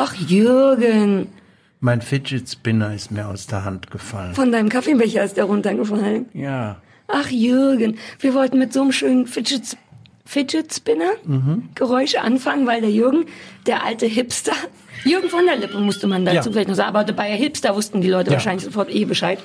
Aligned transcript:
Ach, 0.00 0.14
Jürgen, 0.14 1.26
Mein 1.80 2.02
Fidget 2.02 2.48
Spinner 2.48 2.94
ist 2.94 3.10
mir 3.10 3.26
aus 3.26 3.48
der 3.48 3.64
Hand 3.64 3.90
gefallen. 3.90 4.32
von 4.32 4.52
deinem 4.52 4.68
Kaffeebecher 4.68 5.24
ist 5.24 5.36
der 5.36 5.44
runtergefallen. 5.44 6.26
Ja. 6.34 6.76
Ach, 7.08 7.28
Jürgen, 7.30 7.98
wir 8.20 8.32
wollten 8.32 8.60
mit 8.60 8.72
so 8.72 8.82
einem 8.82 8.92
schönen 8.92 9.26
Fidget, 9.26 9.76
Fidget 10.24 10.72
Spinner 10.72 11.10
Geräusche 11.74 12.20
anfangen, 12.20 12.64
weil 12.68 12.80
der 12.80 12.90
Jürgen, 12.92 13.24
der 13.66 13.84
alte 13.84 14.06
Hipster, 14.06 14.52
Jürgen 15.04 15.30
von 15.30 15.44
der 15.46 15.56
Lippe 15.56 15.80
musste 15.80 16.06
man 16.06 16.24
dazu 16.24 16.36
Ja. 16.36 16.52
vielleicht 16.52 16.68
noch 16.68 16.76
sagen, 16.76 16.94
aber 16.94 17.12
bei 17.12 17.36
Hipster 17.36 17.74
wussten 17.74 18.00
die 18.00 18.08
Leute 18.10 18.30
wahrscheinlich 18.30 18.64
sofort 18.66 18.94
eh 18.94 19.04
Bescheid, 19.04 19.40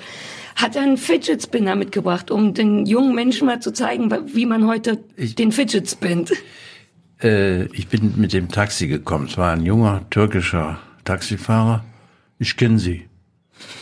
hat 0.55 0.77
einen 0.77 0.97
Fidget 0.97 1.41
Spinner 1.41 1.75
mitgebracht, 1.75 2.29
um 2.29 2.53
den 2.53 2.85
jungen 2.85 3.15
Menschen 3.15 3.47
mal 3.47 3.59
zu 3.59 3.71
zeigen, 3.73 4.11
wie 4.35 4.45
man 4.45 4.67
heute 4.67 4.99
Ich- 5.17 5.33
den 5.33 5.51
Fidget 5.51 5.89
spinnt. 5.89 6.31
Äh, 7.23 7.65
ich 7.67 7.87
bin 7.87 8.19
mit 8.19 8.33
dem 8.33 8.49
Taxi 8.49 8.87
gekommen. 8.87 9.27
Es 9.27 9.37
war 9.37 9.53
ein 9.53 9.65
junger 9.65 10.07
türkischer 10.09 10.79
Taxifahrer. 11.05 11.83
Ich 12.39 12.57
kenne 12.57 12.79
sie. 12.79 13.07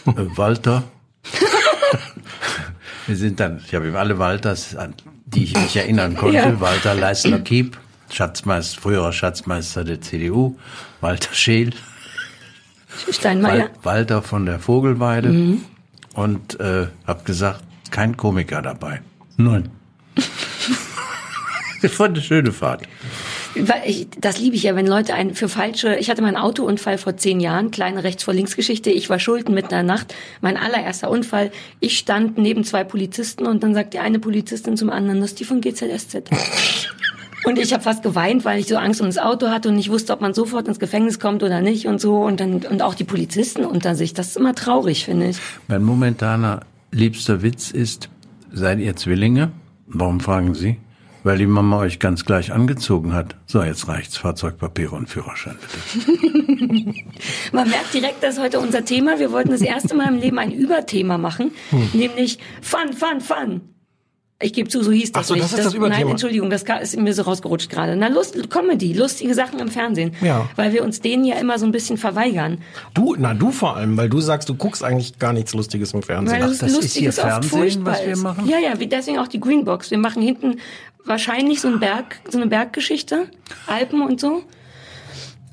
Äh, 0.05 0.37
Walter. 0.37 0.83
Wir 3.07 3.15
sind 3.15 3.39
dann, 3.39 3.61
ich 3.65 3.73
habe 3.73 3.87
ihm 3.87 3.95
alle 3.95 4.19
Walters, 4.19 4.75
an 4.75 4.93
die 5.25 5.45
ich 5.45 5.55
mich 5.55 5.75
erinnern 5.75 6.15
konnte. 6.15 6.37
Ja. 6.37 6.59
Walter 6.59 6.93
Leisner-Kiep, 6.93 7.77
Schatzmeister, 8.11 8.79
früherer 8.79 9.11
Schatzmeister 9.11 9.83
der 9.83 10.01
CDU. 10.01 10.55
Walter 11.01 11.33
Scheel. 11.33 11.71
Steinmeier. 13.09 13.69
Wal 13.81 13.95
Walter 13.95 14.21
von 14.21 14.45
der 14.45 14.59
Vogelweide 14.59 15.57
und 16.13 16.59
äh, 16.59 16.87
habe 17.07 17.23
gesagt, 17.23 17.63
kein 17.89 18.17
Komiker 18.17 18.61
dabei. 18.61 19.01
Nein. 19.37 19.71
das 21.81 21.99
war 21.99 22.07
eine 22.07 22.21
schöne 22.21 22.51
Fahrt. 22.51 22.87
Weil 23.55 23.81
ich, 23.85 24.07
das 24.19 24.39
liebe 24.39 24.55
ich 24.55 24.63
ja, 24.63 24.75
wenn 24.75 24.87
Leute 24.87 25.13
einen 25.13 25.35
für 25.35 25.49
falsche. 25.49 25.95
Ich 25.95 26.09
hatte 26.09 26.21
meinen 26.21 26.37
Autounfall 26.37 26.97
vor 26.97 27.17
zehn 27.17 27.39
Jahren, 27.39 27.71
kleine 27.71 28.03
rechts 28.03 28.23
vor 28.23 28.33
links 28.33 28.55
Geschichte. 28.55 28.89
Ich 28.89 29.09
war 29.09 29.19
schulden 29.19 29.53
mitten 29.53 29.69
in 29.71 29.75
der 29.75 29.83
Nacht, 29.83 30.15
mein 30.39 30.57
allererster 30.57 31.09
Unfall. 31.09 31.51
Ich 31.79 31.97
stand 31.97 32.37
neben 32.37 32.63
zwei 32.63 32.83
Polizisten 32.83 33.45
und 33.45 33.63
dann 33.63 33.73
sagt 33.73 33.93
die 33.93 33.99
eine 33.99 34.19
Polizistin 34.19 34.77
zum 34.77 34.89
anderen, 34.89 35.19
das 35.19 35.31
ist 35.31 35.39
die 35.39 35.45
von 35.45 35.61
GZSZ. 35.61 36.29
Und 37.43 37.57
ich 37.57 37.73
habe 37.73 37.81
fast 37.81 38.03
geweint, 38.03 38.45
weil 38.45 38.59
ich 38.59 38.67
so 38.67 38.77
Angst 38.77 39.01
um 39.01 39.07
das 39.07 39.17
Auto 39.17 39.49
hatte 39.49 39.69
und 39.69 39.75
nicht 39.75 39.89
wusste, 39.89 40.13
ob 40.13 40.21
man 40.21 40.35
sofort 40.35 40.67
ins 40.67 40.77
Gefängnis 40.77 41.19
kommt 41.19 41.41
oder 41.41 41.59
nicht 41.61 41.87
und 41.87 41.99
so. 41.99 42.17
Und 42.17 42.39
dann 42.39 42.57
und 42.57 42.83
auch 42.83 42.93
die 42.93 43.03
Polizisten 43.03 43.65
unter 43.65 43.95
sich. 43.95 44.13
Das 44.13 44.27
ist 44.27 44.37
immer 44.37 44.53
traurig, 44.53 45.05
finde 45.05 45.29
ich. 45.29 45.37
Mein 45.67 45.81
momentaner 45.81 46.59
liebster 46.91 47.41
Witz 47.41 47.71
ist, 47.71 48.09
seid 48.53 48.77
ihr 48.77 48.95
Zwillinge? 48.95 49.51
Warum 49.87 50.19
fragen 50.19 50.53
Sie? 50.53 50.77
Weil 51.23 51.37
die 51.37 51.45
Mama 51.45 51.79
euch 51.79 51.99
ganz 51.99 52.25
gleich 52.25 52.51
angezogen 52.51 53.13
hat. 53.13 53.35
So, 53.45 53.61
jetzt 53.61 53.87
reicht's. 53.87 54.17
Fahrzeugpapiere 54.17 54.95
und 54.95 55.07
Führerschein, 55.07 55.55
bitte. 55.61 56.93
Man 57.51 57.69
merkt 57.69 57.93
direkt, 57.93 58.23
das 58.23 58.35
ist 58.35 58.41
heute 58.41 58.59
unser 58.59 58.83
Thema. 58.85 59.19
Wir 59.19 59.31
wollten 59.31 59.49
das 59.51 59.61
erste 59.61 59.95
Mal 59.95 60.07
im 60.07 60.19
Leben 60.19 60.39
ein 60.39 60.51
Überthema 60.51 61.17
machen, 61.17 61.51
nämlich 61.93 62.39
Fun, 62.61 62.93
Fun, 62.93 63.21
Fun. 63.21 63.61
Ich 64.43 64.53
gebe 64.53 64.69
zu, 64.69 64.83
so 64.83 64.91
hieß 64.91 65.11
das 65.11 65.23
Ach 65.23 65.27
so, 65.27 65.33
nicht. 65.35 65.43
das 65.43 65.53
ist 65.53 65.65
das 65.65 65.73
Überthema. 65.73 65.99
Nein, 65.99 66.09
Entschuldigung, 66.09 66.49
das 66.49 66.63
ist 66.63 66.97
mir 66.97 67.13
so 67.13 67.21
rausgerutscht 67.23 67.69
gerade. 67.69 67.95
Na, 67.95 68.07
Lust, 68.07 68.49
Comedy, 68.49 68.93
lustige 68.93 69.35
Sachen 69.35 69.59
im 69.59 69.67
Fernsehen. 69.67 70.15
Ja. 70.21 70.49
Weil 70.55 70.73
wir 70.73 70.83
uns 70.83 70.99
denen 70.99 71.25
ja 71.25 71.35
immer 71.35 71.59
so 71.59 71.65
ein 71.65 71.71
bisschen 71.71 71.97
verweigern. 71.97 72.57
Du, 72.93 73.15
na 73.17 73.33
du 73.33 73.51
vor 73.51 73.77
allem, 73.77 73.97
weil 73.97 74.09
du 74.09 74.19
sagst, 74.19 74.49
du 74.49 74.55
guckst 74.55 74.83
eigentlich 74.83 75.19
gar 75.19 75.33
nichts 75.33 75.53
Lustiges 75.53 75.93
im 75.93 76.01
Fernsehen. 76.01 76.41
Weil 76.41 76.49
das 76.49 76.61
ist 76.63 76.75
Lustiges 76.75 76.95
hier 76.95 77.09
oft 77.09 77.45
Fernsehen, 77.45 77.85
was 77.85 78.01
wir 78.03 78.13
ist. 78.13 78.23
machen? 78.23 78.47
Ja, 78.47 78.57
ja, 78.57 78.79
wie 78.79 78.87
deswegen 78.87 79.19
auch 79.19 79.27
die 79.27 79.39
Greenbox. 79.39 79.91
Wir 79.91 79.99
machen 79.99 80.23
hinten 80.23 80.57
wahrscheinlich 81.05 81.61
so 81.61 81.67
ein 81.67 81.79
Berg, 81.79 82.19
so 82.29 82.37
eine 82.37 82.47
Berggeschichte, 82.47 83.29
Alpen 83.67 84.01
und 84.01 84.19
so. 84.19 84.43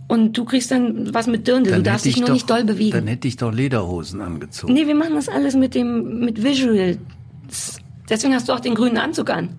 Und 0.08 0.38
du 0.38 0.44
kriegst 0.44 0.70
dann 0.70 1.12
was 1.12 1.26
mit 1.26 1.46
Dirndl. 1.46 1.72
Du 1.72 1.82
darfst 1.82 2.06
dich 2.06 2.14
ich 2.14 2.20
nur 2.20 2.28
doch, 2.28 2.34
nicht 2.34 2.48
doll 2.48 2.64
bewegen. 2.64 2.92
Dann 2.92 3.06
hätte 3.06 3.28
ich 3.28 3.36
doch 3.36 3.52
Lederhosen 3.52 4.22
angezogen. 4.22 4.72
Nee, 4.72 4.86
wir 4.86 4.94
machen 4.94 5.14
das 5.14 5.28
alles 5.28 5.54
mit 5.54 5.74
dem 5.74 6.20
mit 6.20 6.42
Visuals. 6.42 6.98
Deswegen 8.08 8.34
hast 8.34 8.48
du 8.48 8.54
auch 8.54 8.60
den 8.60 8.74
grünen 8.74 8.96
Anzug 8.96 9.28
an. 9.28 9.50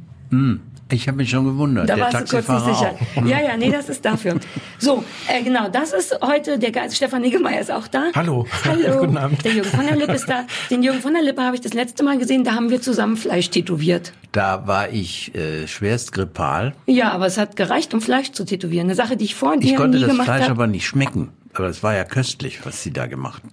Ich 0.92 1.08
habe 1.08 1.18
mich 1.18 1.30
schon 1.30 1.46
gewundert. 1.46 1.88
Da 1.88 1.96
der 1.96 2.06
warst 2.06 2.34
du 2.34 2.36
kurz 2.38 2.48
nicht 2.48 2.66
sicher. 2.66 2.96
auch. 3.16 3.26
Ja, 3.26 3.40
ja, 3.42 3.56
nee, 3.58 3.70
das 3.70 3.90
ist 3.90 4.04
dafür. 4.04 4.40
So, 4.80 5.04
äh, 5.28 5.44
genau, 5.44 5.70
das 5.70 5.94
ist 5.94 6.18
heute 6.22 6.58
der 6.58 6.72
Geist. 6.72 6.96
Stefan 6.96 7.22
Niggemeier 7.22 7.62
ist 7.62 7.72
auch 7.72 7.88
da. 7.88 8.06
Hallo. 8.16 8.48
Hallo. 8.66 8.98
Guten 9.06 9.18
Abend. 9.18 9.44
Der 9.46 9.52
Jürgen 9.54 9.70
von 9.70 9.86
der 9.86 9.96
Lippe 9.96 10.14
ist 10.14 10.28
da. 10.28 10.46
Den 10.72 10.82
Jürgen 10.82 11.00
von 11.02 11.14
der 11.14 11.22
Lippe 11.22 11.44
habe 11.44 11.56
ich 11.56 11.62
das 11.62 11.74
letzte 11.74 12.04
Mal 12.04 12.18
gesehen, 12.18 12.44
da 12.44 12.54
haben 12.56 12.72
wir 12.72 12.82
zusammen 12.82 13.18
Fleisch 13.18 13.50
tätowiert. 13.52 14.14
Da 14.32 14.66
war 14.68 14.90
ich 14.90 15.34
äh, 15.36 15.68
schwerst 15.68 16.12
grippal. 16.12 16.74
Ja, 16.88 17.12
aber 17.12 17.28
es 17.28 17.38
hat 17.38 17.56
gereicht, 17.56 17.94
um 17.94 18.02
Fleisch 18.02 18.32
zu 18.32 18.44
tätowieren. 18.46 18.88
Eine 18.88 18.96
Sache, 18.96 19.16
die 19.16 19.26
ich 19.26 19.36
vor 19.36 19.58
dir 19.58 19.68
Ich 19.70 19.76
konnte 19.76 19.98
nie 19.98 20.02
das 20.04 20.12
gemacht 20.12 20.26
Fleisch 20.26 20.42
habe. 20.44 20.52
aber 20.52 20.68
nicht 20.68 20.86
schmecken. 20.88 21.30
Aber 21.54 21.68
es 21.68 21.84
war 21.84 21.94
ja 21.96 22.04
köstlich, 22.04 22.66
was 22.66 22.82
sie 22.84 22.92
da 22.92 23.06
gemacht 23.08 23.44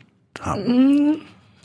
Mm. 0.44 1.14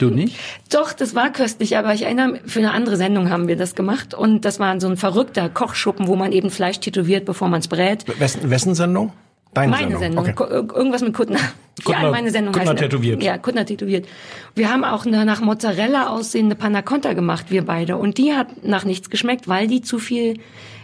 Du 0.02 0.10
nicht? 0.10 0.36
Doch, 0.72 0.94
das 0.94 1.14
war 1.16 1.32
köstlich, 1.32 1.78
aber 1.78 1.94
ich 1.94 2.04
erinnere, 2.04 2.28
mich, 2.30 2.42
für 2.46 2.60
eine 2.60 2.72
andere 2.72 2.98
Sendung 2.98 3.30
haben 3.30 3.48
wir 3.48 3.56
das 3.56 3.76
gemacht 3.76 4.14
und 4.14 4.46
das 4.46 4.60
war 4.60 4.80
so 4.82 4.88
ein 4.88 4.98
verrückter 4.98 5.48
Kochschuppen, 5.50 6.08
wo 6.08 6.16
man 6.16 6.32
eben 6.32 6.50
Fleisch 6.50 6.80
tätowiert, 6.80 7.26
bevor 7.26 7.48
man 7.50 7.60
es 7.60 7.68
brät. 7.68 8.06
Wessen, 8.20 8.50
wessen 8.50 8.74
Sendung? 8.76 9.14
Deine 9.54 9.72
Meine 9.72 9.98
Sendung. 9.98 10.24
Okay. 10.24 10.34
Ko- 10.34 10.46
Irgendwas 10.48 11.02
mit 11.02 11.14
Kuttner. 11.14 11.38
Kuttner- 11.84 12.04
ja, 12.04 12.12
meine 12.12 12.32
Sendung 12.32 12.54
Kuttner 12.54 12.72
heißt 12.72 12.80
tätowiert. 12.80 13.22
Ja, 13.22 13.38
Kuttner 13.38 13.66
tätowiert. 13.66 14.08
Wir 14.56 14.72
haben 14.72 14.86
auch 14.86 15.06
eine 15.06 15.26
nach 15.26 15.42
Mozzarella 15.42 16.08
aussehende 16.08 16.56
Panna 16.56 16.82
Cotta 16.82 17.12
gemacht, 17.14 17.48
wir 17.50 17.66
beide. 17.66 17.98
Und 17.98 18.18
die 18.18 18.32
hat 18.34 18.64
nach 18.66 18.86
nichts 18.86 19.10
geschmeckt, 19.10 19.50
weil 19.50 19.68
die 19.68 19.82
zu 19.82 20.00
viel 20.00 20.40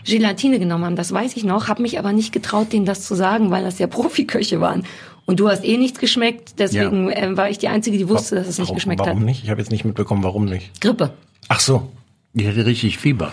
Gelatine 0.06 0.60
genommen 0.60 0.84
haben. 0.84 0.96
Das 0.98 1.14
weiß 1.14 1.38
ich 1.38 1.44
noch, 1.46 1.70
habe 1.70 1.82
mich 1.82 1.98
aber 1.98 2.12
nicht 2.12 2.34
getraut, 2.34 2.74
denen 2.74 2.86
das 2.86 3.04
zu 3.06 3.16
sagen, 3.16 3.52
weil 3.52 3.64
das 3.64 3.80
ja 3.80 3.88
Profiköche 3.88 4.60
waren. 4.60 4.84
Und 5.28 5.40
du 5.40 5.50
hast 5.50 5.64
eh 5.64 5.78
nichts 5.78 6.00
geschmeckt, 6.00 6.54
deswegen 6.58 7.12
äh, 7.12 7.36
war 7.38 7.50
ich 7.50 7.58
die 7.60 7.68
Einzige, 7.68 7.98
die 7.98 8.08
wusste, 8.10 8.36
dass 8.36 8.48
es 8.48 8.58
nicht 8.58 8.70
warum, 8.70 8.76
geschmeckt 8.76 9.00
warum 9.02 9.20
hat. 9.20 9.26
nicht? 9.26 9.44
Ich 9.44 9.50
habe 9.50 9.60
jetzt 9.62 9.70
nicht 9.72 9.84
mitbekommen, 9.86 10.24
warum 10.24 10.46
nicht. 10.46 10.82
Grippe. 10.82 11.12
Ach 11.50 11.60
so. 11.60 11.92
Ich 12.34 12.48
hatte 12.48 12.66
richtig 12.66 12.98
Fieber. 12.98 13.32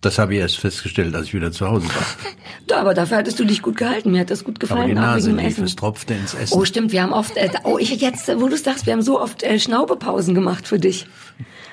Das 0.00 0.18
habe 0.18 0.34
ich 0.34 0.40
erst 0.40 0.58
festgestellt, 0.58 1.14
als 1.16 1.26
ich 1.26 1.34
wieder 1.34 1.50
zu 1.52 1.68
Hause 1.68 1.86
war. 1.88 1.94
Da, 2.68 2.80
aber 2.80 2.94
dafür 2.94 3.18
hattest 3.18 3.38
du 3.38 3.44
dich 3.44 3.62
gut 3.62 3.76
gehalten. 3.76 4.10
Mir 4.10 4.20
hat 4.22 4.30
das 4.30 4.42
gut 4.42 4.56
Aber 4.56 4.66
gefallen. 4.74 4.88
die 4.90 4.96
auch 4.96 5.02
Nase 5.02 5.30
lief, 5.30 5.46
Essen. 5.46 5.64
es 5.64 5.76
tropfte 5.76 6.14
ins 6.14 6.34
Essen. 6.34 6.58
Oh, 6.58 6.64
stimmt, 6.64 6.90
wir 6.90 7.00
haben 7.02 7.12
oft, 7.12 7.36
äh, 7.36 7.48
oh, 7.62 7.78
ich 7.78 7.90
jetzt, 8.00 8.28
wo 8.40 8.48
du 8.48 8.56
sagst, 8.56 8.86
wir 8.86 8.92
haben 8.92 9.02
so 9.02 9.20
oft 9.20 9.44
äh, 9.44 9.60
Schnaubepausen 9.60 10.34
gemacht 10.34 10.66
für 10.66 10.80
dich. 10.80 11.06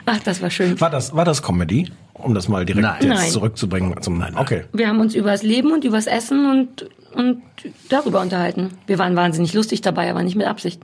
Ach, 0.06 0.20
das 0.20 0.42
war 0.44 0.52
schön. 0.52 0.80
War 0.80 0.92
das, 0.92 1.16
war 1.16 1.26
das 1.26 1.42
Comedy? 1.42 1.92
Um 2.14 2.36
das 2.36 2.48
mal 2.48 2.64
direkt 2.64 2.84
Nein. 2.84 3.02
jetzt 3.02 3.10
Nein. 3.10 3.30
zurückzubringen 3.32 4.02
zum 4.04 4.20
Nein. 4.20 4.36
Okay. 4.38 4.66
Wir 4.72 4.88
haben 4.88 5.00
uns 5.00 5.16
übers 5.16 5.42
Leben 5.42 5.72
und 5.72 5.84
übers 5.84 6.06
Essen 6.06 6.46
und, 6.50 6.88
und 7.14 7.42
darüber 7.90 8.22
unterhalten. 8.22 8.72
Wir 8.88 9.00
waren 9.00 9.16
wahnsinnig 9.16 9.54
lustig 9.54 9.82
dabei, 9.82 10.10
aber 10.10 10.24
nicht 10.24 10.36
mit 10.36 10.48
Absicht. 10.48 10.82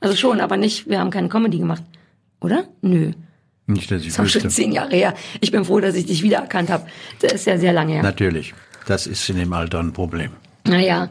Also 0.00 0.16
schon, 0.16 0.40
aber 0.40 0.56
nicht, 0.56 0.88
wir 0.88 0.98
haben 0.98 1.10
keine 1.10 1.28
Comedy 1.28 1.58
gemacht. 1.58 1.82
Oder? 2.40 2.64
Nö. 2.80 3.12
Nicht, 3.66 3.90
dass 3.90 4.02
ich 4.02 4.08
Das 4.08 4.14
ist 4.14 4.20
auch 4.36 4.40
schon 4.40 4.50
zehn 4.50 4.72
Jahre 4.72 4.96
her. 4.96 5.14
Ich 5.40 5.52
bin 5.52 5.64
froh, 5.64 5.80
dass 5.80 5.94
ich 5.94 6.06
dich 6.06 6.22
wiedererkannt 6.22 6.70
habe. 6.70 6.86
Das 7.20 7.32
ist 7.32 7.46
ja 7.46 7.56
sehr 7.58 7.72
lange 7.72 7.92
her. 7.94 8.02
Natürlich. 8.02 8.54
Das 8.86 9.06
ist 9.06 9.28
in 9.28 9.36
dem 9.36 9.52
Alter 9.52 9.78
ein 9.78 9.92
Problem. 9.92 10.32
Naja. 10.66 11.10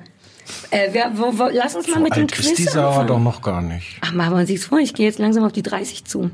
Äh, 0.72 0.90
wer, 0.92 1.12
wo, 1.16 1.38
wo, 1.38 1.50
lass 1.53 1.76
uns 1.76 1.88
mal 1.88 2.02
mit 2.02 2.16
dem 2.16 2.24
Alt 2.24 2.32
Quiz 2.34 2.47
ist 2.47 2.58
dieser 2.59 2.82
aber 2.82 2.90
anfangen. 2.90 3.08
doch 3.08 3.20
noch 3.20 3.41
gar 3.41 3.62
nicht. 3.62 3.88
Ach, 4.02 4.12
machen 4.12 4.34
wir 4.34 4.40
uns 4.41 4.50
nichts 4.50 4.66
vor. 4.66 4.79
Ich 4.79 4.94
gehe 4.94 5.06
jetzt 5.06 5.20
langsam 5.20 5.46
auf 5.46 5.53
die 5.53 5.64
30 5.64 6.03
zu. 6.03 6.29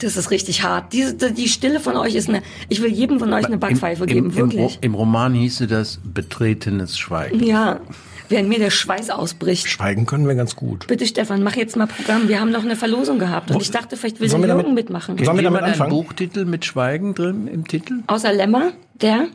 Das 0.00 0.16
ist 0.16 0.30
richtig 0.30 0.62
hart. 0.62 0.92
Diese, 0.92 1.14
die 1.32 1.48
Stille 1.48 1.78
von 1.80 1.96
euch 1.96 2.14
ist 2.14 2.28
eine. 2.28 2.42
Ich 2.68 2.82
will 2.82 2.90
jedem 2.92 3.18
von 3.18 3.32
euch 3.32 3.44
eine 3.46 3.58
Backpfeife 3.58 4.04
Im, 4.04 4.08
geben, 4.08 4.26
im, 4.30 4.36
wirklich. 4.36 4.78
Im 4.80 4.94
Roman 4.94 5.34
hieße 5.34 5.66
das 5.66 6.00
betretenes 6.02 6.98
Schweigen. 6.98 7.42
ja, 7.44 7.80
während 8.28 8.48
mir 8.48 8.58
der 8.58 8.70
Schweiß 8.70 9.10
ausbricht. 9.10 9.68
Schweigen 9.68 10.06
können 10.06 10.26
wir 10.26 10.34
ganz 10.34 10.56
gut. 10.56 10.86
Bitte 10.86 11.06
Stefan, 11.06 11.42
mach 11.42 11.56
jetzt 11.56 11.76
mal 11.76 11.86
Programm. 11.86 12.28
Wir 12.28 12.40
haben 12.40 12.50
noch 12.50 12.64
eine 12.64 12.76
Verlosung 12.76 13.18
gehabt 13.18 13.50
und 13.50 13.60
ich 13.60 13.70
dachte, 13.70 13.96
vielleicht 13.96 14.20
will 14.20 14.28
Sollen 14.28 14.42
Jürgen 14.44 14.58
damit- 14.58 14.74
mitmachen. 14.74 15.16
Sollen 15.22 15.36
wir 15.36 15.42
damit 15.42 15.44
Jemand 15.44 15.64
einen 15.64 15.72
anfangen? 15.72 15.90
Buchtitel 15.90 16.44
mit 16.44 16.64
Schweigen 16.64 17.14
drin 17.14 17.46
im 17.48 17.66
Titel? 17.66 17.94
Außer 18.06 18.32
Lämmer, 18.32 18.72
der? 19.00 19.26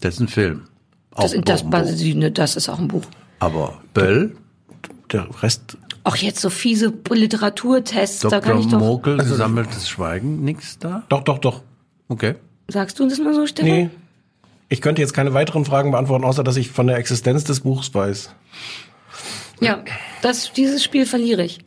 Das 0.00 0.14
ist 0.14 0.20
ein 0.20 0.28
Film. 0.28 0.62
Auch 1.12 1.22
Das, 1.22 1.34
ein 1.34 1.42
das, 1.44 1.62
Buch. 1.64 2.30
das 2.32 2.56
ist 2.56 2.68
auch 2.68 2.78
ein 2.78 2.88
Buch. 2.88 3.04
Aber 3.40 3.80
Böll, 3.94 4.36
Der 5.12 5.26
Rest, 5.42 5.76
Auch 6.06 6.14
jetzt 6.14 6.40
so 6.40 6.50
fiese 6.50 6.92
Literaturtests, 7.10 8.20
da 8.20 8.38
kann 8.40 8.52
Dr. 8.52 8.60
ich 8.60 8.66
doch. 8.68 8.78
Mokel, 8.78 9.18
Also- 9.18 9.32
gesammeltes 9.32 9.88
Schweigen, 9.88 10.44
nix 10.44 10.78
da? 10.78 11.02
doch, 11.08 11.24
doch, 11.24 11.38
doch. 11.38 11.62
Okay. 12.08 12.36
Sagst 12.68 13.00
du 13.00 13.08
das 13.08 13.18
nur 13.18 13.34
so, 13.34 13.44
Stefan? 13.46 13.70
Nee. 13.70 13.90
Ich 14.68 14.80
könnte 14.80 15.02
jetzt 15.02 15.14
keine 15.14 15.34
weiteren 15.34 15.64
Fragen 15.64 15.90
beantworten, 15.90 16.24
außer 16.24 16.44
dass 16.44 16.56
ich 16.56 16.70
von 16.70 16.86
der 16.86 16.96
Existenz 16.98 17.42
des 17.42 17.60
Buchs 17.60 17.92
weiß. 17.92 18.30
Ja, 19.60 19.84
das, 20.22 20.52
dieses 20.52 20.84
Spiel 20.84 21.06
verliere 21.06 21.44
ich. 21.44 21.58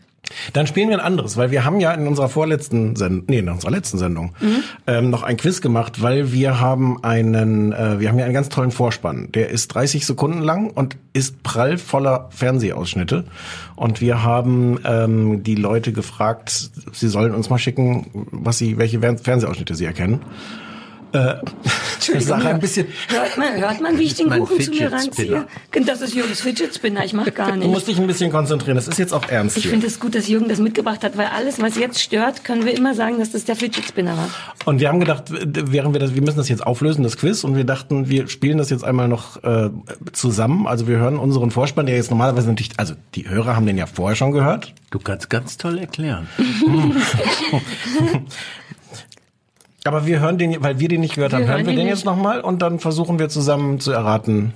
Dann 0.53 0.67
spielen 0.67 0.89
wir 0.89 0.97
ein 0.97 1.05
anderes, 1.05 1.37
weil 1.37 1.51
wir 1.51 1.65
haben 1.65 1.79
ja 1.79 1.91
in 1.93 2.07
unserer 2.07 2.29
vorletzten 2.29 2.95
Sendung, 2.95 3.25
nee, 3.27 3.39
in 3.39 3.49
unserer 3.49 3.71
letzten 3.71 3.97
Sendung 3.97 4.33
ähm, 4.87 5.09
noch 5.09 5.23
ein 5.23 5.37
Quiz 5.37 5.61
gemacht, 5.61 6.01
weil 6.01 6.31
wir 6.31 6.59
haben 6.59 7.03
einen, 7.03 7.71
äh, 7.71 7.99
wir 7.99 8.09
haben 8.09 8.19
ja 8.19 8.25
einen 8.25 8.33
ganz 8.33 8.49
tollen 8.49 8.71
Vorspann. 8.71 9.31
Der 9.33 9.49
ist 9.49 9.69
30 9.69 10.05
Sekunden 10.05 10.41
lang 10.41 10.69
und 10.69 10.97
ist 11.13 11.43
prall 11.43 11.77
voller 11.77 12.29
Fernsehausschnitte. 12.31 13.25
Und 13.75 14.01
wir 14.01 14.23
haben 14.23 14.79
ähm, 14.83 15.43
die 15.43 15.55
Leute 15.55 15.93
gefragt, 15.93 16.71
sie 16.91 17.07
sollen 17.07 17.33
uns 17.33 17.49
mal 17.49 17.57
schicken, 17.57 18.07
was 18.31 18.57
sie, 18.57 18.77
welche 18.77 18.99
Fernsehausschnitte 18.99 19.75
sie 19.75 19.85
erkennen. 19.85 20.21
Äh, 21.11 21.35
Sache 22.19 22.49
ein 22.49 22.59
bisschen. 22.59 22.87
Hört 23.09 23.37
man, 23.37 23.55
hört 23.55 23.81
man, 23.81 23.99
wie 23.99 24.03
ich 24.03 24.15
den 24.15 24.29
Kuchen 24.29 24.61
zu 24.61 24.71
mir 24.71 24.89
Fidget 24.89 24.91
ranziehe? 24.91 25.47
Das 25.85 26.01
ist 26.01 26.13
Jürgens 26.15 26.41
Fidget 26.41 26.73
Spinner, 26.73 27.03
ich 27.03 27.13
mach 27.13 27.31
gar 27.33 27.51
Du 27.51 27.57
nicht. 27.59 27.67
musst 27.69 27.87
dich 27.87 27.99
ein 27.99 28.07
bisschen 28.07 28.31
konzentrieren. 28.31 28.75
Das 28.75 28.87
ist 28.87 28.97
jetzt 28.97 29.13
auch 29.13 29.27
ernst 29.27 29.57
Ich 29.57 29.67
finde 29.67 29.87
es 29.87 29.99
gut, 29.99 30.15
dass 30.15 30.27
Jürgen 30.27 30.49
das 30.49 30.59
mitgebracht 30.59 31.03
hat, 31.03 31.17
weil 31.17 31.27
alles, 31.27 31.61
was 31.61 31.77
jetzt 31.77 32.01
stört, 32.01 32.43
können 32.43 32.65
wir 32.65 32.75
immer 32.75 32.93
sagen, 32.95 33.19
dass 33.19 33.31
das 33.31 33.45
der 33.45 33.55
Fidget 33.55 33.85
Spinner 33.85 34.17
war. 34.17 34.29
Und 34.65 34.79
wir 34.79 34.87
haben 34.87 34.99
gedacht, 34.99 35.25
während 35.29 35.93
wir 35.93 35.99
das, 35.99 36.15
wir 36.15 36.21
müssen 36.21 36.37
das 36.37 36.49
jetzt 36.49 36.65
auflösen, 36.65 37.03
das 37.03 37.17
Quiz, 37.17 37.43
und 37.43 37.55
wir 37.55 37.63
dachten, 37.65 38.09
wir 38.09 38.27
spielen 38.27 38.57
das 38.57 38.69
jetzt 38.69 38.83
einmal 38.83 39.07
noch 39.07 39.43
äh, 39.43 39.69
zusammen. 40.13 40.67
Also 40.67 40.87
wir 40.87 40.97
hören 40.97 41.17
unseren 41.17 41.51
Vorspann, 41.51 41.85
der 41.85 41.95
jetzt 41.95 42.09
normalerweise 42.09 42.49
natürlich, 42.49 42.71
also 42.77 42.93
die 43.15 43.29
Hörer 43.29 43.55
haben 43.55 43.65
den 43.65 43.77
ja 43.77 43.85
vorher 43.85 44.15
schon 44.15 44.31
gehört. 44.31 44.73
Du 44.89 44.99
kannst 44.99 45.29
ganz 45.29 45.57
toll 45.57 45.77
erklären. 45.77 46.27
Aber 49.85 50.05
wir 50.05 50.19
hören 50.19 50.37
den, 50.37 50.61
weil 50.61 50.79
wir 50.79 50.87
den 50.89 51.01
nicht 51.01 51.15
gehört 51.15 51.31
Wir 51.31 51.39
haben, 51.39 51.47
hören 51.47 51.57
hören 51.57 51.65
wir 51.67 51.73
den 51.75 51.85
nicht. 51.85 51.95
jetzt 51.95 52.05
nochmal 52.05 52.41
und 52.41 52.61
dann 52.61 52.79
versuchen 52.79 53.17
wir 53.19 53.29
zusammen 53.29 53.79
zu 53.79 53.91
erraten, 53.91 54.53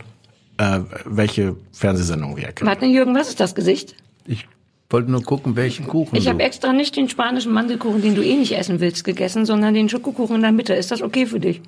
äh, 0.58 0.80
welche 1.06 1.56
Fernsehsendung 1.72 2.36
wir 2.38 2.46
erkennen. 2.46 2.70
Warte, 2.70 2.86
Jürgen, 2.86 3.16
was 3.16 3.30
ist 3.30 3.40
das 3.40 3.56
Gesicht? 3.56 3.96
Ich 4.26 4.48
wollte 4.90 5.10
nur 5.10 5.24
gucken, 5.24 5.56
welchen 5.56 5.88
Kuchen 5.88 6.16
Ich 6.16 6.28
habe 6.28 6.44
extra 6.44 6.74
nicht 6.74 6.96
den 6.96 7.10
spanischen 7.10 7.52
Mandelkuchen, 7.54 8.02
den 8.02 8.16
du 8.16 8.22
eh 8.22 8.36
nicht 8.36 8.52
essen 8.56 8.80
willst, 8.80 9.04
gegessen, 9.06 9.46
sondern 9.46 9.74
den 9.74 9.90
Schokokuchen 9.90 10.36
in 10.36 10.42
der 10.42 10.52
Mitte. 10.52 10.74
Ist 10.74 10.92
das 10.92 11.02
okay 11.02 11.26
für 11.26 11.40
dich? 11.40 11.62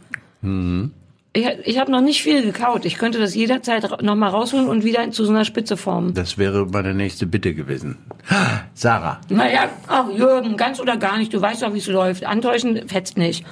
Ich, 1.38 1.46
ich 1.66 1.80
habe 1.80 1.92
noch 1.92 2.00
nicht 2.00 2.24
viel 2.24 2.44
gekaut. 2.44 2.86
Ich 2.86 2.98
könnte 2.98 3.20
das 3.20 3.36
jederzeit 3.36 3.92
ra- 3.92 3.98
noch 4.02 4.16
mal 4.16 4.30
rausholen 4.30 4.70
und 4.70 4.86
wieder 4.86 5.12
zu 5.12 5.26
so 5.26 5.32
einer 5.34 5.44
Spitze 5.44 5.76
formen. 5.76 6.14
Das 6.14 6.38
wäre 6.38 6.66
meine 6.66 6.94
nächste 6.94 7.26
Bitte 7.28 7.54
gewesen. 7.54 7.98
Sarah, 8.74 9.20
Naja, 9.28 9.68
ach 9.88 10.06
Jürgen, 10.16 10.56
ganz 10.56 10.80
oder 10.80 10.96
gar 10.96 11.18
nicht. 11.18 11.34
Du 11.34 11.42
weißt 11.42 11.62
doch, 11.62 11.74
wie 11.74 11.80
es 11.80 11.88
läuft. 11.88 12.26
Antäuschen 12.26 12.88
fetzt 12.88 13.18
nicht. 13.18 13.44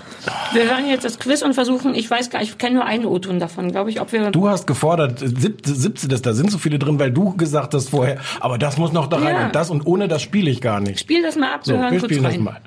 Wir 0.53 0.63
hören 0.63 0.87
jetzt 0.87 1.03
das 1.03 1.19
Quiz 1.19 1.41
und 1.41 1.55
versuchen, 1.55 1.93
ich 1.93 2.09
weiß 2.09 2.29
gar 2.29 2.41
ich 2.41 2.57
kenne 2.57 2.75
nur 2.75 2.85
einen 2.85 3.05
O-Ton 3.05 3.39
davon, 3.39 3.69
glaube 3.69 3.89
ich, 3.89 3.99
ob 3.99 4.13
wir... 4.13 4.31
Du 4.31 4.47
hast 4.47 4.65
gefordert, 4.65 5.19
17. 5.19 6.07
das, 6.09 6.21
da 6.21 6.31
sind 6.31 6.51
so 6.51 6.57
viele 6.59 6.79
drin, 6.79 6.97
weil 6.99 7.11
du 7.11 7.35
gesagt 7.35 7.73
hast 7.73 7.89
vorher, 7.89 8.17
aber 8.39 8.57
das 8.57 8.77
muss 8.77 8.93
noch 8.93 9.07
da 9.07 9.17
rein 9.17 9.35
Ja. 9.35 9.45
und 9.47 9.55
das 9.55 9.69
und 9.69 9.85
ohne 9.85 10.07
das 10.07 10.21
spiele 10.21 10.49
ich 10.49 10.61
gar 10.61 10.79
nicht. 10.79 11.01
Spiel 11.01 11.21
das 11.21 11.35
mal 11.35 11.53
ab, 11.55 11.59
So, 11.63 11.73
wir 11.73 11.79
hören 11.81 11.91
wir 11.91 11.99
kurz 11.99 12.11
spielen 12.13 12.23
das 12.23 12.33
rein. 12.33 12.43
mal. 12.43 12.61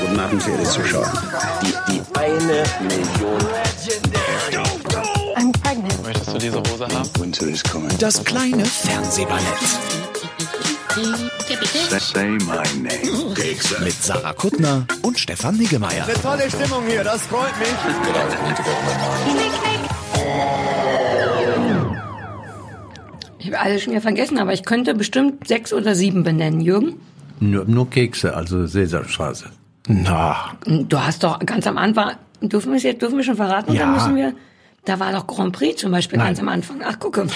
Guten 0.00 0.18
Abend, 0.18 0.42
verehrte 0.42 0.64
Zuschauer. 0.64 1.12
Die 1.62 1.72
eine 2.14 2.64
Million. 2.80 3.38
Möchtest 6.04 6.34
du 6.34 6.38
diese 6.38 6.58
Hose 6.58 6.86
haben? 6.88 7.08
Winter 7.18 7.46
is 7.46 7.62
coming. 7.62 7.90
Das 7.98 8.24
kleine 8.24 8.64
Fernsehballett 8.64 9.44
Say, 11.88 11.98
say 12.00 12.28
my 12.28 12.56
name. 12.82 13.84
mit 13.84 13.94
Sarah 14.02 14.32
Kuttner 14.32 14.86
und 15.02 15.18
Stefan 15.18 15.56
Niggemeier. 15.56 16.04
Tolle 16.20 16.50
Stimmung 16.50 16.82
hier, 16.88 17.04
das 17.04 17.22
freut 17.26 17.56
mich. 17.60 17.68
Ich 23.38 23.46
habe 23.46 23.58
alles 23.60 23.82
schon 23.82 23.92
wieder 23.92 24.02
vergessen, 24.02 24.38
aber 24.38 24.52
ich 24.52 24.64
könnte 24.64 24.94
bestimmt 24.94 25.46
sechs 25.46 25.72
oder 25.72 25.94
sieben 25.94 26.24
benennen. 26.24 26.60
Jürgen, 26.60 27.00
nur, 27.38 27.64
nur 27.64 27.88
Kekse, 27.88 28.34
also 28.34 28.66
Sesamstraße. 28.66 29.46
Na, 29.88 30.52
du 30.66 31.00
hast 31.00 31.24
doch 31.24 31.38
ganz 31.40 31.66
am 31.66 31.78
Anfang, 31.78 32.12
dürfen 32.40 32.72
wir 32.72 32.76
es 32.76 32.82
jetzt, 32.82 33.02
dürfen 33.02 33.16
wir 33.16 33.24
schon 33.24 33.36
verraten 33.36 33.72
Ja. 33.72 33.82
oder 33.84 33.92
müssen 33.92 34.16
wir? 34.16 34.34
Da 34.84 34.98
war 34.98 35.12
doch 35.12 35.26
Grand 35.26 35.52
Prix 35.52 35.80
zum 35.80 35.92
Beispiel 35.92 36.18
Nein. 36.18 36.28
ganz 36.28 36.40
am 36.40 36.48
Anfang. 36.48 36.80
Ach, 36.84 36.98
gucke. 36.98 37.26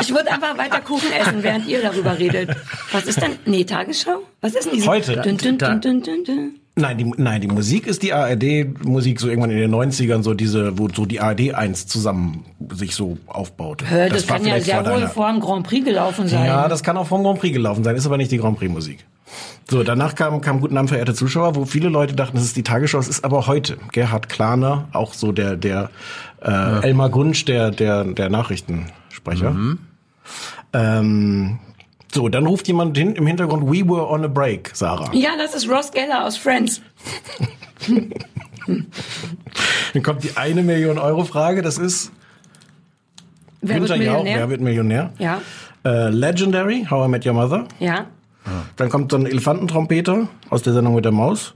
ich 0.00 0.10
würde 0.10 0.30
einfach 0.30 0.58
weiter 0.58 0.80
Kuchen 0.80 1.10
essen, 1.12 1.42
während 1.42 1.66
ihr 1.66 1.80
darüber 1.80 2.18
redet. 2.18 2.54
Was 2.92 3.04
ist 3.04 3.22
denn? 3.22 3.32
Nee, 3.46 3.64
Tagesschau? 3.64 4.18
Was 4.42 4.54
ist 4.54 4.66
denn 4.66 4.74
diese? 4.74 4.86
Heute. 4.86 5.22
Dün, 5.22 5.38
dün, 5.38 6.24
dün. 6.24 6.58
Nein, 6.74 6.98
die, 6.98 7.12
nein, 7.18 7.40
die 7.42 7.48
Musik 7.48 7.86
ist 7.86 8.02
die 8.02 8.14
ARD-Musik 8.14 9.20
so 9.20 9.28
irgendwann 9.28 9.50
in 9.50 9.58
den 9.58 9.74
90ern, 9.74 10.22
so 10.22 10.32
diese, 10.32 10.78
wo 10.78 10.88
so 10.88 11.04
die 11.04 11.20
ARD 11.20 11.54
1 11.54 11.86
zusammen 11.86 12.46
sich 12.72 12.94
so 12.94 13.18
aufbaute. 13.26 13.90
Hör, 13.90 14.08
das, 14.08 14.26
war 14.28 14.38
kann 14.38 14.46
ja 14.46 14.58
sehr 14.58 14.82
vor 14.82 14.94
wohl 14.94 15.06
vor 15.06 15.30
dem 15.30 15.40
Grand 15.40 15.66
Prix 15.66 15.84
gelaufen 15.84 16.28
sein. 16.28 16.46
Ja, 16.46 16.68
das 16.68 16.82
kann 16.82 16.96
auch 16.96 17.06
vom 17.06 17.22
Grand 17.24 17.40
Prix 17.40 17.52
gelaufen 17.52 17.84
sein, 17.84 17.94
ist 17.94 18.06
aber 18.06 18.16
nicht 18.16 18.30
die 18.30 18.38
Grand 18.38 18.58
Prix-Musik. 18.58 19.04
So, 19.70 19.82
danach 19.84 20.14
kam, 20.14 20.40
kam 20.40 20.60
Guten 20.60 20.76
Abend, 20.76 20.90
verehrte 20.90 21.14
Zuschauer, 21.14 21.54
wo 21.54 21.64
viele 21.64 21.88
Leute 21.88 22.14
dachten, 22.14 22.36
das 22.36 22.44
ist 22.44 22.56
die 22.56 22.62
Tagesschau, 22.62 22.98
es 22.98 23.08
ist 23.08 23.24
aber 23.24 23.46
heute. 23.46 23.78
Gerhard 23.92 24.28
Klaner, 24.28 24.88
auch 24.92 25.14
so 25.14 25.32
der, 25.32 25.56
der 25.56 25.90
äh, 26.42 26.82
Elmar 26.88 27.08
Gunsch, 27.10 27.44
der, 27.44 27.70
der, 27.70 28.04
der 28.04 28.28
Nachrichtensprecher. 28.28 29.54
Ähm, 30.74 31.58
so, 32.12 32.28
dann 32.28 32.46
ruft 32.46 32.68
jemand 32.68 32.98
hin, 32.98 33.14
im 33.14 33.26
Hintergrund, 33.26 33.64
we 33.66 33.88
were 33.88 34.06
on 34.08 34.24
a 34.24 34.28
break, 34.28 34.70
Sarah. 34.74 35.08
ja, 35.14 35.30
das 35.38 35.54
ist 35.54 35.68
Ross 35.70 35.90
Geller 35.92 36.26
aus 36.26 36.36
Friends. 36.36 36.82
Dann 39.92 40.02
kommt 40.02 40.22
die 40.24 40.36
eine 40.36 40.62
Million 40.62 40.98
Euro 40.98 41.24
Frage, 41.24 41.62
das 41.62 41.78
ist 41.78 42.12
Wer 43.60 43.76
wird 43.80 43.88
Günther 43.88 44.04
Jauch, 44.04 44.18
Millionär? 44.22 44.38
wer 44.38 44.50
wird 44.50 44.60
Millionär? 44.60 45.12
Ja, 45.18 45.40
Äh, 45.84 46.10
Legendary, 46.10 46.86
How 46.88 47.06
I 47.06 47.10
Met 47.10 47.26
Your 47.26 47.32
Mother. 47.34 47.66
ja. 47.80 48.06
Dann 48.76 48.88
kommt 48.90 49.10
so 49.12 49.16
ein 49.18 49.26
Elefantentrompeter 49.26 50.28
aus 50.50 50.62
der 50.62 50.72
Sendung 50.72 50.94
mit 50.94 51.04
der 51.04 51.12
Maus. 51.12 51.54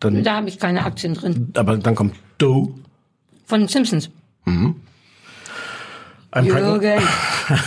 Dann, 0.00 0.22
Da 0.24 0.36
habe 0.36 0.48
ich 0.48 0.58
keine 0.58 0.84
Aktien 0.84 1.14
drin. 1.14 1.52
aber 1.56 1.76
dann 1.76 1.94
kommt 1.94 2.16
Do. 2.38 2.78
Von 3.46 3.68
Simpsons. 3.68 4.10
Ein 6.32 6.46
Pregnant, 6.46 6.82
Jürgen. 6.82 7.02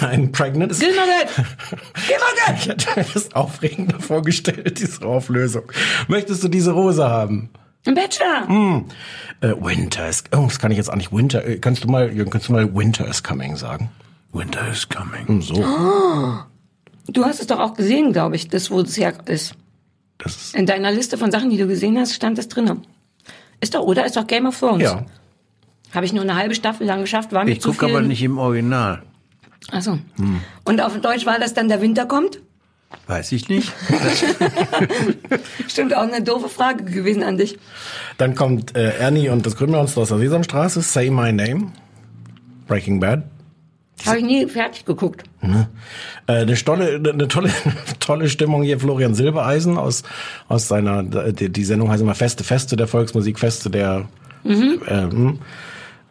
ein 0.01 0.31
Pregnant 0.31 0.71
ist, 0.71 0.79
Gib 0.79 0.95
mal 0.95 1.05
Geld! 1.05 1.47
Gib 2.07 2.17
mal 2.17 2.55
ich 2.55 2.67
hätte 2.69 2.87
mir 2.99 3.05
das 3.13 3.33
aufregender 3.35 3.99
vorgestellt, 3.99 4.79
diese 4.79 5.05
Auflösung. 5.05 5.63
Möchtest 6.07 6.45
du 6.45 6.47
diese 6.47 6.71
Rose 6.71 7.03
haben? 7.07 7.49
Ein 7.85 7.95
Bachelor! 7.95 8.85
Äh, 9.41 9.49
Winter 9.61 10.07
is, 10.07 10.23
oh, 10.33 10.45
das 10.45 10.59
kann 10.59 10.71
ich 10.71 10.77
jetzt 10.77 10.89
auch 10.89 10.95
nicht. 10.95 11.11
Winter, 11.11 11.45
äh, 11.45 11.57
kannst 11.57 11.83
du 11.83 11.89
mal, 11.89 12.13
Jürgen, 12.13 12.31
kannst 12.31 12.47
du 12.47 12.53
mal 12.53 12.73
Winter 12.73 13.05
is 13.05 13.21
coming 13.21 13.57
sagen? 13.57 13.89
Winter 14.31 14.65
is 14.71 14.87
coming. 14.87 15.27
Hm, 15.27 15.41
So, 15.41 15.55
Du 17.07 17.25
hast 17.25 17.41
es 17.41 17.47
doch 17.47 17.59
auch 17.59 17.73
gesehen, 17.73 18.13
glaube 18.13 18.35
ich, 18.35 18.47
das, 18.47 18.71
wo 18.71 18.79
es 18.81 18.97
her 18.97 19.13
ist. 19.25 19.55
das 20.17 20.35
ist, 20.35 20.55
In 20.55 20.65
deiner 20.65 20.91
Liste 20.91 21.17
von 21.17 21.31
Sachen, 21.31 21.49
die 21.49 21.57
du 21.57 21.67
gesehen 21.67 21.97
hast, 21.97 22.13
stand 22.13 22.37
es 22.39 22.47
drin. 22.47 22.81
Ist 23.59 23.75
doch, 23.75 23.81
oder? 23.81 24.05
Ist 24.05 24.15
doch 24.15 24.27
Game 24.27 24.45
of 24.45 24.57
Thrones. 24.57 24.83
ja. 24.83 25.05
Habe 25.93 26.05
ich 26.07 26.13
nur 26.13 26.23
eine 26.23 26.35
halbe 26.35 26.55
Staffel 26.55 26.87
lang 26.87 27.01
geschafft, 27.01 27.33
war 27.33 27.47
Ich 27.47 27.61
gucke 27.61 27.85
aber 27.85 28.01
nicht 28.01 28.23
im 28.23 28.39
Original. 28.39 29.03
Achso. 29.71 29.99
Und 30.63 30.81
auf 30.81 30.99
Deutsch 30.99 31.25
war 31.27 31.37
das 31.39 31.53
dann 31.53 31.67
der 31.67 31.81
Winter 31.81 32.05
kommt? 32.07 32.39
Weiß 33.07 33.31
ich 33.31 33.49
nicht. 33.49 33.71
Stimmt, 35.67 35.95
auch 35.95 36.01
eine 36.03 36.21
doofe 36.23 36.49
Frage 36.49 36.83
gewesen 36.83 37.23
an 37.23 37.37
dich. 37.37 37.57
Dann 38.17 38.35
kommt 38.35 38.75
äh, 38.75 38.97
Ernie 38.97 39.29
und 39.29 39.45
das 39.45 39.55
Krümmelmonster 39.55 40.01
aus 40.01 40.09
der 40.09 40.19
Sesamstraße, 40.19 40.81
Say 40.81 41.09
My 41.09 41.31
Name, 41.31 41.71
Breaking 42.67 42.99
Bad. 42.99 43.23
Habe 44.05 44.17
ich 44.17 44.25
nie 44.25 44.47
fertig 44.47 44.85
geguckt. 44.85 45.23
Äh, 46.27 46.33
eine 46.33 46.55
tolle, 46.55 46.95
eine 46.95 47.27
tolle, 47.27 47.49
tolle 47.99 48.29
Stimmung 48.29 48.63
hier. 48.63 48.79
Florian 48.79 49.13
Silbereisen 49.13 49.77
aus 49.77 50.03
aus 50.49 50.67
seiner 50.67 51.03
die, 51.03 51.49
die 51.49 51.63
Sendung 51.63 51.89
heißt 51.89 52.01
immer 52.01 52.15
Feste, 52.15 52.43
Feste 52.43 52.75
der 52.75 52.87
Volksmusik, 52.87 53.39
Feste 53.39 53.69
der. 53.69 54.07
Ähm, 54.87 55.39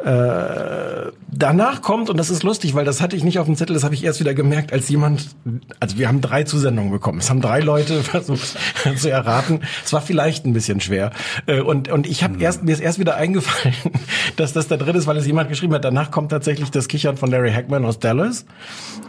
äh, 0.04 1.12
danach 1.30 1.80
kommt 1.82 2.10
und 2.10 2.16
das 2.16 2.30
ist 2.30 2.42
lustig, 2.42 2.74
weil 2.74 2.84
das 2.84 3.00
hatte 3.00 3.16
ich 3.16 3.24
nicht 3.24 3.38
auf 3.38 3.46
dem 3.46 3.56
Zettel, 3.56 3.74
das 3.74 3.84
habe 3.84 3.94
ich 3.94 4.04
erst 4.04 4.20
wieder 4.20 4.34
gemerkt, 4.34 4.72
als 4.72 4.88
jemand, 4.88 5.34
also 5.80 5.98
wir 5.98 6.08
haben 6.08 6.20
drei 6.20 6.44
Zusendungen 6.44 6.90
bekommen. 6.90 7.18
Es 7.20 7.30
haben 7.30 7.40
drei 7.40 7.60
Leute 7.60 8.02
versucht 8.02 8.56
zu 8.96 9.10
erraten. 9.10 9.60
Es 9.84 9.92
war 9.92 10.00
vielleicht 10.00 10.44
ein 10.44 10.52
bisschen 10.52 10.80
schwer 10.80 11.10
Äh, 11.46 11.60
und 11.60 11.90
und 11.90 12.06
ich 12.06 12.22
habe 12.24 12.40
erst 12.40 12.64
mir 12.64 12.72
ist 12.72 12.80
erst 12.80 12.98
wieder 12.98 13.16
eingefallen, 13.16 13.74
dass 14.36 14.52
das 14.52 14.68
da 14.68 14.76
drin 14.76 14.96
ist, 14.96 15.06
weil 15.06 15.16
es 15.16 15.26
jemand 15.26 15.48
geschrieben 15.48 15.74
hat. 15.74 15.84
Danach 15.84 16.10
kommt 16.10 16.30
tatsächlich 16.30 16.70
das 16.70 16.88
Kichern 16.88 17.16
von 17.16 17.30
Larry 17.30 17.52
Hackman 17.52 17.84
aus 17.84 17.98
Dallas. 17.98 18.44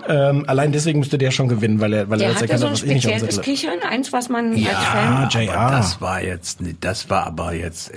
Ähm, 0.07 0.43
allein 0.47 0.71
deswegen 0.71 0.99
müsste 0.99 1.17
der 1.17 1.31
schon 1.31 1.47
gewinnen, 1.47 1.79
weil 1.79 1.93
er 1.93 2.09
weil 2.09 2.21
er 2.21 2.27
Der 2.27 2.33
das 2.33 2.43
hatte 2.43 2.53
erkannt 2.53 2.59
so 2.59 2.65
hat, 2.67 2.71
ein 2.71 2.73
was 2.73 2.83
ich 2.83 2.93
nicht 2.93 3.07
auf 3.07 3.13
dem 3.13 3.29
Zettel. 3.29 3.43
Kichern, 3.43 3.79
eins, 3.89 4.13
was 4.13 4.29
man 4.29 4.51
als 4.51 4.61
Ja, 4.61 4.69
Fan... 4.69 5.29
JR. 5.29 5.57
Aber 5.57 5.77
das 5.77 6.01
war 6.01 6.21
jetzt 6.21 6.59
das 6.81 7.09
war 7.09 7.25
aber 7.25 7.53
jetzt, 7.53 7.91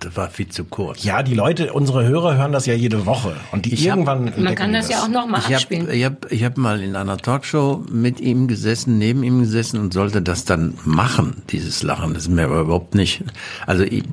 das 0.00 0.16
war 0.16 0.28
viel 0.30 0.48
zu 0.48 0.64
kurz. 0.64 1.02
Ja, 1.04 1.22
die 1.22 1.34
Leute, 1.34 1.72
unsere 1.72 2.04
Hörer 2.04 2.36
hören 2.42 2.52
das 2.52 2.66
ja 2.66 2.74
jede 2.74 3.06
Woche. 3.06 3.34
Und 3.52 3.64
die 3.64 3.72
Ich 3.74 3.88
hab- 3.88 3.96
irgendwann. 3.96 4.24
Man 4.24 4.28
entdecken 4.34 4.54
kann 4.54 4.72
das 4.74 4.88
ja 4.90 5.02
auch 5.02 5.08
nochmal 5.08 5.40
Ich 5.40 5.46
habe 5.46 5.54
abspielen. 5.56 5.90
ich 5.90 6.04
hab, 6.04 6.30
ich 6.30 6.44
hab 6.44 6.56
mal 6.58 6.82
in 6.82 6.94
einer 6.96 7.16
Talkshow 7.16 7.84
mit 7.90 8.20
ihm 8.20 8.46
gesessen, 8.48 8.98
neben 8.98 9.22
ihm 9.22 9.40
gesessen 9.40 9.80
und 9.80 9.92
sollte 9.94 10.20
das 10.20 10.44
dann 10.44 10.74
machen, 10.84 11.42
dieses 11.50 11.82
Lachen. 11.82 12.14
Das 12.14 12.24
ist 12.24 12.28
mir 12.30 12.44
aber 12.44 12.60
überhaupt 12.60 12.94
nicht. 12.94 13.24
Also 13.66 13.84
ich, 13.84 14.04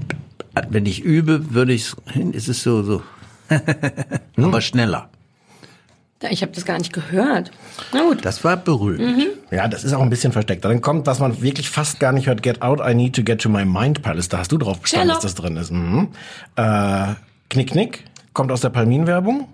wenn 0.69 0.86
ich 0.86 1.01
übe, 1.03 1.53
würde 1.53 1.74
ich 1.74 1.91
ist 2.31 2.48
es 2.48 2.63
so 2.63 2.83
so, 2.83 3.01
aber 4.38 4.62
schneller. 4.62 5.09
Ich 6.31 6.41
habe 6.41 6.51
das 6.51 6.65
gar 6.65 6.77
nicht 6.77 6.91
gehört. 6.91 7.50
Na 7.93 8.01
gut. 8.03 8.25
Das 8.25 8.43
war 8.43 8.57
berühmt. 8.57 9.00
Mhm. 9.00 9.27
Ja, 9.51 9.69
das 9.69 9.86
ist 9.86 9.93
auch 9.93 10.01
ein 10.01 10.09
bisschen 10.09 10.33
versteckt. 10.33 10.65
Dann 10.65 10.81
kommt, 10.81 11.07
was 11.07 11.19
man 11.19 11.41
wirklich 11.41 11.69
fast 11.69 12.01
gar 12.01 12.12
nicht 12.12 12.27
hört, 12.27 12.43
Get 12.43 12.62
Out, 12.62 12.81
I 12.86 12.93
Need 12.93 13.15
to 13.15 13.24
Get 13.24 13.41
to 13.41 13.48
My 13.48 13.63
Mind 13.63 14.01
Palace. 14.01 14.27
Da 14.27 14.39
hast 14.39 14.51
du 14.51 14.57
drauf 14.57 14.81
bestanden, 14.81 15.07
dass 15.07 15.19
das 15.21 15.36
drin 15.36 15.55
ist. 15.55 15.71
Mhm. 15.71 16.09
Äh, 16.57 17.13
Knick 17.50 17.71
Knick 17.71 18.03
kommt 18.39 18.53
aus 18.53 18.62
der 18.62 18.69
Palmin-Werbung. 18.69 19.50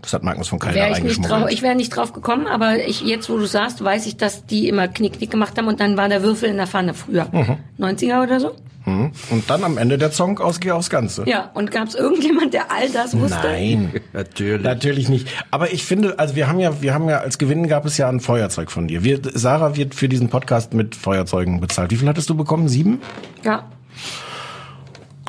Das 0.00 0.12
hat 0.12 0.22
Magnus 0.22 0.46
von 0.46 0.60
Keiner 0.60 0.76
Wäre 0.76 1.50
ich 1.50 1.62
wäre 1.62 1.74
nicht 1.74 1.88
drauf 1.96 2.12
gekommen, 2.12 2.46
aber 2.46 2.78
ich, 2.78 3.00
jetzt, 3.00 3.28
wo 3.28 3.38
du 3.38 3.46
sagst, 3.46 3.82
weiß 3.82 4.06
ich, 4.06 4.16
dass 4.16 4.46
die 4.46 4.68
immer 4.68 4.86
Knick, 4.86 5.14
Knick 5.14 5.32
gemacht 5.32 5.58
haben 5.58 5.66
und 5.66 5.80
dann 5.80 5.96
war 5.96 6.08
der 6.08 6.22
Würfel 6.22 6.48
in 6.48 6.56
der 6.56 6.68
Pfanne 6.68 6.94
früher. 6.94 7.26
Mhm. 7.32 7.56
90er 7.84 8.22
oder 8.22 8.38
so? 8.38 8.54
Und 8.86 9.42
dann 9.48 9.64
am 9.64 9.78
Ende 9.78 9.98
der 9.98 10.12
Song 10.12 10.38
aus 10.38 10.60
Geh 10.60 10.70
aufs 10.70 10.90
Ganze. 10.90 11.24
Ja, 11.26 11.50
und 11.54 11.72
gab 11.72 11.88
es 11.88 11.96
irgendjemand, 11.96 12.54
der 12.54 12.70
all 12.70 12.88
das 12.88 13.18
wusste? 13.18 13.38
Nein. 13.42 14.00
Natürlich. 14.12 14.62
Natürlich 14.62 15.08
nicht. 15.08 15.26
Aber 15.50 15.72
ich 15.72 15.82
finde, 15.84 16.16
also 16.20 16.36
wir 16.36 16.48
haben 16.48 16.60
ja, 16.60 16.82
wir 16.82 16.94
haben 16.94 17.08
ja 17.08 17.18
als 17.18 17.38
Gewinn 17.38 17.66
gab 17.66 17.84
es 17.84 17.96
ja 17.98 18.08
ein 18.08 18.20
Feuerzeug 18.20 18.70
von 18.70 18.86
dir. 18.86 19.02
Wir, 19.02 19.18
Sarah 19.32 19.74
wird 19.74 19.96
für 19.96 20.08
diesen 20.08 20.28
Podcast 20.28 20.72
mit 20.72 20.94
Feuerzeugen 20.94 21.60
bezahlt. 21.60 21.90
Wie 21.90 21.96
viel 21.96 22.08
hattest 22.08 22.30
du 22.30 22.36
bekommen? 22.36 22.68
Sieben? 22.68 23.00
Ja. 23.42 23.64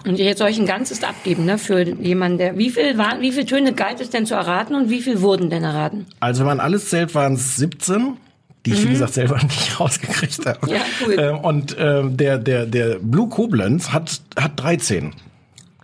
Und 0.06 0.20
jetzt 0.20 0.38
soll 0.40 0.50
ich 0.50 0.60
ein 0.60 0.66
ganzes 0.66 1.04
abgeben, 1.04 1.46
ne, 1.46 1.58
für 1.58 1.82
jemanden, 1.82 2.38
der, 2.38 2.58
wie 2.58 2.70
viel 2.70 2.98
waren, 2.98 3.22
wie 3.22 3.32
viele 3.32 3.46
Töne 3.46 3.74
galt 3.74 4.00
es 4.02 4.10
denn 4.12 4.26
zu 4.26 4.36
erraten 4.36 4.76
und 4.76 4.90
wie 4.90 5.02
viel 5.02 5.22
wurden 5.22 5.50
denn 5.50 5.64
erraten? 5.64 6.06
Also 6.20 6.42
wenn 6.42 6.48
man 6.48 6.60
alles 6.60 6.90
zählt, 6.90 7.16
waren 7.16 7.34
es 7.34 7.56
17, 7.58 8.18
die 8.66 8.74
ich 8.74 8.84
wie 8.84 8.90
gesagt 8.90 9.14
selber 9.14 9.38
nicht 9.44 9.80
rausgekriegt 9.80 10.46
habe. 10.46 10.60
Mhm. 10.66 10.72
Ja, 10.72 10.82
cool. 11.06 11.16
Ähm, 11.20 11.38
und 11.40 11.76
ähm, 11.80 12.18
der 12.18 12.38
der 12.38 12.66
der 12.66 13.00
Blue 13.02 13.30
Koblenz 13.30 13.92
hat 13.94 14.22
hat 14.38 14.52
13. 14.58 15.14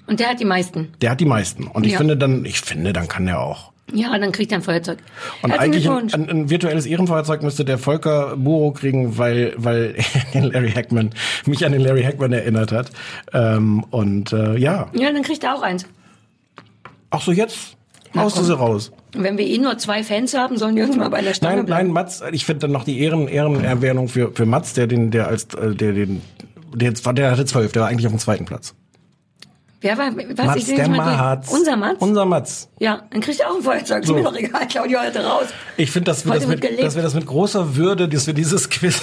Und 0.08 0.20
der 0.20 0.30
hat 0.32 0.40
die 0.40 0.46
meisten. 0.46 0.90
Der 1.01 1.12
hat 1.12 1.20
die 1.20 1.25
meisten. 1.25 1.68
Und 1.68 1.86
ich 1.86 1.94
Ja. 1.94 1.98
finde 2.00 2.18
dann, 2.18 2.44
ich 2.46 2.60
finde, 2.60 2.92
dann 2.94 3.08
kann 3.08 3.25
der 3.25 3.40
auch. 3.40 3.71
Ja, 3.93 4.17
dann 4.17 4.31
kriegt 4.31 4.51
er 4.51 4.60
ein 4.60 4.63
Feuerzeug. 4.63 5.00
Und 5.41 5.51
eigentlich 5.51 5.89
ein, 5.89 6.13
ein, 6.13 6.29
ein 6.29 6.50
virtuelles 6.50 6.86
Ehrenfeuerzeug 6.86 7.43
müsste 7.43 7.65
der 7.65 7.77
Volker 7.77 8.36
Buro 8.38 8.71
kriegen, 8.71 9.17
weil 9.17 9.53
weil 9.57 9.95
den 10.33 10.43
Larry 10.45 10.71
Hackman 10.71 11.12
mich 11.45 11.65
an 11.65 11.71
den 11.74 11.81
Larry 11.81 12.03
Hackman 12.03 12.31
erinnert 12.33 12.71
hat. 12.71 12.91
Ähm, 13.33 13.83
und 13.89 14.31
äh, 14.33 14.57
ja, 14.57 14.89
Ja, 14.93 15.12
dann 15.12 15.24
kriegt 15.24 15.43
er 15.43 15.55
auch 15.55 15.62
eins. 15.62 15.86
auch 17.10 17.21
so 17.21 17.31
jetzt 17.31 17.75
haust 18.15 18.38
du 18.38 18.43
sie 18.43 18.55
raus. 18.55 18.91
Und 19.15 19.24
wenn 19.24 19.38
wir 19.38 19.45
eh 19.45 19.57
nur 19.57 19.77
zwei 19.77 20.03
Fans 20.03 20.33
haben, 20.33 20.57
sollen 20.57 20.75
die 20.75 20.81
uns 20.83 20.95
mal 20.95 21.10
bei 21.10 21.21
der 21.21 21.33
Stange 21.33 21.57
Nein, 21.57 21.65
bleiben. 21.65 21.88
nein, 21.88 21.93
Mats, 21.93 22.24
ich 22.31 22.45
finde 22.45 22.62
dann 22.62 22.71
noch 22.71 22.86
die 22.86 23.00
Ehren, 23.01 23.27
Ehrenerwähnung 23.27 24.07
für, 24.07 24.31
für 24.33 24.45
Mats, 24.45 24.74
der 24.74 24.88
den, 24.88 25.12
der 25.12 25.27
als, 25.27 25.53
äh, 25.53 25.75
der 25.75 25.91
den, 25.93 26.21
der, 26.74 26.91
der 26.93 27.31
hatte 27.31 27.45
zwölf, 27.45 27.74
der 27.74 27.81
war 27.83 27.89
eigentlich 27.89 28.05
auf 28.05 28.13
dem 28.13 28.19
zweiten 28.19 28.45
Platz. 28.45 28.74
Wer 29.84 29.98
war, 29.98 30.16
was, 30.16 30.46
Mats, 30.46 30.70
ich 30.70 30.76
der. 30.76 30.88
Mats. 30.88 31.50
Unser 31.52 31.76
Mats? 31.76 31.98
Unser 32.02 32.26
Mats. 32.26 32.70
ja, 32.80 33.02
dann 33.10 33.20
kriegt 33.20 33.40
er 33.40 33.50
auch 33.50 33.56
ein 33.56 33.64
Feuerzeug. 33.64 34.06
So. 34.06 34.16
Ist 34.16 34.24
mir 34.24 34.30
doch 34.30 34.38
egal, 34.38 34.68
Claudio 34.68 35.00
heute 35.00 35.26
raus. 35.26 35.48
Ich 35.76 35.90
finde, 35.90 36.12
dass 36.12 36.24
wir 36.24 36.34
das 36.34 36.46
mit, 36.46 36.64
dass 36.80 36.96
wir 36.96 37.02
das 37.02 37.16
mit 37.16 37.26
großer 37.26 37.76
Würde, 37.76 38.08
dass 38.08 38.28
wir 38.28 38.36
dieses 38.36 38.70
Quiz, 38.70 39.02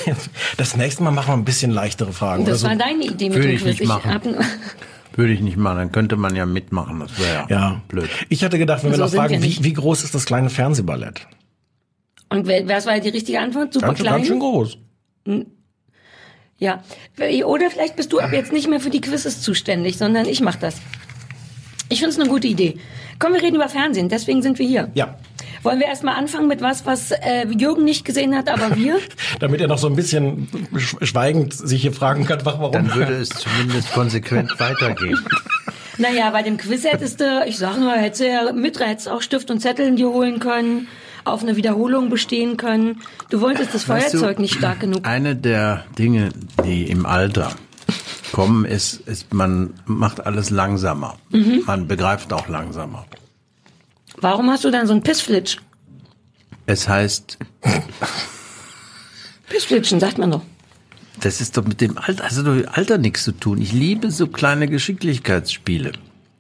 das 0.57 0.77
nächste 0.77 1.03
Mal 1.03 1.11
machen 1.11 1.29
wir 1.29 1.35
ein 1.35 1.45
bisschen 1.45 1.73
leichtere 1.73 2.13
Fragen. 2.13 2.45
Das 2.45 2.63
oder 2.63 2.71
war 2.71 2.77
so. 2.79 2.83
deine 2.85 3.05
Idee 3.05 3.29
mit 3.29 3.39
Würde 3.39 3.49
dem 3.49 3.57
ich 3.57 3.63
Quiz. 3.63 3.81
nicht 3.81 3.89
machen. 3.89 4.15
hab- 4.15 4.23
Würde 5.17 5.33
ich 5.33 5.41
nicht 5.41 5.57
machen, 5.57 5.79
dann 5.79 5.91
könnte 5.93 6.15
man 6.17 6.37
ja 6.37 6.47
mitmachen. 6.47 7.01
Das 7.01 7.19
wäre 7.19 7.33
ja, 7.33 7.47
ja. 7.49 7.81
blöd. 7.89 8.09
Ich 8.29 8.45
hatte 8.45 8.57
gedacht, 8.57 8.85
wenn 8.85 8.91
wir 8.91 8.99
So 8.99 9.03
noch 9.07 9.11
fragen, 9.11 9.33
wir 9.33 9.43
wie, 9.43 9.65
wie 9.65 9.73
groß 9.73 10.05
ist 10.05 10.15
das 10.15 10.27
kleine 10.27 10.49
Fernsehballett? 10.49 11.27
Und 12.29 12.47
wer- 12.47 12.69
was 12.69 12.87
war 12.87 13.01
die 13.01 13.09
richtige 13.09 13.41
Antwort? 13.41 13.73
Super 13.75 13.89
Ganz, 13.89 13.99
klein? 13.99 14.15
ganz 14.15 14.27
schön 14.29 14.39
groß. 14.39 14.79
Ja. 16.59 16.83
Oder 17.45 17.71
vielleicht 17.71 17.97
bist 17.97 18.13
du 18.13 18.19
ab 18.21 18.33
jetzt 18.33 18.53
nicht 18.53 18.69
mehr 18.69 18.81
für 18.81 18.91
die 18.91 19.01
Quizzes 19.01 19.41
zuständig, 19.43 19.97
sondern 19.97 20.27
ich 20.27 20.41
mach 20.41 20.57
das. 20.57 20.77
Ich 21.89 22.01
finde 22.01 22.11
es 22.13 22.21
eine 22.21 22.29
gute 22.29 22.47
Idee. 22.49 22.79
Komm, 23.19 23.33
wir 23.33 23.43
reden 23.43 23.57
über 23.57 23.69
Fernsehen, 23.69 24.09
deswegen 24.09 24.43
sind 24.43 24.59
wir 24.59 24.67
hier. 24.67 24.91
Ja. 24.95 25.17
Wollen 25.63 25.81
wir 25.81 25.87
erstmal 25.87 26.15
anfangen 26.17 26.47
mit 26.47 26.61
was, 26.61 26.87
was 26.87 27.11
äh, 27.11 27.47
Jürgen 27.49 27.85
nicht 27.85 28.05
gesehen 28.05 28.37
hat, 28.37 28.49
aber 28.49 28.77
wir? 28.77 28.99
Damit 29.41 29.61
er 29.61 29.67
noch 29.69 29.79
so 29.79 29.89
ein 29.89 29.97
bisschen 29.97 30.47
sch- 30.75 31.05
schweigend 31.05 31.53
sich 31.53 31.83
hier 31.83 31.93
fragen 31.93 32.27
kann, 32.27 32.41
warum. 32.45 32.71
Dann 32.73 32.95
würde 32.95 33.15
es 33.15 33.31
zumindest 33.31 33.93
konsequent 33.93 34.51
weitergehen. 34.61 35.19
naja, 35.97 36.31
bei 36.31 36.43
dem 36.43 36.59
Quiz 36.59 36.85
hättest 36.85 37.21
du, 37.21 37.45
ich 37.47 37.59
sag 37.59 37.79
nur, 37.79 37.93
hättest 37.93 38.21
du 38.21 38.29
ja 38.29 38.53
mit, 38.53 38.79
hättest 38.79 39.09
auch 39.09 39.23
Stift 39.23 39.51
und 39.51 39.61
Zettel 39.61 39.95
dir 39.97 40.11
holen 40.11 40.39
können, 40.39 40.87
auf 41.33 41.43
eine 41.43 41.57
Wiederholung 41.57 42.11
bestehen 42.11 42.57
können. 42.57 43.01
Du 43.31 43.41
wolltest 43.41 43.75
das 43.75 43.89
Weißt 43.89 44.15
du, 44.15 44.19
Feuerzeug 44.19 44.39
nicht 44.39 44.55
stark 44.55 44.81
genug. 44.81 45.07
Eine 45.07 45.37
der 45.37 45.85
Dinge, 45.99 46.31
die 46.65 46.85
im 46.91 47.07
Alter 47.07 47.55
kommen, 48.33 48.65
ist, 48.65 49.01
ist 49.07 49.33
man 49.33 49.75
macht 49.87 50.25
alles 50.27 50.51
langsamer. 50.51 51.17
Mhm. 51.31 51.63
Man 51.67 51.89
begreift 51.89 52.33
auch 52.33 52.49
langsamer. 52.49 53.07
Warum 54.21 54.51
hast 54.51 54.65
du 54.65 54.71
dann 54.71 54.87
so 54.87 54.93
einen 54.93 55.03
Pissflitsch? 55.03 55.59
Es 56.67 56.89
heißt, 56.89 57.39
Pissflitschen, 59.49 60.01
sagt 60.01 60.19
man 60.19 60.31
doch. 60.31 60.43
das 61.21 61.41
ist 61.41 61.57
doch 61.57 61.65
mit 61.65 61.81
dem 61.81 61.97
Alter, 61.99 62.25
also 62.25 62.43
doch 62.43 62.55
mit 62.55 62.69
Alter 62.69 62.99
nichts 62.99 63.25
zu 63.25 63.33
tun. 63.33 63.61
Ich 63.61 63.73
liebe 63.73 64.11
so 64.11 64.27
kleine 64.27 64.69
Geschicklichkeitsspiele, 64.69 65.93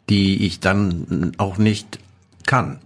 die 0.08 0.44
ich 0.46 0.60
dann 0.60 1.32
auch 1.38 1.58
nicht 1.58 1.98
kann. 2.46 2.80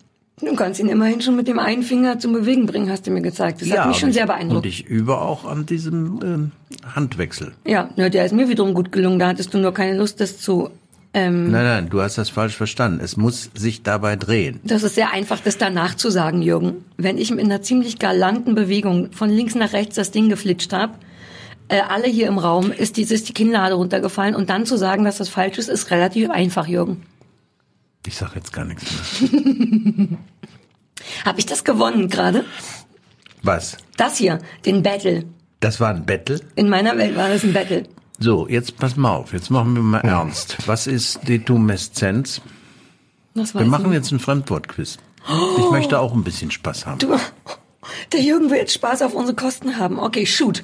Du 0.44 0.56
kannst 0.56 0.80
ihn 0.80 0.88
immerhin 0.88 1.20
schon 1.20 1.36
mit 1.36 1.46
dem 1.48 1.58
einen 1.58 1.82
Finger 1.82 2.18
zum 2.18 2.32
Bewegen 2.32 2.66
bringen, 2.66 2.90
hast 2.90 3.06
du 3.06 3.10
mir 3.10 3.22
gezeigt. 3.22 3.62
Das 3.62 3.70
hat 3.70 3.86
mich 3.86 3.96
und 3.96 4.00
schon 4.00 4.08
ich, 4.10 4.14
sehr 4.16 4.24
Und 4.24 4.28
beeindruckt. 4.28 4.66
ich 4.66 4.84
übe 4.86 5.18
auch 5.18 5.44
an 5.44 5.66
diesem 5.66 6.20
ähm, 6.22 6.50
Handwechsel. 6.94 7.52
Ja, 7.66 7.90
ne, 7.96 8.10
der 8.10 8.24
ist 8.26 8.32
mir 8.32 8.48
wiederum 8.48 8.74
gut 8.74 8.90
gelungen. 8.92 9.18
Da 9.18 9.28
hattest 9.28 9.54
du 9.54 9.58
nur 9.58 9.72
keine 9.72 9.96
Lust, 9.96 10.20
das 10.20 10.38
zu. 10.38 10.70
Ähm, 11.14 11.50
Nein, 11.50 11.64
nein, 11.64 11.88
du 11.90 12.00
hast 12.00 12.16
das 12.16 12.30
falsch 12.30 12.56
verstanden. 12.56 13.00
Es 13.02 13.16
muss 13.18 13.50
sich 13.54 13.82
dabei 13.82 14.16
drehen. 14.16 14.60
das 14.64 14.82
ist 14.82 14.94
sehr 14.94 15.12
einfach, 15.12 15.40
das 15.40 15.58
danach 15.58 15.94
zu 15.94 16.10
sagen, 16.10 16.40
Jürgen. 16.40 16.84
Wenn 16.96 17.18
ich 17.18 17.30
mit 17.30 17.44
einer 17.44 17.60
ziemlich 17.62 17.98
galanten 17.98 18.54
Bewegung 18.54 19.12
von 19.12 19.28
links 19.28 19.54
nach 19.54 19.74
rechts 19.74 19.94
das 19.96 20.10
Ding 20.10 20.28
geflitscht 20.30 20.72
habe, 20.72 20.94
äh, 21.68 21.80
alle 21.86 22.06
hier 22.08 22.28
im 22.28 22.38
Raum, 22.38 22.72
ist, 22.72 22.96
die, 22.96 23.02
ist 23.02 23.28
die 23.28 23.34
Kinnlade 23.34 23.74
runtergefallen. 23.74 24.34
Und 24.34 24.48
dann 24.50 24.64
zu 24.66 24.76
sagen, 24.78 25.04
dass 25.04 25.18
das 25.18 25.28
falsch 25.28 25.58
ist, 25.58 25.68
ist 25.68 25.90
relativ 25.90 26.30
einfach, 26.30 26.66
Jürgen. 26.66 27.02
Ich 28.06 28.16
sag 28.16 28.34
jetzt 28.34 28.52
gar 28.52 28.64
nichts 28.64 29.20
mehr. 29.20 30.08
Habe 31.24 31.38
ich 31.38 31.46
das 31.46 31.64
gewonnen 31.64 32.08
gerade? 32.08 32.44
Was? 33.42 33.76
Das 33.96 34.16
hier, 34.16 34.38
den 34.64 34.82
Battle. 34.82 35.24
Das 35.60 35.80
war 35.80 35.90
ein 35.90 36.04
Battle? 36.04 36.40
In 36.56 36.68
meiner 36.68 36.96
Welt 36.96 37.16
war 37.16 37.28
das 37.28 37.44
ein 37.44 37.52
Battle. 37.52 37.84
So, 38.18 38.48
jetzt 38.48 38.76
pass 38.78 38.96
mal 38.96 39.14
auf. 39.14 39.32
Jetzt 39.32 39.50
machen 39.50 39.74
wir 39.74 39.82
mal 39.82 40.00
ernst. 40.00 40.56
Was 40.66 40.86
ist 40.86 41.26
Detumeszenz? 41.28 42.40
Das 43.34 43.54
Wir 43.54 43.62
weiß 43.62 43.68
machen 43.68 43.86
ich 43.86 43.92
jetzt 43.94 44.12
ein 44.12 44.20
Fremdwortquiz. 44.20 44.98
Ich 45.58 45.70
möchte 45.70 45.98
auch 45.98 46.12
ein 46.12 46.24
bisschen 46.24 46.50
Spaß 46.50 46.86
haben. 46.86 46.98
Du, 46.98 47.16
der 48.12 48.20
Jürgen 48.20 48.50
will 48.50 48.58
jetzt 48.58 48.74
Spaß 48.74 49.02
auf 49.02 49.14
unsere 49.14 49.36
Kosten 49.36 49.76
haben. 49.78 49.98
Okay, 49.98 50.26
shoot. 50.26 50.62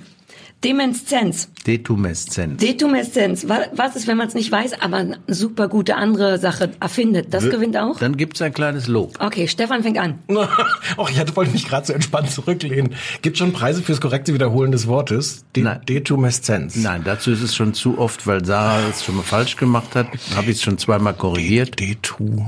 Demenszenz. 0.65 1.49
Detumeszenz. 1.69 2.61
Detumeszenz. 2.61 3.49
Wa- 3.49 3.67
Was 3.75 3.95
ist, 3.95 4.09
wenn 4.09 4.17
man 4.17 4.27
es 4.27 4.35
nicht 4.35 4.51
weiß, 4.51 4.81
aber 4.81 4.97
eine 4.97 5.19
super 5.29 5.69
gute 5.69 5.95
andere 5.95 6.39
Sache 6.39 6.73
erfindet? 6.81 7.33
Das 7.33 7.49
gewinnt 7.49 7.77
auch? 7.77 7.97
Dann 8.01 8.17
gibt's 8.17 8.43
ein 8.43 8.53
kleines 8.53 8.89
Lob. 8.89 9.15
Okay, 9.21 9.47
Stefan 9.47 9.85
fängt 9.85 9.99
an. 9.99 10.19
Och, 10.97 11.11
ich 11.11 11.19
hatte, 11.19 11.37
wollte 11.37 11.53
mich 11.53 11.69
gerade 11.69 11.87
so 11.87 11.93
entspannt 11.93 12.33
zurücklehnen. 12.33 12.95
Gibt 13.23 13.39
schon 13.39 13.53
Preise 13.53 13.83
fürs 13.83 14.01
korrekte 14.01 14.35
Wiederholen 14.35 14.73
des 14.73 14.89
Wortes? 14.89 15.45
De 15.55 15.63
Nein. 15.63 15.81
Detumeszenz. 15.89 16.75
Nein, 16.75 17.03
dazu 17.05 17.31
ist 17.31 17.43
es 17.43 17.55
schon 17.55 17.73
zu 17.73 17.97
oft, 17.99 18.27
weil 18.27 18.45
Sarah 18.45 18.81
es 18.91 19.05
schon 19.05 19.15
mal 19.17 19.23
falsch 19.23 19.57
gemacht 19.57 19.95
hat. 19.95 20.09
Habe 20.35 20.51
ich 20.51 20.57
es 20.57 20.63
schon 20.63 20.77
zweimal 20.77 21.15
korrigiert. 21.15 21.79
Detu. 21.79 22.45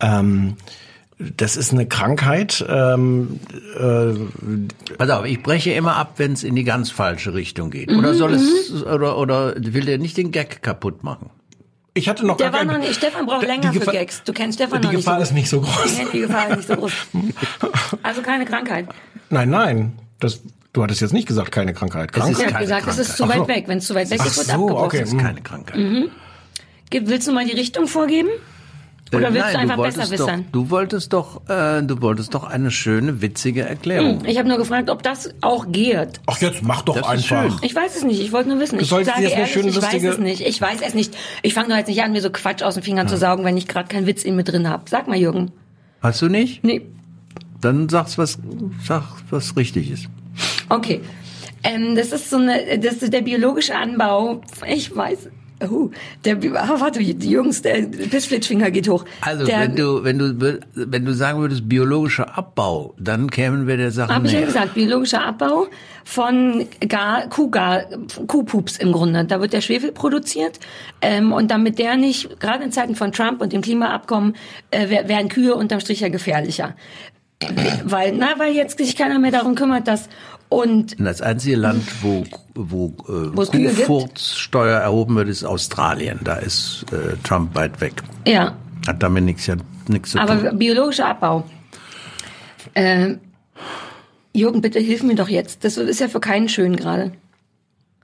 Ähm, 0.00 0.56
das 1.18 1.56
ist 1.56 1.72
eine 1.72 1.86
Krankheit. 1.86 2.64
Ähm, 2.68 3.40
äh, 3.78 4.14
Pass 4.96 5.10
auf, 5.10 5.24
ich 5.24 5.42
breche 5.42 5.72
immer 5.72 5.96
ab, 5.96 6.14
wenn 6.18 6.32
es 6.32 6.44
in 6.44 6.54
die 6.54 6.64
ganz 6.64 6.90
falsche 6.90 7.34
Richtung 7.34 7.70
geht. 7.70 7.90
Oder 7.92 8.14
soll 8.14 8.34
es, 8.34 8.84
oder, 8.84 9.18
oder 9.18 9.54
will 9.56 9.84
der 9.84 9.98
nicht 9.98 10.16
den 10.16 10.30
Gag 10.30 10.62
kaputt 10.62 11.02
machen? 11.04 11.30
ich 11.94 12.08
hatte 12.08 12.24
noch 12.24 12.36
Der 12.36 12.50
gar 12.50 12.60
war 12.60 12.66
kein- 12.66 12.80
noch 12.80 12.86
nicht, 12.86 12.94
Stefan 12.94 13.26
braucht 13.26 13.42
Die 13.42 13.46
länger 13.46 13.72
für 13.72 13.80
Gefahr- 13.80 13.94
Gags. 13.94 14.22
Du 14.24 14.32
kennst 14.32 14.58
Stefan 14.60 14.80
Die 14.80 14.86
noch 14.86 14.92
nicht 14.92 15.04
Gefahr 15.04 15.16
so 15.16 15.22
ist 15.24 15.32
nicht 15.32 15.48
so 15.48 15.60
groß. 15.60 15.98
Nee, 15.98 16.06
die 16.12 16.20
Gefahr 16.20 16.50
ist 16.50 16.56
nicht 16.58 16.68
so 16.68 16.76
groß. 16.76 16.92
Also 18.04 18.22
keine 18.22 18.44
Krankheit. 18.44 18.86
Nein, 19.30 19.50
nein. 19.50 19.92
Das, 20.20 20.40
du 20.72 20.82
hattest 20.84 21.00
jetzt 21.00 21.12
nicht 21.12 21.26
gesagt, 21.26 21.50
keine 21.50 21.74
Krankheit. 21.74 22.10
Es 22.14 22.22
ist 22.22 22.30
Ich 22.30 22.36
Krankheit. 22.36 22.44
habe 22.44 22.52
keine 22.52 22.64
gesagt, 22.82 22.88
es 22.88 22.98
ist 23.08 23.16
zu 23.16 23.24
Krankheit. 23.24 23.40
weit 23.40 23.46
so. 23.48 23.54
weg. 23.56 23.64
Wenn 23.68 23.78
es 23.78 23.86
zu 23.86 23.94
weit 23.96 24.10
weg 24.10 24.18
Ach 24.22 24.26
ist, 24.26 24.36
wird 24.36 24.46
so, 24.46 24.52
abgebrochen. 24.52 24.84
okay. 24.86 25.00
Das 25.00 25.08
ist 25.12 25.18
keine 25.18 25.40
Krankheit. 25.40 26.10
Gib- 26.90 27.08
Willst 27.08 27.26
du 27.26 27.32
mal 27.32 27.44
die 27.44 27.52
Richtung 27.56 27.88
vorgeben? 27.88 28.28
Oder 29.12 29.32
willst 29.32 29.36
Äh, 29.36 29.40
nein, 29.40 29.52
du 29.52 29.58
einfach 29.60 29.76
wolltest 29.78 29.98
besser 29.98 30.16
doch, 30.16 30.26
wissern? 30.26 30.44
Du 30.52 30.70
wolltest 30.70 31.12
doch, 31.12 31.48
äh, 31.48 31.82
du 31.82 32.00
wolltest 32.02 32.34
doch 32.34 32.44
eine 32.44 32.70
schöne, 32.70 33.22
witzige 33.22 33.62
Erklärung. 33.62 34.24
Ich 34.26 34.38
habe 34.38 34.48
nur 34.48 34.58
gefragt, 34.58 34.90
ob 34.90 35.02
das 35.02 35.34
auch 35.40 35.70
geht. 35.70 36.20
Ach, 36.26 36.38
jetzt 36.40 36.62
mach 36.62 36.82
doch 36.82 36.94
Das 36.94 37.14
ist 37.14 37.32
einfach. 37.32 37.62
Ich 37.62 37.74
weiß 37.74 37.96
es 37.96 38.04
nicht, 38.04 38.20
ich 38.20 38.32
wollte 38.32 38.50
nur 38.50 38.60
wissen. 38.60 38.76
Du 38.78 38.82
Ich 38.82 38.88
sage 38.88 39.02
jetzt 39.02 39.14
eine 39.14 39.28
ehrlich, 39.28 39.52
schöne, 39.52 39.68
ich 39.68 39.82
weiß 39.82 40.02
es 40.02 40.18
nicht. 40.18 40.40
Ich 40.40 40.60
weiß 40.60 40.80
es 40.86 40.94
nicht. 40.94 41.16
Ich 41.42 41.54
fange 41.54 41.68
doch 41.70 41.76
jetzt 41.76 41.88
nicht 41.88 42.02
an, 42.02 42.12
mir 42.12 42.20
so 42.20 42.30
Quatsch 42.30 42.62
aus 42.62 42.74
den 42.74 42.82
Fingern 42.82 43.08
zu 43.08 43.16
saugen, 43.16 43.44
wenn 43.44 43.56
ich 43.56 43.66
gerade 43.68 43.88
keinen 43.88 44.06
Witz 44.06 44.24
in 44.24 44.36
mir 44.36 44.44
drin 44.44 44.68
habe. 44.68 44.84
Sag 44.88 45.08
mal, 45.08 45.16
Jürgen. 45.18 45.52
Hast 46.00 46.22
du 46.22 46.28
nicht? 46.28 46.62
Nee. 46.64 46.82
Dann 47.60 47.88
sag's 47.88 48.18
was, 48.18 48.38
sag 48.84 49.02
was 49.30 49.56
richtig 49.56 49.90
ist. 49.90 50.06
Okay. 50.68 51.00
Ähm, 51.64 51.96
das 51.96 52.12
ist 52.12 52.30
so 52.30 52.36
eine, 52.36 52.78
das 52.78 52.96
ist 52.96 53.12
der 53.12 53.22
biologische 53.22 53.74
Anbau. 53.74 54.42
Ich 54.66 54.94
weiß. 54.94 55.28
Oh, 55.68 55.90
der, 56.24 56.36
ah, 56.54 56.76
warte, 56.80 57.00
die 57.00 57.30
Jungs, 57.30 57.62
der 57.62 57.82
Pissflitschfinger 57.82 58.70
geht 58.70 58.88
hoch. 58.88 59.04
Also 59.22 59.44
der, 59.44 59.60
wenn 59.60 59.74
du, 59.76 60.04
wenn 60.04 60.18
du, 60.18 60.60
wenn 60.74 61.04
du 61.04 61.12
sagen 61.12 61.40
würdest 61.40 61.68
biologischer 61.68 62.38
Abbau, 62.38 62.94
dann 62.98 63.28
kämen 63.28 63.66
wir 63.66 63.76
der 63.76 63.90
Sache 63.90 64.14
Habe 64.14 64.26
ich 64.26 64.32
ja 64.32 64.38
näher. 64.38 64.46
gesagt, 64.46 64.74
biologischer 64.74 65.24
Abbau 65.24 65.66
von 66.04 66.64
Gar, 66.88 67.28
Kuhgar, 67.28 67.86
Kuhpups 68.28 68.76
im 68.78 68.92
Grunde. 68.92 69.24
Da 69.24 69.40
wird 69.40 69.52
der 69.52 69.60
Schwefel 69.60 69.90
produziert 69.90 70.60
ähm, 71.02 71.32
und 71.32 71.50
damit 71.50 71.78
der 71.80 71.96
nicht, 71.96 72.38
gerade 72.38 72.62
in 72.62 72.70
Zeiten 72.70 72.94
von 72.94 73.10
Trump 73.10 73.40
und 73.42 73.52
dem 73.52 73.60
Klimaabkommen, 73.62 74.36
äh, 74.70 74.86
wer- 74.88 75.08
werden 75.08 75.28
Kühe 75.28 75.54
unterm 75.56 75.80
Strich 75.80 76.00
ja 76.00 76.08
gefährlicher. 76.08 76.76
Weil, 77.84 78.14
na, 78.16 78.30
weil 78.38 78.52
jetzt 78.54 78.78
sich 78.78 78.96
keiner 78.96 79.18
mehr 79.20 79.30
darum 79.30 79.54
kümmert, 79.54 79.86
dass 79.86 80.08
und 80.48 80.98
Und 80.98 81.06
Das 81.06 81.20
einzige 81.20 81.56
Land, 81.56 81.82
wo, 82.02 82.24
wo, 82.54 82.94
äh, 83.08 83.34
es? 83.34 83.76
Kuhfurzsteuer 83.76 84.78
erhoben 84.80 85.16
wird, 85.16 85.28
ist 85.28 85.44
Australien. 85.44 86.20
Da 86.24 86.36
ist 86.36 86.86
äh, 86.92 87.16
Trump 87.22 87.54
weit 87.54 87.80
weg. 87.80 88.02
ja, 88.26 88.56
Hat 88.86 89.02
damit 89.02 89.24
nichts 89.24 89.46
ja, 89.46 89.56
zu 90.02 90.18
aber 90.18 90.50
tun. 90.50 90.58
biologischer 90.58 91.08
Abbau. 91.08 91.44
Ähm, 92.74 93.20
Jürgen, 94.32 94.60
bitte 94.60 94.78
hilf 94.78 95.02
mir 95.02 95.14
doch 95.14 95.28
jetzt. 95.28 95.64
Das 95.64 95.76
ist 95.76 96.00
ja 96.00 96.08
für 96.08 96.20
keinen 96.20 96.48
schön 96.48 96.76
gerade. 96.76 97.12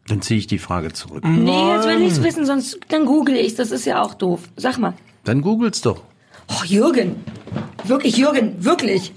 Dann 0.08 0.20
ziehe 0.20 0.38
ich 0.38 0.46
die 0.46 0.58
Frage 0.58 0.92
zurück. 0.92 1.24
Nee, 1.26 1.72
jetzt 1.72 1.86
will 1.86 2.02
ich's 2.02 2.22
wissen, 2.22 2.44
sonst 2.44 2.78
dann 2.88 3.06
google 3.06 3.36
ich's. 3.36 3.54
Das 3.54 3.70
ist 3.70 3.86
ja 3.86 4.02
auch 4.02 4.14
doof. 4.14 4.40
Sag 4.56 4.78
mal. 4.78 4.92
Dann 5.24 5.40
googel's 5.40 5.80
doch. 5.80 6.02
Oh, 6.48 6.64
Jürgen. 6.66 7.16
Wirklich, 7.84 8.16
Jürgen, 8.18 8.62
wirklich. 8.62 9.12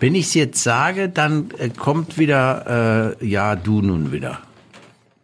Wenn 0.00 0.14
ich's 0.14 0.34
jetzt 0.34 0.62
sage, 0.62 1.08
dann 1.08 1.50
äh, 1.58 1.68
kommt 1.68 2.18
wieder, 2.18 3.16
äh, 3.20 3.26
ja, 3.26 3.56
du 3.56 3.82
nun 3.82 4.12
wieder. 4.12 4.40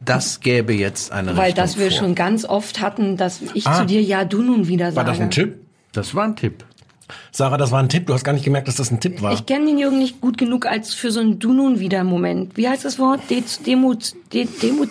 Das 0.04 0.40
gäbe 0.40 0.74
jetzt 0.74 1.12
eine 1.12 1.36
Weil 1.36 1.46
Richtung 1.46 1.64
das 1.64 1.78
wir 1.78 1.90
vor. 1.90 1.98
schon 1.98 2.14
ganz 2.14 2.44
oft 2.44 2.80
hatten, 2.80 3.16
dass 3.16 3.40
ich 3.54 3.66
Ah. 3.66 3.78
zu 3.78 3.86
dir 3.86 4.02
ja 4.02 4.24
du 4.24 4.42
nun 4.42 4.68
wieder 4.68 4.86
sage. 4.92 4.96
War 4.96 5.04
das 5.04 5.20
ein 5.20 5.30
Tipp? 5.30 5.56
Das 5.92 6.14
war 6.14 6.24
ein 6.24 6.36
Tipp. 6.36 6.64
Sarah, 7.32 7.56
das 7.56 7.70
war 7.70 7.80
ein 7.80 7.88
Tipp. 7.88 8.06
Du 8.06 8.14
hast 8.14 8.24
gar 8.24 8.32
nicht 8.32 8.44
gemerkt, 8.44 8.68
dass 8.68 8.76
das 8.76 8.90
ein 8.90 9.00
Tipp 9.00 9.22
war. 9.22 9.32
Ich 9.32 9.46
kenne 9.46 9.66
den 9.66 9.78
Jürgen 9.78 9.98
nicht 9.98 10.20
gut 10.20 10.36
genug 10.38 10.66
als 10.66 10.92
für 10.94 11.10
so 11.10 11.20
ein 11.20 11.38
du 11.38 11.52
nun 11.52 11.78
wieder 11.80 12.02
Moment. 12.04 12.56
Wie 12.56 12.68
heißt 12.68 12.84
das 12.84 12.98
Wort? 12.98 13.20
De 13.30 13.42
Demut, 13.66 14.14
de 14.32 14.46
Demut, 14.62 14.90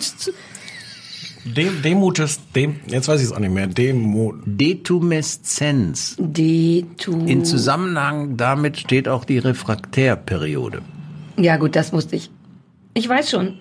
Dem, 1.44 1.82
Demutes, 1.82 2.40
dem, 2.54 2.80
jetzt 2.86 3.06
weiß 3.06 3.20
ich 3.20 3.26
es 3.26 3.32
auch 3.32 3.38
nicht 3.38 3.52
mehr. 3.52 3.66
Demo, 3.66 4.34
Detumeszenz. 4.46 6.16
de 6.18 6.86
tu. 6.96 7.26
In 7.26 7.44
Zusammenhang 7.44 8.36
damit 8.38 8.78
steht 8.78 9.08
auch 9.08 9.26
die 9.26 9.38
Refraktärperiode. 9.38 10.80
Ja 11.36 11.56
gut, 11.58 11.76
das 11.76 11.92
wusste 11.92 12.16
ich. 12.16 12.30
Ich 12.94 13.08
weiß 13.08 13.30
schon. 13.30 13.58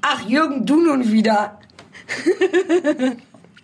Ach 0.00 0.26
Jürgen, 0.26 0.64
du 0.64 0.80
nun 0.82 1.12
wieder. 1.12 1.58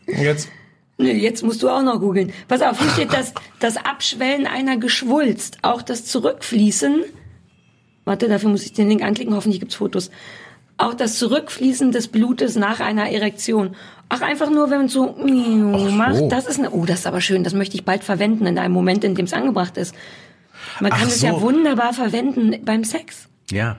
jetzt, 0.07 0.51
Nö, 0.99 1.11
jetzt 1.11 1.43
musst 1.43 1.63
du 1.63 1.69
auch 1.69 1.83
noch 1.83 2.01
googeln. 2.01 2.33
Pass 2.49 2.61
auf, 2.61 2.79
hier 2.79 2.91
steht 2.91 3.13
das, 3.13 3.33
das 3.61 3.77
Abschwellen 3.79 4.47
einer 4.47 4.77
Geschwulst, 4.77 5.59
auch 5.63 5.83
das 5.83 6.05
Zurückfließen. 6.05 7.05
Warte, 8.05 8.29
dafür 8.29 8.51
muss 8.51 8.65
ich 8.65 8.75
den 8.75 8.89
Link 8.89 9.03
anklicken, 9.03 9.35
hoffentlich 9.35 9.61
gibt's 9.61 9.77
Fotos. 9.77 10.11
Auch 10.77 10.95
das 10.95 11.19
Zurückfließen 11.19 11.93
des 11.93 12.09
Blutes 12.09 12.57
nach 12.57 12.81
einer 12.81 13.11
Erektion. 13.11 13.77
Ach, 14.09 14.21
einfach 14.23 14.51
nur, 14.51 14.71
wenn 14.71 14.79
man 14.79 14.89
so, 14.89 15.13
macht, 15.13 16.31
das 16.31 16.47
ist 16.47 16.59
eine, 16.59 16.71
oh, 16.71 16.85
das 16.85 17.01
ist 17.01 17.07
aber 17.07 17.21
schön, 17.21 17.45
das 17.45 17.55
möchte 17.55 17.77
ich 17.77 17.85
bald 17.85 18.05
verwenden 18.05 18.47
in 18.47 18.59
einem 18.59 18.75
Moment, 18.75 19.05
in 19.05 19.15
dem 19.15 19.25
es 19.27 19.33
angebracht 19.33 19.77
ist. 19.77 19.95
Man 20.81 20.91
kann 20.91 21.09
es 21.09 21.23
ja 21.23 21.33
so. 21.33 21.41
wunderbar 21.43 21.93
verwenden 21.93 22.65
beim 22.65 22.85
Sex. 22.85 23.29
Ja, 23.51 23.79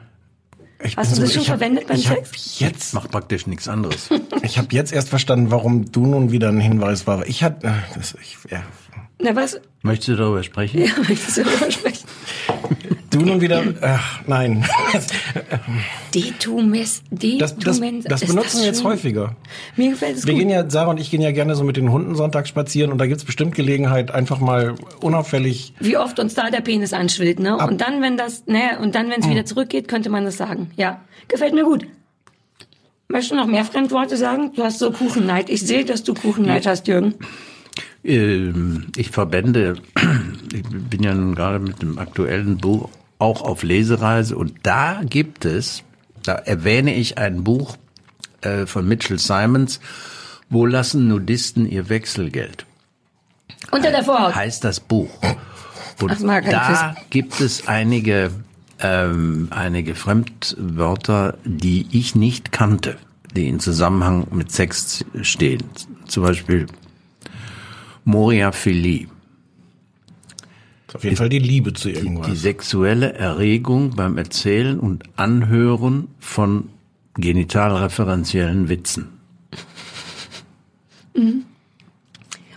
ich 0.82 0.98
Hast 0.98 1.18
du 1.18 1.22
das 1.22 1.32
schon 1.34 1.42
hab- 1.42 1.48
verwendet 1.48 1.88
beim 1.88 1.98
ich 1.98 2.10
hab 2.10 2.26
Sex? 2.28 2.60
Jetzt, 2.60 2.94
macht 2.94 3.12
praktisch 3.12 3.48
nichts 3.48 3.68
anderes. 3.68 4.10
ich 4.42 4.58
habe 4.58 4.68
jetzt 4.72 4.94
erst 4.94 5.10
verstanden, 5.10 5.52
warum 5.52 5.92
du 5.92 6.06
nun 6.06 6.32
wieder 6.32 6.50
ein 6.50 6.60
Hinweis 6.60 7.08
war. 7.08 7.26
Ich 7.28 7.44
hatte, 7.44 7.68
äh, 7.68 7.72
das, 7.96 8.16
ich, 8.22 8.38
ja. 8.50 8.64
Na 9.20 9.36
was? 9.36 9.60
Möchtest 9.82 10.10
du 10.10 10.16
darüber 10.18 10.44
sprechen? 10.44 10.82
Ja, 10.82 10.92
möchtest 11.08 11.38
du 11.38 11.44
darüber 11.44 11.72
sprechen? 11.72 12.05
Du 13.16 13.22
nun 13.22 13.40
wieder, 13.40 13.64
ach, 13.80 14.20
nein. 14.28 14.66
Detumes, 16.14 17.02
Das, 17.12 17.56
das, 17.58 17.80
das 18.04 18.26
benutzen 18.26 18.60
wir 18.60 18.66
jetzt 18.66 18.82
schön? 18.82 18.88
häufiger. 18.92 19.38
Mir 19.78 19.92
gefällt 19.92 20.18
es 20.18 20.26
Wir 20.26 20.34
gut. 20.34 20.42
gehen 20.42 20.50
ja, 20.50 20.70
Sarah 20.70 20.90
und 20.90 21.00
ich 21.00 21.12
gehen 21.12 21.22
ja 21.22 21.32
gerne 21.32 21.56
so 21.56 21.64
mit 21.64 21.78
den 21.78 21.92
Hunden 21.94 22.16
Sonntag 22.16 22.46
spazieren 22.46 22.92
und 22.92 22.98
da 22.98 23.06
gibt's 23.08 23.24
bestimmt 23.24 23.56
Gelegenheit, 23.56 24.12
einfach 24.12 24.40
mal 24.42 24.76
unauffällig. 25.00 25.74
wie 25.80 25.96
oft 25.96 26.20
uns 26.20 26.34
da 26.34 26.50
der 26.50 26.60
Penis 26.60 26.92
anschwillt, 26.92 27.40
ne? 27.40 27.56
Und 27.56 27.80
dann, 27.80 28.02
wenn 28.02 28.18
das, 28.18 28.48
ne, 28.48 28.78
und 28.82 28.96
dann, 28.96 29.10
wenn 29.10 29.22
es 29.22 29.30
wieder 29.30 29.46
zurückgeht, 29.46 29.88
könnte 29.88 30.10
man 30.10 30.26
das 30.26 30.36
sagen. 30.36 30.72
Ja, 30.76 31.00
gefällt 31.30 31.54
mir 31.54 31.64
gut. 31.64 31.88
Möchtest 33.08 33.32
du 33.32 33.36
noch 33.38 33.48
mehr 33.48 33.64
Fremdworte 33.64 34.18
sagen? 34.18 34.52
Du 34.58 34.64
hast 34.64 34.80
so 34.80 34.92
Kuchenneid. 34.92 35.50
Ich 35.50 35.62
sehe, 35.62 35.86
dass 35.86 36.04
du 36.04 36.14
Kuchenneid 36.16 36.68
hast, 36.68 36.86
Jürgen. 36.90 37.14
Ähm, 38.04 38.88
Ich 38.98 39.10
verbände, 39.12 39.76
ich 40.54 40.64
bin 40.90 41.02
ja 41.02 41.14
nun 41.14 41.34
gerade 41.34 41.60
mit 41.60 41.82
dem 41.82 41.98
aktuellen 41.98 42.58
Buch 42.58 42.90
auch 43.20 43.42
auf 43.42 43.64
Lesereise 43.64 44.36
und 44.36 44.54
da 44.64 45.02
gibt 45.04 45.46
es, 45.46 45.84
da 46.24 46.34
erwähne 46.34 46.94
ich 46.94 47.18
ein 47.18 47.44
Buch 47.44 47.78
äh, 48.42 48.66
von 48.66 48.88
Mitchell 48.88 49.20
Simons, 49.20 49.80
Wo 50.50 50.66
lassen 50.66 51.08
Nudisten 51.08 51.70
ihr 51.70 51.90
Wechselgeld? 51.90 52.66
Unter 53.72 53.92
der 53.92 54.04
Vorhaut. 54.04 54.36
Heißt 54.36 54.64
das 54.64 54.80
Buch. 54.80 55.10
Und 56.02 56.28
kein 56.28 56.50
da 56.50 56.96
gibt 57.10 57.40
es 57.42 57.68
einige, 57.68 58.32
ähm, 58.80 59.48
einige 59.52 59.96
Fremdwörter, 59.96 61.38
die 61.46 61.88
ich 61.92 62.16
nicht 62.16 62.52
kannte, 62.52 62.98
die 63.36 63.48
in 63.48 63.60
Zusammenhang 63.60 64.28
mit 64.32 64.52
Sex 64.52 65.06
stehen. 65.22 65.64
Zum 66.06 66.24
Beispiel 66.24 66.68
Moriaphilie. 68.04 69.08
Auf 70.96 71.04
jeden 71.04 71.18
Fall 71.18 71.28
die 71.28 71.40
Liebe 71.40 71.74
zu 71.74 71.90
Die 71.90 71.96
irgendwas. 71.96 72.42
sexuelle 72.42 73.14
Erregung 73.14 73.96
beim 73.98 74.18
Erzählen 74.18 74.80
und 74.80 75.04
Anhören 75.18 76.08
von 76.20 76.70
genitalreferenziellen 77.16 78.70
Witzen. 78.70 79.10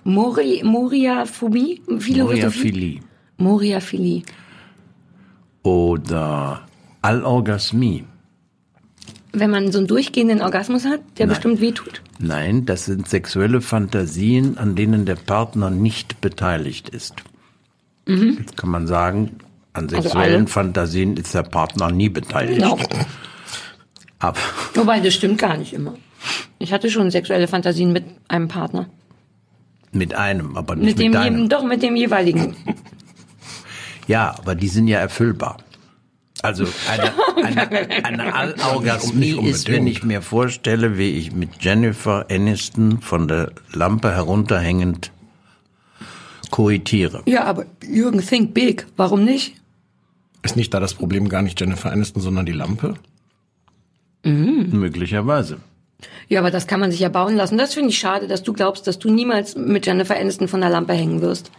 Mori, 0.04 0.62
Moriaphobie? 0.64 1.82
Moriaphilie. 1.88 3.00
Moriaphilie. 3.38 4.22
Oder 5.62 6.62
Allorgasmie. 7.02 8.04
Wenn 9.32 9.50
man 9.50 9.72
so 9.72 9.78
einen 9.78 9.88
durchgehenden 9.88 10.42
Orgasmus 10.42 10.84
hat, 10.84 11.00
der 11.18 11.26
bestimmt 11.26 11.60
wehtut. 11.60 12.02
Nein, 12.20 12.66
das 12.66 12.86
sind 12.86 13.08
sexuelle 13.08 13.60
Fantasien, 13.60 14.58
an 14.58 14.76
denen 14.76 15.06
der 15.06 15.16
Partner 15.16 15.70
nicht 15.70 16.20
beteiligt 16.20 16.88
ist. 16.88 17.14
Jetzt 18.08 18.56
kann 18.56 18.70
man 18.70 18.86
sagen, 18.86 19.36
an 19.74 19.88
sexuellen 19.88 20.32
Mhm. 20.32 20.40
Also? 20.46 20.52
Fantasien 20.52 21.16
ist 21.16 21.34
der 21.34 21.42
Partner 21.42 21.90
nie 21.90 22.08
beteiligt. 22.08 22.60
Genau. 22.60 22.78
Aber 24.18 24.38
Wobei, 24.74 25.00
das 25.00 25.14
stimmt 25.14 25.38
gar 25.38 25.56
nicht 25.56 25.72
immer. 25.74 25.94
Ich 26.58 26.72
hatte 26.72 26.90
schon 26.90 27.10
sexuelle 27.10 27.46
Fantasien 27.48 27.92
mit 27.92 28.04
einem 28.28 28.48
Partner. 28.48 28.88
mit 29.92 30.14
einem, 30.14 30.56
aber 30.56 30.74
nicht 30.76 30.84
Mit 30.86 30.96
mit, 30.98 31.06
dem, 31.06 31.12
deinem. 31.12 31.38
je- 31.42 31.48
doch, 31.48 31.62
mit 31.64 31.82
dem 31.82 31.96
jeweiligen. 31.96 32.56
Ja, 34.06 34.34
aber 34.38 34.54
die 34.54 34.68
sind 34.68 34.88
ja 34.88 34.98
erfüllbar. 35.00 35.58
Also 36.40 36.64
eine, 36.90 37.12
eine, 37.44 38.04
eine 38.06 38.34
Allorgasmie 38.34 39.38
ist, 39.46 39.68
wenn 39.70 39.86
ich 39.86 40.02
mir 40.02 40.22
vorstelle, 40.22 40.96
wie 40.96 41.10
ich 41.10 41.32
mit 41.32 41.50
Jennifer 41.60 42.24
Aniston 42.30 43.02
von 43.02 43.28
der 43.28 43.52
Lampe 43.72 44.10
herunterhängend 44.14 45.10
koitiere. 46.50 47.22
Ja, 47.26 47.44
aber 47.44 47.66
Jürgen, 47.86 48.20
think 48.20 48.54
big. 48.54 48.86
Warum 48.96 49.24
nicht? 49.24 49.54
Ist 50.42 50.56
nicht 50.56 50.72
da 50.72 50.80
das 50.80 50.94
Problem 50.94 51.28
gar 51.28 51.42
nicht 51.42 51.60
Jennifer 51.60 51.90
Aniston, 51.90 52.22
sondern 52.22 52.46
die 52.46 52.52
Lampe? 52.52 52.94
Möglicherweise. 54.24 55.58
Ja, 56.28 56.40
aber 56.40 56.50
das 56.50 56.66
kann 56.66 56.80
man 56.80 56.90
sich 56.90 57.00
ja 57.00 57.08
bauen 57.08 57.34
lassen. 57.36 57.56
Das 57.58 57.74
finde 57.74 57.90
ich 57.90 57.98
schade, 57.98 58.28
dass 58.28 58.42
du 58.42 58.52
glaubst, 58.52 58.86
dass 58.86 58.98
du 58.98 59.10
niemals 59.10 59.56
mit 59.56 59.86
Jennifer 59.86 60.16
Aniston 60.16 60.46
von 60.48 60.60
der 60.60 60.70
Lampe 60.70 60.92
hängen 60.92 61.20
wirst. 61.22 61.50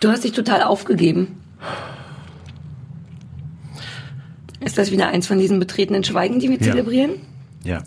Du 0.00 0.08
hast 0.08 0.24
dich 0.24 0.32
total 0.32 0.62
aufgegeben. 0.62 1.28
Ist 4.60 4.76
das 4.76 4.90
wieder 4.90 5.08
eins 5.08 5.26
von 5.26 5.38
diesen 5.38 5.58
betretenen 5.58 6.04
Schweigen, 6.04 6.40
die 6.40 6.50
wir 6.50 6.56
Ja. 6.58 6.62
zelebrieren? 6.72 7.12
Ja. 7.64 7.82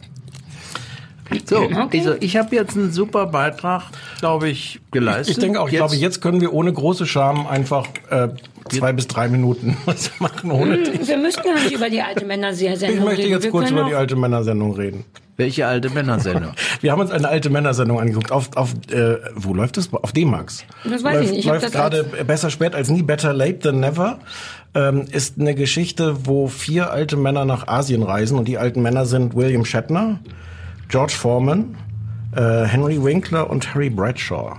So, 1.45 1.57
Okay. 1.57 1.99
also 1.99 2.15
ich 2.19 2.37
habe 2.37 2.55
jetzt 2.55 2.75
einen 2.75 2.91
super 2.91 3.25
Beitrag, 3.27 3.83
glaube 4.19 4.49
ich, 4.49 4.79
geleistet. 4.91 5.37
Ich 5.37 5.41
denke 5.41 5.59
auch, 5.61 5.67
ich 5.67 5.73
Jetzt- 5.73 5.79
glaube, 5.79 5.95
jetzt 5.95 6.21
können 6.21 6.41
wir 6.41 6.53
ohne 6.53 6.71
große 6.73 7.05
Scham 7.05 7.47
einfach 7.47 7.87
äh, 8.09 8.29
zwei 8.69 8.93
bis 8.93 9.07
drei 9.07 9.27
Minuten 9.29 9.77
was 9.85 10.11
machen 10.19 10.51
ohne 10.51 10.77
dich. 10.83 11.07
Wir 11.07 11.17
müssten 11.17 11.47
ja 11.47 11.53
nicht 11.55 11.71
über 11.71 11.89
die 11.89 12.01
alte 12.01 12.25
Männer-Sendung 12.25 12.89
Ich 12.89 12.99
möchte 12.99 13.21
reden. 13.23 13.31
jetzt 13.31 13.43
Wir 13.43 13.51
kurz 13.51 13.71
über 13.71 13.83
die 13.85 13.95
alte 13.95 14.15
Männersendung 14.15 14.73
reden. 14.75 15.05
Welche 15.35 15.65
alte 15.65 15.89
Männersendung? 15.89 16.51
Wir 16.81 16.91
haben 16.91 17.01
uns 17.01 17.09
eine 17.09 17.27
alte 17.27 17.49
Männersendung 17.49 17.99
angeguckt. 17.99 18.31
Auf, 18.31 18.55
auf 18.55 18.73
äh, 18.91 19.15
wo 19.33 19.55
läuft 19.55 19.77
das? 19.77 19.91
Auf 19.91 20.11
D-Max. 20.11 20.63
Das 20.83 21.03
weiß 21.03 21.13
ich 21.15 21.19
läuft, 21.21 21.29
nicht. 21.31 21.39
Ich 21.39 21.49
hab 21.49 21.61
läuft 21.61 21.73
gerade 21.73 22.03
besser 22.03 22.51
spät 22.51 22.75
als 22.75 22.89
nie, 22.89 23.01
better 23.01 23.33
late 23.33 23.57
than 23.59 23.79
never. 23.79 24.19
Ähm, 24.75 25.05
ist 25.11 25.39
eine 25.39 25.55
Geschichte, 25.55 26.27
wo 26.27 26.47
vier 26.47 26.91
alte 26.91 27.15
Männer 27.17 27.45
nach 27.45 27.67
Asien 27.67 28.03
reisen 28.03 28.37
und 28.37 28.47
die 28.47 28.59
alten 28.59 28.81
Männer 28.83 29.05
sind 29.07 29.35
William 29.35 29.65
Shatner, 29.65 30.19
George 30.89 31.13
Foreman, 31.13 31.75
äh, 32.35 32.65
Henry 32.65 33.03
Winkler 33.03 33.49
und 33.49 33.73
Harry 33.73 33.89
Bradshaw. 33.89 34.53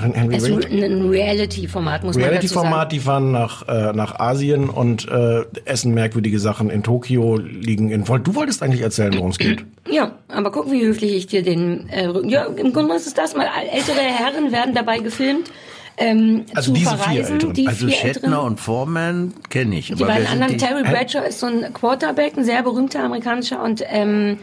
Henry 0.00 0.36
ist 0.36 0.46
ein 0.46 1.08
Reality-Format, 1.10 2.04
muss 2.04 2.14
man 2.14 2.22
dazu 2.22 2.30
Reality-Format, 2.30 2.92
die 2.92 3.00
fahren 3.00 3.32
nach, 3.32 3.66
äh, 3.66 3.92
nach 3.92 4.20
Asien 4.20 4.68
und 4.70 5.08
äh, 5.08 5.42
essen 5.64 5.92
merkwürdige 5.92 6.38
Sachen 6.38 6.70
in 6.70 6.84
Tokio, 6.84 7.36
liegen 7.36 7.90
in... 7.90 8.04
Du 8.04 8.34
wolltest 8.36 8.62
eigentlich 8.62 8.82
erzählen, 8.82 9.14
worum 9.16 9.30
es 9.30 9.38
geht. 9.38 9.58
sagen. 9.60 9.72
Ja, 9.90 10.12
aber 10.28 10.52
guck, 10.52 10.70
wie 10.70 10.82
höflich 10.82 11.14
ich 11.16 11.26
dir 11.26 11.42
den 11.42 11.88
äh, 11.88 12.04
Rücken... 12.04 12.28
Ja, 12.28 12.44
im 12.44 12.72
Grunde 12.72 12.94
ist 12.94 13.06
es 13.06 13.14
das 13.14 13.34
mal. 13.34 13.48
Ältere 13.72 13.98
Herren 14.00 14.52
werden 14.52 14.74
dabei 14.74 14.98
gefilmt, 14.98 15.50
ähm, 15.96 16.44
Also 16.54 16.70
zu 16.70 16.78
diese 16.78 16.90
vier 16.90 16.98
verreisen. 16.98 17.32
Älteren. 17.34 17.54
Die 17.54 17.66
Also 17.66 17.86
vier 17.86 17.94
Shatner 17.96 18.08
Älteren. 18.08 18.38
und 18.46 18.60
Foreman 18.60 19.32
kenne 19.48 19.78
ich. 19.78 19.86
Die 19.88 19.94
beiden 19.94 20.26
anderen, 20.28 20.52
die? 20.52 20.58
Terry 20.58 20.82
Bradshaw 20.84 21.26
ist 21.26 21.40
so 21.40 21.46
ein 21.46 21.72
Quarterback, 21.72 22.36
ein 22.36 22.44
sehr 22.44 22.62
berühmter 22.62 23.02
amerikanischer 23.02 23.62
und 23.62 23.82
ähm, 23.88 24.38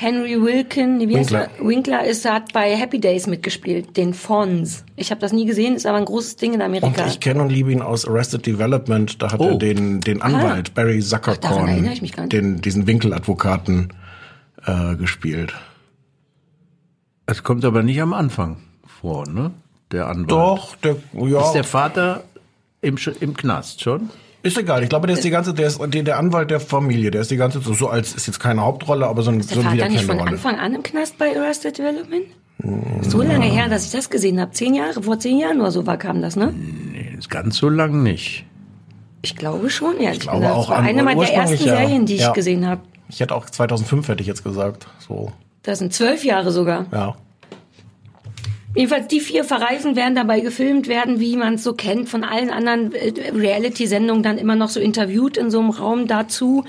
Henry 0.00 0.40
Wilkin, 0.40 0.96
nee, 0.96 1.08
wie 1.08 1.16
heißt 1.18 1.30
Winkler. 1.30 1.50
er? 1.58 1.66
Winkler 1.66 2.04
ist, 2.04 2.24
hat 2.24 2.54
bei 2.54 2.74
Happy 2.74 2.98
Days 3.00 3.26
mitgespielt, 3.26 3.98
den 3.98 4.14
Fonz. 4.14 4.82
Ich 4.96 5.10
habe 5.10 5.20
das 5.20 5.32
nie 5.34 5.44
gesehen, 5.44 5.74
ist 5.76 5.84
aber 5.84 5.98
ein 5.98 6.06
großes 6.06 6.36
Ding 6.36 6.54
in 6.54 6.60
Und 6.60 6.66
Amerika. 6.66 7.06
ich 7.06 7.20
kenne 7.20 7.42
und 7.42 7.50
liebe 7.50 7.70
ihn 7.70 7.82
aus 7.82 8.08
Arrested 8.08 8.46
Development. 8.46 9.20
Da 9.22 9.30
hat 9.32 9.40
Oh. 9.40 9.48
er 9.50 9.54
den, 9.56 10.00
den 10.00 10.22
Anwalt, 10.22 10.72
Barry 10.74 11.00
daran 11.00 11.36
Zuckerkorn, 11.36 12.28
den, 12.30 12.62
diesen 12.62 12.86
Winkeladvokaten 12.86 13.92
äh, 14.64 14.96
gespielt. 14.96 15.52
Es 17.26 17.42
kommt 17.42 17.64
aber 17.66 17.82
nicht 17.82 18.00
am 18.00 18.14
Anfang 18.14 18.56
vor, 18.86 19.28
ne? 19.28 19.50
Der 19.92 20.06
Anwalt. 20.08 20.30
Doch, 20.30 20.76
der, 20.76 20.96
ja, 21.12 21.42
Ist 21.42 21.52
der 21.52 21.64
Vater 21.64 22.24
im, 22.80 22.96
im 23.20 23.34
Knast 23.36 23.82
schon? 23.82 24.08
Ist 24.42 24.56
egal. 24.58 24.82
Ich 24.82 24.88
glaube, 24.88 25.06
der 25.06 25.14
ist 25.16 25.24
die 25.24 25.30
gange, 25.30 25.52
der 25.54 25.66
ist 25.66 25.80
der, 25.82 26.18
Anwalt 26.18 26.50
der 26.50 26.60
Familie. 26.60 27.10
Der 27.10 27.20
ist 27.22 27.30
die 27.30 27.36
ganze 27.36 27.60
so, 27.60 27.72
so 27.74 27.88
als 27.88 28.14
ist 28.14 28.26
jetzt 28.26 28.40
keine 28.40 28.62
Hauptrolle, 28.62 29.06
aber 29.06 29.22
so, 29.22 29.30
ein, 29.30 29.40
so 29.42 29.60
eine 29.60 29.70
Vater 29.70 29.88
nicht 29.88 30.04
von 30.04 30.16
wiederkehrende 30.16 30.18
Rolle. 30.24 30.30
Anfang 30.32 30.58
an 30.58 30.74
im 30.74 30.82
Knast 30.82 31.18
bei 31.18 31.36
Arrested 31.38 31.78
Development? 31.78 32.24
So 33.02 33.22
lange 33.22 33.46
her, 33.46 33.68
dass 33.68 33.86
ich 33.86 33.90
das 33.92 34.10
gesehen 34.10 34.38
habe. 34.40 34.50
Zehn 34.52 34.74
Jahre, 34.74 35.02
vor 35.02 35.18
zehn 35.18 35.38
Jahren 35.38 35.60
oder 35.60 35.70
so 35.70 35.86
war, 35.86 35.96
kam 35.96 36.20
das, 36.20 36.36
ne? 36.36 36.52
Nee, 36.54 37.14
ist 37.18 37.30
ganz 37.30 37.56
so 37.56 37.68
lang 37.68 38.02
nicht. 38.02 38.44
Ich 39.22 39.36
glaube 39.36 39.70
schon, 39.70 39.98
ehrlich 39.98 40.18
Ich 40.18 40.20
glaube 40.20 40.40
gesagt. 40.40 40.56
auch 40.56 40.60
Das 40.62 40.70
war 40.70 40.78
an- 40.78 40.86
eine 40.86 41.02
meiner 41.02 41.28
ersten 41.28 41.64
ja. 41.66 41.76
Serien, 41.76 42.06
die 42.06 42.14
ich 42.16 42.20
Ja. 42.20 42.32
gesehen 42.32 42.66
habe. 42.66 42.82
Ich 43.08 43.20
hätte 43.20 43.34
auch 43.34 43.46
2005 43.46 44.08
hätte 44.08 44.20
ich 44.22 44.26
jetzt 44.26 44.44
gesagt. 44.44 44.86
So, 45.06 45.32
Das 45.62 45.78
sind 45.78 45.92
zwölf 45.92 46.24
Jahre 46.24 46.50
sogar. 46.52 46.86
ja. 46.92 47.16
Jedenfalls 48.74 49.08
die 49.08 49.20
vier 49.20 49.44
verreisen, 49.44 49.96
werden 49.96 50.14
dabei 50.14 50.40
gefilmt, 50.40 50.86
werden, 50.86 51.18
wie 51.18 51.36
man 51.36 51.54
es 51.54 51.64
so 51.64 51.74
kennt, 51.74 52.08
von 52.08 52.22
allen 52.22 52.50
anderen 52.50 52.92
äh, 52.92 53.30
Reality-Sendungen 53.34 54.22
dann 54.22 54.38
immer 54.38 54.54
noch 54.54 54.68
so 54.68 54.78
interviewt 54.78 55.36
in 55.36 55.50
so 55.50 55.58
einem 55.58 55.70
Raum 55.70 56.06
dazu. 56.06 56.64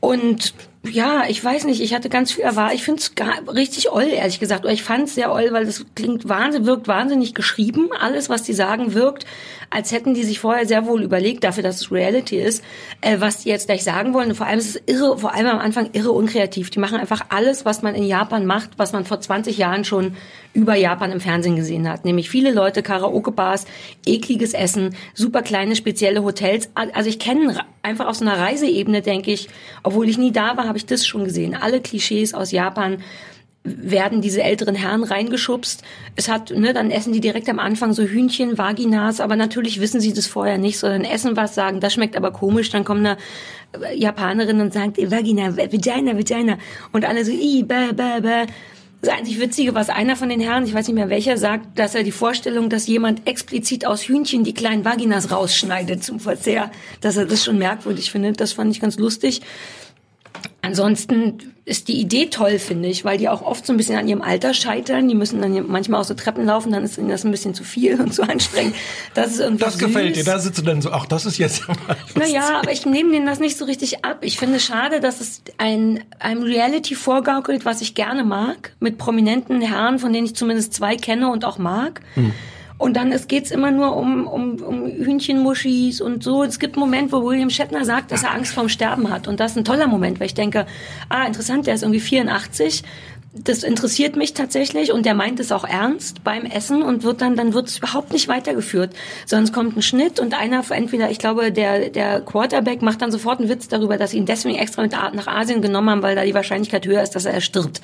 Und 0.00 0.52
ja, 0.84 1.24
ich 1.28 1.42
weiß 1.42 1.64
nicht, 1.64 1.80
ich 1.80 1.94
hatte 1.94 2.08
ganz 2.08 2.32
viel 2.32 2.42
erwartet. 2.42 2.74
Ich 2.74 2.82
finde 2.82 3.00
es 3.00 3.12
richtig 3.54 3.92
oll, 3.92 4.08
ehrlich 4.08 4.40
gesagt. 4.40 4.64
Oder 4.64 4.74
ich 4.74 4.82
fand 4.82 5.04
es 5.04 5.14
sehr 5.14 5.32
oll, 5.32 5.52
weil 5.52 5.64
das 5.64 5.84
klingt 5.94 6.28
wahnsinnig, 6.28 6.66
wirkt 6.66 6.88
wahnsinnig 6.88 7.34
geschrieben. 7.34 7.90
Alles, 8.00 8.28
was 8.28 8.42
die 8.42 8.52
sagen, 8.52 8.92
wirkt, 8.92 9.24
als 9.70 9.92
hätten 9.92 10.12
die 10.12 10.24
sich 10.24 10.40
vorher 10.40 10.66
sehr 10.66 10.84
wohl 10.86 11.02
überlegt, 11.02 11.44
dafür, 11.44 11.62
dass 11.62 11.80
es 11.80 11.92
Reality 11.92 12.36
ist, 12.36 12.64
äh, 13.00 13.20
was 13.20 13.38
die 13.38 13.50
jetzt 13.50 13.66
gleich 13.66 13.84
sagen 13.84 14.12
wollen. 14.12 14.30
Und 14.30 14.34
vor 14.34 14.46
allem 14.46 14.58
ist 14.58 14.74
es 14.74 14.82
irre, 14.86 15.18
vor 15.18 15.32
allem 15.32 15.46
am 15.46 15.60
Anfang 15.60 15.90
irre 15.92 16.10
unkreativ. 16.10 16.70
Die 16.70 16.80
machen 16.80 16.98
einfach 16.98 17.26
alles, 17.28 17.64
was 17.64 17.82
man 17.82 17.94
in 17.94 18.04
Japan 18.04 18.44
macht, 18.44 18.70
was 18.76 18.92
man 18.92 19.04
vor 19.04 19.20
20 19.20 19.56
Jahren 19.58 19.84
schon 19.84 20.16
über 20.52 20.74
Japan 20.74 21.12
im 21.12 21.20
Fernsehen 21.20 21.56
gesehen 21.56 21.88
hat. 21.88 22.04
Nämlich 22.04 22.28
viele 22.28 22.50
Leute, 22.50 22.82
Karaoke-Bars, 22.82 23.66
ekliges 24.04 24.52
Essen, 24.52 24.96
super 25.14 25.42
kleine 25.42 25.76
spezielle 25.76 26.22
Hotels. 26.24 26.70
Also 26.74 27.08
ich 27.08 27.18
kenne 27.18 27.64
einfach 27.82 28.06
auf 28.06 28.16
so 28.16 28.24
einer 28.24 28.38
Reiseebene, 28.38 29.00
denke 29.00 29.32
ich, 29.32 29.48
obwohl 29.82 30.08
ich 30.08 30.18
nie 30.18 30.32
da 30.32 30.56
war, 30.56 30.71
habe 30.72 30.78
ich 30.78 30.86
das 30.86 31.06
schon 31.06 31.24
gesehen. 31.24 31.54
Alle 31.54 31.82
Klischees 31.82 32.32
aus 32.32 32.50
Japan 32.50 32.96
werden 33.62 34.22
diese 34.22 34.42
älteren 34.42 34.74
Herren 34.74 35.04
reingeschubst. 35.04 35.82
Es 36.16 36.30
hat, 36.30 36.50
ne, 36.50 36.72
dann 36.72 36.90
essen 36.90 37.12
die 37.12 37.20
direkt 37.20 37.46
am 37.50 37.58
Anfang 37.58 37.92
so 37.92 38.04
Hühnchen, 38.04 38.56
Vaginas, 38.56 39.20
aber 39.20 39.36
natürlich 39.36 39.80
wissen 39.80 40.00
sie 40.00 40.14
das 40.14 40.26
vorher 40.26 40.56
nicht, 40.56 40.78
sondern 40.78 41.04
essen 41.04 41.36
was, 41.36 41.54
sagen, 41.54 41.80
das 41.80 41.92
schmeckt 41.92 42.16
aber 42.16 42.32
komisch, 42.32 42.70
dann 42.70 42.84
kommt 42.84 43.00
eine 43.00 43.18
äh, 43.82 43.94
Japanerin 43.94 44.62
und 44.62 44.72
sagt, 44.72 44.98
eh, 44.98 45.10
Vagina, 45.10 45.58
Vagina, 45.58 46.16
Vagina. 46.16 46.56
Und 46.92 47.04
alle 47.04 47.22
so, 47.26 47.32
i, 47.32 47.62
bäh, 47.62 47.92
bäh, 47.92 48.20
bäh. 48.22 48.46
Das 49.02 49.12
einzig 49.14 49.40
Witzige, 49.40 49.74
was 49.74 49.90
einer 49.90 50.14
von 50.16 50.30
den 50.30 50.40
Herren, 50.40 50.64
ich 50.64 50.72
weiß 50.72 50.86
nicht 50.86 50.94
mehr 50.94 51.10
welcher, 51.10 51.36
sagt, 51.36 51.76
dass 51.76 51.96
er 51.96 52.04
die 52.04 52.12
Vorstellung, 52.12 52.70
dass 52.70 52.86
jemand 52.86 53.26
explizit 53.26 53.84
aus 53.84 54.02
Hühnchen 54.06 54.44
die 54.44 54.54
kleinen 54.54 54.84
Vaginas 54.84 55.32
rausschneidet 55.32 56.02
zum 56.02 56.20
Verzehr, 56.20 56.70
dass 57.02 57.16
er 57.16 57.26
das 57.26 57.44
schon 57.44 57.58
merkwürdig 57.58 58.12
findet. 58.12 58.40
Das 58.40 58.52
fand 58.52 58.72
ich 58.72 58.80
ganz 58.80 58.98
lustig. 58.98 59.42
Ansonsten 60.64 61.52
ist 61.64 61.88
die 61.88 62.00
Idee 62.00 62.26
toll, 62.26 62.58
finde 62.58 62.88
ich, 62.88 63.04
weil 63.04 63.18
die 63.18 63.28
auch 63.28 63.42
oft 63.42 63.66
so 63.66 63.72
ein 63.72 63.76
bisschen 63.76 63.96
an 63.96 64.06
ihrem 64.06 64.22
Alter 64.22 64.54
scheitern. 64.54 65.08
Die 65.08 65.14
müssen 65.14 65.40
dann 65.40 65.66
manchmal 65.68 66.00
auch 66.00 66.04
so 66.04 66.14
Treppen 66.14 66.44
laufen, 66.44 66.70
dann 66.70 66.84
ist 66.84 66.98
ihnen 66.98 67.08
das 67.08 67.24
ein 67.24 67.30
bisschen 67.30 67.52
zu 67.52 67.64
viel 67.64 68.00
und 68.00 68.14
zu 68.14 68.22
anstrengend. 68.22 68.76
Das 69.14 69.32
ist 69.32 69.40
irgendwie 69.40 69.64
Das 69.64 69.78
gefällt 69.78 70.16
dir. 70.16 70.24
Da 70.24 70.38
sitzt 70.38 70.58
du 70.58 70.62
dann 70.62 70.80
so, 70.80 70.90
ach, 70.90 71.06
das 71.06 71.26
ist 71.26 71.38
jetzt 71.38 71.66
mal 71.68 71.76
Naja, 72.14 72.60
aber 72.60 72.72
ich 72.72 72.86
nehme 72.86 73.12
denen 73.12 73.26
das 73.26 73.40
nicht 73.40 73.56
so 73.56 73.64
richtig 73.64 74.04
ab. 74.04 74.18
Ich 74.22 74.38
finde 74.38 74.56
es 74.56 74.64
schade, 74.64 75.00
dass 75.00 75.20
es 75.20 75.42
ein, 75.58 76.04
einem 76.20 76.42
Reality 76.42 76.94
vorgaukelt, 76.94 77.64
was 77.64 77.80
ich 77.80 77.94
gerne 77.94 78.24
mag, 78.24 78.74
mit 78.80 78.98
prominenten 78.98 79.60
Herren, 79.60 79.98
von 79.98 80.12
denen 80.12 80.26
ich 80.26 80.36
zumindest 80.36 80.74
zwei 80.74 80.96
kenne 80.96 81.30
und 81.30 81.44
auch 81.44 81.58
mag. 81.58 82.00
Und 82.82 82.96
dann 82.96 83.12
es 83.12 83.28
geht's 83.28 83.52
immer 83.52 83.70
nur 83.70 83.96
um, 83.96 84.26
um, 84.26 84.56
um 84.56 84.86
Hühnchenmuschis 84.86 86.00
und 86.00 86.24
so. 86.24 86.42
Es 86.42 86.58
gibt 86.58 86.74
einen 86.74 86.80
Moment, 86.80 87.12
wo 87.12 87.22
William 87.24 87.48
Shatner 87.48 87.84
sagt, 87.84 88.10
dass 88.10 88.24
er 88.24 88.34
Angst 88.34 88.54
vorm 88.54 88.68
Sterben 88.68 89.08
hat. 89.08 89.28
Und 89.28 89.38
das 89.38 89.52
ist 89.52 89.58
ein 89.58 89.64
toller 89.64 89.86
Moment, 89.86 90.18
weil 90.18 90.26
ich 90.26 90.34
denke, 90.34 90.66
ah, 91.08 91.24
interessant, 91.24 91.68
der 91.68 91.74
ist 91.74 91.82
irgendwie 91.82 92.00
84. 92.00 92.82
Das 93.34 93.62
interessiert 93.62 94.16
mich 94.16 94.34
tatsächlich 94.34 94.90
und 94.90 95.06
der 95.06 95.14
meint 95.14 95.38
es 95.38 95.52
auch 95.52 95.62
ernst 95.62 96.24
beim 96.24 96.44
Essen 96.44 96.82
und 96.82 97.04
wird 97.04 97.20
dann, 97.20 97.36
dann 97.36 97.54
wird 97.54 97.68
es 97.68 97.78
überhaupt 97.78 98.12
nicht 98.12 98.26
weitergeführt. 98.26 98.94
Es 99.30 99.52
kommt 99.52 99.76
ein 99.76 99.82
Schnitt 99.82 100.18
und 100.18 100.34
einer, 100.34 100.64
entweder, 100.68 101.08
ich 101.08 101.18
glaube, 101.18 101.52
der, 101.52 101.88
der 101.88 102.20
Quarterback 102.20 102.82
macht 102.82 103.00
dann 103.00 103.12
sofort 103.12 103.38
einen 103.38 103.48
Witz 103.48 103.68
darüber, 103.68 103.96
dass 103.96 104.10
sie 104.10 104.18
ihn 104.18 104.26
deswegen 104.26 104.58
extra 104.58 104.82
mit 104.82 104.90
nach 104.90 105.28
Asien 105.28 105.62
genommen 105.62 105.88
haben, 105.88 106.02
weil 106.02 106.16
da 106.16 106.24
die 106.24 106.34
Wahrscheinlichkeit 106.34 106.84
höher 106.84 107.02
ist, 107.02 107.14
dass 107.14 107.26
er 107.26 107.40
stirbt. 107.40 107.80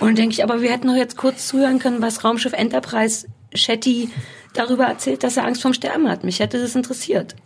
Und 0.00 0.08
dann 0.08 0.16
denke 0.16 0.32
ich, 0.32 0.42
aber 0.42 0.62
wir 0.62 0.72
hätten 0.72 0.88
doch 0.88 0.96
jetzt 0.96 1.18
kurz 1.18 1.46
zuhören 1.46 1.78
können, 1.78 2.00
was 2.00 2.24
Raumschiff 2.24 2.54
Enterprise 2.54 3.26
Shetty 3.54 4.08
darüber 4.54 4.84
erzählt, 4.84 5.22
dass 5.22 5.36
er 5.36 5.46
Angst 5.46 5.62
vorm 5.62 5.74
Sterben 5.74 6.08
hat. 6.08 6.24
Mich 6.24 6.40
hätte 6.40 6.60
das 6.60 6.74
interessiert. 6.74 7.36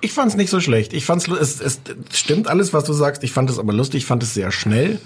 Ich 0.00 0.12
fand's 0.12 0.36
nicht 0.36 0.50
so 0.50 0.60
schlecht. 0.60 0.92
Ich 0.92 1.04
fand's, 1.04 1.28
es, 1.28 1.60
es 1.60 1.80
stimmt 2.12 2.48
alles, 2.48 2.72
was 2.72 2.84
du 2.84 2.92
sagst. 2.92 3.22
Ich 3.22 3.32
fand 3.32 3.48
es 3.50 3.58
aber 3.58 3.72
lustig. 3.72 4.02
Ich 4.02 4.06
fand 4.06 4.22
es 4.22 4.34
sehr 4.34 4.50
schnell. 4.50 5.00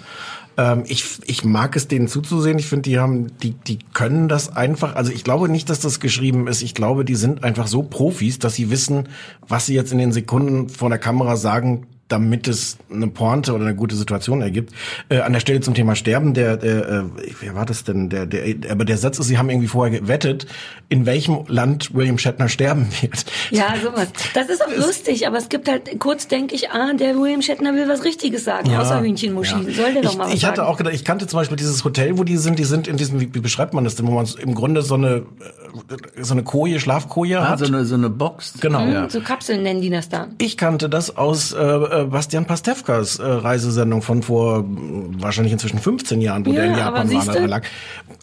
Ähm, 0.56 0.84
ich, 0.86 1.04
ich 1.26 1.44
mag 1.44 1.76
es 1.76 1.86
denen 1.86 2.08
zuzusehen. 2.08 2.58
Ich 2.58 2.66
finde, 2.66 2.88
die 2.88 2.98
haben, 2.98 3.36
die, 3.38 3.50
die 3.50 3.78
können 3.92 4.28
das 4.28 4.56
einfach. 4.56 4.94
Also 4.96 5.12
ich 5.12 5.22
glaube 5.22 5.48
nicht, 5.50 5.68
dass 5.68 5.80
das 5.80 6.00
geschrieben 6.00 6.46
ist. 6.46 6.62
Ich 6.62 6.74
glaube, 6.74 7.04
die 7.04 7.14
sind 7.14 7.44
einfach 7.44 7.66
so 7.66 7.82
Profis, 7.82 8.38
dass 8.38 8.54
sie 8.54 8.70
wissen, 8.70 9.08
was 9.46 9.66
sie 9.66 9.74
jetzt 9.74 9.92
in 9.92 9.98
den 9.98 10.12
Sekunden 10.12 10.70
vor 10.70 10.88
der 10.88 10.98
Kamera 10.98 11.36
sagen, 11.36 11.86
damit 12.08 12.46
es 12.46 12.76
eine 12.92 13.08
Pointe 13.08 13.52
oder 13.52 13.64
eine 13.64 13.74
gute 13.74 13.96
Situation 13.96 14.40
ergibt. 14.40 14.72
Äh, 15.08 15.20
an 15.20 15.32
der 15.32 15.40
Stelle 15.40 15.60
zum 15.60 15.74
Thema 15.74 15.96
Sterben, 15.96 16.34
der, 16.34 16.56
der 16.56 16.88
äh, 16.88 17.02
wer 17.40 17.54
war 17.56 17.66
das 17.66 17.82
denn? 17.84 18.08
Der, 18.10 18.26
der, 18.26 18.42
aber 18.70 18.84
der 18.84 18.96
Satz 18.96 19.18
ist, 19.18 19.26
sie 19.26 19.38
haben 19.38 19.50
irgendwie 19.50 19.66
vorher 19.68 19.98
gewettet, 20.00 20.46
in 20.88 21.04
welchem 21.04 21.40
Land 21.48 21.94
William 21.94 22.16
Shatner 22.18 22.48
sterben 22.48 22.86
wird. 23.00 23.24
Ja, 23.50 23.74
sowas. 23.82 24.08
Das 24.34 24.48
ist 24.48 24.62
auch 24.64 24.76
lustig, 24.76 25.26
aber 25.26 25.38
es 25.38 25.48
gibt 25.48 25.68
halt, 25.68 25.98
kurz 25.98 26.28
denke 26.28 26.54
ich, 26.54 26.70
ah, 26.70 26.92
der 26.92 27.16
William 27.18 27.42
Shatner 27.42 27.74
will 27.74 27.88
was 27.88 28.04
Richtiges 28.04 28.44
sagen, 28.44 28.74
außer 28.76 29.00
Hühnchenmuschi. 29.00 29.54
Ja. 29.66 29.72
Soll 29.74 29.92
der 29.94 30.02
doch 30.02 30.12
ich, 30.12 30.18
mal 30.18 30.26
was 30.28 30.34
Ich 30.34 30.44
hatte 30.44 30.58
sagen. 30.58 30.68
auch 30.68 30.76
gedacht, 30.76 30.94
ich 30.94 31.04
kannte 31.04 31.26
zum 31.26 31.40
Beispiel 31.40 31.56
dieses 31.56 31.84
Hotel, 31.84 32.16
wo 32.18 32.22
die 32.24 32.36
sind, 32.36 32.58
die 32.60 32.64
sind 32.64 32.86
in 32.86 32.96
diesem, 32.96 33.20
wie, 33.20 33.34
wie 33.34 33.40
beschreibt 33.40 33.74
man 33.74 33.82
das 33.82 33.96
denn, 33.96 34.06
wo 34.06 34.12
man 34.12 34.26
im 34.40 34.54
Grunde 34.54 34.82
so 34.82 34.94
eine, 34.94 35.08
äh, 35.16 36.22
so 36.22 36.34
eine 36.34 36.44
Koje, 36.44 36.78
Schlafkoje 36.78 37.40
Ah, 37.40 37.48
hat. 37.48 37.58
so 37.58 37.64
eine, 37.66 37.84
so 37.84 37.96
eine 37.96 38.08
Box. 38.10 38.54
Genau. 38.60 38.80
Hm, 38.80 39.10
So 39.10 39.20
Kapseln 39.20 39.64
nennen 39.64 39.80
die 39.80 39.90
das 39.90 40.08
da. 40.08 40.28
Ich 40.38 40.56
kannte 40.56 40.88
das 40.88 41.16
aus 41.16 41.52
äh, 41.52 41.56
äh, 42.02 42.04
Bastian 42.04 42.44
Pastewkas 42.46 43.18
äh, 43.18 43.24
Reisesendung 43.24 44.02
von 44.02 44.22
vor 44.22 44.62
mh, 44.62 45.22
wahrscheinlich 45.22 45.52
inzwischen 45.52 45.78
15 45.78 46.20
Jahren, 46.20 46.44
wo 46.46 46.50
Ja, 46.50 46.56
der 46.56 46.64
in 46.66 46.72
aber 46.74 46.98
Japan 47.04 47.26
war. 47.28 47.36
und 47.42 47.48
lag. 47.48 47.62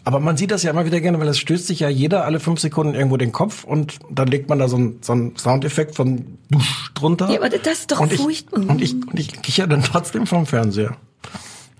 Aber 0.03 0.19
man 0.19 0.37
sieht 0.37 0.51
das 0.51 0.63
ja 0.63 0.71
immer 0.71 0.85
wieder 0.85 0.99
gerne, 1.01 1.19
weil 1.19 1.27
es 1.27 1.37
stößt 1.39 1.67
sich 1.67 1.79
ja 1.81 1.89
jeder 1.89 2.25
alle 2.25 2.39
fünf 2.39 2.59
Sekunden 2.59 2.93
irgendwo 2.95 3.17
den 3.17 3.31
Kopf 3.31 3.63
und 3.63 3.99
dann 4.09 4.27
legt 4.27 4.49
man 4.49 4.59
da 4.59 4.67
so 4.67 4.75
einen 4.77 4.99
so 5.01 5.31
Soundeffekt 5.37 5.95
von 5.95 6.37
Dusch 6.49 6.91
drunter. 6.93 7.29
Ja, 7.29 7.39
aber 7.39 7.49
das 7.49 7.79
ist 7.79 7.91
doch 7.91 7.99
und 7.99 8.11
ich, 8.13 8.19
furchtbar. 8.19 8.59
Und 8.61 8.81
ich, 8.81 8.93
und 8.93 9.19
ich 9.19 9.41
kicher 9.41 9.67
dann 9.67 9.83
trotzdem 9.83 10.27
vom 10.27 10.45
Fernseher. 10.45 10.95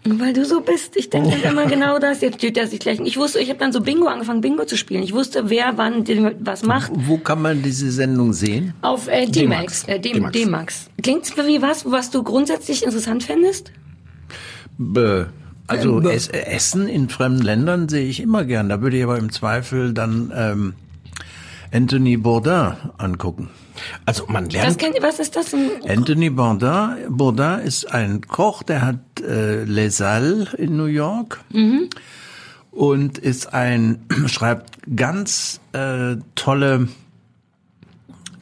Weil 0.06 0.34
du 0.34 0.46
so 0.46 0.60
bist. 0.60 0.98
Ich 0.98 1.10
denke 1.10 1.30
dann 1.30 1.54
immer 1.54 1.66
genau 1.66 1.98
das. 1.98 2.20
Jetzt 2.20 2.36
steht 2.36 2.58
er 2.58 2.68
sich 2.68 2.80
gleich. 2.80 3.00
Ich 3.00 3.18
wusste, 3.18 3.40
ich 3.40 3.50
habe 3.50 3.60
dann 3.60 3.72
so 3.72 3.80
Bingo 3.80 4.08
angefangen, 4.08 4.42
Bingo 4.42 4.66
zu 4.66 4.76
spielen. 4.76 5.02
Ich 5.02 5.14
wusste, 5.14 5.50
wer 5.50 5.78
wann 5.78 6.06
was 6.40 6.64
macht. 6.64 6.92
Wo 6.94 7.18
kann 7.18 7.42
man 7.42 7.64
diese 7.64 7.90
Sendung 7.90 8.34
sehen? 8.34 8.74
Auf 8.82 9.08
äh, 9.08 9.28
D-Max. 9.28 9.86
D-Max. 9.86 10.90
Äh. 10.98 11.02
Klingt's 11.02 11.38
wie 11.38 11.62
was, 11.62 11.90
was 11.90 12.10
du 12.12 12.22
grundsätzlich 12.24 12.84
interessant 12.84 13.24
findest? 13.24 13.72
Bäh. 14.78 15.26
Also 15.68 16.02
es, 16.02 16.28
Essen 16.28 16.90
in 16.90 17.08
fremden 17.08 17.42
Ländern 17.42 17.88
sehe 17.88 18.06
ich 18.06 18.20
immer 18.20 18.44
gern. 18.44 18.68
Da 18.68 18.82
würde 18.82 18.98
ich 18.98 19.04
aber 19.04 19.18
im 19.18 19.32
Zweifel 19.32 19.94
dann 19.94 20.34
ähm, 20.36 20.74
Anthony 21.72 22.18
Bourdain 22.18 22.76
angucken. 22.98 23.50
Also 24.06 24.26
man 24.28 24.50
lernt. 24.50 24.78
kennt 24.78 24.96
ihr, 24.96 25.04
was 25.04 25.20
ist 25.20 25.36
das? 25.36 25.54
Ein, 25.54 25.70
Anthony 25.88 26.30
Bourdain, 26.30 26.98
Bourdain 27.10 27.62
ist 27.62 27.92
ein 27.92 28.22
Koch, 28.22 28.64
der 28.64 28.82
hat 28.82 29.00
äh, 29.22 29.64
Les 29.64 30.00
Halles 30.00 30.54
in 30.54 30.78
New 30.78 30.86
York 30.86 31.42
und 32.72 33.18
ist 33.18 33.54
ein 33.54 34.06
schreibt 34.28 34.80
ganz 34.96 35.60
äh, 35.74 36.18
tolle 36.36 36.88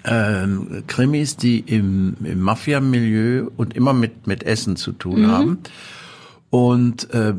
ähm, 0.03 0.83
Krimis, 0.87 1.37
die 1.37 1.59
im, 1.59 2.17
im 2.23 2.41
Mafia-Milieu 2.41 3.49
und 3.57 3.75
immer 3.75 3.93
mit 3.93 4.27
mit 4.27 4.43
Essen 4.43 4.75
zu 4.75 4.93
tun 4.93 5.27
haben 5.31 5.59
und 6.49 7.13
äh, 7.13 7.33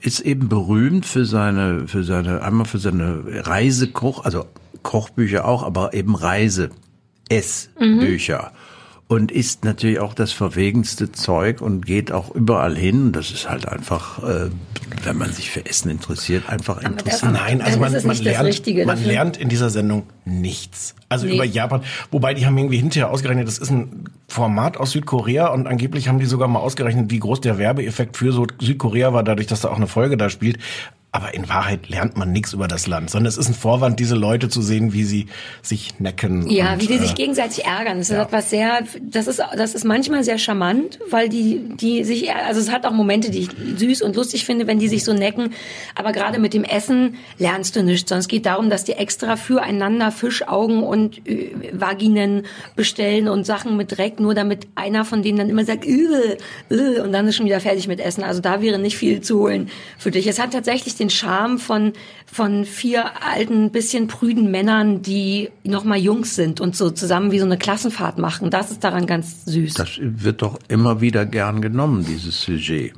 ist 0.00 0.20
eben 0.20 0.48
berühmt 0.48 1.06
für 1.06 1.24
seine 1.24 1.88
für 1.88 2.04
seine 2.04 2.42
einmal 2.42 2.66
für 2.66 2.78
seine 2.78 3.22
Reisekoch 3.46 4.24
also 4.24 4.46
Kochbücher 4.82 5.46
auch 5.46 5.62
aber 5.62 5.94
eben 5.94 6.14
Reise 6.14 6.70
Essbücher 7.30 8.52
und 9.08 9.32
isst 9.32 9.64
natürlich 9.64 9.98
auch 9.98 10.14
das 10.14 10.30
verwegenste 10.32 11.10
Zeug 11.10 11.60
und 11.60 11.84
geht 11.84 12.12
auch 12.12 12.34
überall 12.34 12.76
hin 12.76 13.12
das 13.12 13.30
ist 13.30 13.48
halt 13.50 13.66
einfach 13.66 14.22
äh, 14.22 14.50
wenn 15.04 15.16
man 15.16 15.32
sich 15.32 15.50
für 15.50 15.64
Essen 15.66 15.90
interessiert 15.90 16.48
einfach 16.48 16.82
interessant 16.82 17.32
Nein, 17.34 17.60
also 17.62 17.78
man, 17.78 17.94
ist 17.94 18.06
man 18.06 18.16
lernt, 18.18 18.66
man 18.66 18.86
dafür. 18.86 19.06
lernt 19.06 19.36
in 19.36 19.48
dieser 19.48 19.70
Sendung 19.70 20.04
nichts. 20.24 20.94
Also 21.08 21.26
Nee. 21.26 21.34
über 21.36 21.44
Japan. 21.44 21.82
Wobei 22.10 22.34
die 22.34 22.44
haben 22.46 22.56
irgendwie 22.58 22.78
hinterher 22.78 23.10
ausgerechnet, 23.10 23.46
das 23.48 23.58
ist 23.58 23.70
ein 23.70 24.04
Format 24.28 24.76
aus 24.76 24.90
Südkorea 24.92 25.48
und 25.48 25.66
angeblich 25.66 26.08
haben 26.08 26.18
die 26.18 26.26
sogar 26.26 26.48
mal 26.48 26.58
ausgerechnet, 26.60 27.10
wie 27.10 27.18
groß 27.18 27.40
der 27.40 27.58
Werbeeffekt 27.58 28.16
für 28.16 28.32
so 28.32 28.46
Südkorea 28.60 29.12
war, 29.12 29.22
dadurch, 29.24 29.46
dass 29.46 29.60
da 29.60 29.68
auch 29.68 29.76
eine 29.76 29.86
Folge 29.86 30.16
da 30.16 30.28
spielt. 30.28 30.58
Aber 31.12 31.34
in 31.34 31.48
Wahrheit 31.48 31.88
lernt 31.88 32.16
man 32.16 32.30
nichts 32.30 32.52
über 32.52 32.68
das 32.68 32.86
Land, 32.86 33.10
sondern 33.10 33.26
es 33.26 33.36
ist 33.36 33.48
ein 33.48 33.54
Vorwand, 33.54 33.98
diese 33.98 34.14
Leute 34.14 34.48
zu 34.48 34.62
sehen, 34.62 34.92
wie 34.92 35.02
sie 35.02 35.26
sich 35.60 35.98
necken. 35.98 36.48
ja, 36.48 36.74
und, 36.74 36.82
wie 36.82 36.86
die 36.86 36.94
äh, 36.94 36.98
sich 36.98 37.16
gegenseitig 37.16 37.64
ärgern. 37.64 37.98
Das 37.98 38.10
ist 38.10 38.16
etwas 38.16 38.48
sehr, 38.48 38.84
das 39.02 39.26
ist, 39.26 39.42
das 39.56 39.74
ist 39.74 39.84
manchmal 39.84 40.22
sehr 40.22 40.38
charmant, 40.38 41.00
weil 41.10 41.28
die, 41.28 41.62
die 41.74 42.04
sich, 42.04 42.32
also 42.32 42.60
es 42.60 42.70
hat 42.70 42.86
auch 42.86 42.92
Momente, 42.92 43.30
die 43.30 43.40
ich 43.40 43.48
süß 43.76 44.02
und 44.02 44.14
lustig 44.14 44.44
finde, 44.44 44.68
wenn 44.68 44.78
die 44.78 44.86
sich 44.86 45.02
so 45.02 45.12
necken. 45.12 45.52
Aber 45.96 46.12
gerade 46.12 46.38
mit 46.38 46.54
dem 46.54 46.62
Essen 46.62 47.16
lernst 47.38 47.74
du 47.74 47.82
nichts, 47.82 48.08
sondern 48.08 48.20
es 48.20 48.28
geht 48.28 48.46
darum, 48.46 48.70
dass 48.70 48.84
die 48.84 48.92
extra 48.92 49.34
füreinander 49.34 50.12
Fischaugen 50.12 50.84
und 50.84 51.26
äh, 51.26 51.50
Vaginen 51.72 52.44
bestellen 52.76 53.26
und 53.26 53.44
Sachen 53.44 53.76
mit 53.76 53.98
Dreck, 53.98 54.20
nur 54.20 54.34
damit 54.34 54.68
einer 54.76 55.04
von 55.04 55.24
denen 55.24 55.38
dann 55.38 55.48
immer 55.48 55.64
sagt, 55.64 55.84
übel, 55.84 56.38
übel, 56.68 57.00
und 57.00 57.10
dann 57.10 57.26
ist 57.26 57.34
schon 57.34 57.46
wieder 57.46 57.58
fertig 57.58 57.88
mit 57.88 57.98
Essen. 57.98 58.22
Also 58.22 58.40
da 58.40 58.62
wäre 58.62 58.78
nicht 58.78 58.96
viel 58.96 59.22
zu 59.22 59.40
holen 59.40 59.70
für 59.98 60.12
dich. 60.12 60.28
Es 60.28 60.38
hat 60.38 60.52
tatsächlich 60.52 60.99
den 61.00 61.10
Charme 61.10 61.58
von, 61.58 61.92
von 62.30 62.64
vier 62.64 63.06
alten, 63.26 63.70
bisschen 63.72 64.06
prüden 64.06 64.50
Männern, 64.50 65.02
die 65.02 65.50
noch 65.64 65.84
mal 65.84 65.98
Jungs 65.98 66.34
sind 66.36 66.60
und 66.60 66.76
so 66.76 66.90
zusammen 66.90 67.32
wie 67.32 67.38
so 67.40 67.46
eine 67.46 67.58
Klassenfahrt 67.58 68.18
machen. 68.18 68.50
Das 68.50 68.70
ist 68.70 68.84
daran 68.84 69.06
ganz 69.06 69.44
süß. 69.46 69.74
das 69.74 69.98
wird 70.00 70.42
doch 70.42 70.58
immer 70.68 71.00
wieder 71.00 71.26
gern 71.26 71.60
genommen 71.60 72.04
dieses 72.08 72.40
Sujet 72.42 72.92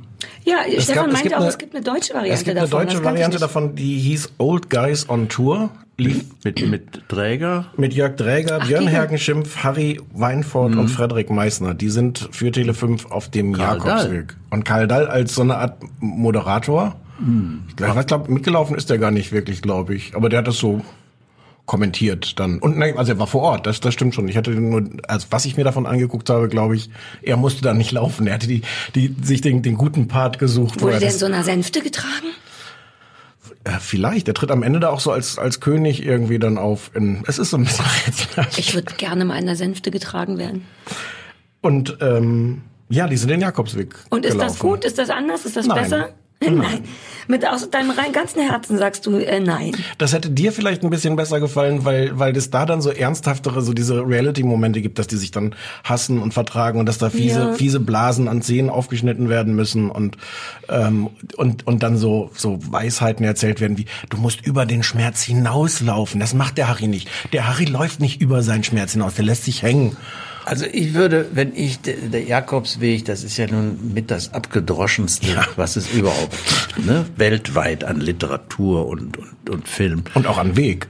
ja, 0.45 0.57
Es 0.67 0.85
Stefan 0.85 1.05
gab- 1.05 1.13
meinte 1.13 1.35
auch, 1.35 1.41
eine- 1.41 1.49
es 1.49 1.57
gibt 1.57 1.75
eine 1.75 1.83
deutsche 1.83 2.13
Variante 2.13 2.33
Es 2.33 2.43
gibt 2.45 2.57
eine 2.57 2.67
davon. 2.67 2.85
Das 2.85 2.93
deutsche 2.93 3.03
Variante 3.05 3.37
davon, 3.39 3.75
die 3.75 3.97
hieß 3.99 4.33
Old 4.37 4.69
Guys 4.69 5.09
on 5.09 5.27
Tour. 5.29 5.69
Lief 5.97 6.25
mit 6.43 6.67
mit 6.69 7.07
Träger 7.07 7.67
mit 7.77 7.93
Jörg 7.93 8.15
Dräger, 8.15 8.59
Björn 8.61 8.85
die- 8.85 8.89
Hergenschimpf, 8.89 9.57
Harry 9.63 10.01
Weinfurt 10.13 10.75
und 10.75 10.87
Frederik 10.87 11.29
Meissner. 11.29 11.73
Die 11.75 11.89
sind 11.89 12.29
für 12.31 12.47
Tele5 12.47 13.11
auf 13.11 13.29
dem 13.29 13.53
Karl 13.53 13.77
Jakobsweg. 13.77 14.35
Und 14.49 14.65
Karl 14.65 14.87
Dall 14.87 15.05
als 15.07 15.35
so 15.35 15.41
eine 15.43 15.57
Art 15.57 15.77
Moderator. 15.99 16.95
Ich 17.69 17.75
glaube, 17.75 18.03
glaub, 18.05 18.29
mitgelaufen 18.29 18.75
ist 18.75 18.89
der 18.89 18.97
gar 18.97 19.11
nicht 19.11 19.31
wirklich, 19.31 19.61
glaube 19.61 19.93
ich. 19.95 20.15
Aber 20.15 20.29
der 20.29 20.39
hat 20.39 20.47
das 20.47 20.57
so 20.57 20.81
kommentiert 21.65 22.39
dann. 22.39 22.59
Und 22.59 22.77
nein, 22.77 22.97
also 22.97 23.13
er 23.13 23.19
war 23.19 23.27
vor 23.27 23.41
Ort, 23.41 23.65
das, 23.67 23.79
das 23.79 23.93
stimmt 23.93 24.13
schon. 24.15 24.27
Ich 24.27 24.35
hatte 24.35 24.51
nur, 24.51 24.83
also 25.07 25.27
was 25.29 25.45
ich 25.45 25.55
mir 25.55 25.63
davon 25.63 25.85
angeguckt 25.85 26.29
habe, 26.29 26.49
glaube 26.49 26.75
ich, 26.75 26.89
er 27.21 27.37
musste 27.37 27.61
da 27.61 27.73
nicht 27.73 27.91
laufen. 27.93 28.27
Er 28.27 28.33
hatte 28.33 28.47
die, 28.47 28.61
die, 28.95 29.15
sich 29.21 29.41
den, 29.41 29.61
den 29.61 29.75
guten 29.77 30.07
Part 30.07 30.39
gesucht. 30.39 30.81
Wurde 30.81 30.95
er 30.95 30.99
der 30.99 31.07
in 31.09 31.13
das- 31.13 31.19
so 31.19 31.25
einer 31.25 31.43
Sänfte 31.43 31.81
getragen? 31.81 32.27
äh, 33.65 33.79
vielleicht, 33.79 34.27
der 34.27 34.33
tritt 34.33 34.51
am 34.51 34.61
Ende 34.63 34.81
da 34.81 34.89
auch 34.89 34.99
so 34.99 35.11
als, 35.11 35.37
als 35.37 35.61
König 35.61 36.03
irgendwie 36.05 36.37
dann 36.39 36.57
auf. 36.57 36.91
In, 36.95 37.23
es 37.27 37.39
ist 37.39 37.51
so 37.51 37.57
ein 37.57 37.63
bisschen 37.63 37.85
rätselhaft. 38.07 38.57
Ich 38.59 38.73
würde 38.73 38.93
gerne 38.95 39.23
mal 39.23 39.35
in 39.37 39.43
einer 39.43 39.55
Sänfte 39.55 39.89
getragen 39.89 40.37
werden. 40.37 40.65
Und 41.61 41.97
ähm, 42.01 42.61
ja, 42.89 43.07
die 43.07 43.15
sind 43.15 43.29
den 43.29 43.39
Jakobsweg 43.39 43.95
Und 44.09 44.25
ist 44.25 44.33
das 44.33 44.57
gelaufen. 44.59 44.59
gut? 44.59 44.83
Ist 44.83 44.97
das 44.97 45.09
anders? 45.09 45.45
Ist 45.45 45.55
das 45.55 45.65
Nein. 45.65 45.81
besser? 45.81 46.09
Nein. 46.51 46.83
Mit 47.27 47.47
aus 47.47 47.69
deinem 47.69 47.91
rein 47.91 48.11
ganzen 48.11 48.41
Herzen 48.41 48.77
sagst 48.77 49.05
du 49.05 49.15
äh, 49.17 49.39
nein. 49.39 49.71
Das 49.97 50.11
hätte 50.11 50.29
dir 50.29 50.51
vielleicht 50.51 50.83
ein 50.83 50.89
bisschen 50.89 51.15
besser 51.15 51.39
gefallen, 51.39 51.85
weil 51.85 52.19
weil 52.19 52.35
es 52.35 52.49
da 52.49 52.65
dann 52.65 52.81
so 52.81 52.89
ernsthaftere, 52.89 53.61
so 53.61 53.71
diese 53.73 54.05
Reality-Momente 54.05 54.81
gibt, 54.81 54.99
dass 54.99 55.07
die 55.07 55.15
sich 55.15 55.31
dann 55.31 55.55
hassen 55.85 56.19
und 56.21 56.33
vertragen 56.33 56.79
und 56.79 56.85
dass 56.85 56.97
da 56.97 57.09
fiese 57.09 57.39
Ja. 57.39 57.53
fiese 57.53 57.79
Blasen 57.79 58.27
an 58.27 58.41
Zähnen 58.41 58.69
aufgeschnitten 58.69 59.29
werden 59.29 59.55
müssen 59.55 59.89
und 59.89 60.17
ähm, 60.67 61.09
und 61.37 61.65
und 61.65 61.81
dann 61.81 61.95
so 61.97 62.29
so 62.35 62.59
Weisheiten 62.71 63.23
erzählt 63.25 63.61
werden 63.61 63.77
wie 63.77 63.85
du 64.09 64.17
musst 64.17 64.45
über 64.45 64.65
den 64.65 64.83
Schmerz 64.83 65.21
hinauslaufen. 65.23 66.19
Das 66.19 66.33
macht 66.33 66.57
der 66.57 66.67
Harry 66.67 66.87
nicht. 66.87 67.09
Der 67.31 67.47
Harry 67.47 67.65
läuft 67.65 68.01
nicht 68.01 68.21
über 68.21 68.43
seinen 68.43 68.65
Schmerz 68.65 68.91
hinaus. 68.91 69.13
Der 69.15 69.23
lässt 69.23 69.45
sich 69.45 69.61
hängen. 69.63 69.95
Also 70.45 70.65
ich 70.65 70.93
würde, 70.93 71.27
wenn 71.33 71.55
ich, 71.55 71.79
der, 71.81 72.23
Jakobsweg, 72.23 73.05
das 73.05 73.23
ist 73.23 73.37
ja 73.37 73.47
nun 73.47 73.93
mit 73.93 74.11
das 74.11 74.33
abgedroschenste, 74.33 75.27
was 75.55 75.75
es 75.75 75.91
überhaupt 75.93 76.37
gibt, 76.47 76.85
ne? 76.85 77.05
weltweit 77.15 77.83
an 77.83 77.99
Literatur 77.99 78.87
und, 78.87 79.17
und, 79.17 79.49
und 79.49 79.67
Film. 79.67 80.03
Und 80.13 80.27
auch 80.27 80.37
an 80.37 80.55
Weg. 80.55 80.87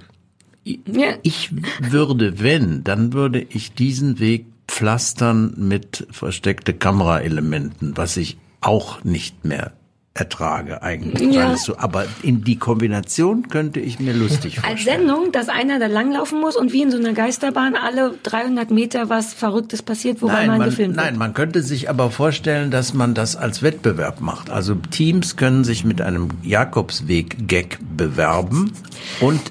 Ja. 0.65 1.15
Ich 1.23 1.51
würde, 1.79 2.39
wenn, 2.39 2.83
dann 2.83 3.13
würde 3.13 3.45
ich 3.49 3.73
diesen 3.73 4.19
Weg 4.19 4.45
pflastern 4.67 5.53
mit 5.57 6.07
versteckte 6.09 6.73
Kameraelementen, 6.73 7.97
was 7.97 8.17
ich 8.17 8.37
auch 8.61 9.03
nicht 9.03 9.43
mehr 9.45 9.73
ertrage 10.15 10.83
eigentlich. 10.83 11.33
Ja. 11.33 11.57
So. 11.57 11.75
Aber 11.77 12.05
in 12.21 12.43
die 12.43 12.57
Kombination 12.57 13.47
könnte 13.49 13.79
ich 13.79 13.99
mir 13.99 14.13
lustig 14.13 14.57
Als 14.59 14.67
vorstellen. 14.83 15.07
Sendung, 15.07 15.31
dass 15.31 15.49
einer 15.49 15.79
da 15.79 15.87
langlaufen 15.87 16.39
muss 16.39 16.55
und 16.55 16.71
wie 16.71 16.83
in 16.83 16.91
so 16.91 16.97
einer 16.97 17.13
Geisterbahn 17.13 17.75
alle 17.75 18.13
300 18.21 18.69
Meter 18.69 19.09
was 19.09 19.33
Verrücktes 19.33 19.81
passiert, 19.81 20.21
wobei 20.21 20.33
Nein 20.33 20.47
man, 20.47 20.57
man, 20.59 20.69
gefilmt 20.69 20.95
nein, 20.97 21.05
wird. 21.13 21.17
man 21.17 21.33
könnte 21.33 21.63
sich 21.63 21.89
aber 21.89 22.11
vorstellen, 22.11 22.69
dass 22.69 22.93
man 22.93 23.15
das 23.15 23.35
als 23.35 23.63
Wettbewerb 23.63 24.21
macht. 24.21 24.51
Also 24.51 24.75
Teams 24.75 25.35
können 25.35 25.63
sich 25.63 25.83
mit 25.83 25.99
einem 25.99 26.29
Jakobsweg-Gag 26.43 27.79
bewerben 27.97 28.71
und 29.19 29.41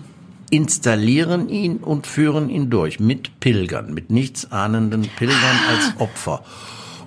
installieren 0.51 1.49
ihn 1.49 1.79
und 1.79 2.07
führen 2.07 2.49
ihn 2.51 2.71
durch 2.71 3.01
mit 3.01 3.41
Pilgern, 3.41 3.95
mit 3.95 4.11
nichtsahnenden 4.11 5.09
Pilgern 5.17 5.37
Ah. 5.41 5.75
als 5.75 6.01
Opfer. 6.01 6.45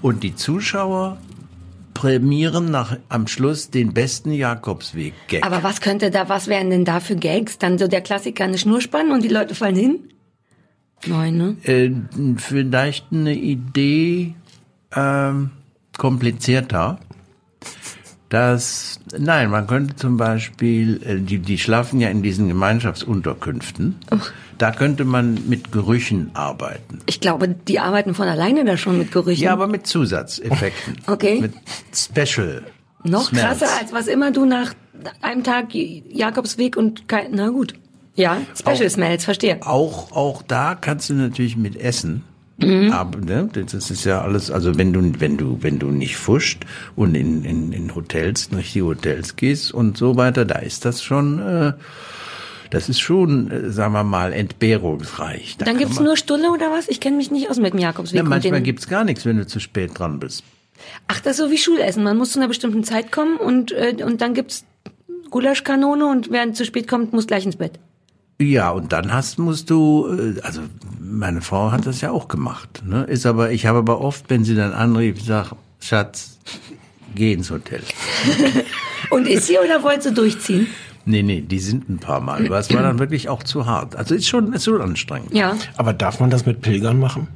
Und 0.01 0.23
die 0.23 0.35
Zuschauer 0.35 1.17
prämieren 1.95 2.69
nach, 2.69 2.97
am 3.09 3.25
Schluss 3.25 3.71
den 3.71 3.93
besten 3.93 4.31
Jakobsweg-Gag. 4.31 5.43
Aber 5.43 5.63
was 5.63 5.81
könnte 5.81 6.11
da, 6.11 6.29
was 6.29 6.47
wären 6.47 6.69
denn 6.69 6.85
da 6.85 6.99
für 6.99 7.15
Gags? 7.15 7.57
Dann 7.57 7.79
so 7.79 7.87
der 7.87 8.01
Klassiker, 8.01 8.43
eine 8.43 8.59
Schnur 8.59 8.81
spannen 8.81 9.11
und 9.11 9.23
die 9.23 9.29
Leute 9.29 9.55
fallen 9.55 9.75
hin? 9.75 9.99
Nein, 11.07 11.37
ne? 11.37 11.57
äh, 11.63 11.91
vielleicht 12.37 13.07
eine 13.11 13.33
Idee 13.33 14.35
ähm, 14.95 15.51
komplizierter. 15.97 16.99
Das, 18.29 18.99
nein, 19.17 19.49
man 19.49 19.65
könnte 19.65 19.95
zum 19.95 20.17
Beispiel, 20.17 21.01
äh, 21.03 21.19
die, 21.19 21.39
die 21.39 21.57
schlafen 21.57 21.99
ja 22.01 22.09
in 22.09 22.21
diesen 22.21 22.47
Gemeinschaftsunterkünften. 22.49 23.95
Da 24.57 24.71
könnte 24.71 25.03
man 25.05 25.47
mit 25.49 25.71
Gerüchen 25.71 26.31
arbeiten. 26.33 26.99
Ich 27.07 27.19
glaube, 27.19 27.49
die 27.49 27.79
arbeiten 27.79 28.13
von 28.13 28.27
alleine 28.27 28.63
da 28.65 28.77
schon 28.77 28.97
mit 28.97 29.11
Gerüchen. 29.11 29.43
Ja, 29.43 29.53
aber 29.53 29.67
mit 29.67 29.85
Zusatzeffekten. 29.87 30.97
Okay. 31.07 31.41
Mit 31.41 31.53
Special. 31.93 32.63
Noch 33.03 33.29
Smells. 33.29 33.45
krasser, 33.59 33.67
als 33.79 33.91
was 33.93 34.07
immer 34.07 34.31
du 34.31 34.45
nach 34.45 34.73
einem 35.21 35.43
Tag 35.43 35.73
Jakobsweg 35.73 36.77
und 36.77 37.07
kein, 37.07 37.27
na 37.33 37.49
gut. 37.49 37.73
Ja, 38.15 38.37
Special 38.57 38.85
Auch- 38.87 38.89
Smells, 38.89 39.25
verstehe. 39.25 39.57
Auch, 39.61 40.11
auch 40.13 40.41
da 40.41 40.75
kannst 40.75 41.09
du 41.09 41.13
natürlich 41.15 41.57
mit 41.57 41.75
essen. 41.75 42.23
Mhm. 42.57 42.93
Aber 42.93 43.19
ne, 43.19 43.49
das 43.53 43.91
ist 43.91 44.05
ja 44.05 44.21
alles, 44.21 44.49
also 44.49 44.77
wenn 44.77 44.93
du, 44.93 45.11
wenn 45.19 45.35
du, 45.35 45.57
wenn 45.61 45.77
du 45.77 45.87
nicht 45.87 46.15
fuscht 46.15 46.63
und 46.95 47.13
in, 47.13 47.43
in, 47.43 47.73
in 47.73 47.93
Hotels, 47.93 48.47
in 48.49 48.57
richtige 48.57 48.85
Hotels 48.85 49.35
gehst 49.35 49.73
und 49.73 49.97
so 49.97 50.15
weiter, 50.15 50.45
da 50.45 50.59
ist 50.59 50.85
das 50.85 51.03
schon, 51.03 51.39
äh, 51.39 51.73
das 52.75 52.89
ist 52.89 52.99
schon, 52.99 53.49
äh, 53.49 53.69
sagen 53.71 53.93
wir 53.93 54.03
mal, 54.03 54.33
entbehrungsreich. 54.33 55.55
Da 55.57 55.63
Dann 55.63 55.77
gibt's 55.77 55.95
man- 55.95 56.03
nur 56.03 56.17
Stulle 56.17 56.51
oder 56.51 56.71
was? 56.71 56.89
Ich 56.89 56.99
kenne 56.99 57.15
mich 57.15 57.31
nicht 57.31 57.49
aus 57.49 57.57
mit 57.57 57.71
dem 57.73 57.79
Jakobsweg. 57.79 58.17
ja, 58.17 58.23
und 58.23 58.27
manchmal 58.29 58.61
gibt's 58.61 58.87
gar 58.89 59.05
nichts, 59.05 59.25
wenn 59.25 59.37
du 59.37 59.47
zu 59.47 59.61
spät 59.61 59.97
dran 59.97 60.19
bist. 60.19 60.43
Ach, 61.07 61.21
das 61.21 61.39
ist 61.39 61.45
so 61.45 61.51
wie 61.51 61.57
Schulessen. 61.57 62.03
Man 62.03 62.17
muss 62.17 62.31
zu 62.33 62.39
einer 62.39 62.49
bestimmten 62.49 62.83
Zeit 62.83 63.13
kommen 63.13 63.37
und, 63.37 63.71
äh, 63.71 63.95
und 64.03 64.19
dann 64.19 64.33
gibt's 64.33 64.65
Gulaschkanone 65.29 66.05
und 66.05 66.31
wer 66.31 66.51
zu 66.53 66.65
spät 66.65 66.87
kommt, 66.89 67.13
muss 67.13 67.27
gleich 67.27 67.45
ins 67.45 67.55
Bett. 67.55 67.79
Ja, 68.41 68.71
und 68.71 68.91
dann 68.91 69.13
hast, 69.13 69.39
musst 69.39 69.69
du, 69.69 70.07
äh, 70.09 70.41
also 70.41 70.59
meine 70.99 71.41
Frau 71.41 71.71
hat 71.71 71.85
das 71.85 72.01
ja 72.01 72.11
auch 72.11 72.27
gemacht. 72.27 72.83
Ne? 72.85 73.05
Ist 73.05 73.25
aber, 73.25 73.51
ich 73.51 73.65
habe 73.65 73.77
aber 73.77 74.01
oft, 74.01 74.29
wenn 74.29 74.43
sie 74.43 74.55
dann 74.55 74.73
anrief, 74.73 75.23
sag, 75.23 75.53
Schatz, 75.79 76.37
geh 77.15 77.31
ins 77.31 77.49
Hotel. 77.51 77.81
Und 79.09 79.27
ist 79.27 79.47
sie 79.47 79.57
oder 79.59 79.81
wollt 79.83 80.03
sie 80.03 80.13
durchziehen? 80.13 80.67
Nee, 81.05 81.21
nee, 81.21 81.41
die 81.41 81.59
sind 81.59 81.87
ein 81.87 81.99
paar 81.99 82.19
Mal. 82.19 82.45
Aber 82.45 82.57
es 82.57 82.73
war 82.73 82.81
dann 82.81 82.97
wirklich 82.97 83.29
auch 83.29 83.43
zu 83.43 83.65
hart. 83.65 83.95
Also 83.95 84.15
ist 84.15 84.27
schon, 84.27 84.53
ist 84.53 84.65
schon 84.65 84.81
anstrengend. 84.81 85.33
Ja. 85.33 85.55
Aber 85.77 85.93
darf 85.93 86.19
man 86.19 86.31
das 86.31 86.45
mit 86.45 86.61
Pilgern 86.61 86.99
machen? 86.99 87.27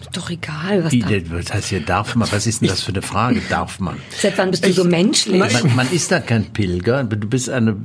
Ist 0.00 0.16
doch 0.16 0.30
egal, 0.30 0.84
was 0.84 0.92
Wie, 0.92 1.00
da. 1.00 1.36
das 1.36 1.52
heißt 1.52 1.68
hier, 1.68 1.80
darf 1.80 2.16
man, 2.16 2.30
was 2.32 2.46
ist 2.46 2.60
denn 2.60 2.68
das 2.68 2.82
für 2.82 2.92
eine 2.92 3.02
Frage? 3.02 3.40
Darf 3.48 3.78
man? 3.78 3.96
Seit 4.10 4.38
wann 4.38 4.50
bist 4.50 4.66
du 4.66 4.72
so 4.72 4.84
menschlich? 4.84 5.38
Man, 5.38 5.76
man 5.76 5.92
ist 5.92 6.10
da 6.10 6.20
kein 6.20 6.46
Pilger, 6.46 7.04
du 7.04 7.28
bist 7.28 7.48
eine 7.50 7.76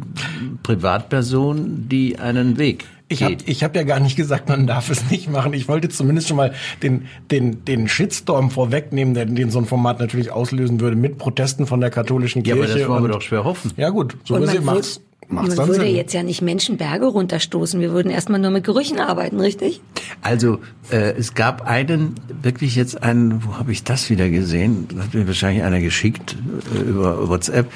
Privatperson, 0.63 1.87
die 1.89 2.17
einen 2.17 2.57
Weg 2.57 2.85
Ich 3.09 3.21
habe 3.21 3.37
ich 3.45 3.63
hab 3.63 3.75
ja 3.75 3.83
gar 3.83 3.99
nicht 3.99 4.15
gesagt, 4.15 4.49
man 4.49 4.65
darf 4.65 4.89
es 4.89 5.09
nicht 5.11 5.29
machen. 5.29 5.53
Ich 5.53 5.67
wollte 5.67 5.89
zumindest 5.89 6.27
schon 6.27 6.37
mal 6.37 6.53
den, 6.81 7.07
den, 7.29 7.63
den 7.65 7.87
Shitstorm 7.87 8.49
vorwegnehmen, 8.49 9.13
der, 9.13 9.25
den 9.25 9.51
so 9.51 9.59
ein 9.59 9.65
Format 9.65 9.99
natürlich 9.99 10.31
auslösen 10.31 10.79
würde, 10.79 10.95
mit 10.95 11.17
Protesten 11.17 11.67
von 11.67 11.79
der 11.79 11.89
katholischen 11.89 12.43
ja, 12.43 12.55
Kirche. 12.55 12.71
aber 12.71 12.79
das 12.79 12.89
wollen 12.89 13.03
wir 13.03 13.09
doch 13.09 13.21
schwer 13.21 13.43
hoffen. 13.43 13.71
Ja 13.77 13.89
gut, 13.89 14.17
so 14.23 14.41
wie 14.41 14.47
sie 14.47 14.59
man 14.59 14.75
macht's. 14.75 15.01
Macht's 15.29 15.55
man 15.55 15.67
würde 15.67 15.85
Sinn. 15.85 15.95
jetzt 15.95 16.13
ja 16.13 16.21
nicht 16.21 16.41
Menschen 16.41 16.77
Berge 16.77 17.05
runterstoßen. 17.05 17.79
Wir 17.79 17.91
würden 17.91 18.11
erstmal 18.11 18.39
nur 18.39 18.51
mit 18.51 18.63
Gerüchen 18.63 18.99
arbeiten, 18.99 19.39
richtig? 19.39 19.81
Also 20.21 20.59
äh, 20.91 21.13
es 21.13 21.33
gab 21.33 21.65
einen, 21.65 22.15
wirklich 22.41 22.75
jetzt 22.75 23.01
einen, 23.03 23.43
wo 23.45 23.57
habe 23.57 23.71
ich 23.71 23.83
das 23.83 24.09
wieder 24.09 24.29
gesehen? 24.29 24.87
Das 24.89 25.05
hat 25.05 25.13
mir 25.13 25.25
wahrscheinlich 25.25 25.63
einer 25.63 25.79
geschickt 25.79 26.35
äh, 26.75 26.79
über 26.79 27.29
WhatsApp. 27.29 27.71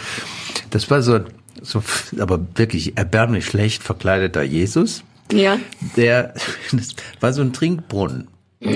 Das 0.69 0.89
war 0.91 1.01
so, 1.01 1.19
so, 1.61 1.81
aber 2.19 2.39
wirklich 2.55 2.97
erbärmlich 2.97 3.45
schlecht 3.45 3.81
verkleideter 3.81 4.43
Jesus. 4.43 5.03
Ja. 5.31 5.57
Der, 5.95 6.33
das 6.71 6.95
war 7.19 7.33
so 7.33 7.41
ein 7.41 7.53
Trinkbrunnen, 7.53 8.27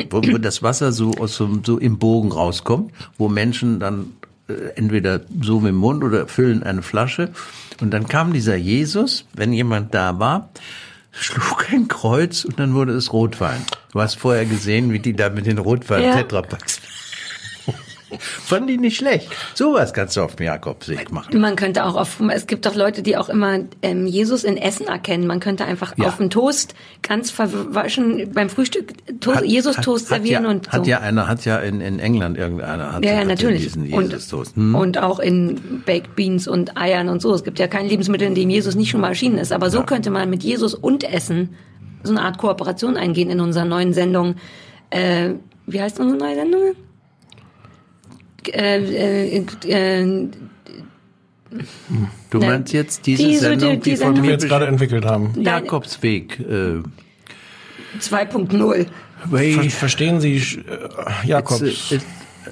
wo, 0.09 0.21
wo 0.21 0.37
das 0.37 0.63
Wasser 0.63 0.91
so 0.91 1.11
aus 1.19 1.35
so, 1.35 1.49
so 1.65 1.77
im 1.77 1.97
Bogen 1.97 2.31
rauskommt, 2.31 2.91
wo 3.17 3.29
Menschen 3.29 3.79
dann 3.79 4.13
äh, 4.47 4.53
entweder 4.75 5.21
so 5.41 5.59
mit 5.59 5.69
dem 5.69 5.77
Mund 5.77 6.03
oder 6.03 6.27
füllen 6.27 6.63
eine 6.63 6.81
Flasche. 6.81 7.29
Und 7.79 7.91
dann 7.91 8.07
kam 8.07 8.33
dieser 8.33 8.55
Jesus, 8.55 9.25
wenn 9.33 9.53
jemand 9.53 9.93
da 9.93 10.19
war, 10.19 10.49
schlug 11.11 11.67
ein 11.71 11.87
Kreuz 11.87 12.45
und 12.45 12.59
dann 12.59 12.73
wurde 12.73 12.93
es 12.93 13.11
Rotwein. 13.11 13.61
Du 13.91 13.99
hast 13.99 14.15
vorher 14.15 14.45
gesehen, 14.45 14.93
wie 14.93 14.99
die 14.99 15.13
da 15.13 15.29
mit 15.29 15.45
den 15.45 15.57
Rotwein 15.57 16.03
Ja. 16.03 16.15
Tetrapacks. 16.15 16.79
Fand 18.19 18.69
die 18.69 18.77
nicht 18.77 18.97
schlecht. 18.97 19.29
Sowas 19.53 19.93
kannst 19.93 20.17
du 20.17 20.21
auf 20.21 20.35
dem 20.35 20.45
Jakobsweg 20.45 21.11
machen. 21.11 21.39
Man 21.39 21.55
könnte 21.55 21.85
auch 21.85 21.95
auf, 21.95 22.21
es 22.33 22.47
gibt 22.47 22.65
doch 22.65 22.75
Leute, 22.75 23.01
die 23.03 23.17
auch 23.17 23.29
immer 23.29 23.59
ähm, 23.81 24.07
Jesus 24.07 24.43
in 24.43 24.57
Essen 24.57 24.87
erkennen. 24.87 25.27
Man 25.27 25.39
könnte 25.39 25.65
einfach 25.65 25.97
Ja. 25.97 26.07
auf 26.07 26.17
dem 26.17 26.29
Toast 26.29 26.75
ganz 27.01 27.31
verwaschen 27.31 28.31
beim 28.33 28.49
Frühstück 28.49 28.93
Toast, 29.19 29.43
Jesus-Toast 29.45 30.07
servieren 30.07 30.43
ja, 30.43 30.49
und 30.49 30.65
so. 30.65 30.71
Hat 30.71 30.87
ja 30.87 30.99
einer, 30.99 31.27
hat 31.27 31.45
ja 31.45 31.57
in, 31.57 31.81
in 31.81 31.99
England 31.99 32.37
irgendeiner, 32.37 32.93
hat, 32.93 33.05
ja, 33.05 33.13
ja, 33.13 33.19
hat 33.19 33.27
natürlich. 33.27 33.63
diesen 33.63 33.91
Und, 33.93 34.11
Jesus-Toast. 34.11 34.55
Hm? 34.55 34.75
und 34.75 34.97
auch 34.97 35.19
in 35.19 35.83
Baked 35.85 36.15
Beans 36.15 36.47
und 36.47 36.77
Eiern 36.77 37.09
und 37.09 37.21
so. 37.21 37.33
Es 37.33 37.43
gibt 37.43 37.59
ja 37.59 37.67
kein 37.67 37.87
Lebensmittel, 37.87 38.27
in 38.27 38.35
dem 38.35 38.49
Jesus 38.49 38.75
nicht 38.75 38.89
schon 38.89 39.01
mal 39.01 39.09
erschienen 39.09 39.37
ist. 39.37 39.51
Aber 39.51 39.69
so 39.69 39.83
könnte 39.83 40.09
man 40.09 40.29
mit 40.29 40.43
Jesus 40.43 40.73
und 40.73 41.03
Essen 41.03 41.55
so 42.03 42.11
eine 42.11 42.21
Art 42.23 42.37
Kooperation 42.37 42.97
eingehen 42.97 43.29
in 43.29 43.39
unserer 43.39 43.65
neuen 43.65 43.93
Sendung. 43.93 44.35
Äh, 44.89 45.35
wie 45.67 45.81
heißt 45.81 45.99
unsere 45.99 46.17
neue 46.19 46.35
Sendung? 46.35 46.61
Äh, 48.47 49.37
äh, 49.37 49.45
äh, 49.67 50.27
Du 52.29 52.39
meinst 52.39 52.71
jetzt 52.71 53.05
diese, 53.05 53.23
diese- 53.27 53.39
Sendung, 53.41 53.71
die- 53.73 53.79
die, 53.79 53.89
die 53.91 53.97
von 53.97 54.05
Sendung- 54.07 54.15
wir 54.15 54.21
mir 54.29 54.31
jetzt 54.31 54.47
gerade 54.47 54.67
entwickelt 54.67 55.05
haben. 55.05 55.33
Jakobsweg. 55.41 56.39
Äh, 56.39 56.81
2.0. 57.99 58.85
Ver 59.29 59.69
verstehen 59.69 60.21
Sie 60.21 60.37
äh, 60.37 61.27
Jakobs? 61.27 61.61
it's, 61.61 61.91
a, 61.91 61.95
it, 61.95 62.01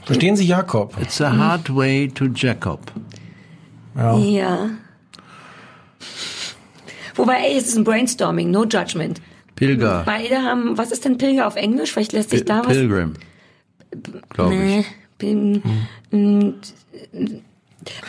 verstehen 0.06 0.36
Sie 0.36 0.46
Jakob? 0.46 0.94
it's 1.02 1.22
a 1.22 1.36
hard 1.36 1.74
way 1.74 2.10
to 2.10 2.26
Jacob. 2.26 2.92
Ja. 3.96 4.70
Wobei, 7.16 7.38
ey, 7.50 7.58
es 7.58 7.68
ist 7.68 7.78
ein 7.78 7.84
Brainstorming, 7.84 8.52
no 8.52 8.66
judgment. 8.66 9.22
Pilger. 9.56 10.04
Beide 10.06 10.42
haben, 10.44 10.78
was 10.78 10.92
ist 10.92 11.04
denn 11.06 11.18
Pilger 11.18 11.48
auf 11.48 11.56
Englisch? 11.56 11.92
Vielleicht 11.92 12.14
lässt 12.14 12.30
sich 12.30 12.46
da 12.46 12.60
was. 12.60 12.68
Pilgrim. 12.68 13.14
Glaube 14.30 14.56
Nee, 14.56 14.80
ich. 14.82 14.86
Bin, 15.20 15.62
mm, 16.10 16.50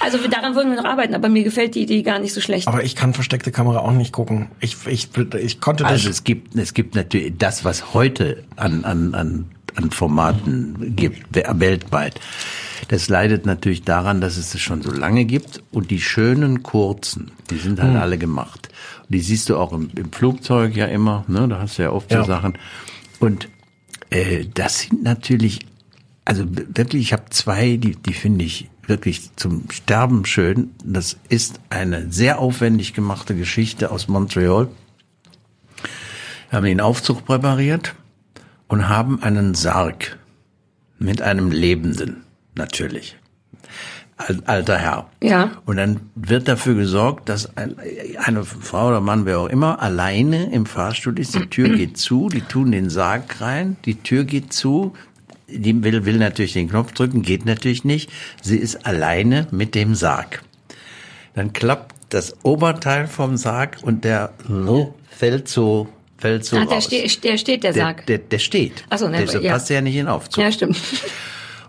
also 0.01 0.21
wir- 0.23 0.29
daran 0.31 0.55
wollen 0.57 0.71
wir 0.71 0.77
noch 0.77 0.85
arbeiten, 0.89 1.15
aber 1.15 1.29
mir 1.29 1.45
gefällt 1.45 1.75
die 1.75 1.83
Idee 1.83 2.03
gar 2.03 2.19
nicht 2.19 2.33
so 2.35 2.41
schlecht. 2.41 2.67
Aber 2.67 2.83
ich 2.83 2.97
kann 2.97 3.15
versteckte 3.15 3.53
Kamera 3.53 3.81
auch 3.81 3.93
nicht 3.93 4.13
gucken. 4.13 4.49
Ich, 4.61 4.77
ich, 4.87 5.09
ich 5.39 5.61
konnte 5.61 5.85
das. 5.85 5.93
Also 5.93 6.11
es 6.11 6.25
gibt, 6.25 6.57
es 6.57 6.75
gibt 6.75 6.95
natürlich 6.95 7.35
das, 7.39 7.65
was 7.65 7.95
heute 7.95 8.43
an, 8.57 8.85
an, 8.85 9.15
an, 9.15 9.45
an 9.77 9.91
Formaten 9.91 10.97
gibt, 10.97 11.35
we- 11.37 11.45
weltweit. 11.61 12.19
Das 12.89 13.09
leidet 13.09 13.47
natürlich 13.47 13.83
daran, 13.83 14.21
dass 14.21 14.37
es 14.37 14.55
es 14.55 14.61
schon 14.61 14.83
so 14.83 14.91
lange 14.91 15.25
gibt 15.25 15.63
und 15.71 15.91
die 15.93 16.01
schönen 16.01 16.63
kurzen, 16.65 17.31
die 17.51 17.59
sind 17.59 17.81
halt 17.81 17.97
alle 17.97 18.19
gemacht. 18.19 18.71
Und 19.03 19.15
die 19.15 19.21
siehst 19.21 19.49
du 19.49 19.57
auch 19.57 19.73
im, 19.73 19.91
im 19.97 20.11
Flugzeug 20.11 20.75
ja 20.75 20.87
immer, 20.87 21.25
ne? 21.29 21.47
Da 21.47 21.61
hast 21.61 21.79
du 21.79 21.83
ja 21.83 21.93
oft 21.93 22.11
Ja. 22.11 22.23
so 22.23 22.27
Sachen. 22.27 22.55
Und 23.21 23.49
äh, 24.11 24.47
das 24.55 24.81
sind 24.81 25.05
natürlich, 25.05 25.61
also 26.25 26.45
wirklich, 26.49 27.03
ich 27.03 27.13
habe 27.13 27.25
zwei, 27.31 27.77
die, 27.77 27.97
die 27.97 28.13
finde 28.13 28.45
ich 28.45 28.69
wirklich 28.87 29.31
zum 29.37 29.71
Sterben 29.71 30.25
schön. 30.27 30.71
Das 30.85 31.17
ist 31.29 31.61
eine 31.71 32.11
sehr 32.13 32.39
aufwendig 32.39 32.95
gemachte 32.95 33.35
Geschichte 33.35 33.91
aus 33.91 34.09
Montreal. 34.09 34.69
Wir 36.51 36.57
haben 36.57 36.65
den 36.65 36.81
Aufzug 36.81 37.25
präpariert 37.25 37.95
und 38.69 38.89
haben 38.89 39.23
einen 39.23 39.55
Sarg 39.55 40.19
mit 40.99 41.23
einem 41.23 41.51
Lebenden, 41.51 42.25
natürlich. 42.55 43.17
Al- 44.17 44.43
Alter 44.45 44.77
Herr. 44.77 45.07
Ja. 45.23 45.53
Und 45.65 45.77
dann 45.77 46.01
wird 46.15 46.47
dafür 46.49 46.75
gesorgt, 46.75 47.29
dass 47.31 47.57
ein, 47.57 47.77
eine 48.23 48.45
Frau 48.45 48.89
oder 48.89 49.01
Mann, 49.01 49.25
wer 49.25 49.39
auch 49.39 49.49
immer, 49.49 49.81
alleine 49.81 50.53
im 50.53 50.67
Fahrstuhl 50.67 51.19
ist. 51.19 51.35
Die 51.35 51.47
Tür 51.47 51.69
geht 51.77 51.97
zu, 51.97 52.29
die 52.29 52.43
tun 52.43 52.73
den 52.73 52.91
Sarg 52.91 53.41
rein, 53.41 53.77
die 53.87 53.95
Tür 53.95 54.25
geht 54.25 54.53
zu. 54.53 54.93
Die 55.53 55.83
will, 55.83 56.05
will 56.05 56.17
natürlich 56.19 56.53
den 56.53 56.69
Knopf 56.69 56.93
drücken, 56.93 57.23
geht 57.23 57.45
natürlich 57.45 57.85
nicht. 57.85 58.11
Sie 58.43 58.57
ist 58.57 58.87
alleine 58.87 59.47
mit 59.51 59.75
dem 59.75 59.95
Sarg. 59.95 60.43
Dann 61.35 61.53
klappt 61.53 61.95
das 62.15 62.37
Oberteil 62.45 63.07
vom 63.07 63.37
Sarg 63.37 63.79
und 63.83 64.05
der 64.05 64.33
fällt 65.11 65.49
so, 65.49 65.89
fällt 66.19 66.45
so 66.45 66.57
Ach, 66.59 66.67
der, 66.67 66.81
ste 66.81 67.03
der 67.23 67.37
steht, 67.39 67.63
der 67.63 67.73
der, 67.73 67.83
Sarg. 67.85 68.07
der, 68.07 68.19
der 68.19 68.39
steht. 68.39 68.85
Ach 68.91 68.99
so, 68.99 69.09
ne, 69.09 69.25
der, 69.25 69.41
ja. 69.43 69.53
passt 69.53 69.71
ja 69.71 69.81
nicht 69.81 69.95
in 69.95 70.07
den 70.07 70.09
Aufzug. 70.09 70.43
ja, 70.43 70.51
stimmt. 70.51 70.77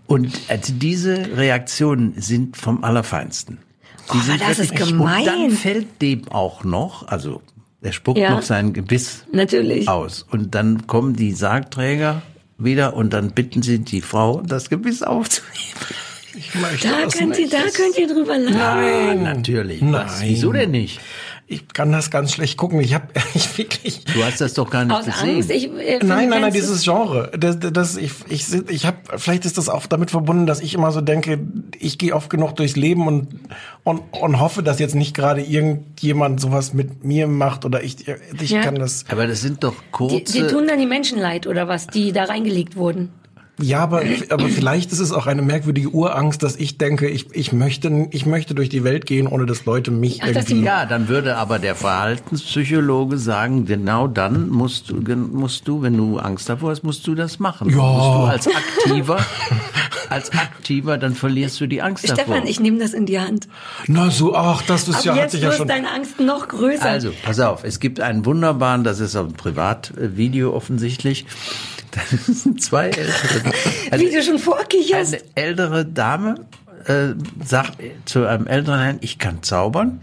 Und 0.07 0.31
also 0.49 0.73
diese 0.75 1.37
Reaktionen 1.37 2.13
sind 2.17 2.57
vom 2.57 2.83
Allerfeinsten. 2.83 3.59
Die 4.13 4.17
Oh, 4.17 4.37
das 4.45 4.59
ist 4.59 4.75
gemein. 4.75 5.19
Und 5.21 5.25
dann 5.27 5.51
fällt 5.51 6.01
dem 6.01 6.27
auch 6.29 6.63
noch, 6.65 7.07
also 7.07 7.41
er 7.81 7.93
spuckt 7.93 8.17
Ja. 8.19 8.31
noch 8.31 8.41
sein 8.41 8.73
Gebiss 8.73 9.25
Natürlich. 9.31 9.87
aus. 9.87 10.25
Und 10.29 10.53
dann 10.53 10.85
kommen 10.87 11.15
die 11.15 11.31
Sargträger 11.31 12.21
wieder 12.63 12.93
und 12.95 13.11
dann 13.13 13.31
bitten 13.31 13.61
sie 13.61 13.79
die 13.79 14.01
Frau, 14.01 14.41
das 14.45 14.69
Gebiss 14.69 15.03
aufzuheben. 15.03 15.51
ich 16.35 16.55
möchte 16.55 16.87
Da 16.87 17.01
das 17.03 17.13
könnt 17.17 17.37
ihr, 17.37 17.41
nicht. 17.45 17.53
da 17.53 17.63
könnt 17.73 17.97
ihr 17.97 18.07
drüber 18.07 18.37
lachen. 18.37 18.57
Nein, 18.57 19.23
natürlich. 19.23 19.81
Was? 19.81 20.19
Nein. 20.19 20.29
Wieso 20.29 20.51
denn 20.51 20.71
nicht? 20.71 20.99
Ich 21.47 21.67
kann 21.67 21.91
das 21.91 22.09
ganz 22.11 22.31
schlecht 22.31 22.55
gucken. 22.57 22.79
Ich 22.79 22.93
habe 22.93 23.07
ich 23.33 23.57
wirklich. 23.57 24.05
Du 24.05 24.23
hast 24.23 24.39
das 24.39 24.53
doch 24.53 24.69
gar 24.69 24.85
nicht 24.85 24.95
Aus 24.95 25.05
gesehen. 25.05 25.35
Angst. 25.35 25.51
Ich, 25.51 25.65
äh, 25.65 25.99
Nein, 26.01 26.29
nein, 26.29 26.41
nein, 26.41 26.53
dieses 26.53 26.83
Genre. 26.83 27.29
Das, 27.37 27.57
das, 27.59 27.97
ich, 27.97 28.11
ich, 28.29 28.45
ich 28.69 28.85
habe, 28.85 28.97
vielleicht 29.17 29.45
ist 29.45 29.57
das 29.57 29.67
auch 29.67 29.85
damit 29.85 30.11
verbunden, 30.11 30.45
dass 30.45 30.61
ich 30.61 30.73
immer 30.73 30.91
so 30.91 31.01
denke, 31.01 31.39
ich 31.77 31.97
gehe 31.97 32.15
oft 32.15 32.29
genug 32.29 32.55
durchs 32.55 32.75
Leben 32.77 33.05
und, 33.07 33.27
und, 33.83 33.99
und 34.11 34.39
hoffe, 34.39 34.63
dass 34.63 34.79
jetzt 34.79 34.95
nicht 34.95 35.13
gerade 35.13 35.41
irgendjemand 35.41 36.39
sowas 36.39 36.73
mit 36.73 37.03
mir 37.03 37.27
macht 37.27 37.65
oder 37.65 37.83
ich, 37.83 38.07
ich 38.41 38.49
Ja. 38.49 38.61
kann 38.61 38.75
das. 38.75 39.05
Aber 39.09 39.27
das 39.27 39.41
sind 39.41 39.63
doch 39.63 39.73
Die, 39.75 39.91
kurze... 39.91 40.33
die 40.33 40.47
tun 40.47 40.67
dann 40.67 40.79
die 40.79 40.85
Menschen 40.85 41.19
leid 41.19 41.47
oder 41.47 41.67
was, 41.67 41.87
die 41.87 42.11
da 42.13 42.23
reingelegt 42.23 42.75
wurden. 42.75 43.09
Ja, 43.61 43.79
aber, 43.79 44.01
aber 44.29 44.49
vielleicht 44.49 44.91
ist 44.91 44.99
es 44.99 45.11
auch 45.11 45.27
eine 45.27 45.41
merkwürdige 45.41 45.89
Urangst, 45.89 46.43
dass 46.43 46.55
ich 46.55 46.77
denke, 46.77 47.09
ich, 47.09 47.27
ich 47.33 47.53
möchte, 47.53 48.07
ich 48.11 48.25
möchte 48.25 48.55
durch 48.55 48.69
die 48.69 48.83
Welt 48.83 49.05
gehen, 49.05 49.27
ohne 49.27 49.45
dass 49.45 49.65
Leute 49.65 49.91
mich 49.91 50.21
Ach, 50.23 50.27
irgendwie. 50.27 50.61
Ja, 50.63 50.85
dann 50.85 51.07
würde 51.07 51.37
aber 51.37 51.59
der 51.59 51.75
Verhaltenspsychologe 51.75 53.17
sagen, 53.17 53.65
genau 53.65 54.07
dann 54.07 54.49
musst 54.49 54.89
du, 54.89 54.95
musst 55.15 55.67
du, 55.67 55.81
wenn 55.81 55.97
du 55.97 56.17
Angst 56.17 56.49
davor 56.49 56.71
hast, 56.71 56.83
musst 56.83 57.05
du 57.07 57.15
das 57.15 57.39
machen. 57.39 57.69
Ja. 57.69 57.75
Musst 57.77 58.05
du 58.05 58.23
als 58.23 58.47
Aktiver, 58.47 59.25
als 60.09 60.31
Aktiver, 60.31 60.97
dann 60.97 61.15
verlierst 61.15 61.59
du 61.61 61.67
die 61.67 61.81
Angst 61.81 62.09
davor. 62.09 62.23
Stefan, 62.23 62.47
ich 62.47 62.59
nehme 62.59 62.79
das 62.79 62.93
in 62.93 63.05
die 63.05 63.19
Hand. 63.19 63.47
Na 63.87 64.09
so, 64.09 64.35
ach, 64.35 64.61
das 64.63 64.87
ist 64.87 64.95
Ab 64.97 65.05
ja, 65.05 65.11
hat 65.13 65.19
jetzt 65.21 65.31
sich 65.31 65.41
ja 65.41 65.49
wird 65.49 65.57
schon. 65.57 65.67
deine 65.67 65.91
Angst 65.91 66.19
noch 66.19 66.47
größer. 66.47 66.85
Also, 66.85 67.11
pass 67.23 67.39
auf, 67.39 67.63
es 67.63 67.79
gibt 67.79 67.99
einen 67.99 68.25
wunderbaren, 68.25 68.83
das 68.83 68.99
ist 68.99 69.15
ein 69.15 69.33
Privatvideo 69.33 70.53
offensichtlich, 70.53 71.25
Das 71.91 72.09
sind 72.43 72.61
zwei 72.61 72.89
ältere. 72.89 73.53
Also 73.91 74.05
Wie 74.05 74.11
du 74.11 74.23
schon 74.23 74.39
vorkicherst. 74.39 75.13
eine 75.13 75.23
ältere 75.35 75.85
Dame 75.85 76.35
äh, 76.85 77.09
sagt 77.43 77.77
zu 78.05 78.25
einem 78.25 78.47
älteren 78.47 78.79
Herrn, 78.79 78.97
ich 79.01 79.19
kann 79.19 79.43
zaubern. 79.43 80.01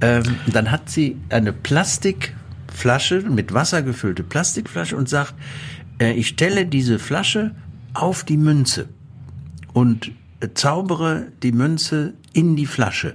Ähm, 0.00 0.36
dann 0.46 0.70
hat 0.70 0.90
sie 0.90 1.16
eine 1.28 1.52
Plastikflasche, 1.52 3.20
mit 3.22 3.54
Wasser 3.54 3.82
gefüllte 3.82 4.22
Plastikflasche 4.22 4.96
und 4.96 5.08
sagt, 5.08 5.34
äh, 5.98 6.12
ich 6.12 6.28
stelle 6.28 6.66
diese 6.66 6.98
Flasche 6.98 7.54
auf 7.92 8.24
die 8.24 8.36
Münze 8.36 8.88
und 9.72 10.12
äh, 10.40 10.48
zaubere 10.54 11.28
die 11.42 11.52
Münze 11.52 12.14
in 12.32 12.56
die 12.56 12.66
Flasche. 12.66 13.14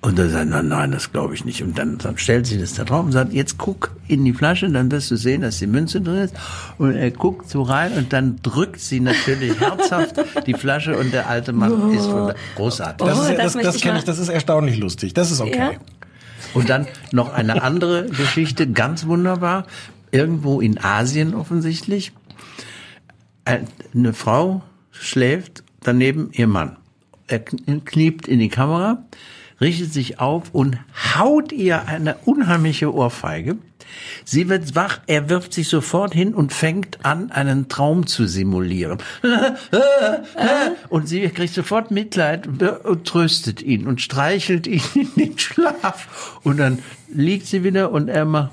Und 0.00 0.16
er 0.16 0.28
sagt, 0.28 0.48
nein, 0.48 0.68
nein, 0.68 0.92
das 0.92 1.10
glaube 1.10 1.34
ich 1.34 1.44
nicht. 1.44 1.60
Und 1.62 1.76
dann, 1.76 1.98
dann 1.98 2.16
stellt 2.18 2.46
sie 2.46 2.56
das 2.58 2.74
da 2.74 2.84
drauf 2.84 3.04
und 3.04 3.10
sagt, 3.10 3.32
jetzt 3.32 3.58
guck 3.58 3.90
in 4.06 4.24
die 4.24 4.32
Flasche, 4.32 4.70
dann 4.70 4.92
wirst 4.92 5.10
du 5.10 5.16
sehen, 5.16 5.42
dass 5.42 5.58
die 5.58 5.66
Münze 5.66 6.00
drin 6.00 6.18
ist. 6.18 6.34
Und 6.78 6.94
er 6.94 7.10
guckt 7.10 7.50
so 7.50 7.62
rein 7.62 7.92
und 7.94 8.12
dann 8.12 8.36
drückt 8.42 8.78
sie 8.80 9.00
natürlich 9.00 9.58
herzhaft 9.60 10.14
die 10.46 10.54
Flasche 10.54 10.96
und 10.96 11.12
der 11.12 11.28
alte 11.28 11.52
Mann 11.52 11.92
ist 11.92 12.06
von 12.06 12.28
der, 12.28 12.36
großartig. 12.54 13.04
Das, 13.08 13.18
Oh, 13.18 13.22
ist, 13.22 13.30
ja- 13.30 13.36
das 13.36 13.52
das, 13.54 13.62
das 13.64 13.76
ich 13.76 13.82
kenne 13.82 13.98
ich, 13.98 14.04
das 14.04 14.18
ist 14.20 14.28
erstaunlich 14.28 14.76
lustig. 14.78 15.14
Das 15.14 15.32
ist 15.32 15.40
okay. 15.40 15.58
Ja. 15.58 15.70
Und 16.54 16.68
dann 16.70 16.86
noch 17.10 17.32
eine 17.34 17.60
andere 17.62 18.06
Geschichte, 18.06 18.70
ganz 18.70 19.04
wunderbar, 19.06 19.66
irgendwo 20.12 20.60
in 20.60 20.78
Asien 20.78 21.34
offensichtlich. 21.34 22.12
Ein- 23.44 23.66
Eine 23.94 24.12
Frau 24.12 24.62
schläft 24.92 25.64
daneben 25.82 26.30
ihr 26.32 26.46
Mann. 26.46 26.76
Er 27.26 27.44
kn- 27.44 27.84
kniept 27.84 28.28
in 28.28 28.38
die 28.38 28.48
Kamera, 28.48 29.02
richtet 29.60 29.92
sich 29.92 30.20
auf 30.20 30.50
und 30.52 30.78
haut 31.16 31.52
ihr 31.52 31.86
eine 31.86 32.16
unheimliche 32.24 32.92
Ohrfeige. 32.92 33.56
Sie 34.24 34.48
wird 34.48 34.74
wach, 34.74 35.00
er 35.06 35.30
wirft 35.30 35.52
sich 35.52 35.68
sofort 35.68 36.12
hin 36.12 36.34
und 36.34 36.52
fängt 36.52 37.04
an, 37.04 37.30
einen 37.30 37.68
Traum 37.68 38.06
zu 38.06 38.26
simulieren. 38.26 38.98
Und 40.88 41.08
sie 41.08 41.28
kriegt 41.28 41.54
sofort 41.54 41.90
Mitleid 41.90 42.46
und 42.46 43.04
tröstet 43.06 43.62
ihn 43.62 43.86
und 43.86 44.00
streichelt 44.00 44.66
ihn 44.66 44.82
in 44.94 45.14
den 45.16 45.38
Schlaf. 45.38 46.38
Und 46.42 46.58
dann 46.58 46.78
liegt 47.12 47.46
sie 47.46 47.64
wieder 47.64 47.90
und 47.92 48.08
er 48.08 48.24
macht 48.24 48.52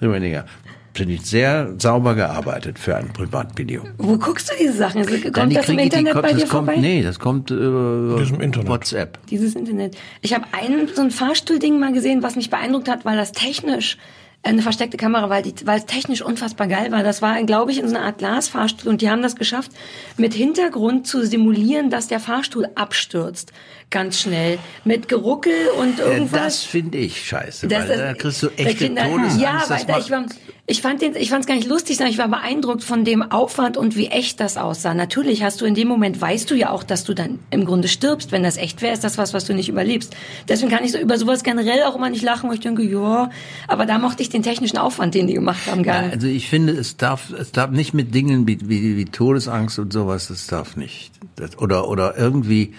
weniger. 0.00 0.46
Finde 0.92 1.14
ich 1.14 1.22
sehr 1.22 1.74
sauber 1.78 2.14
gearbeitet 2.14 2.78
für 2.78 2.96
ein 2.96 3.08
Privatvideo. 3.12 3.84
Wo 3.98 4.16
guckst 4.18 4.50
du 4.50 4.54
diese 4.60 4.72
Sachen? 4.72 5.06
Kommt 5.06 5.36
Dann 5.36 5.50
das 5.50 5.68
im 5.68 5.78
Internet 5.78 6.12
kommt- 6.14 6.22
bei 6.26 6.32
dir 6.32 6.40
das 6.40 6.48
kommt, 6.50 6.66
vorbei? 6.66 6.80
Nee, 6.80 7.02
das 7.02 7.18
kommt 7.18 7.50
äh, 7.50 7.54
im 7.54 8.40
Internet. 8.40 8.68
WhatsApp. 8.68 9.18
Dieses 9.28 9.54
Internet. 9.54 9.96
Ich 10.20 10.34
habe 10.34 10.46
ein 10.52 10.88
so 10.94 11.02
ein 11.02 11.10
Fahrstuhlding 11.12 11.78
mal 11.78 11.92
gesehen, 11.92 12.22
was 12.24 12.34
mich 12.34 12.50
beeindruckt 12.50 12.88
hat, 12.88 13.04
weil 13.04 13.16
das 13.16 13.30
technisch 13.32 13.98
eine 14.42 14.62
versteckte 14.62 14.96
Kamera, 14.96 15.28
weil, 15.28 15.42
die, 15.42 15.54
weil 15.66 15.78
es 15.80 15.84
technisch 15.84 16.22
unfassbar 16.22 16.66
geil 16.66 16.90
war. 16.92 17.02
Das 17.02 17.20
war, 17.20 17.42
glaube 17.42 17.72
ich, 17.72 17.78
in 17.78 17.86
so 17.90 17.94
einer 17.96 18.06
Art 18.06 18.18
Glasfahrstuhl 18.18 18.90
und 18.90 19.02
die 19.02 19.10
haben 19.10 19.20
das 19.20 19.36
geschafft, 19.36 19.70
mit 20.16 20.32
Hintergrund 20.32 21.06
zu 21.06 21.26
simulieren, 21.26 21.90
dass 21.90 22.08
der 22.08 22.20
Fahrstuhl 22.20 22.66
abstürzt. 22.74 23.52
Ganz 23.90 24.18
schnell. 24.18 24.58
Mit 24.86 25.08
Geruckel 25.08 25.52
und 25.78 26.00
Äh, 26.00 26.04
irgendwas. 26.14 26.40
das 26.42 26.62
finde 26.62 26.96
ich 26.96 27.22
scheiße, 27.22 27.68
Das 27.68 27.82
weil 27.86 27.90
ist- 27.90 28.00
da 28.00 28.14
kriegst 28.14 28.42
du 28.42 28.46
der 28.48 28.66
echte 28.66 28.84
Kinder- 28.86 29.02
Todesangst. 29.04 29.40
Ja, 29.42 29.58
das 29.58 29.70
weil 29.70 29.84
da, 29.84 29.98
ich, 29.98 30.10
war, 30.10 30.24
ich 30.70 30.82
fand 30.82 31.02
den, 31.02 31.16
ich 31.16 31.30
fand 31.30 31.40
es 31.40 31.46
gar 31.48 31.56
nicht 31.56 31.66
lustig, 31.66 31.96
sondern 31.96 32.12
ich 32.12 32.18
war 32.18 32.28
beeindruckt 32.28 32.84
von 32.84 33.04
dem 33.04 33.22
Aufwand 33.22 33.76
und 33.76 33.96
wie 33.96 34.06
echt 34.06 34.38
das 34.38 34.56
aussah. 34.56 34.94
Natürlich 34.94 35.42
hast 35.42 35.60
du 35.60 35.64
in 35.64 35.74
dem 35.74 35.88
Moment, 35.88 36.20
weißt 36.20 36.48
du 36.48 36.54
ja 36.54 36.70
auch, 36.70 36.84
dass 36.84 37.02
du 37.02 37.12
dann 37.12 37.40
im 37.50 37.64
Grunde 37.64 37.88
stirbst. 37.88 38.30
Wenn 38.30 38.44
das 38.44 38.56
echt 38.56 38.80
wäre, 38.80 38.94
ist 38.94 39.02
das 39.02 39.18
was, 39.18 39.34
was 39.34 39.44
du 39.44 39.52
nicht 39.52 39.68
überlebst. 39.68 40.14
Deswegen 40.48 40.70
kann 40.70 40.84
ich 40.84 40.92
so 40.92 40.98
über 40.98 41.18
sowas 41.18 41.42
generell 41.42 41.82
auch 41.82 41.96
immer 41.96 42.08
nicht 42.08 42.22
lachen, 42.22 42.48
weil 42.48 42.54
ich 42.54 42.60
denke, 42.60 42.84
ja, 42.84 43.30
aber 43.66 43.84
da 43.84 43.98
mochte 43.98 44.22
ich 44.22 44.28
den 44.28 44.44
technischen 44.44 44.78
Aufwand, 44.78 45.14
den 45.16 45.26
die 45.26 45.34
gemacht 45.34 45.66
haben, 45.66 45.82
gar 45.82 45.96
Ja, 45.96 46.02
nicht. 46.02 46.14
also 46.14 46.26
ich 46.28 46.48
finde, 46.48 46.72
es 46.74 46.96
darf, 46.96 47.32
es 47.32 47.50
darf 47.50 47.70
nicht 47.72 47.92
mit 47.92 48.14
Dingen 48.14 48.46
wie, 48.46 48.58
wie, 48.62 48.96
wie 48.96 49.04
Todesangst 49.06 49.76
und 49.80 49.92
sowas, 49.92 50.28
das 50.28 50.46
darf 50.46 50.76
nicht. 50.76 51.10
Das, 51.34 51.58
oder, 51.58 51.88
oder 51.88 52.16
irgendwie, 52.16 52.74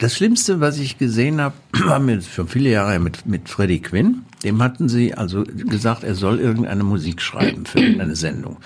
das 0.00 0.16
Schlimmste, 0.16 0.60
was 0.60 0.78
ich 0.78 0.98
gesehen 0.98 1.40
habe, 1.40 1.54
war 1.84 1.98
mir 1.98 2.20
schon 2.22 2.48
viele 2.48 2.70
Jahre 2.70 2.98
mit, 2.98 3.26
mit 3.26 3.48
Freddie 3.48 3.80
Quinn. 3.80 4.22
Dem 4.42 4.62
hatten 4.62 4.88
sie 4.88 5.14
also 5.14 5.44
gesagt, 5.44 6.02
er 6.02 6.14
soll 6.14 6.40
irgendeine 6.40 6.82
Musik 6.82 7.20
schreiben 7.20 7.66
für 7.66 7.78
irgendeine 7.80 8.16
Sendung. 8.16 8.56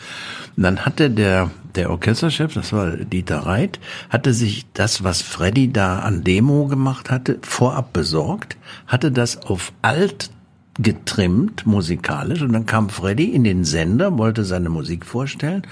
Und 0.57 0.63
dann 0.63 0.87
hatte 0.87 1.11
der, 1.11 1.51
der 1.75 1.91
Orchesterchef, 1.91 2.55
das 2.55 2.73
war 2.73 2.97
Dieter 2.97 3.41
Reit, 3.41 3.81
hatte 4.09 4.33
sich 4.33 4.67
das, 4.73 5.03
was 5.03 5.21
Freddy 5.21 5.73
da 5.73 5.99
an 5.99 6.23
Demo 6.23 6.69
gemacht 6.69 7.11
hatte, 7.11 7.41
vorab 7.43 7.93
besorgt, 7.93 8.57
hatte 8.87 9.11
das 9.11 9.37
auf 9.39 9.73
alt 9.83 10.31
getrimmt 10.79 11.67
musikalisch 11.67 12.43
und 12.43 12.53
dann 12.53 12.67
kam 12.67 12.89
Freddy 12.89 13.31
in 13.31 13.45
den 13.45 13.65
Sender, 13.65 14.17
wollte 14.19 14.45
seine 14.45 14.69
Musik 14.69 15.05
vorstellen 15.05 15.63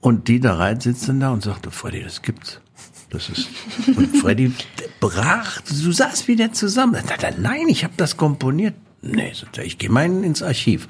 und 0.00 0.28
Dieter 0.28 0.58
Reit 0.58 0.82
sitzt 0.82 1.08
dann 1.08 1.20
da 1.20 1.30
und 1.30 1.42
sagte, 1.42 1.70
Freddy, 1.70 2.02
das 2.02 2.22
gibt's. 2.22 2.60
Das 3.10 3.28
ist 3.30 3.48
und 3.96 4.16
Freddy 4.18 4.52
brach, 5.00 5.60
du 5.62 5.92
saßt 5.92 6.28
wieder 6.28 6.52
zusammen. 6.52 6.94
Er 6.94 7.04
sagte, 7.06 7.34
nein, 7.40 7.68
ich 7.68 7.84
habe 7.84 7.94
das 7.96 8.16
komponiert. 8.18 8.74
Nee, 9.00 9.32
sagt 9.32 9.58
ich 9.58 9.78
gehe 9.78 9.88
mal 9.90 10.04
in- 10.04 10.24
ins 10.24 10.42
Archiv 10.42 10.88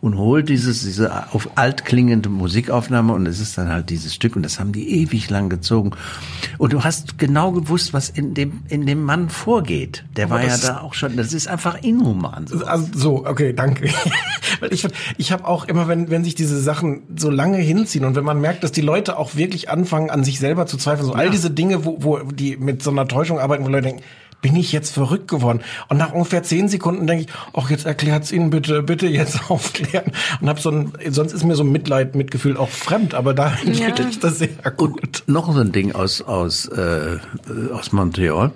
und 0.00 0.16
hol 0.16 0.42
dieses 0.42 0.82
diese 0.82 1.32
auf 1.32 1.50
alt 1.56 1.84
klingende 1.84 2.28
Musikaufnahme 2.28 3.12
und 3.12 3.26
es 3.26 3.40
ist 3.40 3.58
dann 3.58 3.68
halt 3.68 3.90
dieses 3.90 4.14
Stück 4.14 4.36
und 4.36 4.42
das 4.42 4.60
haben 4.60 4.72
die 4.72 5.02
ewig 5.02 5.28
lang 5.30 5.48
gezogen 5.48 5.92
und 6.58 6.72
du 6.72 6.84
hast 6.84 7.18
genau 7.18 7.52
gewusst, 7.52 7.92
was 7.92 8.08
in 8.08 8.34
dem 8.34 8.62
in 8.68 8.86
dem 8.86 9.02
Mann 9.02 9.28
vorgeht. 9.28 10.04
Der 10.16 10.30
war 10.30 10.44
ja 10.44 10.56
da 10.56 10.80
auch 10.80 10.94
schon. 10.94 11.16
Das 11.16 11.32
ist 11.32 11.48
einfach 11.48 11.82
inhuman. 11.82 12.46
So. 12.46 12.64
Also 12.64 12.86
so, 12.94 13.26
okay, 13.26 13.52
danke. 13.52 13.90
Weil 14.60 14.72
ich 14.72 14.86
ich 15.16 15.32
habe 15.32 15.46
auch 15.46 15.64
immer, 15.64 15.88
wenn 15.88 16.10
wenn 16.10 16.24
sich 16.24 16.34
diese 16.34 16.60
Sachen 16.60 17.02
so 17.16 17.30
lange 17.30 17.58
hinziehen 17.58 18.04
und 18.04 18.16
wenn 18.16 18.24
man 18.24 18.40
merkt, 18.40 18.64
dass 18.64 18.72
die 18.72 18.80
Leute 18.80 19.18
auch 19.18 19.36
wirklich 19.36 19.70
anfangen 19.70 20.10
an 20.10 20.24
sich 20.24 20.38
selber 20.38 20.66
zu 20.66 20.76
zweifeln, 20.76 21.06
so 21.06 21.12
all 21.12 21.30
diese 21.30 21.50
Dinge, 21.50 21.84
wo 21.84 21.98
wo 22.00 22.18
die 22.18 22.56
mit 22.56 22.82
so 22.82 22.90
einer 22.90 23.06
Täuschung 23.06 23.38
arbeiten, 23.38 23.64
wo 23.64 23.68
Leute 23.68 23.88
denken, 23.88 24.02
bin 24.40 24.56
ich 24.56 24.72
jetzt 24.72 24.94
verrückt 24.94 25.28
geworden? 25.28 25.60
Und 25.88 25.96
nach 25.96 26.12
ungefähr 26.12 26.42
zehn 26.42 26.68
Sekunden 26.68 27.06
denke 27.06 27.24
ich, 27.24 27.30
ach 27.54 27.70
jetzt 27.70 27.86
erklärt's 27.86 28.32
Ihnen 28.32 28.50
bitte, 28.50 28.82
bitte 28.82 29.06
jetzt 29.06 29.38
aufklären. 29.50 30.12
Und 30.40 30.48
hab 30.48 30.60
so 30.60 30.70
ein, 30.70 30.92
sonst 31.10 31.32
ist 31.32 31.44
mir 31.44 31.56
so 31.56 31.64
ein 31.64 31.72
Mitleid, 31.72 32.14
Mitgefühl 32.14 32.56
auch 32.56 32.68
fremd, 32.68 33.14
aber 33.14 33.34
da 33.34 33.52
entwickle 33.64 34.08
ich 34.08 34.20
das 34.20 34.38
sehr 34.38 34.48
gut. 34.76 35.24
Noch 35.26 35.52
so 35.52 35.60
ein 35.60 35.72
Ding 35.72 35.92
aus 35.92 36.22
aus 36.22 36.66
äh, 36.66 37.18
aus 37.72 37.92
Montreal. 37.92 38.52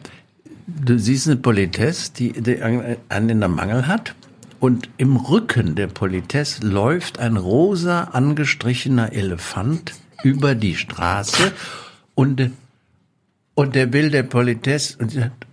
Du 0.66 0.98
siehst 0.98 1.26
eine 1.26 1.36
Politesse, 1.36 2.12
die, 2.12 2.32
die 2.32 2.62
einen 2.62 2.96
einen 3.08 3.28
in 3.28 3.40
der 3.40 3.48
Mangel 3.48 3.86
hat. 3.86 4.14
Und 4.60 4.90
im 4.96 5.16
Rücken 5.16 5.74
der 5.74 5.88
Politesse 5.88 6.64
läuft 6.64 7.18
ein 7.18 7.36
rosa 7.36 8.04
angestrichener 8.04 9.12
Elefant 9.12 9.94
über 10.22 10.54
die 10.54 10.76
Straße 10.76 11.50
und, 12.14 12.52
und 13.54 13.74
der 13.74 13.92
will 13.92 14.12
der 14.12 14.22
Politesse 14.22 14.98
und 14.98 15.10
sie 15.10 15.18
sagt, 15.18 15.46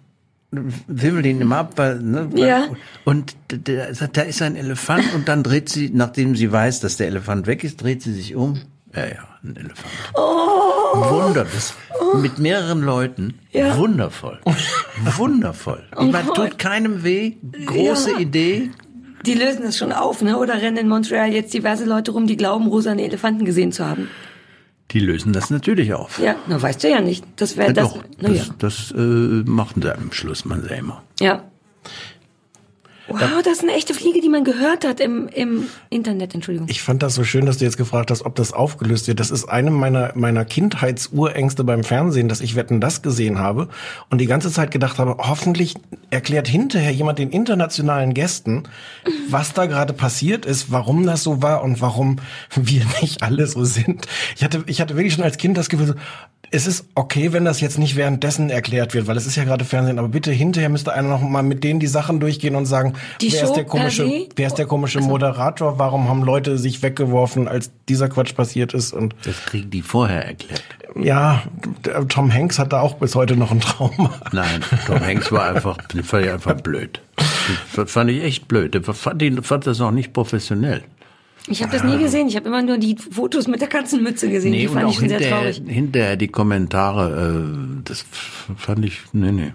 wimmelt 0.51 1.25
ihn 1.25 1.41
immer 1.41 1.57
ab, 1.57 1.73
weil, 1.75 1.99
ne, 1.99 2.27
weil- 2.31 2.39
Ja. 2.47 2.67
und 3.05 3.35
der, 3.51 3.93
sagt, 3.93 4.17
da 4.17 4.21
ist 4.21 4.41
ein 4.41 4.55
Elefant 4.55 5.13
und 5.13 5.27
dann 5.27 5.43
dreht 5.43 5.69
sie, 5.69 5.91
nachdem 5.93 6.35
sie 6.35 6.51
weiß, 6.51 6.79
dass 6.79 6.97
der 6.97 7.07
Elefant 7.07 7.45
weg 7.47 7.63
ist, 7.63 7.81
dreht 7.83 8.01
sie 8.01 8.13
sich 8.13 8.35
um. 8.35 8.59
Ja, 8.95 9.05
ja, 9.05 9.27
ein 9.43 9.55
Elefant. 9.55 9.93
Wunder, 10.15 11.45
das, 11.45 11.75
mit 12.21 12.39
mehreren 12.39 12.81
Leuten. 12.81 13.35
Ja. 13.51 13.77
Wundervoll. 13.77 14.39
Wundervoll. 15.17 15.83
Ich 16.01 16.11
meine, 16.11 16.33
tut 16.33 16.57
keinem 16.57 17.03
weh. 17.03 17.33
Große 17.67 18.11
Ja. 18.13 18.19
Idee. 18.19 18.71
Die 19.25 19.33
lösen 19.33 19.63
das 19.63 19.77
schon 19.77 19.91
auf, 19.91 20.21
ne? 20.21 20.37
Oder 20.39 20.61
rennen 20.61 20.77
in 20.77 20.87
Montreal 20.87 21.31
jetzt 21.33 21.53
diverse 21.53 21.83
Leute 21.85 22.11
rum, 22.11 22.25
die 22.25 22.37
glauben, 22.37 22.67
rosane 22.67 23.03
Elefanten 23.03 23.43
gesehen 23.45 23.71
zu 23.71 23.85
haben. 23.85 24.07
Die 24.91 24.99
lösen 24.99 25.33
das 25.33 25.49
natürlich 25.51 25.93
auf. 25.93 26.19
Ja, 26.19 26.35
na 26.47 26.59
weißt 26.61 26.83
du 26.83 26.89
ja 26.89 26.99
nicht. 27.01 27.23
Das 27.35 27.57
wäre 27.57 27.67
Ja, 27.67 27.73
das. 27.73 27.93
doch, 27.93 28.03
na 28.19 28.29
ja. 28.29 28.43
das, 28.57 28.89
das 28.89 28.91
äh, 28.91 28.97
machen 28.99 29.81
sie 29.81 29.93
am 29.95 30.11
Schluss 30.11 30.45
man 30.45 30.65
immer. 30.65 31.03
Ja. 31.19 31.43
Wow, 33.09 33.41
das 33.43 33.57
ist 33.57 33.63
eine 33.63 33.73
echte 33.73 33.93
Fliege, 33.93 34.21
die 34.21 34.29
man 34.29 34.43
gehört 34.43 34.85
hat 34.85 34.99
im, 34.99 35.27
im 35.29 35.65
Internet, 35.89 36.35
Entschuldigung. 36.35 36.67
Ich 36.69 36.81
fand 36.81 37.01
das 37.03 37.15
so 37.15 37.23
schön, 37.23 37.45
dass 37.45 37.57
du 37.57 37.65
jetzt 37.65 37.77
gefragt 37.77 38.11
hast, 38.11 38.23
ob 38.25 38.35
das 38.35 38.53
aufgelöst 38.53 39.07
wird. 39.07 39.19
Das 39.19 39.31
ist 39.31 39.45
eine 39.45 39.71
meiner, 39.71 40.11
meiner 40.15 40.45
Kindheitsurängste 40.45 41.63
beim 41.63 41.83
Fernsehen, 41.83 42.29
dass 42.29 42.41
ich 42.41 42.55
Wetten 42.55 42.79
das 42.79 43.01
gesehen 43.01 43.39
habe 43.39 43.69
und 44.09 44.19
die 44.19 44.27
ganze 44.27 44.51
Zeit 44.51 44.71
gedacht 44.71 44.99
habe, 44.99 45.17
hoffentlich 45.17 45.75
erklärt 46.09 46.47
hinterher 46.47 46.91
jemand 46.91 47.19
den 47.19 47.29
internationalen 47.29 48.13
Gästen, 48.13 48.63
was 49.29 49.53
da 49.53 49.65
gerade 49.65 49.93
passiert 49.93 50.45
ist, 50.45 50.71
warum 50.71 51.05
das 51.05 51.23
so 51.23 51.41
war 51.41 51.63
und 51.63 51.81
warum 51.81 52.17
wir 52.55 52.83
nicht 53.01 53.23
alle 53.23 53.47
so 53.47 53.63
sind. 53.63 54.07
Ich 54.35 54.43
hatte, 54.43 54.63
ich 54.67 54.81
hatte 54.81 54.95
wirklich 54.95 55.13
schon 55.13 55.23
als 55.23 55.37
Kind 55.37 55.57
das 55.57 55.69
Gefühl, 55.69 55.87
so, 55.87 55.93
es 56.51 56.67
ist 56.67 56.85
okay, 56.95 57.31
wenn 57.31 57.45
das 57.45 57.61
jetzt 57.61 57.77
nicht 57.77 57.95
währenddessen 57.95 58.49
erklärt 58.49 58.93
wird, 58.93 59.07
weil 59.07 59.17
es 59.17 59.27
ist 59.27 59.35
ja 59.35 59.43
gerade 59.43 59.65
Fernsehen, 59.65 59.99
aber 59.99 60.09
bitte 60.09 60.31
hinterher 60.31 60.69
müsste 60.69 60.93
einer 60.93 61.07
noch 61.07 61.21
mal 61.21 61.43
mit 61.43 61.63
denen 61.63 61.79
die 61.79 61.87
Sachen 61.87 62.19
durchgehen 62.19 62.55
und 62.55 62.65
sagen, 62.65 62.93
Die 63.21 63.31
wer 63.31 63.39
Show 63.39 63.45
ist 63.47 63.55
der 63.55 63.65
komische, 63.65 64.27
wer 64.35 64.47
ist 64.47 64.55
der 64.57 64.65
komische 64.65 64.99
Moderator, 64.99 65.79
warum 65.79 66.07
haben 66.09 66.23
Leute 66.23 66.57
sich 66.57 66.81
weggeworfen, 66.81 67.47
als 67.47 67.71
dieser 67.87 68.09
Quatsch 68.09 68.35
passiert 68.35 68.73
ist 68.73 68.93
und 68.93 69.15
Das 69.23 69.45
kriegen 69.45 69.69
die 69.69 69.81
vorher 69.81 70.25
erklärt. 70.25 70.63
ja, 70.95 71.43
der 71.85 72.07
Tom 72.07 72.33
Hanks 72.33 72.59
hat 72.59 72.73
da 72.73 72.81
auch 72.81 72.95
bis 72.95 73.15
heute 73.15 73.35
noch 73.35 73.51
ein 73.51 73.59
Trauma. 73.61 74.13
Nein, 74.31 74.61
Tom 74.85 74.99
Hanks 74.99 75.31
war 75.31 75.49
einfach, 75.55 75.77
fand 76.03 76.25
ich 76.25 76.31
einfach 76.31 76.55
blöd. 76.61 77.01
Das 77.75 77.91
fand 77.91 78.09
ich 78.11 78.23
echt 78.23 78.47
blöd. 78.47 78.73
Der 78.73 78.83
fand, 78.83 79.45
fand 79.45 79.67
das 79.67 79.81
auch 79.81 79.91
nicht 79.91 80.13
professionell. 80.13 80.83
Ich 81.47 81.63
habe 81.63 81.71
das 81.71 81.83
nie 81.83 81.97
gesehen. 81.97 82.27
Ich 82.27 82.35
habe 82.35 82.47
immer 82.47 82.61
nur 82.61 82.77
die 82.77 82.95
Fotos 82.95 83.47
mit 83.47 83.59
der 83.61 83.67
Katzenmütze 83.69 84.29
gesehen. 84.29 84.53
die 84.53 84.67
und 84.67 84.73
fand 84.73 84.89
ich 84.91 84.97
schon 84.97 85.09
sehr 85.09 85.19
hinterher, 85.19 85.51
traurig. 85.53 85.61
hinterher 85.65 86.15
die 86.15 86.27
Kommentare, 86.27 87.43
äh, 87.43 87.81
das 87.85 88.05
fand 88.55 88.85
ich, 88.85 89.01
nee, 89.13 89.31
nee. 89.31 89.53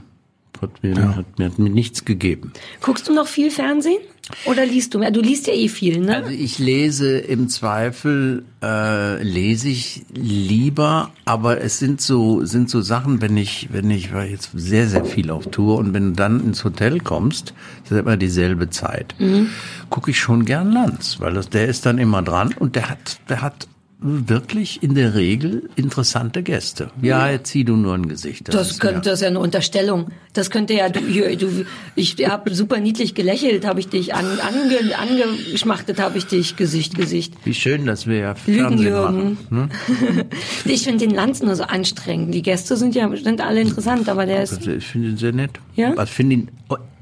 Hat 0.63 0.83
mir, 0.83 1.17
hat 1.17 1.39
mir, 1.39 1.47
hat 1.47 1.59
mir 1.59 1.71
nichts 1.71 2.05
gegeben. 2.05 2.53
Guckst 2.81 3.09
du 3.09 3.13
noch 3.15 3.27
viel 3.27 3.51
Fernsehen? 3.51 3.99
Oder 4.47 4.65
liest 4.65 4.95
du 4.95 4.99
mehr? 4.99 5.11
Du 5.11 5.21
liest 5.21 5.47
ja 5.49 5.53
eh 5.53 5.69
viel, 5.69 5.99
ne? 6.01 6.17
Also 6.17 6.31
ich 6.31 6.59
lese 6.59 7.19
im 7.19 7.49
Zweifel, 7.51 8.45
äh, 8.63 9.23
lese 9.23 9.69
ich 9.69 10.03
lieber, 10.15 11.11
aber 11.27 11.61
es 11.61 11.79
sind 11.79 12.01
so, 12.01 12.43
sind 12.47 12.71
so 12.71 12.81
Sachen, 12.81 13.21
wenn 13.21 13.37
ich, 13.37 13.69
wenn 13.73 13.91
ich 13.91 14.15
war 14.15 14.25
jetzt 14.25 14.51
sehr, 14.55 14.89
sehr 14.89 15.05
viel 15.05 15.31
auf 15.31 15.49
Tour 15.51 15.77
und 15.77 15.93
wenn 15.93 16.11
du 16.11 16.13
dann 16.13 16.43
ins 16.43 16.65
Hotel 16.65 17.01
kommst, 17.01 17.53
das 17.83 17.93
ist 17.93 17.99
immer 17.99 18.17
dieselbe 18.17 18.71
Zeit, 18.71 19.15
Mhm. 19.19 19.49
gucke 19.91 20.11
ich 20.11 20.19
schon 20.19 20.47
gern 20.47 20.73
Lanz, 20.73 21.21
weil 21.21 21.35
das, 21.35 21.51
der 21.51 21.69
ist 21.69 21.85
dann 21.85 21.99
immer 21.99 22.23
dran 22.23 22.55
und 22.59 22.77
der 22.77 22.89
hat, 22.89 23.19
der 23.29 23.43
hat 23.43 23.69
wirklich 24.07 24.83
in 24.83 24.95
der 24.95 25.15
Regel 25.15 25.71
interessante 25.77 26.43
Gäste. 26.43 26.91
Ja, 27.01 27.31
jetzt 27.31 27.49
zieh 27.51 27.65
du 27.65 27.75
nur 27.75 27.95
ein 27.95 28.07
Gesicht. 28.07 28.53
Das 28.53 28.71
ist 28.73 28.81
könnte, 28.81 28.97
mir- 28.99 29.03
das 29.05 29.15
ist 29.15 29.21
ja 29.23 29.29
eine 29.29 29.41
Unterstellung. 29.41 30.09
Das 30.35 30.51
könnte 30.51 30.75
ja, 30.75 30.89
du, 30.91 31.01
du 31.01 31.65
ich 31.95 32.17
habe 32.29 32.55
super 32.55 32.81
niedlich 32.81 33.15
gelächelt, 33.15 33.65
habe 33.67 33.81
ich 33.81 33.89
dich 33.89 34.15
an, 34.15 34.27
ange, 34.27 34.97
angeschmachtet, 34.99 36.01
habe 36.01 36.19
ich 36.19 36.27
dich 36.27 36.57
Gesicht, 36.57 36.97
Gesicht. 36.97 37.33
Wie 37.45 37.55
schön, 37.55 37.87
dass 37.87 38.07
wir 38.07 38.19
ja 38.19 38.35
Lügen, 38.47 38.61
Fernsehen 38.61 38.87
Jürgen. 38.89 39.39
machen. 39.51 39.69
Ne? 40.11 40.27
Ich 40.67 40.83
finde 40.85 41.07
den 41.07 41.15
Lanz 41.15 41.43
nur 41.43 41.57
so 41.57 41.63
anstrengend. 41.65 42.35
Die 42.35 42.43
Gäste 42.43 42.77
sind 42.77 42.95
ja 42.95 43.09
sind 43.17 43.41
alle 43.41 43.61
interessant, 43.63 44.09
aber 44.09 44.27
der 44.27 44.43
ist 44.43 44.59
Also 44.59 44.71
ich 44.73 44.85
finde 44.87 45.09
ihn 45.09 45.17
sehr 45.17 45.33
nett. 45.33 45.53
Ja? 45.77 45.95
Ich 46.03 46.11
finde 46.11 46.35
ihn 46.35 46.49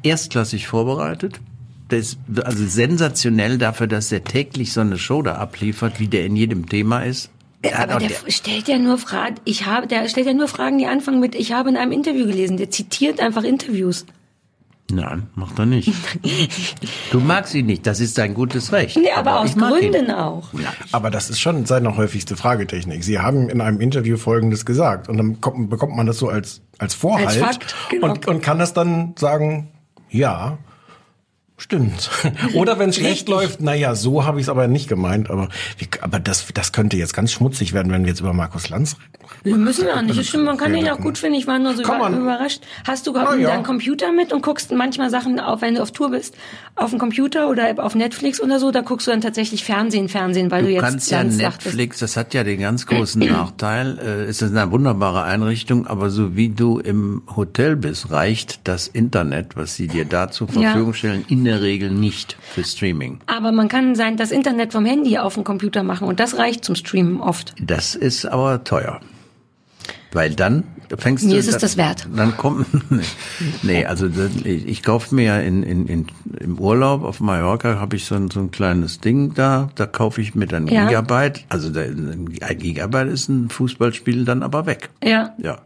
erstklassig 0.04 0.66
vorbereitet. 0.68 1.40
Der 1.92 1.98
ist 1.98 2.18
also 2.42 2.66
sensationell 2.66 3.58
dafür, 3.58 3.86
dass 3.86 4.10
er 4.10 4.24
täglich 4.24 4.72
so 4.72 4.80
eine 4.80 4.96
Show 4.96 5.20
da 5.20 5.34
abliefert, 5.34 6.00
wie 6.00 6.08
der 6.08 6.24
in 6.24 6.36
jedem 6.36 6.66
Thema 6.66 7.02
ist. 7.02 7.30
Er 7.60 7.76
hat 7.76 7.90
aber 7.90 8.00
der, 8.00 8.08
der, 8.08 8.30
stellt 8.32 8.66
ja 8.66 8.78
nur 8.78 8.96
Fragen. 8.96 9.34
Ich 9.44 9.66
habe, 9.66 9.86
der 9.86 10.08
stellt 10.08 10.26
ja 10.26 10.32
nur 10.32 10.48
Fragen, 10.48 10.78
die 10.78 10.86
anfangen 10.86 11.20
mit 11.20 11.34
Ich 11.34 11.52
habe 11.52 11.68
in 11.68 11.76
einem 11.76 11.92
Interview 11.92 12.24
gelesen. 12.24 12.56
Der 12.56 12.70
zitiert 12.70 13.20
einfach 13.20 13.44
Interviews. 13.44 14.06
nein, 14.90 15.28
macht 15.34 15.58
er 15.58 15.66
nicht. 15.66 15.92
du 17.12 17.20
magst 17.20 17.54
ihn 17.54 17.66
nicht, 17.66 17.86
das 17.86 18.00
ist 18.00 18.14
sein 18.14 18.32
gutes 18.32 18.72
Recht. 18.72 18.96
Nee, 18.96 19.12
aber, 19.14 19.40
aus 19.40 19.54
mag 19.54 19.82
ihn. 19.82 19.92
Gründen 19.92 20.10
auch. 20.12 20.48
Aber 20.92 21.10
das 21.10 21.28
ist 21.28 21.40
schon 21.40 21.66
seine 21.66 21.94
häufigste 21.98 22.36
Fragetechnik. 22.36 23.04
Sie 23.04 23.18
haben 23.18 23.50
in 23.50 23.60
einem 23.60 23.82
Interview 23.82 24.16
Folgendes 24.16 24.64
gesagt 24.64 25.10
und 25.10 25.18
dann 25.18 25.42
kommt, 25.42 25.68
bekommt 25.68 25.94
man 25.94 26.06
das 26.06 26.16
so 26.16 26.30
als, 26.30 26.62
als 26.78 26.94
Vorhalt 26.94 27.28
Als 27.28 27.36
Fakt, 27.36 27.74
genau. 27.90 28.12
und, 28.12 28.26
und 28.26 28.42
kann 28.42 28.58
das 28.58 28.72
dann 28.72 29.14
sagen, 29.18 29.68
ja, 30.08 30.56
stimmt. 31.62 32.10
Oder 32.54 32.78
wenn 32.78 32.90
es 32.90 32.96
schlecht 32.96 33.28
läuft, 33.28 33.60
naja, 33.60 33.94
so 33.94 34.24
habe 34.24 34.40
ich 34.40 34.44
es 34.46 34.48
aber 34.48 34.66
nicht 34.68 34.88
gemeint. 34.88 35.30
Aber, 35.30 35.48
wie, 35.78 35.88
aber 36.00 36.18
das, 36.18 36.46
das 36.52 36.72
könnte 36.72 36.96
jetzt 36.96 37.14
ganz 37.14 37.32
schmutzig 37.32 37.72
werden, 37.72 37.92
wenn 37.92 38.02
wir 38.02 38.08
jetzt 38.10 38.20
über 38.20 38.32
Markus 38.32 38.68
Lanz 38.68 38.96
Wir 39.44 39.56
müssen 39.56 39.88
auch 39.88 40.02
nicht. 40.02 40.18
Das 40.18 40.26
stimmt, 40.26 40.44
man 40.44 40.56
kann 40.56 40.72
den 40.72 40.84
ja 40.84 40.94
auch 40.94 41.00
gut 41.00 41.18
finden. 41.18 41.38
Ich 41.38 41.46
war 41.46 41.58
nur 41.58 41.74
so 41.74 41.82
über, 41.82 42.08
überrascht. 42.10 42.62
Hast 42.86 43.06
du 43.06 43.12
Na 43.12 43.22
überhaupt 43.22 43.40
ja. 43.40 43.48
deinen 43.50 43.62
Computer 43.62 44.12
mit 44.12 44.32
und 44.32 44.42
guckst 44.42 44.72
manchmal 44.72 45.10
Sachen 45.10 45.38
auf, 45.40 45.62
wenn 45.62 45.76
du 45.76 45.82
auf 45.82 45.92
Tour 45.92 46.10
bist, 46.10 46.34
auf 46.74 46.90
dem 46.90 46.98
Computer 46.98 47.48
oder 47.48 47.74
auf 47.84 47.94
Netflix 47.94 48.40
oder 48.40 48.58
so, 48.58 48.70
da 48.70 48.80
guckst 48.80 49.06
du 49.06 49.10
dann 49.10 49.20
tatsächlich 49.20 49.64
Fernsehen, 49.64 50.08
Fernsehen, 50.08 50.50
weil 50.50 50.62
du, 50.62 50.68
Du 50.68 50.74
jetzt 50.74 50.82
kannst 50.82 51.10
ja 51.10 51.18
Lanz 51.18 51.36
sagtest. 51.36 51.66
Netflix, 51.66 51.98
das 51.98 52.16
hat 52.16 52.34
ja 52.34 52.44
den 52.44 52.60
ganz 52.60 52.86
großen 52.86 53.20
Nachteil, 53.30 53.98
äh, 53.98 54.24
es 54.24 54.42
ist 54.42 54.54
eine 54.56 54.70
wunderbare 54.72 55.22
Einrichtung, 55.22 55.86
aber 55.86 56.10
so 56.10 56.34
wie 56.36 56.48
du 56.48 56.78
im 56.78 57.22
Hotel 57.36 57.76
bist, 57.76 58.10
reicht 58.10 58.60
das 58.64 58.88
Internet, 58.88 59.56
was 59.56 59.76
sie 59.76 59.86
dir 59.86 60.04
da 60.04 60.30
zur 60.30 60.48
Ja. 60.52 60.70
Verfügung 60.72 60.94
stellen, 60.94 61.24
in 61.28 61.44
der 61.44 61.51
Regel 61.60 61.90
nicht 61.90 62.36
für 62.40 62.64
Streaming. 62.64 63.20
Aber 63.26 63.52
man 63.52 63.68
kann 63.68 63.94
sein, 63.94 64.16
das 64.16 64.30
Internet 64.30 64.72
vom 64.72 64.84
Handy 64.84 65.18
auf 65.18 65.34
dem 65.34 65.44
Computer 65.44 65.82
machen 65.82 66.08
und 66.08 66.20
das 66.20 66.38
reicht 66.38 66.64
zum 66.64 66.74
Streamen 66.74 67.20
oft. 67.20 67.54
Das 67.60 67.94
ist 67.94 68.24
aber 68.24 68.64
teuer. 68.64 69.00
Weil 70.12 70.34
dann 70.34 70.64
fängst 70.98 71.24
Mir 71.24 71.32
du. 71.32 71.36
ist 71.38 71.46
es 71.46 71.52
dann, 71.52 71.60
das 71.62 71.76
wert. 71.78 72.06
Dann 72.14 72.36
kommt. 72.36 72.66
nee, 73.62 73.86
also 73.86 74.08
ich, 74.44 74.66
ich 74.66 74.82
kaufe 74.82 75.14
mir 75.14 75.24
ja 75.24 75.38
in, 75.38 75.62
in, 75.62 75.86
in, 75.86 76.06
im 76.38 76.58
Urlaub 76.58 77.02
auf 77.02 77.20
Mallorca 77.20 77.80
habe 77.80 77.96
ich 77.96 78.04
so 78.04 78.14
ein, 78.14 78.30
so 78.30 78.40
ein 78.40 78.50
kleines 78.50 79.00
Ding 79.00 79.32
da. 79.34 79.70
Da 79.74 79.86
kaufe 79.86 80.20
ich 80.20 80.34
mir 80.34 80.46
dann 80.46 80.66
Ja. 80.66 80.86
Gigabyte. 80.86 81.44
Also 81.48 81.70
der, 81.70 81.84
ein 81.86 82.28
Gigabyte 82.58 83.08
ist 83.08 83.28
ein 83.30 83.48
Fußballspiel 83.48 84.24
dann 84.26 84.42
aber 84.42 84.66
weg. 84.66 84.90
Ja. 85.02 85.34
Ja. 85.38 85.62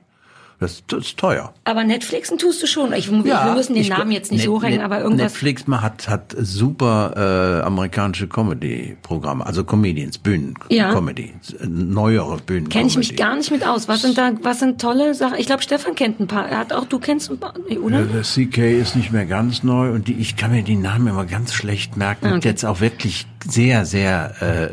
Das, 0.59 0.82
das 0.86 1.04
ist 1.09 1.18
teuer. 1.18 1.52
Aber 1.64 1.84
Netflixen 1.84 2.38
tust 2.38 2.62
du 2.62 2.66
schon. 2.66 2.92
Ich, 2.94 3.11
wir 3.11 3.52
müssen 3.54 3.74
den 3.74 3.86
Namen 3.88 4.11
jetzt 4.11 4.32
nicht 4.32 4.40
Net- 4.40 4.46
so 4.46 4.62
hängen, 4.62 4.76
Net- 4.76 4.84
aber 4.86 5.00
irgendwas. 5.00 5.32
Netflix 5.32 5.66
man 5.66 5.82
hat, 5.82 6.09
hat 6.09 6.34
super 6.38 7.61
äh, 7.61 7.62
amerikanische 7.66 8.26
Comedy-Programme, 8.26 9.44
also 9.44 9.64
Comedians, 9.64 10.16
Bühnen, 10.16 10.54
Ja. 10.70 10.92
Comedy, 10.94 11.34
neuere 11.68 12.38
Bühnen. 12.38 12.68
Kenne 12.70 12.86
ich 12.88 12.96
mich 12.96 13.16
gar 13.16 13.36
nicht 13.36 13.50
mit 13.50 13.66
aus. 13.66 13.86
Was 13.88 14.00
sind 14.02 14.16
da, 14.16 14.32
was 14.42 14.61
sind 14.61 14.80
tolle 14.80 15.14
Sachen? 15.14 15.36
Ich 15.38 15.44
glaube, 15.46 15.62
Stefan 15.62 15.94
kennt 15.94 16.20
ein 16.20 16.26
paar. 16.26 16.48
Er 16.48 16.59
hat 16.59 16.72
auch, 16.72 16.86
du 16.86 16.98
kennst 16.98 17.30
ein 17.30 17.38
paar, 17.38 17.52
oder? 17.82 18.00
Ja, 18.00 18.04
der 18.07 18.22
CK 18.22 18.59
ist 18.80 18.96
nicht 18.96 19.12
mehr 19.12 19.26
ganz 19.26 19.62
neu 19.62 19.90
und 19.92 20.09
die, 20.09 20.14
ich 20.14 20.36
kann 20.36 20.52
mir 20.52 20.62
die 20.62 20.76
Namen 20.76 21.07
immer 21.09 21.26
ganz 21.26 21.52
schlecht 21.52 21.96
merken. 21.98 22.26
Ah, 22.28 22.36
Okay. 22.36 22.48
Jetzt 22.48 22.64
auch 22.64 22.80
wirklich 22.80 23.26
sehr, 23.46 23.84
sehr 23.84 24.34
äh, 24.40 24.64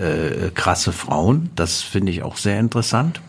äh, 0.48 0.52
krasse 0.54 0.92
Frauen. 0.94 1.50
Das 1.56 1.82
finde 1.82 2.12
ich 2.12 2.24
auch 2.24 2.38
sehr 2.38 2.60
interessant. 2.60 3.20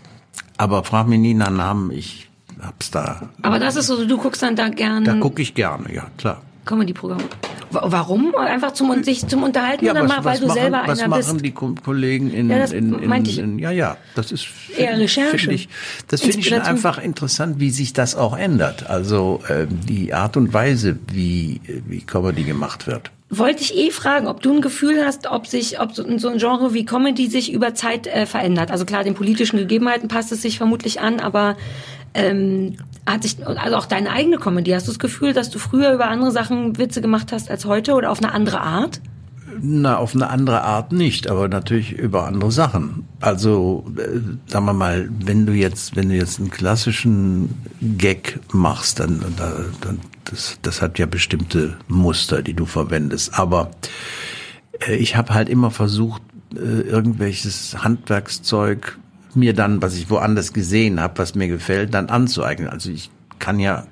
Aber 0.56 0.84
frag 0.84 1.08
mich 1.08 1.18
nie 1.18 1.34
nach 1.34 1.50
Namen, 1.50 1.90
ich 1.90 2.28
hab's 2.64 2.90
da. 2.90 3.28
Aber 3.42 3.58
das 3.58 3.76
ist 3.76 3.86
so, 3.86 4.04
du 4.04 4.18
guckst 4.18 4.42
dann 4.42 4.56
da 4.56 4.68
gern 4.68 5.04
Da 5.04 5.14
gucke 5.14 5.42
ich 5.42 5.54
gerne, 5.54 5.92
ja 5.94 6.06
klar. 6.18 6.42
Comedy-Programme. 6.64 7.22
Wa- 7.70 7.82
Warum? 7.86 8.34
Einfach 8.36 8.72
zum 8.72 9.02
sich 9.04 9.26
zum 9.26 9.42
Unterhalten 9.42 9.84
oder 9.88 10.04
mal, 10.04 10.24
weil 10.24 10.38
du 10.38 10.46
machen, 10.46 10.58
selber 10.58 10.82
was 10.86 10.98
einer 10.98 11.08
machen 11.08 11.32
bist? 11.34 11.44
die 11.44 11.50
Ko- 11.50 11.74
Kollegen 11.84 12.30
in, 12.30 12.48
Ja, 12.48 12.64
in, 12.64 12.94
in, 12.94 13.24
in 13.26 13.58
ja 13.58 13.70
ja 13.70 13.96
das 14.14 14.32
ist 14.32 14.46
Eher 14.76 14.98
Recherche. 14.98 15.36
finde 15.38 15.54
ich 15.56 15.68
das 16.08 16.22
finde 16.22 16.38
ich 16.38 16.48
schon 16.48 16.60
einfach 16.62 16.96
interessant 16.98 17.60
wie 17.60 17.68
sich 17.70 17.92
das 17.92 18.14
auch 18.16 18.34
ändert 18.36 18.88
also 18.88 19.40
ähm, 19.50 19.68
die 19.86 20.14
Art 20.14 20.36
und 20.38 20.54
Weise 20.54 20.98
wie 21.12 21.60
wie 21.86 22.00
Comedy 22.00 22.44
gemacht 22.44 22.86
wird 22.86 23.10
Wollte 23.30 23.62
ich 23.62 23.74
eh 23.76 23.90
fragen, 23.90 24.28
ob 24.28 24.42
du 24.42 24.54
ein 24.54 24.60
Gefühl 24.60 25.04
hast, 25.04 25.26
ob 25.28 25.48
sich, 25.48 25.80
ob 25.80 25.92
so 25.96 26.04
so 26.18 26.28
ein 26.28 26.38
Genre 26.38 26.72
wie 26.72 26.84
Comedy 26.84 27.26
sich 27.28 27.52
über 27.52 27.74
Zeit 27.74 28.06
äh, 28.06 28.26
verändert. 28.26 28.70
Also 28.70 28.84
klar, 28.84 29.02
den 29.02 29.14
politischen 29.14 29.56
Gegebenheiten 29.56 30.06
passt 30.08 30.30
es 30.30 30.42
sich 30.42 30.56
vermutlich 30.58 31.00
an, 31.00 31.18
aber 31.18 31.56
ähm, 32.14 32.76
hat 33.06 33.22
sich, 33.22 33.46
also 33.46 33.76
auch 33.76 33.86
deine 33.86 34.10
eigene 34.10 34.38
Comedy, 34.38 34.70
hast 34.70 34.86
du 34.86 34.92
das 34.92 34.98
Gefühl, 34.98 35.32
dass 35.32 35.50
du 35.50 35.58
früher 35.58 35.92
über 35.92 36.06
andere 36.06 36.30
Sachen 36.30 36.78
Witze 36.78 37.00
gemacht 37.00 37.32
hast 37.32 37.50
als 37.50 37.64
heute 37.66 37.94
oder 37.94 38.10
auf 38.10 38.22
eine 38.22 38.32
andere 38.32 38.60
Art? 38.60 39.00
Na, 39.60 39.98
auf 39.98 40.14
eine 40.14 40.30
andere 40.30 40.62
Art 40.62 40.92
nicht, 40.92 41.30
aber 41.30 41.48
natürlich 41.48 41.92
über 41.92 42.26
andere 42.26 42.50
Sachen. 42.50 43.06
Also, 43.20 43.84
äh, 43.96 44.18
sagen 44.50 44.64
wir 44.64 44.72
mal, 44.72 45.08
wenn 45.24 45.46
du 45.46 45.52
jetzt, 45.52 45.96
wenn 45.96 46.08
du 46.08 46.16
jetzt 46.16 46.40
einen 46.40 46.50
klassischen 46.50 47.50
Gag 47.80 48.40
machst, 48.52 49.00
dann, 49.00 49.20
dann, 49.36 50.00
das, 50.24 50.58
das 50.62 50.82
hat 50.82 50.98
ja 50.98 51.06
bestimmte 51.06 51.76
Muster, 51.88 52.42
die 52.42 52.54
du 52.54 52.66
verwendest. 52.66 53.38
Aber 53.38 53.70
äh, 54.88 54.96
ich 54.96 55.16
habe 55.16 55.34
halt 55.34 55.48
immer 55.48 55.70
versucht, 55.70 56.22
äh, 56.54 56.58
irgendwelches 56.58 57.76
Handwerkszeug 57.84 58.98
mir 59.36 59.54
dann, 59.54 59.82
was 59.82 59.96
ich 59.96 60.10
woanders 60.10 60.52
gesehen 60.52 61.00
habe, 61.00 61.18
was 61.18 61.34
mir 61.34 61.48
gefällt, 61.48 61.94
dann 61.94 62.08
anzueignen. 62.08 62.68
Also 62.68 62.90
ich 62.90 63.10
kann 63.38 63.58
ja 63.60 63.86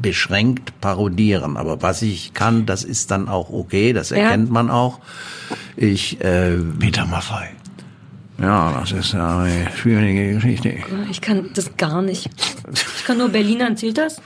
beschränkt 0.00 0.80
parodieren. 0.80 1.56
Aber 1.56 1.82
was 1.82 2.02
ich 2.02 2.34
kann, 2.34 2.66
das 2.66 2.82
ist 2.84 3.10
dann 3.10 3.28
auch 3.28 3.50
okay, 3.50 3.92
das 3.92 4.10
Ja. 4.10 4.16
erkennt 4.18 4.50
man 4.50 4.70
auch. 4.70 5.00
Ich, 5.76 6.20
äh, 6.20 6.56
Peter 6.78 7.06
Maffei. 7.06 7.50
ja, 8.40 8.72
das 8.80 8.92
ist 8.92 9.12
ja 9.12 9.38
eine 9.42 9.68
schwierige 9.76 10.34
Geschichte. 10.34 10.74
Ich 11.10 11.20
kann 11.20 11.50
das 11.54 11.76
gar 11.76 12.02
nicht. 12.02 12.28
Ich 12.72 13.04
kann 13.04 13.18
nur 13.18 13.28
Berliner, 13.28 13.76
zählt 13.76 13.98
das? 13.98 14.20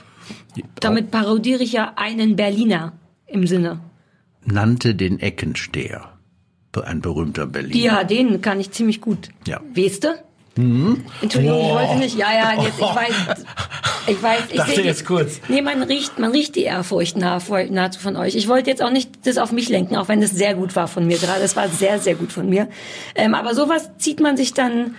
Damit 0.79 1.11
parodiere 1.11 1.61
ich 1.63 1.73
ja 1.73 1.93
einen 1.95 2.35
Berliner 2.35 2.93
im 3.27 3.45
Sinne. 3.45 3.79
Nannte 4.45 4.95
den 4.95 5.19
Eckensteher. 5.19 6.09
Ein 6.85 7.01
berühmter 7.01 7.45
Berliner. 7.45 7.75
Ja, 7.83 8.03
den 8.05 8.41
kann 8.41 8.59
ich 8.59 8.71
ziemlich 8.71 9.01
gut. 9.01 9.29
Ja. 9.45 9.59
Weißt 9.75 10.05
du? 10.05 10.07
Entschuldigung, 10.55 11.59
ich 11.59 11.73
wollte 11.73 11.95
nicht. 11.97 12.17
Ja, 12.17 12.33
ja, 12.33 12.63
jetzt, 12.63 12.79
ich 12.79 12.81
weiß. 12.81 13.45
Ich 14.07 14.23
weiß. 14.23 14.41
Ich 14.49 14.57
Dachte 14.57 14.81
jetzt 14.81 15.05
kurz. 15.05 15.39
Nee, 15.49 15.61
man 15.61 15.83
riecht, 15.83 16.17
man 16.17 16.31
riecht 16.31 16.55
die 16.55 16.63
Ehrfurcht 16.63 17.15
nah, 17.15 17.39
nahezu 17.69 17.99
von 17.99 18.15
euch. 18.15 18.35
Ich 18.35 18.47
wollte 18.47 18.69
jetzt 18.69 18.81
auch 18.81 18.91
nicht 18.91 19.27
das 19.27 19.37
auf 19.37 19.51
mich 19.51 19.69
lenken, 19.69 19.95
auch 19.97 20.07
wenn 20.07 20.21
es 20.23 20.31
sehr 20.31 20.55
gut 20.55 20.75
war 20.75 20.87
von 20.87 21.05
mir 21.05 21.19
gerade. 21.19 21.41
Es 21.41 21.55
war 21.55 21.69
sehr, 21.69 21.99
sehr 21.99 22.15
gut 22.15 22.31
von 22.31 22.49
mir. 22.49 22.69
Ähm, 23.13 23.35
aber 23.35 23.53
sowas 23.53 23.91
zieht 23.99 24.19
man 24.19 24.35
sich 24.35 24.53
dann 24.53 24.95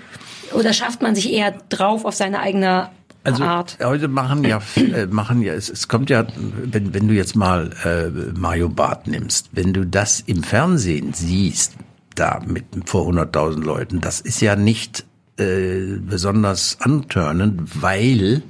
oder 0.52 0.72
schafft 0.72 1.02
man 1.02 1.14
sich 1.14 1.32
eher 1.32 1.54
drauf 1.68 2.04
auf 2.04 2.14
seine 2.14 2.40
eigene 2.40 2.90
Also 3.24 3.42
Art. 3.42 3.78
heute 3.82 4.08
machen 4.08 4.44
ja 4.44 4.60
äh, 4.76 5.06
machen 5.06 5.42
ja 5.42 5.54
es, 5.54 5.68
es 5.68 5.88
kommt 5.88 6.10
ja 6.10 6.26
wenn 6.36 6.94
wenn 6.94 7.08
du 7.08 7.14
jetzt 7.14 7.36
mal 7.36 7.70
äh, 7.84 8.10
Mario 8.38 8.68
Barth 8.68 9.06
nimmst, 9.06 9.48
wenn 9.52 9.72
du 9.72 9.86
das 9.86 10.20
im 10.20 10.42
Fernsehen 10.42 11.12
siehst, 11.12 11.74
da 12.14 12.40
mit 12.44 12.64
vor 12.86 13.08
100.000 13.08 13.62
Leuten, 13.62 14.00
das 14.00 14.20
ist 14.20 14.40
ja 14.40 14.56
nicht 14.56 15.04
äh, 15.40 15.98
besonders 16.00 16.78
antörnend, 16.80 17.82
weil 17.82 18.42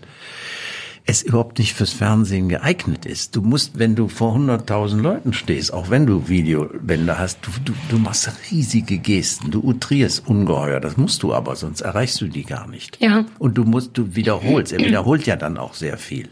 es 1.07 1.23
überhaupt 1.23 1.59
nicht 1.59 1.75
fürs 1.75 1.93
Fernsehen 1.93 2.49
geeignet 2.49 3.07
ist. 3.07 3.35
Du 3.35 3.43
musst, 3.43 3.79
wenn 3.79 3.97
du 3.97 4.09
vor 4.09 4.37
100.000 4.37 5.01
Leuten 5.01 5.33
stehst, 5.33 5.73
auch 5.73 5.91
wenn 5.91 6.07
du 6.07 6.29
Videobänder 6.29 7.19
hast, 7.19 7.39
du, 7.43 7.51
du, 7.65 7.73
du 7.89 7.99
machst 7.99 8.31
riesige 8.51 8.99
Gesten, 8.99 9.51
du 9.51 9.61
utrierst 9.61 10.27
ungeheuer. 10.27 10.81
Das 10.81 10.97
musst 10.97 11.23
du 11.23 11.35
aber, 11.35 11.57
sonst 11.57 11.81
erreichst 11.81 12.21
du 12.21 12.29
die 12.29 12.45
gar 12.45 12.69
nicht. 12.69 12.99
Ja. 13.01 13.25
Und 13.39 13.59
du 13.59 13.65
musst, 13.65 13.97
du 13.99 14.15
wiederholst. 14.15 14.73
Er 14.73 14.81
wiederholt 14.81 15.27
ja 15.27 15.37
dann 15.37 15.59
auch 15.59 15.75
sehr 15.75 15.99
viel. 15.99 16.29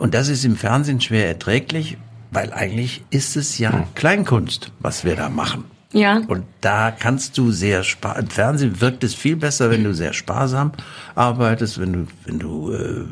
Und 0.00 0.14
das 0.14 0.28
ist 0.28 0.44
im 0.44 0.56
Fernsehen 0.56 1.00
schwer 1.00 1.28
erträglich, 1.28 1.96
weil 2.30 2.52
eigentlich 2.52 3.02
ist 3.10 3.36
es 3.36 3.58
ja 3.58 3.86
Kleinkunst, 3.94 4.72
was 4.80 5.04
wir 5.04 5.16
da 5.16 5.28
machen. 5.28 5.64
Ja. 5.92 6.20
Und 6.26 6.44
da 6.60 6.90
kannst 6.90 7.38
du 7.38 7.50
sehr 7.50 7.82
spar 7.82 8.18
im 8.18 8.28
Fernsehen 8.28 8.80
wirkt 8.80 9.04
es 9.04 9.14
viel 9.14 9.36
besser, 9.36 9.70
wenn 9.70 9.84
du 9.84 9.94
sehr 9.94 10.12
sparsam 10.12 10.72
arbeitest, 11.14 11.80
wenn 11.80 11.92
du 11.92 12.06
wenn 12.26 12.38
du 12.38 12.72
äh, 12.72 13.04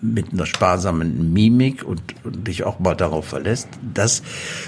mit 0.00 0.32
einer 0.32 0.46
sparsamen 0.46 1.32
Mimik 1.32 1.82
und, 1.82 2.00
und 2.22 2.46
dich 2.46 2.62
auch 2.62 2.78
mal 2.78 2.94
darauf 2.94 3.26
verlässt. 3.26 3.68
Das 3.94 4.22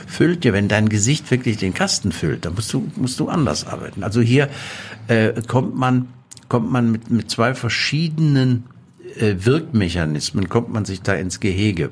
füllt 0.09 0.43
dir, 0.43 0.53
wenn 0.53 0.67
dein 0.67 0.89
Gesicht 0.89 1.31
wirklich 1.31 1.59
den 1.59 1.75
Kasten 1.75 2.11
füllt, 2.11 2.45
dann 2.45 2.55
musst 2.55 2.73
du 2.73 2.91
musst 2.97 3.21
du 3.21 3.29
anders 3.29 3.67
arbeiten. 3.67 4.03
Also 4.03 4.21
hier 4.21 4.49
äh, 5.07 5.41
kommt 5.47 5.77
man 5.77 6.09
kommt 6.49 6.73
man 6.73 6.91
mit 6.91 7.09
mit 7.09 7.31
zwei 7.31 7.55
verschiedenen 7.55 8.65
äh, 9.17 9.37
Wirkmechanismen 9.39 10.49
kommt 10.49 10.73
man 10.73 10.85
sich 10.85 11.03
da 11.03 11.15
ins 11.15 11.39
Gehege. 11.39 11.91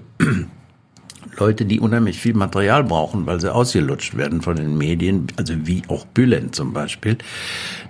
Leute, 1.37 1.65
die 1.65 1.81
unheimlich 1.81 2.19
viel 2.19 2.35
Material 2.35 2.85
brauchen, 2.85 3.27
weil 3.27 3.41
sie 3.41 3.53
ausgelutscht 3.53 4.17
werden 4.17 4.43
von 4.43 4.57
den 4.57 4.77
Medien, 4.77 5.27
also 5.37 5.55
wie 5.67 5.83
auch 5.89 6.07
Bülent 6.07 6.55
zum 6.55 6.73
Beispiel, 6.73 7.19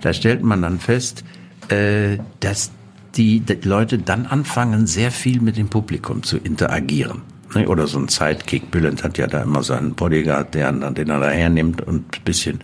da 0.01 0.13
stellt 0.13 0.43
man 0.43 0.61
dann 0.61 0.79
fest, 0.79 1.23
äh, 1.69 2.17
dass 2.39 2.71
die, 3.15 3.39
die 3.39 3.67
Leute 3.67 3.97
dann 3.97 4.25
anfangen, 4.25 4.87
sehr 4.87 5.11
viel 5.11 5.41
mit 5.41 5.57
dem 5.57 5.69
Publikum 5.69 6.23
zu 6.23 6.37
interagieren. 6.37 7.21
Ne, 7.55 7.67
Oder 7.67 7.87
so 7.87 7.97
ein 7.97 8.07
Sidekick. 8.07 8.69
Bülent 8.69 9.03
hat 9.03 9.17
ja 9.17 9.27
da 9.27 9.41
immer 9.41 9.63
seinen 9.63 9.93
Bodyguard, 9.93 10.53
der, 10.53 10.71
den 10.71 11.09
er 11.09 11.19
da 11.19 11.29
hernimmt 11.29 11.81
und 11.81 12.17
ein 12.17 12.23
bisschen 12.23 12.59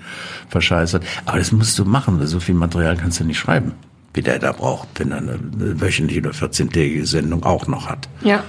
verscheißert. 0.50 1.04
Aber 1.26 1.40
das 1.40 1.52
musst 1.52 1.78
du 1.80 1.86
machen, 1.86 2.20
weil 2.20 2.28
so 2.28 2.40
viel 2.40 2.56
Material 2.56 2.96
kannst 2.96 3.20
du 3.20 3.24
nicht 3.24 3.40
schreiben, 3.40 3.74
wie 4.14 4.22
der 4.22 4.38
da 4.38 4.52
braucht, 4.52 4.88
wenn 4.98 5.12
er 5.12 5.18
eine, 5.18 5.40
wöchentliche 5.82 6.22
oder 6.22 6.32
14-tägige 6.32 7.06
Sendung 7.06 7.44
auch 7.44 7.68
noch 7.68 7.90
hat. 7.90 8.08
Ja. 8.22 8.44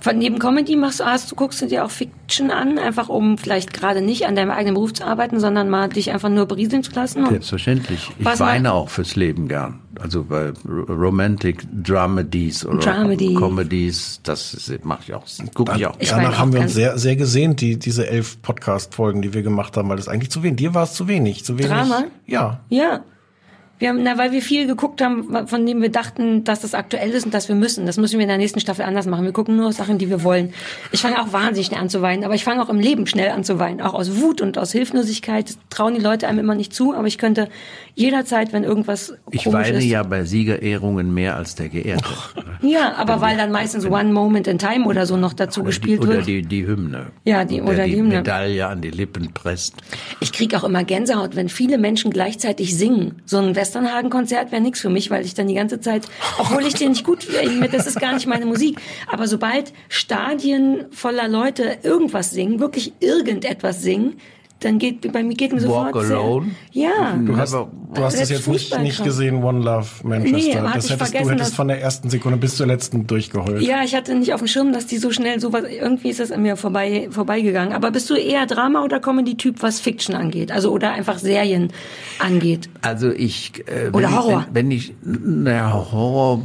Von 0.00 0.18
neben 0.18 0.38
Comedy 0.38 0.76
machst 0.76 1.00
du, 1.00 1.04
hast 1.04 1.30
du, 1.30 1.34
guckst 1.34 1.60
du 1.60 1.66
dir 1.66 1.84
auch 1.84 1.90
Fiction 1.90 2.52
an, 2.52 2.78
einfach 2.78 3.08
um 3.08 3.36
vielleicht 3.36 3.72
gerade 3.72 4.00
nicht 4.00 4.26
an 4.26 4.36
deinem 4.36 4.52
eigenen 4.52 4.74
Beruf 4.74 4.92
zu 4.92 5.04
arbeiten, 5.04 5.40
sondern 5.40 5.68
mal 5.68 5.88
dich 5.88 6.12
einfach 6.12 6.28
nur 6.28 6.46
berieseln 6.46 6.84
zu 6.84 6.92
lassen? 6.92 7.24
Und 7.24 7.30
Selbstverständlich. 7.30 8.10
Ich 8.16 8.24
Was 8.24 8.38
weine 8.38 8.72
auch 8.72 8.90
fürs 8.90 9.16
Leben 9.16 9.48
gern. 9.48 9.80
Also 10.00 10.22
bei 10.22 10.52
Romantic 10.64 11.66
Dramedies 11.82 12.64
oder 12.64 12.78
Dramedy. 12.78 13.34
Comedies, 13.34 14.20
das 14.22 14.70
mache 14.84 15.02
ich 15.06 15.14
auch. 15.14 15.24
Gucke 15.54 15.76
ich 15.76 15.86
auch. 15.86 15.96
Ich 15.98 16.10
Danach 16.10 16.38
haben 16.38 16.52
wir 16.52 16.60
uns 16.60 16.74
sehr, 16.74 16.96
sehr 16.98 17.16
gesehen, 17.16 17.56
die, 17.56 17.76
diese 17.76 18.08
elf 18.08 18.40
Podcast-Folgen, 18.40 19.22
die 19.22 19.34
wir 19.34 19.42
gemacht 19.42 19.76
haben, 19.76 19.88
weil 19.88 19.96
das 19.96 20.06
eigentlich 20.06 20.30
zu 20.30 20.44
wenig. 20.44 20.58
Dir 20.58 20.74
war 20.74 20.84
es 20.84 20.94
zu 20.94 21.08
wenig. 21.08 21.44
Zu 21.44 21.58
wenig. 21.58 21.72
Drama? 21.72 22.04
Ja. 22.26 22.60
Ja. 22.68 23.00
Wir 23.78 23.90
haben, 23.90 24.02
na, 24.02 24.18
weil 24.18 24.32
wir 24.32 24.42
viel 24.42 24.66
geguckt 24.66 25.00
haben, 25.02 25.46
von 25.46 25.64
dem 25.64 25.80
wir 25.80 25.90
dachten, 25.90 26.42
dass 26.44 26.60
das 26.60 26.74
aktuell 26.74 27.10
ist 27.10 27.24
und 27.26 27.32
dass 27.34 27.48
wir 27.48 27.54
müssen. 27.54 27.86
Das 27.86 27.96
müssen 27.96 28.14
wir 28.18 28.22
in 28.24 28.28
der 28.28 28.36
nächsten 28.38 28.58
Staffel 28.60 28.82
anders 28.84 29.06
machen. 29.06 29.24
Wir 29.24 29.32
gucken 29.32 29.56
nur 29.56 29.72
Sachen, 29.72 29.98
die 29.98 30.10
wir 30.10 30.24
wollen. 30.24 30.52
Ich 30.90 31.00
fange 31.00 31.20
auch 31.22 31.32
wahnsinnig 31.32 31.66
schnell 31.66 31.80
an 31.80 31.88
zu 31.88 32.02
weinen, 32.02 32.24
aber 32.24 32.34
ich 32.34 32.42
fange 32.44 32.60
auch 32.62 32.68
im 32.70 32.80
Leben 32.80 33.06
schnell 33.06 33.30
an 33.30 33.44
zu 33.44 33.58
weinen. 33.58 33.80
Auch 33.80 33.94
aus 33.94 34.20
Wut 34.20 34.40
und 34.40 34.58
aus 34.58 34.72
Hilflosigkeit. 34.72 35.48
Das 35.50 35.58
trauen 35.70 35.94
die 35.94 36.00
Leute 36.00 36.26
einem 36.26 36.40
immer 36.40 36.54
nicht 36.56 36.74
zu, 36.74 36.92
aber 36.94 37.06
ich 37.06 37.18
könnte 37.18 37.48
jederzeit, 37.94 38.52
wenn 38.52 38.64
irgendwas 38.64 39.14
Ich 39.30 39.50
weine 39.52 39.78
ist. 39.78 39.84
ja 39.84 40.02
bei 40.02 40.24
Siegerehrungen 40.24 41.14
mehr 41.14 41.36
als 41.36 41.54
der 41.54 41.68
Geehrte. 41.68 42.04
Ja, 42.62 42.94
aber 42.96 43.20
weil 43.20 43.36
dann 43.36 43.52
meistens 43.52 43.86
One 43.86 44.12
Moment 44.12 44.46
in 44.48 44.58
Time 44.58 44.86
oder 44.86 45.06
so 45.06 45.16
noch 45.16 45.32
dazu 45.32 45.60
Oder 45.60 45.70
die, 45.70 45.76
gespielt 45.76 46.00
oder 46.00 46.12
wird. 46.14 46.26
die, 46.26 46.42
die 46.42 46.66
Hymne. 46.66 47.06
Ja, 47.24 47.44
die- 47.44 47.56
Der 47.56 47.64
oder 47.64 47.84
die 47.84 47.90
die 47.92 47.96
Hymne. 47.98 48.16
Medaille 48.16 48.66
an 48.66 48.80
die 48.80 48.90
Lippen 48.90 49.32
presst. 49.32 49.74
Ich 50.20 50.32
krieg 50.32 50.54
auch 50.54 50.64
immer 50.64 50.82
Gänsehaut, 50.84 51.36
wenn 51.36 51.48
viele 51.48 51.78
Menschen 51.78 52.10
gleichzeitig 52.10 52.76
singen. 52.76 53.22
So 53.26 53.38
ein 53.38 53.54
Westernhagen-Konzert 53.68 54.50
wäre 54.50 54.62
nichts 54.62 54.80
für 54.80 54.88
mich, 54.88 55.10
weil 55.10 55.26
ich 55.26 55.34
dann 55.34 55.46
die 55.46 55.54
ganze 55.54 55.78
Zeit, 55.80 56.06
obwohl 56.38 56.64
ich 56.64 56.74
den 56.74 56.90
nicht 56.90 57.04
gut 57.04 57.24
finde, 57.24 57.68
das 57.68 57.86
ist 57.86 58.00
gar 58.00 58.14
nicht 58.14 58.26
meine 58.26 58.46
Musik. 58.46 58.80
Aber 59.06 59.28
sobald 59.28 59.74
Stadien 59.90 60.86
voller 60.90 61.28
Leute 61.28 61.78
irgendwas 61.82 62.30
singen, 62.30 62.60
wirklich 62.60 62.94
irgendetwas 63.00 63.82
singen, 63.82 64.16
dann 64.60 64.78
geht 64.78 65.12
bei 65.12 65.22
mir 65.22 65.34
geht 65.34 65.52
mir 65.52 65.60
sofort 65.60 65.94
Walk 65.94 66.04
Alone? 66.10 66.50
Ja. 66.72 67.16
Du 67.24 67.36
hast, 67.36 67.54
Aber- 67.54 67.70
du 67.94 68.02
hast 68.02 68.14
es 68.14 68.28
Selbst 68.28 68.46
jetzt 68.46 68.72
nicht, 68.72 68.78
nicht 68.80 69.04
gesehen, 69.04 69.42
One 69.44 69.60
Love 69.60 69.86
Manchester. 70.02 70.36
Nee, 70.36 70.54
das 70.74 70.84
ich 70.86 70.90
hättest, 70.92 71.14
du 71.14 71.30
hättest 71.30 71.54
von 71.54 71.68
der 71.68 71.80
ersten 71.80 72.10
Sekunde 72.10 72.38
bis 72.38 72.56
zur 72.56 72.66
letzten 72.66 73.06
durchgeheult. 73.06 73.62
Ja, 73.62 73.84
ich 73.84 73.94
hatte 73.94 74.14
nicht 74.16 74.34
auf 74.34 74.40
dem 74.40 74.48
Schirm, 74.48 74.72
dass 74.72 74.86
die 74.86 74.98
so 74.98 75.12
schnell 75.12 75.38
so 75.40 75.52
was, 75.52 75.62
irgendwie 75.64 76.08
ist 76.10 76.18
das 76.20 76.32
an 76.32 76.42
mir 76.42 76.56
vorbei, 76.56 77.08
vorbeigegangen. 77.10 77.72
Aber 77.72 77.90
bist 77.92 78.10
du 78.10 78.14
eher 78.14 78.46
Drama- 78.46 78.82
oder 78.82 78.98
Comedy-Typ, 78.98 79.62
was 79.62 79.78
Fiction 79.78 80.14
angeht? 80.16 80.50
Also, 80.50 80.72
oder 80.72 80.90
einfach 80.92 81.18
Serien 81.18 81.72
angeht? 82.18 82.68
Also 82.82 83.10
ich 83.10 83.52
äh, 83.66 83.88
Oder 83.92 84.08
wenn 84.08 84.16
Horror. 84.16 84.40
Ich, 84.40 84.54
wenn, 84.54 84.54
wenn 84.54 84.70
ich 84.72 84.94
naja, 85.04 85.72
Horror 85.92 86.42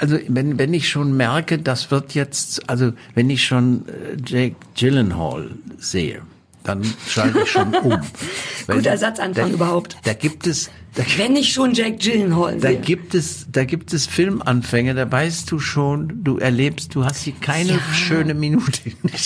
also 0.00 0.18
wenn 0.28 0.58
wenn 0.58 0.74
ich 0.74 0.88
schon 0.88 1.16
merke, 1.16 1.58
das 1.58 1.90
wird 1.90 2.14
jetzt 2.14 2.68
also 2.68 2.92
wenn 3.14 3.30
ich 3.30 3.44
schon 3.44 3.84
äh, 3.88 4.16
Jake 4.24 4.56
Gyllenhaal 4.74 5.50
sehe, 5.78 6.22
dann 6.68 6.84
schalte 7.08 7.40
ich 7.42 7.50
schon 7.50 7.74
um. 7.74 7.98
Guter 8.66 8.98
Satzanfang 8.98 9.48
da, 9.48 9.54
überhaupt. 9.54 9.96
Da 10.04 10.12
gibt 10.12 10.46
es 10.46 10.70
da, 10.94 11.02
Wenn 11.16 11.36
ich 11.36 11.52
schon 11.52 11.72
Jack 11.74 12.00
Gyllenhaal 12.00 12.58
da 12.58 12.68
sehe. 12.68 12.78
gibt 12.78 13.14
es, 13.14 13.46
da 13.50 13.64
gibt 13.64 13.92
es 13.92 14.06
Filmanfänge, 14.06 14.94
da 14.94 15.10
weißt 15.10 15.50
du 15.50 15.58
schon, 15.58 16.22
du 16.24 16.38
erlebst, 16.38 16.94
du 16.94 17.04
hast 17.04 17.22
hier 17.22 17.34
keine 17.40 17.72
Ja. 17.72 17.94
schöne 17.94 18.34
Minute. 18.34 18.80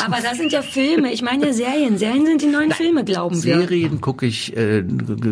Aber 0.04 0.18
das 0.22 0.36
sind 0.38 0.52
ja 0.52 0.62
Filme. 0.62 1.12
Ich 1.12 1.22
meine 1.22 1.46
ja 1.46 1.52
Serien. 1.52 1.98
Serien 1.98 2.26
sind 2.26 2.42
die 2.42 2.46
neuen 2.46 2.72
Filme, 2.72 3.04
glauben 3.04 3.42
wir. 3.42 3.58
Serien 3.60 4.00
gucke 4.00 4.26
ich, 4.26 4.56
äh, 4.56 4.82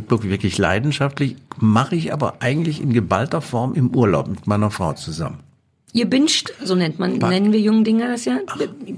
gucke 0.09 0.25
ich 0.27 0.31
wirklich 0.31 0.59
leidenschaftlich, 0.59 1.37
mache 1.59 1.95
ich 1.95 2.13
aber 2.13 2.37
eigentlich 2.41 2.81
in 2.81 2.93
geballter 2.93 3.41
Form 3.41 3.75
im 3.75 3.95
Urlaub 3.95 4.29
mit 4.29 4.47
meiner 4.47 4.71
Frau 4.71 4.93
zusammen. 4.95 5.39
Ihr 5.93 6.07
binscht, 6.09 6.53
so 6.63 6.77
nennt 6.77 7.01
man, 7.01 7.15
nennen 7.19 7.53
wir 7.53 7.59
jungen 7.61 7.83
Dinger 7.83 8.07
das 8.07 8.25
ja. 8.25 8.39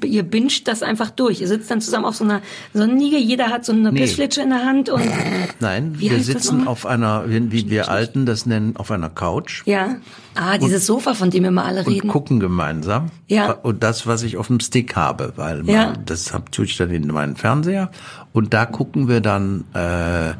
Ihr 0.04 0.22
binscht 0.24 0.68
das 0.68 0.82
einfach 0.82 1.08
durch. 1.08 1.40
Ihr 1.40 1.48
sitzt 1.48 1.70
dann 1.70 1.80
zusammen 1.80 2.04
auf 2.04 2.16
so 2.16 2.24
einer 2.24 2.42
Sonnenliege. 2.74 3.16
Jeder 3.16 3.46
hat 3.46 3.64
so 3.64 3.72
eine 3.72 3.90
Nee. 3.92 4.00
Pissflitsche 4.00 4.42
in 4.42 4.50
der 4.50 4.64
Hand 4.66 4.90
und, 4.90 5.02
Nein, 5.60 5.94
wir 5.98 6.20
sitzen 6.22 6.66
auf 6.66 6.84
einer, 6.84 7.24
wie 7.30 7.50
wie 7.50 7.70
wir 7.70 7.88
Alten 7.88 8.26
das 8.26 8.44
nennen, 8.44 8.76
auf 8.76 8.90
einer 8.90 9.08
Couch 9.08 9.62
ja. 9.64 9.96
Ah, 10.34 10.58
dieses 10.58 10.84
Sofa, 10.86 11.14
von 11.14 11.30
dem 11.30 11.44
immer 11.46 11.64
alle 11.64 11.80
und 11.84 11.88
reden. 11.92 12.08
gucken 12.08 12.40
gemeinsam. 12.40 13.10
Ja. 13.26 13.52
Und 13.52 13.82
das, 13.82 14.06
was 14.06 14.22
ich 14.22 14.36
auf 14.36 14.48
dem 14.48 14.60
Stick 14.60 14.94
habe, 14.96 15.32
weil 15.36 15.58
man, 15.62 15.74
Ja. 15.74 15.92
das 16.04 16.32
hab, 16.34 16.52
tue 16.52 16.66
ich 16.66 16.76
dann 16.76 16.90
in 16.90 17.06
meinen 17.08 17.36
Fernseher 17.36 17.90
und 18.32 18.52
da 18.52 18.66
gucken 18.66 19.08
wir 19.08 19.20
dann 19.20 19.64
äh, 19.74 20.32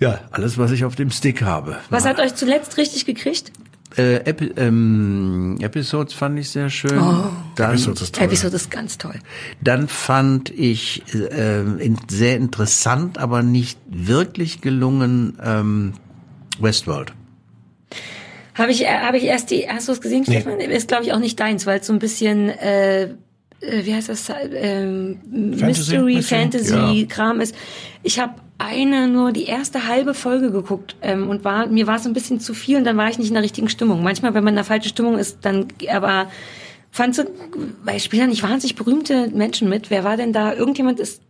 ja 0.00 0.18
alles, 0.32 0.58
was 0.58 0.70
ich 0.72 0.84
auf 0.84 0.96
dem 0.96 1.10
Stick 1.10 1.42
habe. 1.42 1.76
Was 1.90 2.04
hat 2.04 2.18
euch 2.18 2.34
zuletzt 2.34 2.76
richtig 2.76 3.06
gekriegt? 3.06 3.52
Äh, 3.96 4.16
Epi 4.24 4.52
ähm, 4.56 5.56
Episodes 5.60 6.14
fand 6.14 6.38
ich 6.38 6.50
sehr 6.50 6.68
schön. 6.68 6.98
Oh. 6.98 7.30
Dann, 7.54 7.70
Episode 7.70 8.02
ist 8.02 8.14
toll. 8.14 8.24
Episode 8.24 8.56
ist 8.56 8.70
ganz 8.70 8.98
toll. 8.98 9.14
Dann 9.60 9.86
fand 9.88 10.50
ich 10.50 11.02
äh, 11.14 11.60
in, 11.60 11.98
sehr 12.08 12.36
interessant, 12.36 13.18
aber 13.18 13.42
nicht 13.42 13.78
wirklich 13.86 14.60
gelungen 14.60 15.38
ähm, 15.44 15.92
Westworld. 16.58 17.12
Habe 18.54 18.70
ich, 18.70 18.82
äh, 18.82 18.88
habe 18.88 19.16
ich 19.16 19.24
erst 19.24 19.50
die, 19.50 19.68
hast 19.68 19.88
du 19.88 19.92
es 19.92 20.00
gesehen, 20.00 20.24
Nee. 20.26 20.40
Stefan? 20.40 20.58
Ist, 20.60 20.88
glaube 20.88 21.04
ich, 21.04 21.12
auch 21.12 21.18
nicht 21.18 21.38
deins, 21.38 21.66
weil 21.66 21.80
es 21.80 21.86
so 21.86 21.92
ein 21.92 21.98
bisschen, 21.98 22.48
äh, 22.48 23.14
äh, 23.66 23.84
wie 23.84 23.94
heißt 23.94 24.08
das, 24.08 24.30
ähm, 24.54 25.18
Mystery, 25.30 26.16
Mystery? 26.16 26.22
Fantasy-Kram 26.22 27.40
ist. 27.40 27.54
Ich 28.02 28.18
habe 28.18 28.34
eine, 28.58 29.08
nur 29.08 29.32
die 29.32 29.44
erste 29.44 29.86
halbe 29.88 30.14
Folge 30.14 30.50
geguckt 30.50 30.96
ähm, 31.02 31.28
und 31.28 31.44
war, 31.44 31.66
mir 31.66 31.86
war 31.86 31.96
es 31.96 32.06
ein 32.06 32.12
bisschen 32.12 32.40
zu 32.40 32.54
viel 32.54 32.76
und 32.76 32.84
dann 32.84 32.96
war 32.96 33.08
ich 33.08 33.18
nicht 33.18 33.28
in 33.28 33.34
der 33.34 33.42
richtigen 33.42 33.68
Stimmung. 33.68 34.02
Manchmal, 34.02 34.34
wenn 34.34 34.44
man 34.44 34.52
in 34.52 34.56
der 34.56 34.64
falschen 34.64 34.88
Stimmung 34.88 35.18
ist, 35.18 35.38
dann, 35.42 35.66
aber 35.90 36.30
fandst 36.90 37.18
du, 37.18 37.24
weil 37.84 37.98
spielen 37.98 38.22
da 38.22 38.26
nicht 38.28 38.42
wahnsinnig 38.42 38.76
berühmte 38.76 39.28
Menschen 39.34 39.68
mit? 39.68 39.90
Wer 39.90 40.04
war 40.04 40.16
denn 40.16 40.32
da? 40.32 40.54
Irgendjemand 40.54 41.00
ist, 41.00 41.20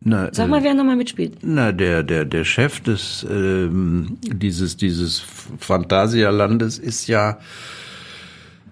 Na, 0.00 0.28
sag 0.32 0.48
mal, 0.48 0.62
wer 0.62 0.74
nochmal 0.74 0.96
mitspielt. 0.96 1.38
Na, 1.42 1.72
der, 1.72 2.04
der, 2.04 2.24
der 2.24 2.44
Chef 2.44 2.80
des, 2.80 3.26
ähm, 3.28 4.18
dieses, 4.22 4.76
dieses 4.76 5.22
Phantasialandes 5.58 6.78
ist 6.78 7.08
ja, 7.08 7.38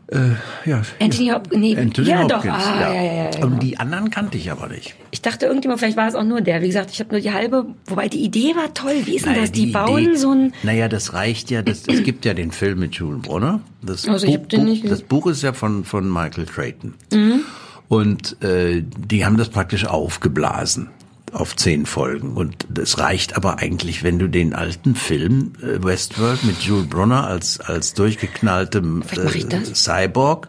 äh, 0.08 0.68
ja. 0.68 0.82
Anthony 1.00 1.28
Hopkins, 1.30 1.60
nee, 1.60 1.76
Anthony 1.76 2.08
ja 2.08 2.24
doch, 2.26 2.36
Hopkins, 2.36 2.54
ah, 2.54 2.80
ja, 2.80 2.92
ja, 2.94 3.02
ja, 3.02 3.30
ja. 3.30 3.44
Und 3.44 3.60
die 3.60 3.76
anderen 3.78 4.10
kannte 4.10 4.38
ich 4.38 4.50
aber 4.52 4.68
nicht. 4.68 4.94
Ich 5.10 5.20
dachte 5.20 5.46
irgendjemand, 5.46 5.80
vielleicht 5.80 5.96
war 5.96 6.06
es 6.06 6.14
auch 6.14 6.22
nur 6.22 6.40
der. 6.40 6.62
Wie 6.62 6.68
gesagt, 6.68 6.90
ich 6.92 7.00
habe 7.00 7.10
nur 7.10 7.20
die 7.20 7.32
halbe, 7.32 7.66
wobei 7.86 8.08
die 8.08 8.22
Idee 8.22 8.54
war 8.54 8.72
toll. 8.72 8.94
Wie 9.04 9.16
ist 9.16 9.24
denn 9.24 9.32
Naja, 9.32 9.42
das? 9.44 9.52
Die, 9.52 9.66
bauen 9.66 10.16
so 10.16 10.30
ein, 10.32 10.52
Naja, 10.62 10.88
das 10.88 11.12
reicht 11.12 11.50
ja. 11.50 11.62
Das, 11.62 11.82
es 11.88 12.04
gibt 12.04 12.24
ja 12.24 12.34
den 12.34 12.52
Film 12.52 12.78
mit 12.78 12.94
Jules 12.94 13.22
Brunner. 13.22 13.60
Das, 13.82 14.06
Also, 14.08 14.26
Buch, 14.26 14.34
hab 14.34 14.48
den 14.48 14.64
nicht 14.64 14.82
Buch, 14.82 14.90
das. 14.90 15.02
Buch 15.02 15.26
ist 15.26 15.42
ja 15.42 15.52
von, 15.52 15.84
von 15.84 16.08
Michael 16.12 16.46
Creighton. 16.46 16.94
Mhm. 17.12 17.40
Und 17.88 18.42
äh, 18.42 18.82
die 18.82 19.24
haben 19.24 19.36
das 19.36 19.48
praktisch 19.48 19.86
aufgeblasen. 19.86 20.88
Auf 21.32 21.56
zehn 21.56 21.86
Folgen. 21.86 22.34
Und 22.34 22.66
das 22.68 22.98
reicht 22.98 23.36
aber 23.36 23.58
eigentlich, 23.58 24.02
wenn 24.02 24.18
du 24.18 24.28
den 24.28 24.54
alten 24.54 24.94
Film 24.94 25.52
äh, 25.62 25.82
Westworld 25.82 26.44
mit 26.44 26.60
Jules 26.60 26.88
Brunner 26.88 27.26
als, 27.26 27.60
als 27.60 27.94
durchgeknalltem 27.94 29.02
das. 29.14 29.84
Cyborg. 29.84 30.48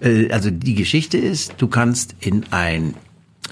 Äh, 0.00 0.30
also 0.30 0.50
die 0.50 0.74
Geschichte 0.74 1.18
ist, 1.18 1.54
du 1.58 1.68
kannst 1.68 2.14
in 2.20 2.44
ein, 2.50 2.94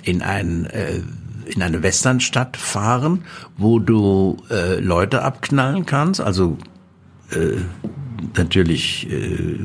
in 0.03 0.23
ein, 0.23 0.67
äh, 0.67 1.01
in 1.47 1.63
eine 1.63 1.83
Westernstadt 1.83 2.57
fahren, 2.57 3.25
wo 3.57 3.79
du 3.79 4.39
äh, 4.51 4.79
Leute 4.79 5.23
abknallen 5.23 5.87
kannst, 5.87 6.21
also 6.21 6.59
äh, 7.31 7.59
natürlich 8.37 9.11
äh, 9.11 9.59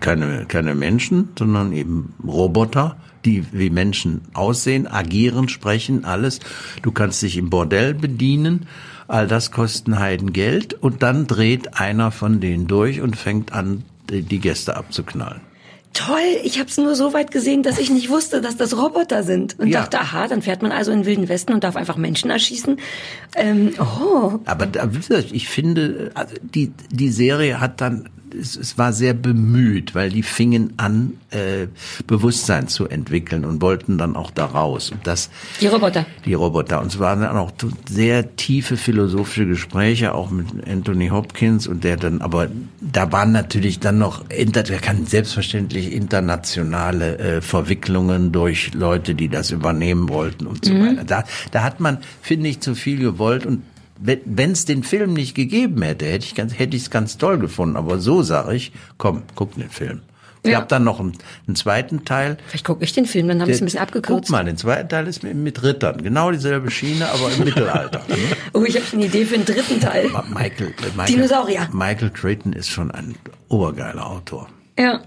keine, 0.00 0.44
keine 0.46 0.74
Menschen, 0.74 1.30
sondern 1.38 1.72
eben 1.72 2.14
Roboter, 2.26 2.96
die 3.24 3.44
wie 3.52 3.70
Menschen 3.70 4.22
aussehen, 4.34 4.86
agieren, 4.86 5.48
sprechen, 5.48 6.04
alles. 6.04 6.40
Du 6.82 6.92
kannst 6.92 7.22
dich 7.22 7.36
im 7.36 7.50
Bordell 7.50 7.94
bedienen. 7.94 8.66
All 9.08 9.26
das 9.26 9.50
kosten 9.50 9.98
Heiden 9.98 10.32
Geld 10.32 10.72
und 10.72 11.02
dann 11.02 11.26
dreht 11.26 11.80
einer 11.80 12.12
von 12.12 12.38
denen 12.40 12.68
durch 12.68 13.00
und 13.00 13.16
fängt 13.16 13.52
an, 13.52 13.82
die 14.08 14.38
Gäste 14.38 14.76
abzuknallen. 14.76 15.40
Toll, 15.92 16.18
ich 16.44 16.60
habe 16.60 16.68
es 16.70 16.76
nur 16.76 16.94
so 16.94 17.12
weit 17.12 17.32
gesehen, 17.32 17.64
dass 17.64 17.80
ich 17.80 17.90
nicht 17.90 18.08
wusste, 18.08 18.40
dass 18.40 18.56
das 18.56 18.76
Roboter 18.76 19.24
sind. 19.24 19.58
Und 19.58 19.66
Ja. 19.66 19.80
dachte, 19.80 20.00
aha, 20.00 20.28
dann 20.28 20.40
fährt 20.42 20.62
man 20.62 20.70
also 20.70 20.92
in 20.92 21.00
den 21.00 21.06
Wilden 21.06 21.28
Westen 21.28 21.52
und 21.52 21.64
darf 21.64 21.74
einfach 21.74 21.96
Menschen 21.96 22.30
erschießen. 22.30 22.78
Ähm, 23.34 23.72
oh, 23.80 24.38
Aber 24.44 24.66
da, 24.66 24.88
ich 25.32 25.48
finde, 25.48 26.12
also 26.14 26.36
die, 26.42 26.70
die 26.92 27.08
Serie 27.10 27.58
hat 27.60 27.80
dann, 27.80 28.08
es, 28.34 28.56
es 28.56 28.78
war 28.78 28.92
sehr 28.92 29.14
bemüht, 29.14 29.94
weil 29.94 30.10
die 30.10 30.22
fingen 30.22 30.74
an, 30.76 31.14
äh, 31.30 31.66
Bewusstsein 32.06 32.68
zu 32.68 32.88
entwickeln 32.88 33.44
und 33.44 33.62
wollten 33.62 33.98
dann 33.98 34.16
auch 34.16 34.30
da 34.30 34.46
raus. 34.46 34.90
Und 34.90 35.06
das, 35.06 35.30
die 35.60 35.66
Roboter. 35.66 36.06
die 36.24 36.34
Roboter. 36.34 36.80
Und 36.80 36.88
es 36.88 36.98
waren 36.98 37.20
dann 37.20 37.36
auch 37.36 37.52
sehr 37.88 38.36
tiefe 38.36 38.76
philosophische 38.76 39.46
Gespräche, 39.46 40.14
auch 40.14 40.30
mit 40.30 40.46
Anthony 40.68 41.08
Hopkins 41.08 41.66
und 41.66 41.84
der 41.84 41.96
dann, 41.96 42.20
aber 42.20 42.48
da 42.80 43.12
waren 43.12 43.32
natürlich 43.32 43.80
dann 43.80 43.98
noch, 43.98 44.24
da 44.28 44.62
kann 44.62 45.06
selbstverständlich 45.06 45.92
internationale 45.92 47.18
äh, 47.18 47.40
Verwicklungen 47.40 48.32
durch 48.32 48.74
Leute, 48.74 49.14
die 49.14 49.28
das 49.28 49.50
übernehmen 49.50 50.08
wollten 50.08 50.46
und 50.46 50.64
so 50.64 50.72
weiter. 50.74 51.04
Da, 51.04 51.24
da 51.50 51.62
hat 51.62 51.80
man, 51.80 51.98
finde 52.22 52.48
ich, 52.48 52.60
zu 52.60 52.74
viel 52.74 52.98
gewollt 52.98 53.46
und 53.46 53.62
wenn 54.00 54.52
es 54.52 54.64
den 54.64 54.82
Film 54.82 55.12
nicht 55.12 55.34
gegeben 55.34 55.82
hätte, 55.82 56.06
hätte 56.06 56.24
ich 56.24 56.34
ganz, 56.34 56.58
hätte 56.58 56.76
ich 56.76 56.84
es 56.84 56.90
ganz 56.90 57.18
toll 57.18 57.38
gefunden. 57.38 57.76
Aber 57.76 57.98
so 57.98 58.22
sage 58.22 58.54
ich, 58.54 58.72
komm, 58.98 59.22
guck 59.34 59.54
den 59.54 59.70
Film. 59.70 60.00
Es 60.42 60.50
Ja. 60.50 60.60
gab 60.60 60.70
dann 60.70 60.84
noch 60.84 61.00
einen, 61.00 61.12
einen 61.46 61.54
zweiten 61.54 62.06
Teil. 62.06 62.38
Vielleicht 62.48 62.64
gucke 62.64 62.82
ich 62.82 62.94
den 62.94 63.04
Film, 63.04 63.28
dann 63.28 63.42
habe 63.42 63.50
ich 63.50 63.56
es 63.56 63.60
ein 63.60 63.66
bisschen 63.66 63.80
Guck 63.80 63.88
abgekürzt. 63.88 64.30
mal, 64.30 64.42
den 64.42 64.56
zweiten 64.56 64.88
Teil 64.88 65.06
ist 65.06 65.22
mit, 65.22 65.34
mit 65.34 65.62
Rittern. 65.62 66.02
Genau 66.02 66.30
dieselbe 66.30 66.70
Schiene, 66.70 67.10
aber 67.10 67.30
im 67.30 67.44
Mittelalter. 67.44 68.00
ne? 68.08 68.16
Oh, 68.54 68.64
ich 68.64 68.74
habe 68.76 68.86
eine 68.92 69.04
Idee 69.04 69.26
für 69.26 69.34
einen 69.34 69.44
dritten 69.44 69.80
Teil. 69.80 70.08
Michael, 70.30 70.72
Michael, 70.96 71.06
Dinosaurier. 71.14 71.68
Michael 71.72 72.08
Crichton 72.10 72.54
ist 72.54 72.70
schon 72.70 72.90
ein 72.90 73.16
obergeiler 73.48 74.06
Autor. 74.06 74.48
Ja. 74.78 75.02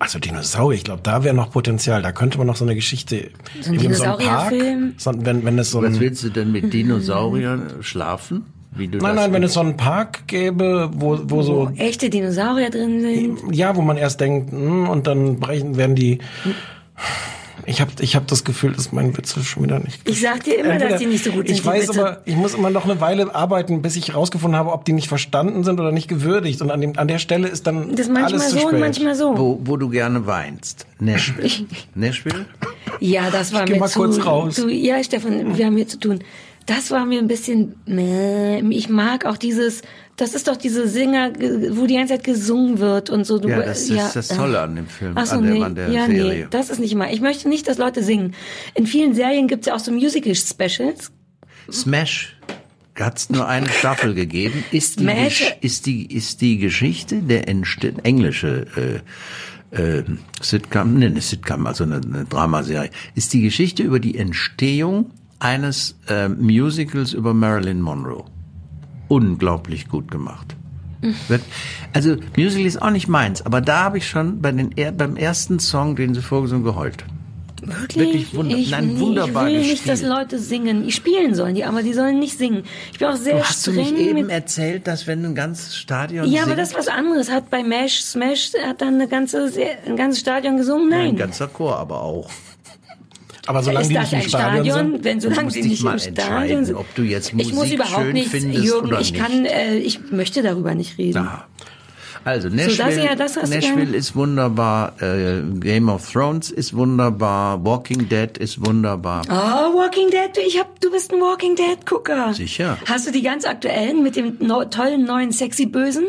Also 0.00 0.18
Dinosaurier, 0.18 0.78
ich 0.78 0.84
glaube, 0.84 1.02
da 1.02 1.24
wäre 1.24 1.34
noch 1.34 1.50
Potenzial. 1.50 2.00
Da 2.00 2.10
könnte 2.10 2.38
man 2.38 2.46
noch 2.46 2.56
so 2.56 2.64
eine 2.64 2.74
Geschichte. 2.74 3.30
So 3.60 3.68
ein 3.68 3.74
in 3.74 3.80
Dinosaurierfilm? 3.82 4.94
So, 4.96 5.12
wenn, 5.14 5.44
wenn 5.44 5.58
es 5.58 5.70
so 5.70 5.82
Was 5.82 5.94
ein, 5.94 6.00
willst 6.00 6.24
du 6.24 6.30
denn 6.30 6.50
mit 6.52 6.72
Dinosauriern 6.72 7.82
schlafen? 7.82 8.46
Wie 8.72 8.88
du 8.88 8.96
nein, 8.96 9.14
nein, 9.16 9.32
wenn 9.34 9.42
es 9.42 9.52
so 9.52 9.60
einen 9.60 9.76
Park 9.76 10.26
gäbe, 10.26 10.90
wo, 10.94 11.18
wo 11.24 11.42
so, 11.42 11.70
Echte 11.76 12.08
Dinosaurier 12.08 12.70
drin 12.70 13.02
sind. 13.02 13.54
ja, 13.54 13.76
wo 13.76 13.82
man 13.82 13.98
erst 13.98 14.20
denkt, 14.20 14.52
hm, 14.52 14.88
und 14.88 15.06
dann 15.06 15.38
brechen, 15.38 15.76
werden 15.76 15.96
die. 15.96 16.18
Ich 17.66 17.80
habe 17.80 17.90
ich 18.00 18.16
hab 18.16 18.26
das 18.26 18.44
Gefühl, 18.44 18.72
dass 18.72 18.92
mein 18.92 19.16
Witz 19.16 19.34
schon 19.44 19.64
wieder 19.64 19.78
nicht. 19.78 20.00
Ich 20.08 20.20
sag 20.20 20.44
dir 20.44 20.58
immer, 20.58 20.78
dass 20.78 21.00
die 21.00 21.06
nicht 21.06 21.24
so 21.24 21.30
gut 21.30 21.46
sind. 21.46 21.56
Ich 21.56 21.64
weiß 21.64 21.88
Witze. 21.88 22.00
aber, 22.00 22.20
ich 22.24 22.36
muss 22.36 22.54
immer 22.54 22.70
noch 22.70 22.84
eine 22.84 23.00
Weile 23.00 23.34
arbeiten, 23.34 23.82
bis 23.82 23.96
ich 23.96 24.08
herausgefunden 24.08 24.58
habe, 24.58 24.72
ob 24.72 24.84
die 24.84 24.92
nicht 24.92 25.08
verstanden 25.08 25.64
sind 25.64 25.78
oder 25.80 25.92
nicht 25.92 26.08
gewürdigt. 26.08 26.60
Und 26.62 26.70
an, 26.70 26.80
dem, 26.80 26.98
an 26.98 27.08
der 27.08 27.18
Stelle 27.18 27.48
ist 27.48 27.66
dann 27.66 27.90
Das 27.90 28.00
ist 28.06 28.12
manchmal 28.12 28.32
alles 28.40 28.48
zu 28.48 28.54
so 28.54 28.60
spät. 28.60 28.72
und 28.72 28.80
manchmal 28.80 29.14
so. 29.14 29.36
wo, 29.36 29.60
wo 29.64 29.76
du 29.76 29.88
gerne 29.88 30.26
weinst. 30.26 30.86
Nashville. 30.98 31.48
Nashville? 31.94 32.46
Ja, 33.00 33.30
das 33.30 33.52
war 33.52 33.64
geh 33.64 33.74
mir 33.74 33.80
mal 33.80 33.88
zu, 33.88 33.98
kurz 34.00 34.24
raus. 34.24 34.54
zu. 34.56 34.68
Ja, 34.68 35.02
Stefan, 35.02 35.56
wir 35.56 35.66
haben 35.66 35.76
hier 35.76 35.88
zu 35.88 35.98
tun. 35.98 36.20
Das 36.66 36.90
war 36.90 37.06
mir 37.06 37.18
ein 37.18 37.28
bisschen. 37.28 37.74
meh. 37.86 38.60
Ich 38.70 38.88
mag 38.88 39.24
auch 39.26 39.36
dieses. 39.36 39.82
Das 40.20 40.34
ist 40.34 40.48
doch 40.48 40.56
diese 40.56 40.86
Singer, 40.86 41.32
wo 41.70 41.86
die 41.86 41.94
ganze 41.94 42.12
Zeit 42.14 42.24
gesungen 42.24 42.78
wird 42.78 43.08
und 43.08 43.24
so. 43.24 43.38
Du, 43.38 43.48
Ja, 43.48 43.60
das 43.62 43.88
ist 43.88 44.14
das 44.14 44.28
Tolle 44.28 44.60
an 44.60 44.76
dem 44.76 44.86
Film, 44.86 45.12
Ach 45.14 45.24
so, 45.24 45.36
an 45.36 45.44
der- 45.44 45.54
nee. 45.54 45.62
an 45.62 45.74
der 45.74 45.88
ja, 45.90 46.06
Serie. 46.06 46.42
nee, 46.42 46.46
das 46.50 46.68
ist 46.68 46.78
nicht 46.78 46.92
immer. 46.92 47.10
Ich 47.10 47.22
möchte 47.22 47.48
nicht, 47.48 47.66
dass 47.68 47.78
Leute 47.78 48.02
singen. 48.02 48.34
In 48.74 48.86
vielen 48.86 49.14
Serien 49.14 49.48
gibt's 49.48 49.66
ja 49.66 49.74
auch 49.74 49.78
so 49.80 49.90
Musical-Specials. 49.90 51.10
Smash. 51.72 52.36
Hat's 52.98 53.30
nur 53.30 53.48
eine 53.48 53.70
Staffel 53.70 54.12
gegeben. 54.12 54.62
Ist 54.72 55.00
die, 55.00 55.04
Smash? 55.04 55.56
Ist 55.62 55.86
die, 55.86 56.04
ist 56.14 56.42
die 56.42 56.58
Geschichte 56.58 57.22
der 57.22 57.48
Entste 57.48 57.94
englische 58.02 58.66
äh, 59.72 59.98
äh, 59.98 60.04
Sitcom, 60.42 60.98
ne, 60.98 61.06
eine 61.06 61.22
Sitcom, 61.22 61.66
also 61.66 61.84
eine, 61.84 61.94
eine 62.02 62.26
Dramaserie, 62.26 62.90
ist 63.14 63.32
die 63.32 63.40
Geschichte 63.40 63.82
über 63.82 64.00
die 64.00 64.18
Entstehung 64.18 65.12
eines 65.38 65.96
äh, 66.08 66.28
Musicals 66.28 67.14
über 67.14 67.32
Marilyn 67.32 67.80
Monroe. 67.80 68.24
Unglaublich 69.10 69.88
gut 69.88 70.10
gemacht. 70.10 70.54
Also 71.92 72.16
Musical 72.36 72.64
ist 72.66 72.80
auch 72.80 72.90
nicht 72.90 73.08
meins, 73.08 73.42
aber 73.44 73.60
da 73.60 73.84
habe 73.84 73.98
ich 73.98 74.06
schon 74.08 74.40
bei 74.40 74.52
den, 74.52 74.70
beim 74.96 75.16
ersten 75.16 75.58
Song, 75.58 75.96
den 75.96 76.14
sie 76.14 76.22
vorgesungen, 76.22 76.62
geheult. 76.62 77.04
Wirklich? 77.62 77.96
Wirklich 77.96 78.34
wunder- 78.34 78.56
ich, 78.56 78.70
nein, 78.70 78.98
wunderbar 79.00 79.48
Ich 79.48 79.54
will 79.54 79.60
nicht, 79.62 79.88
dass. 79.88 80.00
Leute 80.02 80.38
singen. 80.38 80.84
Die 80.84 80.92
spielen 80.92 81.34
sollen 81.34 81.54
die, 81.54 81.64
aber 81.64 81.82
die 81.82 81.92
sollen 81.92 82.18
nicht 82.18 82.38
singen. 82.38 82.62
Ich 82.92 82.98
bin 82.98 83.08
auch 83.08 83.16
sehr 83.16 83.34
Du 83.36 83.42
hast 83.44 83.66
du 83.66 83.72
nicht 83.72 83.92
eben 83.96 84.30
erzählt, 84.30 84.86
dass 84.86 85.06
wenn 85.06 85.24
ein 85.24 85.34
ganzes 85.34 85.76
Stadion 85.76 86.26
Ja, 86.30 86.42
aber 86.42 86.50
singt, 86.50 86.60
das 86.60 86.70
ist 86.70 86.78
was 86.78 86.88
anderes. 86.88 87.30
Hat 87.30 87.50
bei 87.50 87.62
Mash 87.62 88.00
Smash 88.00 88.52
hat 88.66 88.80
dann 88.80 88.94
eine 88.94 89.08
ganze, 89.08 89.50
ein 89.86 89.96
ganzes 89.96 90.20
Stadion 90.20 90.56
gesungen? 90.56 90.88
Nein. 90.88 91.08
ein 91.08 91.16
ganzer 91.16 91.48
Chor 91.48 91.76
aber 91.76 92.00
auch. 92.02 92.30
Aber 93.46 93.62
solange 93.62 93.82
ist 93.82 93.90
die 93.90 93.94
das 93.94 94.04
nicht 94.04 94.12
im 94.12 94.18
ein 94.24 94.28
Stadion, 94.28 94.64
Stadion? 94.66 94.92
sind, 94.92 95.04
Wenn 95.04 95.20
solange 95.20 95.50
sie 95.50 95.62
nicht 95.62 95.82
im 95.84 95.98
Stadion 95.98 96.64
sind. 96.64 96.74
ob 96.76 96.94
du 96.94 97.02
jetzt 97.02 97.28
ich 97.28 97.34
muss 97.34 97.52
Musik 97.52 97.74
überhaupt 97.74 98.02
schön 98.02 98.12
nichts, 98.12 98.30
findest 98.30 98.64
Jürgen. 98.64 98.88
oder 98.88 99.00
ich 99.00 99.12
nicht. 99.12 99.22
kann, 99.24 99.44
äh, 99.46 99.76
ich 99.78 100.10
möchte 100.12 100.42
darüber 100.42 100.74
nicht 100.74 100.98
reden. 100.98 101.18
Ah. 101.18 101.44
Also 102.22 102.50
das- 102.50 102.56
Nashville, 102.68 103.02
ja, 103.04 103.14
das 103.14 103.38
hast 103.38 103.50
du 103.50 103.56
Nashville 103.56 103.96
ist 103.96 104.14
wunderbar, 104.14 104.92
äh, 105.00 105.40
Game 105.58 105.88
of 105.88 106.12
Thrones 106.12 106.50
ist 106.50 106.76
wunderbar, 106.76 107.64
Walking 107.64 108.10
Dead 108.10 108.36
ist 108.36 108.64
wunderbar. 108.66 109.22
Oh, 109.30 109.78
Walking 109.78 110.10
Dead, 110.10 110.28
du- 110.36 110.40
ich 110.46 110.58
hab, 110.60 110.78
du 110.80 110.90
bist 110.90 111.10
ein 111.14 111.20
Walking 111.20 111.56
Dead 111.56 111.78
Gucker. 111.86 112.34
Sicher. 112.34 112.76
Hast 112.86 113.06
du 113.06 113.10
die 113.10 113.22
ganz 113.22 113.46
aktuellen 113.46 114.02
mit 114.02 114.16
dem 114.16 114.36
no 114.38 114.64
tollen 114.66 115.04
neuen 115.06 115.32
sexy 115.32 115.64
Bösen? 115.64 116.08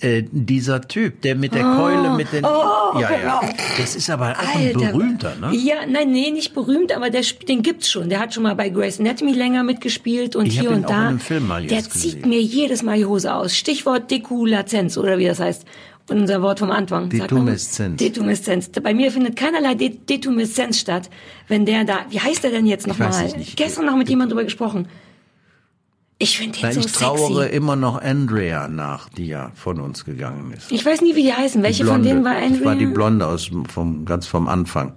Äh, 0.00 0.24
dieser 0.30 0.82
Typ, 0.82 1.22
der 1.22 1.36
mit 1.36 1.54
der 1.54 1.62
Keule, 1.62 2.10
mit 2.10 2.30
den, 2.30 2.44
oh, 2.44 2.98
ja, 3.00 3.00
ja, 3.00 3.40
genau. 3.40 3.40
das 3.78 3.96
ist 3.96 4.10
aber 4.10 4.32
auch 4.32 4.54
ein 4.56 4.74
berühmter, 4.74 5.34
ne? 5.36 5.56
Ja, 5.56 5.86
nein, 5.88 6.12
nee, 6.12 6.30
nicht 6.30 6.52
berühmt, 6.52 6.92
aber 6.92 7.08
der, 7.08 7.22
den 7.48 7.62
gibt's 7.62 7.90
schon. 7.90 8.10
Der 8.10 8.20
hat 8.20 8.34
schon 8.34 8.42
mal 8.42 8.54
bei 8.54 8.68
Grey's 8.68 9.00
Anatomy 9.00 9.32
länger 9.32 9.62
mitgespielt 9.62 10.36
und 10.36 10.46
Ich 10.46 10.60
hier 10.60 10.70
und 10.70 10.84
auch 10.84 10.90
da. 10.90 11.02
in 11.02 11.08
einem 11.08 11.20
Film 11.20 11.46
mal 11.48 11.66
der 11.66 11.82
zieht 11.84 12.16
gesehen. 12.16 12.28
mir 12.28 12.42
jedes 12.42 12.82
Mal 12.82 12.98
die 12.98 13.06
Hose 13.06 13.32
aus. 13.34 13.56
Stichwort 13.56 14.10
Dekulazenz 14.10 14.98
oder 14.98 15.16
wie 15.16 15.26
das 15.26 15.40
heißt. 15.40 15.64
Unser 16.08 16.40
Wort 16.40 16.60
vom 16.60 16.70
Anfang. 16.70 17.08
Detumeszenz. 17.08 17.96
Detumeszenz. 17.96 18.68
Bei 18.80 18.94
mir 18.94 19.10
findet 19.10 19.34
keinerlei 19.34 19.74
De 19.74 19.88
Detumeszenz 19.88 20.78
statt, 20.78 21.10
wenn 21.48 21.66
der 21.66 21.84
da, 21.84 22.00
wie 22.10 22.20
heißt 22.20 22.44
der 22.44 22.52
denn 22.52 22.66
jetzt 22.66 22.86
weiß 22.86 22.98
nochmal? 22.98 23.24
es 23.24 23.36
nicht. 23.36 23.56
Gestern 23.56 23.86
noch 23.86 23.96
mit 23.96 24.08
jemandem 24.08 24.36
drüber 24.36 24.44
gesprochen. 24.44 24.86
Ich 26.18 26.38
finde 26.38 26.58
den 26.58 26.62
Weil 26.64 26.72
so 26.72 26.80
ich 26.80 26.92
trauere 26.92 27.42
sexy. 27.42 27.56
immer 27.56 27.76
noch 27.76 28.00
Andrea 28.00 28.68
nach, 28.68 29.08
die 29.10 29.26
ja 29.26 29.52
von 29.54 29.80
uns 29.80 30.04
gegangen 30.04 30.52
ist. 30.56 30.72
Ich 30.72 30.84
weiß 30.84 31.02
nie, 31.02 31.14
wie 31.14 31.22
die 31.22 31.32
heißen. 31.32 31.62
Welche 31.62 31.84
von 31.84 32.00
Blonde. 32.00 32.08
denen 32.08 32.24
war 32.24 32.36
Andrea? 32.36 32.50
Das 32.56 32.64
war 32.64 32.74
die 32.76 32.86
Blonde 32.86 33.26
aus 33.26 33.50
vom 33.68 34.04
ganz 34.06 34.26
vom 34.26 34.48
Anfang. 34.48 34.92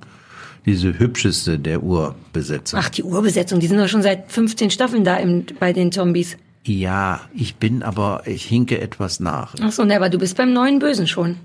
Diese 0.65 0.97
hübscheste 0.97 1.59
der 1.59 1.83
Urbesetzung. 1.83 2.79
Ach, 2.81 2.89
die 2.89 3.03
Urbesetzung, 3.03 3.59
die 3.59 3.67
sind 3.67 3.79
doch 3.79 3.87
schon 3.89 4.01
seit 4.01 4.31
15 4.31 4.69
Staffeln 4.71 5.03
da 5.03 5.17
im, 5.17 5.45
bei 5.59 5.73
den 5.73 5.91
Zombies. 5.91 6.37
Ja, 6.65 7.21
ich 7.33 7.55
bin 7.55 7.83
aber, 7.83 8.23
ich 8.25 8.45
hinke 8.45 8.79
etwas 8.79 9.19
nach. 9.19 9.55
Ach 9.61 9.71
so, 9.71 9.83
ne, 9.83 9.95
aber 9.95 10.09
du 10.09 10.19
bist 10.19 10.37
beim 10.37 10.53
neuen 10.53 10.79
Bösen 10.79 11.07
schon. 11.07 11.37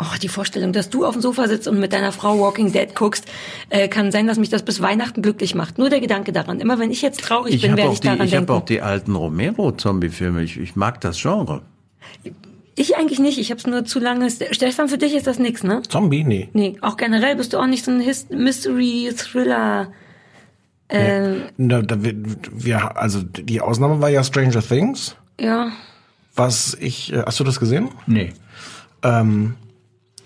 Oh, 0.00 0.16
die 0.20 0.28
Vorstellung, 0.28 0.72
dass 0.72 0.90
du 0.90 1.04
auf 1.04 1.12
dem 1.14 1.22
Sofa 1.22 1.46
sitzt 1.46 1.68
und 1.68 1.78
mit 1.78 1.92
deiner 1.92 2.10
Frau 2.10 2.40
Walking 2.40 2.72
Dead 2.72 2.94
guckst, 2.96 3.26
äh, 3.70 3.86
kann 3.86 4.10
sein, 4.10 4.26
dass 4.26 4.38
mich 4.38 4.48
das 4.48 4.64
bis 4.64 4.80
Weihnachten 4.82 5.22
glücklich 5.22 5.54
macht. 5.54 5.78
Nur 5.78 5.88
der 5.88 6.00
Gedanke 6.00 6.32
daran. 6.32 6.58
Immer 6.58 6.80
wenn 6.80 6.90
ich 6.90 7.00
jetzt 7.00 7.20
traurig 7.20 7.54
Ich 7.54 7.62
bin, 7.62 7.70
habe 7.72 7.82
werde 7.82 7.92
ich 7.94 8.00
die, 8.00 8.08
daran 8.08 8.26
ich 8.26 8.32
hab 8.34 8.40
denken. 8.46 8.52
auch 8.52 8.64
die 8.64 8.80
alten 8.82 9.14
Romero-Zombie-Filme. 9.14 10.42
Ich, 10.42 10.58
ich 10.58 10.74
mag 10.74 11.00
das 11.00 11.20
Genre. 11.22 11.62
ich 12.74 12.96
eigentlich 12.96 13.20
nicht. 13.20 13.38
Ich 13.38 13.50
habe 13.50 13.60
es 13.60 13.66
nur 13.68 13.84
zu 13.84 14.00
lange. 14.00 14.28
Stefan, 14.30 14.88
für 14.88 14.98
dich 14.98 15.14
ist 15.14 15.28
das 15.28 15.38
nix, 15.38 15.62
ne? 15.62 15.82
Zombie? 15.88 16.24
Nee. 16.24 16.48
Nee, 16.54 16.76
auch 16.80 16.96
generell 16.96 17.36
bist 17.36 17.52
du 17.52 17.58
auch 17.58 17.66
nicht 17.66 17.84
so 17.84 17.92
ein 17.92 18.00
His 18.00 18.26
Mystery 18.30 19.12
Thriller. 19.16 19.92
Äh, 20.88 21.34
Da, 21.56 21.82
da, 21.82 22.02
wir, 22.02 22.14
wir, 22.52 22.96
also 22.98 23.22
die 23.22 23.60
Ausnahme 23.60 24.00
war 24.02 24.10
ja 24.10 24.22
Stranger 24.24 24.60
Things, 24.60 25.16
ja. 25.40 25.70
was 26.34 26.76
ich, 26.80 27.12
äh, 27.12 27.22
hast 27.24 27.38
du 27.40 27.44
das 27.44 27.58
gesehen? 27.60 27.88
Nee. 28.06 28.32
Ähm, 29.02 29.54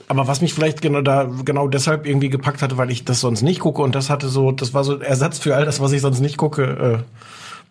aber 0.09 0.27
was 0.27 0.41
mich 0.41 0.55
vielleicht 0.55 0.83
genau 0.83 1.01
da 1.03 1.31
genau 1.45 1.69
deshalb 1.69 2.07
irgendwie 2.07 2.29
gepackt 2.31 2.63
hatte, 2.63 2.77
weil 2.77 2.91
ich 2.91 3.05
das 3.05 3.21
sonst 3.21 3.43
nicht 3.43 3.61
gucke 3.61 3.83
und 3.83 3.95
das 3.95 4.11
hatte 4.11 4.29
so, 4.29 4.51
das 4.53 4.75
war 4.75 4.85
so 4.85 4.99
Ersatz 4.99 5.39
für 5.39 5.55
all 5.55 5.65
das, 5.65 5.81
was 5.81 5.93
ich 5.93 6.01
sonst 6.01 6.21
nicht 6.21 6.37
gucke. 6.37 7.05
Äh, 7.05 7.05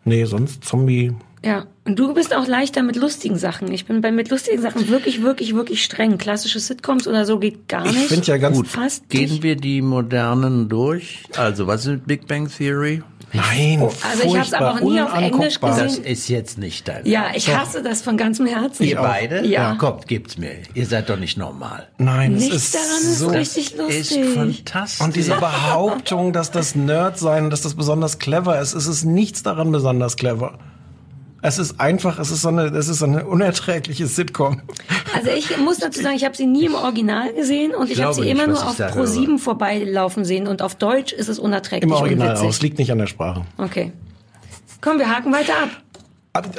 nee, 0.05 0.25
sonst 0.25 0.63
Zombie. 0.63 1.13
Ja, 1.45 1.65
und 1.85 1.97
du 1.99 2.13
bist 2.13 2.35
auch 2.35 2.47
leichter 2.47 2.81
mit 2.81 2.95
lustigen 2.95 3.37
Sachen. 3.37 3.71
Ich 3.71 3.85
bin 3.85 4.01
bei 4.01 4.11
mit 4.11 4.29
lustigen 4.31 4.59
Sachen 4.61 4.89
wirklich, 4.89 5.21
wirklich, 5.21 5.53
wirklich 5.55 5.83
streng. 5.83 6.17
Klassische 6.17 6.59
Sitcoms 6.59 7.07
oder 7.07 7.25
so 7.25 7.37
geht 7.39 7.67
gar 7.69 7.85
Ich 7.85 7.93
nicht. 7.93 8.07
finde 8.07 8.25
ja 8.27 8.37
ganz 8.37 8.57
Gut, 8.57 8.67
Fast 8.67 9.07
gehen 9.09 9.29
nicht. 9.29 9.43
wir 9.43 9.55
die 9.55 9.81
modernen 9.81 10.67
durch? 10.67 11.23
Also, 11.37 11.67
was 11.67 11.81
ist 11.85 11.91
mit 11.91 12.07
Big 12.07 12.27
Bang 12.27 12.49
Theory? 12.49 13.03
Nein, 13.33 13.79
Oh, 13.81 13.91
also 14.09 14.23
ich 14.23 14.37
hab's 14.37 14.53
aber 14.53 14.75
auch 14.75 14.79
nie 14.79 15.01
auf 15.01 15.13
Englisch 15.13 15.59
gesehen. 15.59 15.83
Das 15.83 15.97
ist 15.97 16.29
jetzt 16.29 16.57
nicht 16.57 16.87
dein. 16.87 17.05
Ja, 17.05 17.27
ich 17.35 17.53
hasse 17.53 17.83
das 17.83 18.01
von 18.01 18.15
ganzem 18.15 18.45
Herzen. 18.45 18.83
Ihr 18.83 18.95
beide? 18.97 19.45
Ja. 19.45 19.75
Kommt, 19.75 20.07
gibt's 20.07 20.37
mir. 20.37 20.51
Ihr 20.73 20.85
seid 20.85 21.09
doch 21.09 21.17
nicht 21.19 21.37
normal. 21.37 21.87
Nein, 21.97 22.35
es 22.35 22.43
Nichts 22.43 22.55
ist 22.55 22.75
daran 22.75 22.87
ist 23.01 23.19
so 23.19 23.27
richtig 23.27 23.75
lustig. 23.75 24.11
Ist 24.17 24.33
fantastisch. 24.33 25.01
Und 25.05 25.15
diese 25.15 25.35
Behauptung, 25.35 26.31
dass 26.31 26.51
das 26.51 26.75
Nerd 26.75 27.19
sein, 27.19 27.49
dass 27.49 27.61
das 27.61 27.75
besonders 27.75 28.17
clever 28.19 28.59
ist, 28.61 28.73
es 28.73 28.87
ist 28.87 29.03
nichts 29.03 29.43
daran 29.43 29.71
besonders 29.71 30.15
clever. 30.15 30.57
Es 31.41 31.59
ist 31.59 31.79
einfach, 31.79 32.19
es 32.19 32.31
ist 32.31 32.41
so 32.41 32.47
eine, 32.47 32.63
es 32.63 32.87
ist 32.87 32.99
so 32.99 33.05
eine 33.05 33.25
unerträgliche 33.25 34.07
Sitcom. 34.07 34.61
Also 35.15 35.29
ich 35.31 35.57
muss 35.57 35.77
dazu 35.77 36.01
sagen, 36.01 36.15
ich 36.15 36.25
habe 36.25 36.35
sie 36.35 36.45
nie 36.45 36.65
im 36.65 36.75
Original 36.75 37.33
gesehen 37.33 37.73
und 37.75 37.89
ich, 37.89 38.01
habe 38.01 38.13
glaube 38.13 38.23
sie 38.25 38.29
immer 38.29 38.47
nur 38.47 38.57
ich 38.57 38.63
auf 38.63 38.77
Pro 38.91 39.05
7 39.05 39.39
vorbeilaufen 39.39 40.25
sehen 40.25 40.47
und 40.47 40.61
auf 40.61 40.75
Deutsch 40.75 41.13
ist 41.13 41.27
es 41.29 41.39
unerträglich 41.39 41.83
Im 41.89 41.91
Original 41.95 42.35
auch. 42.37 42.49
Es 42.49 42.61
liegt 42.61 42.77
nicht 42.77 42.91
an 42.91 42.97
der 42.99 43.07
Sprache. 43.07 43.45
Okay. 43.57 43.91
Komm, 44.81 44.99
wir 44.99 45.09
haken 45.09 45.31
weiter 45.33 45.53
ab. 45.63 45.69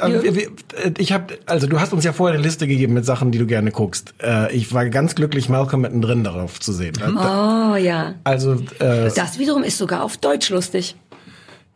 Wir- 0.05 0.35
äh, 0.35 0.49
Ich 0.97 1.13
habe, 1.13 1.37
also 1.45 1.65
du 1.67 1.79
hast 1.79 1.93
uns 1.93 2.03
ja 2.03 2.11
vorher 2.11 2.35
eine 2.35 2.43
Liste 2.43 2.67
gegeben 2.67 2.93
mit 2.93 3.05
Sachen, 3.05 3.31
die 3.31 3.37
du 3.37 3.45
gerne 3.45 3.71
guckst. 3.71 4.13
Äh, 4.21 4.53
Ich 4.53 4.73
war 4.73 4.85
ganz 4.89 5.15
glücklich, 5.15 5.47
Malcolm 5.47 5.81
mittendrin 5.83 6.23
darauf 6.25 6.59
zu 6.59 6.73
sehen. 6.73 6.93
Oh 7.01 7.75
ja. 7.75 8.15
Also 8.25 8.55
äh, 8.79 9.09
Das 9.15 9.39
wiederum 9.39 9.63
ist 9.63 9.77
sogar 9.77 10.03
auf 10.03 10.17
Deutsch 10.17 10.49
lustig. 10.49 10.95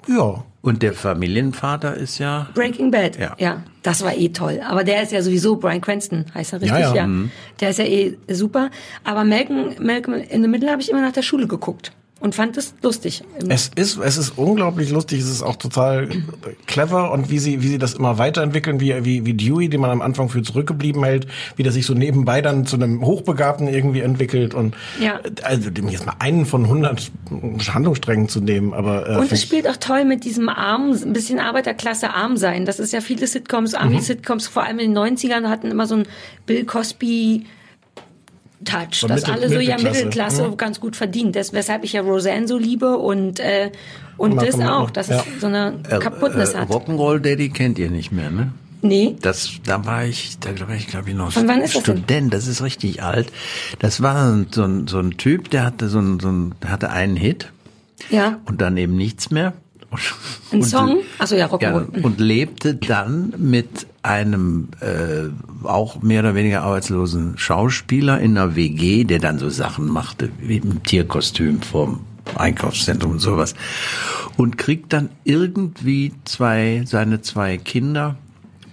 ja, 0.08 0.44
Und 0.64 0.82
der 0.82 0.94
Familienvater 0.94 1.94
ist 1.94 2.20
ja. 2.20 2.48
Breaking 2.54 2.90
Bad. 2.90 3.20
Ja. 3.20 3.36
ja. 3.38 3.64
Das 3.82 4.02
war 4.02 4.16
eh 4.16 4.30
toll. 4.30 4.62
Aber 4.66 4.86
der 4.86 5.04
ist 5.04 5.12
ja 5.12 5.22
sowieso 5.22 5.58
Brian 5.58 5.82
Cranston, 5.82 6.26
heißt 6.34 6.54
er 6.54 6.62
richtig? 6.62 6.80
Ja, 6.80 6.96
ja. 6.96 7.10
Der 7.60 7.70
ist 7.70 7.80
ja 7.80 7.86
eh 7.86 8.18
super. 8.30 8.72
Aber 9.04 9.26
Malcolm, 9.26 9.76
Malcolm 9.82 10.22
in 10.22 10.42
the 10.42 10.48
Middle 10.48 10.72
habe 10.72 10.82
ich 10.82 10.90
immer 10.90 11.02
nach 11.02 11.12
der 11.12 11.22
Schule 11.22 11.48
geguckt 11.48 11.92
und 12.24 12.34
fand 12.34 12.56
es 12.56 12.74
lustig. 12.82 13.22
es 13.50 13.70
ist, 13.76 13.98
es 13.98 14.18
ist 14.18 14.38
unglaublich 14.38 14.90
lustig. 14.92 15.20
Es 15.20 15.30
ist 15.30 15.44
auch 15.44 15.58
total 15.58 16.08
clever 16.68 17.12
und 17.12 17.30
wie 17.30 17.38
sie, 17.38 17.62
wie 17.62 17.68
sie 17.68 17.78
das 17.78 17.96
immer 17.96 18.18
weiterentwickeln, 18.18 18.80
wie, 18.80 19.04
wie, 19.04 19.26
wie 19.26 19.34
Dewey, 19.34 19.68
den 19.68 19.82
man 19.82 19.90
am 19.90 20.02
Anfang 20.02 20.30
für 20.30 20.42
zurückgeblieben 20.42 21.04
hält, 21.04 21.28
wie 21.58 21.64
der 21.64 21.74
sich 21.74 21.86
so 21.86 21.94
nebenbei 21.94 22.42
dann 22.42 22.66
zu 22.66 22.78
einem 22.78 23.06
Hochbegabten 23.06 23.68
irgendwie 23.68 24.00
entwickelt 24.00 24.54
und 24.54 24.74
Ja. 25.02 25.20
also 25.44 25.70
dem 25.70 25.90
jetzt 25.90 26.06
mal 26.06 26.16
einen 26.20 26.46
von 26.46 26.64
100 26.64 27.12
Handlungssträngen 27.74 28.30
zu 28.30 28.40
nehmen, 28.40 28.74
aber 28.74 29.10
äh, 29.10 29.18
Und 29.18 29.30
es 29.30 29.42
spielt 29.42 29.68
auch 29.68 29.78
toll 29.78 30.06
mit 30.06 30.24
diesem 30.24 30.48
arm, 30.48 30.92
ein 30.94 31.12
bisschen 31.12 31.40
Arbeiterklasse 31.40 32.14
arm 32.14 32.38
sein. 32.38 32.66
Das 32.66 32.80
ist 32.80 32.94
ja 32.94 33.02
viele 33.02 33.28
Sitcoms, 33.28 33.74
Ami-Sitcoms, 33.74 34.48
vor 34.48 34.64
allem 34.64 34.80
in 34.80 34.94
den 34.96 35.18
90ern 35.18 35.50
hatten 35.50 35.70
immer 35.70 35.88
so 35.88 35.96
ein 35.96 36.04
Bill 36.46 36.64
Cosby 36.64 37.46
Touch, 38.66 38.96
So 39.02 39.08
dass 39.08 39.22
Mittel- 39.22 39.34
alle 39.34 39.50
so 39.50 39.60
ja 39.60 39.76
Mittelklasse, 39.76 40.06
Mittelklasse 40.06 40.48
mhm. 40.50 40.58
ganz 40.58 40.80
gut 40.80 40.96
verdient. 40.96 41.36
Das, 41.36 41.54
weshalb 41.54 41.84
ich 41.84 41.94
ja 41.94 42.02
Roseanne 42.02 42.48
so 42.48 42.58
liebe 42.58 42.98
und, 42.98 43.40
äh, 43.40 43.72
und 44.18 44.36
Malcolm 44.36 44.60
das 44.60 44.70
auch, 44.70 44.90
dass 44.92 45.08
ja. 45.10 45.18
es 45.36 45.42
so 45.42 45.48
eine 45.48 45.80
Kaputtnis 46.00 46.54
äh, 46.54 46.58
hat. 46.60 46.70
Rock'n'Roll 46.70 47.20
Daddy 47.20 47.50
kennt 47.50 47.80
ihr 47.80 47.90
nicht 47.90 48.12
mehr, 48.12 48.30
ne? 48.32 48.52
Nee. 48.82 49.16
Das, 49.22 49.50
da 49.66 49.86
war 49.86 50.04
ich, 50.06 50.38
da 50.40 50.50
war 50.68 50.76
ich 50.76 50.88
glaube 50.88 51.10
ich 51.10 51.16
noch 51.16 51.32
Von 51.32 51.48
wann 51.48 51.62
ist 51.62 51.74
das 51.76 51.84
denn? 51.84 51.98
Student. 52.00 52.34
Das 52.34 52.48
ist 52.48 52.62
richtig 52.62 53.02
alt. 53.02 53.32
Das 53.80 54.02
war 54.02 54.38
so 54.52 54.64
ein, 54.64 54.88
so 54.88 55.00
ein 55.00 55.12
Typ, 55.18 55.50
der 55.52 55.64
hatte 55.66 55.88
so 55.88 56.00
ein, 56.00 56.20
so 56.20 56.28
ein, 56.30 56.54
der 56.62 56.70
hatte 56.72 56.90
einen 56.90 57.16
Hit 57.16 57.50
Ja. 58.10 58.40
und 58.46 58.60
dann 58.62 58.76
eben 58.76 58.98
nichts 58.98 59.32
mehr. 59.32 59.54
Ein 60.52 60.60
und- 60.60 60.64
Song? 60.66 60.98
Achso, 61.18 61.36
ja, 61.36 61.48
Ja, 61.48 61.48
Rock'n'Roll. 61.48 62.02
und 62.04 62.20
lebte 62.20 62.76
dann 62.76 63.34
mit 63.38 63.88
einem 64.04 64.68
äh, 64.82 65.30
auch 65.66 66.02
mehr 66.02 66.20
oder 66.20 66.36
weniger 66.36 66.62
arbeitslosen 66.62 67.38
Schauspieler 67.38 68.20
in 68.20 68.38
einer 68.38 68.56
WG, 68.56 69.06
der 69.06 69.20
dann 69.20 69.40
so 69.40 69.50
Sachen 69.50 69.88
machte, 69.88 70.30
wie 70.40 70.58
im 70.58 70.84
Tierkostüm 70.84 71.62
vom 71.62 72.02
Einkaufszentrum 72.36 73.14
und 73.14 73.20
sowas. 73.20 73.56
Und 74.38 74.58
kriegt 74.58 74.94
dann 74.94 75.10
irgendwie 75.24 76.14
zwei, 76.26 76.84
seine 76.86 77.22
zwei 77.22 77.58
Kinder 77.58 78.18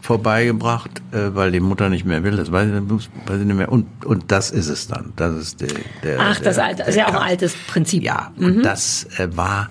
vorbeigebracht, 0.00 1.02
äh, 1.12 1.34
weil 1.34 1.52
die 1.52 1.60
Mutter 1.60 1.88
nicht 1.88 2.04
mehr 2.04 2.24
will, 2.24 2.36
das 2.36 2.50
weiß 2.50 2.68
ich, 2.68 3.28
weiß 3.28 3.40
ich 3.40 3.46
nicht 3.46 3.56
mehr. 3.56 3.70
Und, 3.70 3.86
und 4.04 4.32
das 4.32 4.50
ist 4.50 4.68
es 4.68 4.88
dann. 4.88 5.12
Das 5.16 5.36
ist 5.36 5.60
der, 5.60 5.68
der 6.02 6.20
Ach, 6.20 6.40
das 6.40 6.58
alte, 6.58 6.82
ist 6.84 6.96
ja 6.96 7.08
auch 7.08 7.14
ein 7.14 7.28
altes 7.28 7.54
Prinzip. 7.68 8.02
ja, 8.02 8.32
und 8.36 8.62
das 8.62 9.06
äh, 9.18 9.28
war 9.36 9.68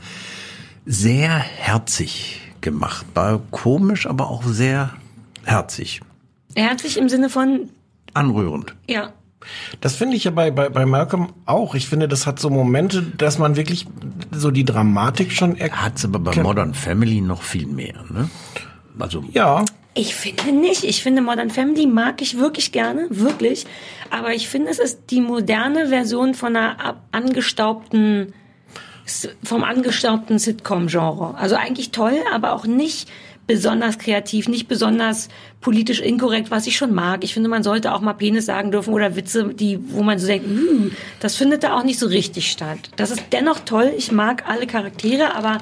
sehr 0.86 1.32
herzig 1.38 2.41
gemacht. 2.62 3.05
War 3.14 3.41
komisch, 3.51 4.05
aber 4.05 4.30
auch 4.30 4.43
sehr 4.43 4.91
herzig. 5.50 6.02
Herzlich 6.56 6.97
im 6.97 7.10
Sinne 7.10 7.30
von, 7.30 7.70
Anrührend. 8.14 8.76
ja. 8.88 9.14
Das 9.80 9.95
finde 9.95 10.18
ich 10.18 10.26
ja 10.26 10.32
bei, 10.32 10.52
bei, 10.52 10.68
bei 10.68 10.86
Malcolm 10.86 11.32
auch. 11.45 11.74
Ich 11.74 11.88
finde, 11.88 12.10
das 12.10 12.28
hat 12.28 12.39
so 12.41 12.50
Momente, 12.50 13.02
dass 13.02 13.38
man 13.39 13.56
wirklich 13.56 13.88
so 14.32 14.52
die 14.52 14.66
Dramatik 14.66 15.32
schon 15.32 15.56
erkennt. 15.58 15.82
Hat's 15.82 16.04
aber 16.04 16.20
bei 16.20 16.36
Modern 16.43 16.74
Family 16.74 17.22
noch 17.22 17.41
viel 17.41 17.66
mehr, 17.66 18.04
ne? 18.10 18.30
Also, 19.00 19.24
Ja, 19.32 19.64
Ich 19.93 20.14
finde 20.14 20.52
nicht. 20.52 20.84
Ich 20.84 21.02
finde 21.02 21.22
Modern 21.22 21.50
Family 21.50 21.88
mag 21.88 22.22
ich 22.22 22.38
wirklich 22.38 22.74
gerne, 22.74 23.08
wirklich. 23.10 23.66
Aber 24.10 24.34
ich 24.34 24.50
finde, 24.50 24.72
es 24.72 24.78
ist 24.78 25.04
die 25.10 25.22
moderne 25.22 25.88
Version 25.88 26.34
von 26.34 26.58
einer 26.58 26.97
angestaubten, 27.14 28.34
vom 29.43 29.64
angestaubten 29.64 30.38
Sitcom-Genre. 30.38 31.36
Also 31.38 31.56
eigentlich 31.56 31.91
toll, 31.91 32.18
aber 32.34 32.52
auch 32.52 32.66
nicht 32.66 33.10
besonders 33.50 33.97
kreativ, 33.97 34.47
nicht 34.47 34.68
besonders 34.68 35.28
politisch 35.60 36.02
inkorrekt, 36.02 36.52
was 36.52 36.68
ich 36.68 36.78
schon 36.78 36.93
mag. 36.93 37.24
Ich 37.24 37.34
finde, 37.34 37.50
man 37.50 37.64
sollte 37.64 37.95
auch 37.95 38.00
mal 38.00 38.14
Penis 38.14 38.45
sagen 38.45 38.70
dürfen 38.70 38.93
oder 38.93 39.16
Witze, 39.16 39.52
die, 39.56 39.80
wo 39.91 40.04
man 40.04 40.20
so 40.20 40.28
denkt, 40.28 40.45
"Hm, 40.45 40.91
das 41.20 41.36
findet 41.36 41.64
da 41.64 41.76
auch 41.76 41.84
nicht 41.84 41.97
so 41.97 42.06
richtig 42.06 42.52
statt. 42.52 42.91
Das 42.95 43.10
ist 43.10 43.24
dennoch 43.32 43.60
toll. 43.62 43.91
Ich 43.97 44.12
mag 44.12 44.43
alle 44.47 44.68
Charaktere, 44.68 45.34
aber 45.34 45.58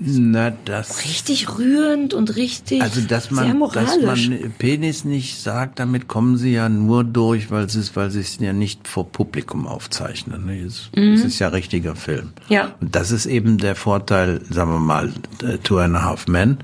na, 0.00 0.52
das. 0.64 1.04
richtig 1.04 1.58
rührend 1.58 2.14
und 2.14 2.36
richtig 2.36 2.80
Also, 2.82 3.00
dass 3.00 3.32
man, 3.32 3.58
dass 3.72 4.00
man 4.00 4.52
Penis 4.58 5.04
nicht 5.04 5.40
sagt, 5.42 5.80
damit 5.80 6.06
kommen 6.06 6.36
sie 6.36 6.52
ja 6.52 6.68
nur 6.68 7.02
durch, 7.02 7.50
weil 7.50 7.68
sie 7.68 7.80
es, 7.80 7.96
weil 7.96 8.10
sie 8.12 8.20
es 8.20 8.38
ja 8.38 8.52
nicht 8.52 8.86
vor 8.86 9.10
Publikum 9.10 9.66
aufzeichnen. 9.66 10.46
Ne? 10.46 10.60
Es, 10.60 10.90
es 10.92 11.24
ist 11.24 11.38
ja 11.40 11.48
richtiger 11.48 11.96
Film. 11.96 12.26
Mhm. 12.48 12.52
Ja. 12.54 12.74
Und 12.80 12.94
das 12.94 13.10
ist 13.10 13.26
eben 13.26 13.58
der 13.58 13.74
Vorteil, 13.74 14.40
sagen 14.50 14.70
wir 14.70 14.78
mal, 14.78 15.12
äh, 15.42 15.58
Two 15.58 15.78
and 15.78 15.96
a 15.96 16.02
Half 16.04 16.28
Men 16.28 16.58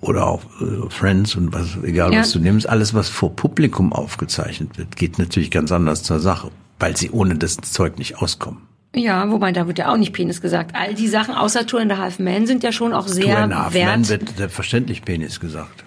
oder 0.00 0.28
auch 0.28 0.42
äh, 0.60 0.88
Friends 0.90 1.34
und 1.34 1.52
was, 1.52 1.76
egal 1.82 2.12
Ja. 2.12 2.20
was 2.20 2.30
du 2.30 2.38
nimmst, 2.38 2.68
alles, 2.68 2.94
was 2.94 3.08
vor 3.08 3.34
Publikum 3.34 3.92
aufgezeichnet 3.92 4.78
wird, 4.78 4.94
geht 4.94 5.18
natürlich 5.18 5.50
ganz 5.50 5.72
anders 5.72 6.04
zur 6.04 6.20
Sache, 6.20 6.52
weil 6.78 6.96
sie 6.96 7.10
ohne 7.10 7.34
das 7.34 7.56
Zeug 7.56 7.98
nicht 7.98 8.18
auskommen. 8.22 8.67
Ja, 8.94 9.30
wobei 9.30 9.52
da 9.52 9.66
wird 9.66 9.78
ja 9.78 9.92
auch 9.92 9.96
nicht 9.98 10.12
Penis 10.12 10.40
gesagt. 10.40 10.74
All 10.74 10.94
die 10.94 11.08
Sachen 11.08 11.34
außer 11.34 11.66
Two 11.66 11.76
and 11.78 11.92
a 11.92 11.98
Half 11.98 12.18
Men 12.18 12.46
sind 12.46 12.62
ja 12.62 12.72
schon 12.72 12.92
auch 12.92 13.06
Two 13.06 13.12
sehr 13.12 13.38
and 13.38 13.52
a 13.52 13.64
Half 13.66 13.74
wert. 13.74 13.90
Men 13.90 14.08
wird 14.08 14.36
selbstverständlich 14.36 15.02
Penis 15.02 15.40
gesagt. 15.40 15.84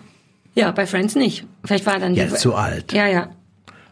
ja, 0.55 0.71
bei 0.71 0.85
Friends 0.85 1.15
nicht. 1.15 1.45
Vielleicht 1.63 1.85
war 1.85 1.97
dann 1.99 2.13
Ja, 2.13 2.25
die, 2.25 2.33
ist 2.33 2.41
zu 2.41 2.53
alt. 2.55 2.93
Ja, 2.93 3.07
ja. 3.07 3.29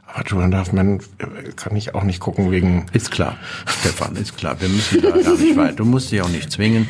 aber 0.05 0.23
Two 0.25 0.39
and 0.39 0.53
a 0.53 0.59
Half 0.59 0.73
Men 0.73 0.99
äh, 1.17 1.51
kann 1.55 1.75
ich 1.75 1.95
auch 1.95 2.03
nicht 2.03 2.19
gucken 2.19 2.51
wegen. 2.51 2.85
Ist 2.93 3.09
klar, 3.11 3.37
Stefan, 3.65 4.15
ist 4.15 4.37
klar. 4.37 4.61
Wir 4.61 4.69
müssen 4.69 5.01
da 5.01 5.09
gar 5.09 5.35
nicht 5.37 5.57
weit. 5.57 5.79
Du 5.79 5.85
musst 5.85 6.11
dich 6.11 6.21
auch 6.21 6.29
nicht 6.29 6.51
zwingen. 6.51 6.87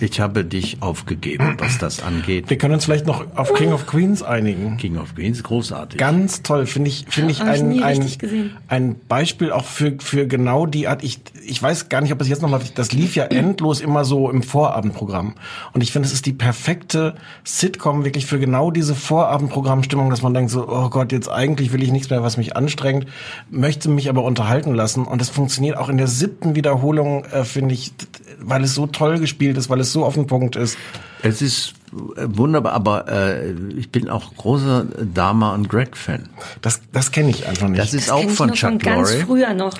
Ich 0.00 0.20
habe 0.20 0.44
dich 0.44 0.80
aufgegeben, 0.80 1.56
was 1.58 1.78
das 1.78 2.02
angeht. 2.02 2.50
Wir 2.50 2.58
können 2.58 2.74
uns 2.74 2.84
vielleicht 2.84 3.06
noch 3.06 3.24
auf 3.36 3.52
King 3.54 3.72
of 3.72 3.86
Queens 3.86 4.22
einigen. 4.22 4.76
King 4.76 4.96
of 4.96 5.14
Queens, 5.14 5.42
großartig. 5.42 5.98
Ganz 5.98 6.42
toll, 6.42 6.66
finde 6.66 6.88
ich, 6.88 7.06
finde 7.08 7.32
ich 7.32 7.40
Hab 7.40 7.54
ich 7.54 7.62
ein, 7.62 7.82
ein, 7.82 8.50
ein 8.68 8.96
Beispiel 9.08 9.50
auch 9.50 9.64
für, 9.64 9.96
für 9.98 10.28
genau 10.28 10.66
die 10.66 10.86
Art. 10.86 11.02
Ich, 11.02 11.18
ich 11.44 11.60
weiß 11.60 11.88
gar 11.88 12.00
nicht, 12.00 12.12
ob 12.12 12.20
es 12.20 12.28
jetzt 12.28 12.42
noch 12.42 12.50
läuft. 12.50 12.78
Das 12.78 12.92
lief 12.92 13.16
ja 13.16 13.24
endlos 13.30 13.80
immer 13.80 14.04
so 14.04 14.30
im 14.30 14.42
Vorabendprogramm. 14.42 15.34
Und 15.72 15.80
ich 15.80 15.90
finde, 15.90 16.06
es 16.06 16.14
ist 16.14 16.26
die 16.26 16.32
perfekte 16.32 17.16
Sitcom 17.42 18.04
wirklich 18.04 18.26
für 18.26 18.38
genau 18.38 18.70
diese 18.70 18.94
Vorabendprogrammstimmung, 18.94 20.10
dass 20.10 20.22
man 20.22 20.32
denkt 20.32 20.50
so, 20.50 20.68
oh 20.68 20.90
Gott, 20.90 21.10
jetzt 21.10 21.28
eigentlich 21.28 21.72
will 21.72 21.82
ich 21.82 21.90
nichts 21.90 22.10
mehr, 22.10 22.22
was 22.22 22.36
mich 22.36 22.56
anstrengt, 22.56 23.06
möchte 23.50 23.88
mich 23.88 24.08
aber 24.08 24.22
unterhalten 24.22 24.74
lassen. 24.74 25.04
Und 25.04 25.20
es 25.20 25.28
funktioniert 25.28 25.76
auch 25.76 25.88
in 25.88 25.96
der 25.96 26.08
siebten 26.08 26.54
Wiederholung, 26.54 27.24
äh, 27.24 27.44
finde 27.44 27.74
ich, 27.74 27.92
weil 28.40 28.62
es 28.62 28.74
so 28.74 28.86
toll 28.86 29.18
gespielt 29.18 29.56
ist, 29.56 29.68
weil 29.68 29.80
es 29.80 29.87
so 29.92 30.04
auf 30.04 30.14
den 30.14 30.26
Punkt 30.26 30.56
ist. 30.56 30.76
Es 31.22 31.42
ist 31.42 31.74
äh, 32.16 32.22
wunderbar, 32.28 32.72
aber 32.72 33.08
äh, 33.08 33.52
ich 33.76 33.90
bin 33.90 34.08
auch 34.08 34.34
großer 34.36 34.86
Dama 35.14 35.54
und 35.54 35.68
Greg-Fan. 35.68 36.28
Das, 36.62 36.80
das 36.92 37.10
kenne 37.12 37.30
ich 37.30 37.46
einfach 37.46 37.68
nicht. 37.68 37.80
Das 37.80 37.94
ist 37.94 38.08
Das 38.08 38.14
auch 38.14 38.28
von 38.30 38.52
Chuck 38.52 38.70
von 38.70 38.78
ganz 38.78 39.12
Lorre. 39.12 39.24
früher 39.26 39.54
noch. 39.54 39.74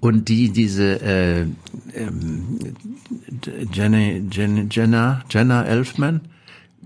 Und 0.00 0.28
die, 0.28 0.50
diese 0.50 1.00
äh, 1.00 1.40
ähm, 1.94 2.58
Jenny, 3.72 4.22
Jenny, 4.30 4.66
Jenna, 4.70 5.22
Jenna 5.30 5.64
Elfman, 5.64 6.20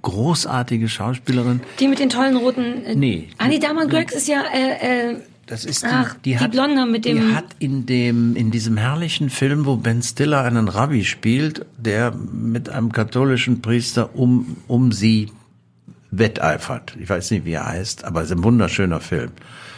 großartige 0.02 0.88
Schauspielerin. 0.88 1.60
Die 1.80 1.88
mit 1.88 1.98
den 1.98 2.10
tollen 2.10 2.36
roten. 2.36 2.84
Äh, 2.84 2.94
Nee. 2.94 3.28
Ah, 3.38 3.48
nee, 3.48 3.58
Dama 3.58 3.82
und 3.82 3.90
Gregs 3.90 4.14
ist 4.14 4.28
ja 4.28 4.42
äh, 4.54 5.12
äh, 5.12 5.16
Das 5.46 5.64
ist 5.64 5.82
die, 5.84 5.86
Ach, 5.88 6.14
die, 6.14 6.30
die 6.30 6.38
hat, 6.40 6.50
Blonde 6.50 6.86
mit 6.86 7.04
dem- 7.04 7.20
Die 7.28 7.34
hat 7.34 7.44
in 7.60 7.86
dem 7.86 8.34
in 8.34 8.50
diesem 8.50 8.76
herrlichen 8.76 9.30
Film, 9.30 9.64
wo 9.64 9.76
Ben 9.76 10.02
Stiller 10.02 10.42
einen 10.42 10.66
Rabbi 10.68 11.04
spielt, 11.04 11.64
der 11.78 12.12
mit 12.12 12.68
einem 12.68 12.90
katholischen 12.90 13.62
Priester 13.62 14.16
um 14.16 14.56
um 14.66 14.90
sie 14.92 15.30
wetteifert. 16.10 16.96
Ich 17.00 17.08
weiß 17.08 17.30
nicht, 17.30 17.44
wie 17.44 17.52
er 17.52 17.66
heißt, 17.66 18.04
aber 18.04 18.22
es 18.22 18.30
ist 18.30 18.36
ein 18.36 18.44
wunderschöner 18.44 19.00
Film. 19.00 19.30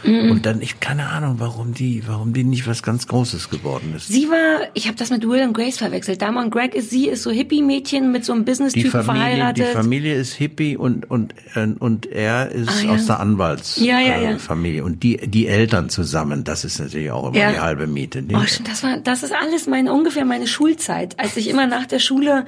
Mhm. 0.03 0.31
Und 0.31 0.45
dann 0.45 0.61
ich 0.61 0.79
keine 0.79 1.07
Ahnung, 1.09 1.35
warum 1.39 1.73
die 1.73 2.03
warum 2.07 2.31
die 2.33 2.43
nicht 2.43 2.67
was 2.67 2.83
ganz 2.83 3.07
Großes 3.07 3.49
geworden 3.49 3.93
ist. 3.95 4.07
Sie 4.07 4.29
war, 4.29 4.67
ich 4.73 4.87
habe 4.87 4.95
das 4.97 5.09
mit 5.09 5.27
Will 5.27 5.41
und 5.43 5.53
Grace 5.53 5.77
verwechselt. 5.77 6.21
Dama 6.21 6.41
und 6.41 6.51
Greg 6.51 6.73
ist, 6.73 6.89
sie 6.89 7.07
ist 7.07 7.23
so 7.23 7.31
Hippie-Mädchen 7.31 8.11
mit 8.11 8.23
so 8.23 8.33
einem 8.33 8.45
Business-Typen 8.45 8.91
Familie, 8.91 9.13
die 9.25 9.29
verheiratet. 9.61 9.67
Familie 9.67 10.15
ist 10.15 10.33
Hippie 10.33 10.77
und 10.77 11.09
und 11.09 11.33
und 11.79 12.05
er 12.05 12.49
ist 12.51 12.69
Ah, 12.69 12.85
ja. 12.85 12.91
aus 12.93 13.05
der 13.07 13.19
Anwaltsfamilie 13.19 13.91
Ja, 13.91 14.79
ja, 14.79 14.79
äh, 14.79 14.81
und 14.81 15.03
die 15.03 15.17
die 15.17 15.47
Eltern 15.47 15.89
zusammen. 15.89 16.43
Das 16.43 16.63
ist 16.63 16.79
natürlich 16.79 17.11
auch 17.11 17.33
immer 17.33 17.51
die 17.51 17.59
halbe 17.59 17.87
Miete. 17.87 18.21
Die- 18.23 18.35
Oh, 18.35 18.41
stimmt, 18.45 18.69
das 18.69 18.83
war, 18.83 18.97
das 18.97 19.23
ist 19.23 19.33
alles 19.33 19.67
meine 19.67 19.91
ungefähr 19.93 20.25
meine 20.25 20.47
Schulzeit, 20.47 21.19
als 21.19 21.35
ich 21.37 21.49
immer 21.49 21.67
nach 21.67 21.85
der 21.85 21.99
Schule, 21.99 22.45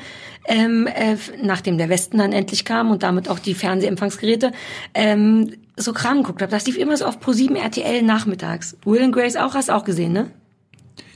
ähm, 0.47 0.87
äh, 0.87 1.17
nachdem 1.41 1.77
der 1.77 1.89
Westen 1.89 2.17
dann 2.17 2.31
endlich 2.31 2.65
kam 2.65 2.91
und 2.91 3.03
damit 3.03 3.27
auch 3.29 3.39
die 3.39 3.53
Fernsehempfangsgeräte, 3.53 4.51
ähm, 4.93 5.51
so 5.77 5.93
Kram 5.93 6.17
geguckt 6.17 6.41
habe. 6.41 6.51
Das 6.51 6.65
lief 6.65 6.77
immer 6.77 6.97
so 6.97 7.05
auf 7.05 7.19
Pro7 7.19 7.55
RTL 7.55 8.01
nachmittags. 8.01 8.77
Will 8.85 9.01
and 9.01 9.13
Grace 9.13 9.35
auch, 9.35 9.53
hast 9.53 9.69
du 9.69 9.73
auch 9.73 9.83
gesehen, 9.83 10.13
ne? 10.13 10.31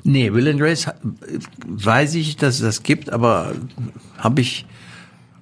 Nee, 0.04 0.34
Will 0.34 0.48
and 0.48 0.60
Grace 0.60 0.88
weiß 1.66 2.16
ich, 2.16 2.38
dass 2.38 2.56
es 2.56 2.62
das 2.62 2.84
gibt, 2.84 3.10
aber 3.10 3.54
habe 4.18 4.42
ich 4.42 4.66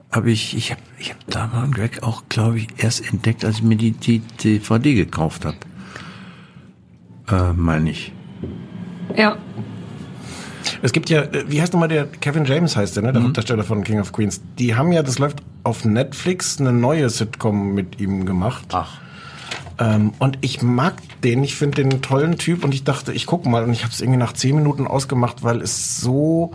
habe 0.09 0.32
ich 0.32 0.55
ich 0.55 0.72
habe 0.72 0.82
ich 0.99 1.09
habe 1.09 1.20
Dama 1.28 1.64
und 1.64 1.76
Greg 1.76 2.01
auch 2.01 2.24
glaube 2.30 2.59
ich 2.59 2.68
erst 2.78 3.11
entdeckt, 3.11 3.43
als 3.43 3.57
ich 3.57 3.64
mir 3.64 3.76
die, 3.76 3.91
die 3.91 4.20
DVD 4.20 4.93
gekauft 4.93 5.43
habe. 5.45 5.57
Äh, 7.30 7.53
meine 7.53 7.89
ich. 7.89 8.14
Ja. 9.16 9.38
Es 10.82 10.93
gibt 10.93 11.09
ja, 11.09 11.24
äh, 11.24 11.45
wie 11.47 11.61
heißt 11.61 11.74
nochmal 11.74 11.89
der, 11.89 12.05
Kevin 12.05 12.45
James 12.45 12.76
heißt 12.76 12.95
der, 12.95 13.03
ne, 13.03 13.14
der 13.14 13.24
Hauptdarsteller 13.24 13.64
von 13.64 13.84
King 13.84 13.99
of 13.99 14.11
Queens. 14.14 14.41
Die 14.59 14.76
haben 14.76 14.91
ja, 14.91 15.03
das 15.03 15.20
läuft 15.20 15.41
auf 15.64 15.84
Netflix, 15.84 16.59
eine 16.59 16.72
neue 16.72 17.09
Sitcom 17.09 17.74
mit 17.74 17.99
ihm 17.99 18.26
gemacht. 18.26 18.66
Ach. 18.72 19.03
Ähm, 19.80 20.13
und 20.19 20.38
ich 20.41 20.61
mag 20.61 20.95
den, 21.24 21.43
ich 21.43 21.55
finde 21.55 21.84
den 21.84 21.91
einen 21.91 22.01
tollen 22.01 22.38
Typ 22.38 22.63
und 22.63 22.74
ich 22.74 22.84
dachte, 22.84 23.11
ich 23.13 23.26
guck 23.26 23.45
mal 23.45 23.63
und 23.63 23.71
ich 23.74 23.84
habe 23.84 23.91
es 23.91 24.01
irgendwie 24.01 24.19
nach 24.19 24.34
zehn 24.34 24.55
Minuten 24.55 24.86
ausgemacht, 24.88 25.43
weil 25.43 25.61
es 25.61 25.99
so 25.99 26.53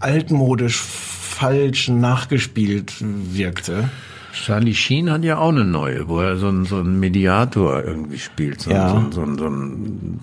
altmodisch 0.00 0.76
falsch 0.80 1.88
nachgespielt 1.88 2.94
wirkte. 3.00 3.88
Charlie 4.32 4.74
Sheen 4.74 5.10
hat 5.10 5.24
ja 5.24 5.38
auch 5.38 5.48
eine 5.48 5.64
neue, 5.64 6.08
wo 6.08 6.20
er 6.20 6.36
so 6.36 6.48
ein, 6.48 6.66
so 6.66 6.80
ein 6.80 7.00
Mediator 7.00 7.82
irgendwie 7.82 8.18
spielt. 8.18 8.60
So, 8.60 8.70
Ja. 8.70 8.90
so, 8.90 8.96
ein- 8.96 9.12
so, 9.12 9.22
ein- 9.22 9.38
so 9.38 9.46
ein 9.46 10.20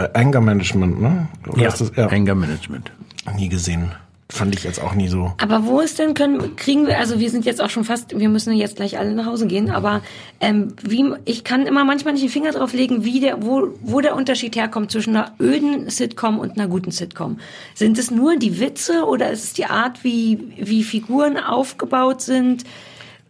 Äh, 0.00 0.08
Anger 0.14 0.40
Management, 0.40 1.00
ne? 1.02 1.26
Oder 1.48 1.60
ja, 1.62 1.68
ist 1.68 1.80
das, 1.80 1.90
ja. 1.96 2.06
Anger 2.06 2.36
Management. 2.36 2.92
Nie 3.36 3.48
gesehen. 3.48 3.90
Fand 4.30 4.54
ich 4.54 4.62
jetzt 4.62 4.82
auch 4.82 4.94
nie 4.94 5.08
so. 5.08 5.32
Aber 5.38 5.64
wo 5.64 5.80
ist 5.80 5.98
denn, 5.98 6.12
können, 6.12 6.54
kriegen 6.56 6.86
wir, 6.86 6.98
also 6.98 7.18
wir 7.18 7.30
sind 7.30 7.46
jetzt 7.46 7.62
auch 7.62 7.70
schon 7.70 7.84
fast, 7.84 8.18
wir 8.18 8.28
müssen 8.28 8.52
jetzt 8.52 8.76
gleich 8.76 8.98
alle 8.98 9.14
nach 9.14 9.24
Hause 9.24 9.46
gehen, 9.46 9.70
aber 9.70 10.02
ähm, 10.38 10.74
wie, 10.82 11.14
ich 11.24 11.44
kann 11.44 11.66
immer 11.66 11.82
manchmal 11.84 12.12
nicht 12.12 12.24
den 12.24 12.30
Finger 12.30 12.50
drauf 12.50 12.74
legen, 12.74 13.06
wie 13.06 13.20
der, 13.20 13.42
wo, 13.42 13.68
wo 13.80 14.02
der 14.02 14.14
Unterschied 14.14 14.54
herkommt 14.54 14.90
zwischen 14.90 15.16
einer 15.16 15.32
öden 15.40 15.88
Sitcom 15.88 16.38
und 16.38 16.58
einer 16.58 16.68
guten 16.68 16.90
Sitcom. 16.90 17.40
Sind 17.74 17.96
es 17.96 18.10
nur 18.10 18.36
die 18.36 18.60
Witze 18.60 19.06
oder 19.06 19.30
ist 19.30 19.44
es 19.44 19.52
die 19.54 19.64
Art, 19.64 20.04
wie, 20.04 20.52
wie 20.58 20.84
Figuren 20.84 21.38
aufgebaut 21.38 22.20
sind? 22.20 22.64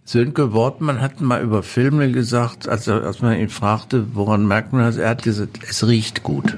Sönke 0.08 0.54
Wortmann 0.54 1.02
hat 1.02 1.20
mal 1.20 1.42
über 1.42 1.62
Filme 1.62 2.10
gesagt, 2.10 2.66
als, 2.66 2.86
er, 2.86 3.02
als 3.04 3.20
man 3.20 3.38
ihn 3.38 3.50
fragte, 3.50 4.14
woran 4.14 4.46
merkt 4.46 4.72
man 4.72 4.80
das? 4.80 4.96
Er 4.96 5.10
hat 5.10 5.22
gesagt, 5.22 5.60
es 5.68 5.86
riecht 5.86 6.22
gut. 6.22 6.56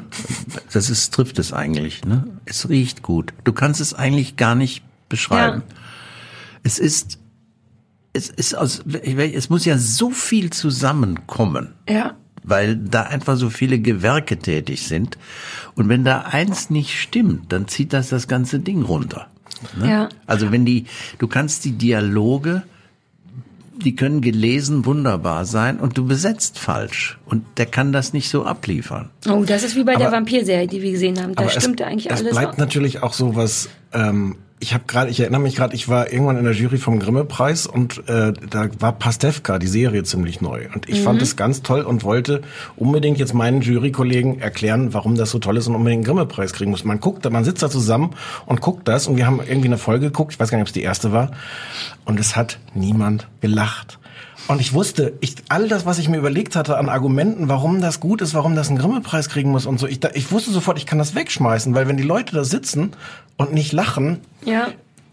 Das 0.72 0.88
ist, 0.88 1.12
trifft 1.12 1.36
es 1.40 1.52
eigentlich, 1.52 2.04
ne? 2.04 2.28
Es 2.44 2.68
riecht 2.68 3.02
gut. 3.02 3.34
Du 3.42 3.52
kannst 3.52 3.80
es 3.80 3.92
eigentlich 3.92 4.36
gar 4.36 4.54
nicht 4.54 4.84
beschreiben. 5.08 5.64
Ja. 5.68 5.74
Es 6.62 6.78
ist, 6.78 7.18
es 8.12 8.28
ist 8.28 8.54
aus, 8.56 8.84
es 9.02 9.50
muss 9.50 9.64
ja 9.64 9.78
so 9.78 10.10
viel 10.10 10.50
zusammenkommen 10.50 11.74
Ja. 11.88 12.14
weil 12.44 12.76
da 12.76 13.02
einfach 13.02 13.36
so 13.36 13.50
viele 13.50 13.80
Gewerke 13.80 14.38
tätig 14.38 14.86
sind. 14.86 15.18
Und 15.74 15.88
wenn 15.88 16.04
da 16.04 16.20
eins 16.20 16.70
nicht 16.70 17.00
stimmt, 17.00 17.52
dann 17.52 17.66
zieht 17.66 17.94
das 17.94 18.10
das 18.10 18.28
ganze 18.28 18.60
Ding 18.60 18.82
runter. 18.82 19.26
Ne? 19.76 19.90
Ja. 19.90 20.08
Also 20.26 20.52
wenn 20.52 20.64
die, 20.64 20.84
du 21.18 21.26
kannst 21.26 21.64
die 21.64 21.72
Dialoge, 21.72 22.62
die 23.84 23.96
können 23.96 24.20
gelesen 24.20 24.84
wunderbar 24.86 25.44
sein 25.44 25.78
und 25.80 25.98
du 25.98 26.06
besetzt 26.06 26.58
falsch. 26.58 27.18
Und 27.26 27.44
der 27.56 27.66
kann 27.66 27.92
das 27.92 28.12
nicht 28.12 28.28
so 28.30 28.44
abliefern. 28.44 29.10
Oh, 29.28 29.44
das 29.44 29.62
ist 29.62 29.76
wie 29.76 29.84
bei 29.84 29.96
der 29.96 30.08
Aber- 30.08 30.16
Vampirserie, 30.18 30.66
die 30.66 30.82
wir 30.82 30.92
gesehen 30.92 31.20
haben. 31.22 31.34
Da 31.34 31.48
stimmte 31.48 31.86
eigentlich 31.86 32.10
es 32.10 32.20
alles. 32.20 32.32
bleibt 32.32 32.58
natürlich 32.58 33.02
auch 33.02 33.12
so 33.12 33.34
was. 33.36 33.68
Ähm, 33.92 34.36
ich 34.62 34.74
habe 34.74 34.84
gerade, 34.86 35.10
ich 35.10 35.18
erinnere 35.20 35.40
mich 35.40 35.56
gerade, 35.56 35.74
ich 35.74 35.88
war 35.88 36.12
irgendwann 36.12 36.36
in 36.36 36.44
der 36.44 36.52
Jury 36.52 36.76
vom 36.76 36.98
Grimme-Preis 36.98 37.66
und 37.66 38.06
äh, 38.08 38.34
da 38.50 38.68
war 38.78 38.92
Pastewka, 38.92 39.58
die 39.58 39.66
Serie 39.66 40.02
ziemlich 40.04 40.42
neu. 40.42 40.66
Und 40.74 40.86
ich 40.88 41.00
Mhm. 41.00 41.04
fand 41.04 41.22
es 41.22 41.34
ganz 41.36 41.62
toll 41.62 41.80
und 41.80 42.04
wollte 42.04 42.42
unbedingt 42.76 43.18
jetzt 43.18 43.32
meinen 43.32 43.62
Jurykollegen 43.62 44.38
erklären, 44.40 44.92
warum 44.92 45.14
das 45.16 45.30
so 45.30 45.38
toll 45.38 45.56
ist 45.56 45.66
und 45.66 45.76
unbedingt 45.76 46.06
einen 46.06 46.16
Grimme-Preis 46.16 46.52
kriegen 46.52 46.70
muss. 46.70 46.84
Man 46.84 47.00
guckt, 47.00 47.24
da, 47.24 47.30
man 47.30 47.44
sitzt 47.44 47.62
da 47.62 47.70
zusammen 47.70 48.10
und 48.44 48.60
guckt 48.60 48.86
das 48.86 49.06
und 49.06 49.16
wir 49.16 49.26
haben 49.26 49.40
irgendwie 49.40 49.68
eine 49.68 49.78
Folge 49.78 50.06
geguckt, 50.06 50.34
ich 50.34 50.40
weiß 50.40 50.50
gar 50.50 50.58
nicht, 50.58 50.64
ob 50.64 50.68
es 50.68 50.74
die 50.74 50.82
erste 50.82 51.10
war, 51.10 51.30
und 52.04 52.20
es 52.20 52.36
hat 52.36 52.58
niemand 52.74 53.28
gelacht. 53.40 53.99
Und 54.50 54.60
ich 54.60 54.72
wusste, 54.72 55.12
ich, 55.20 55.36
all 55.48 55.68
das, 55.68 55.86
was 55.86 56.00
ich 56.00 56.08
mir 56.08 56.16
überlegt 56.16 56.56
hatte 56.56 56.76
an 56.76 56.88
Argumenten, 56.88 57.48
warum 57.48 57.80
das 57.80 58.00
gut 58.00 58.20
ist, 58.20 58.34
warum 58.34 58.56
das 58.56 58.68
einen 58.68 58.78
Grimme-Preis 58.78 59.28
kriegen 59.28 59.52
muss 59.52 59.64
und 59.64 59.78
so, 59.78 59.86
ich, 59.86 60.00
da, 60.00 60.10
ich 60.12 60.32
wusste 60.32 60.50
sofort, 60.50 60.76
ich 60.76 60.86
kann 60.86 60.98
das 60.98 61.14
wegschmeißen, 61.14 61.72
weil 61.72 61.86
wenn 61.86 61.96
die 61.96 62.02
Leute 62.02 62.34
da 62.34 62.42
sitzen 62.42 62.90
und 63.36 63.52
nicht 63.52 63.70
lachen, 63.70 64.22
ja. 64.44 64.66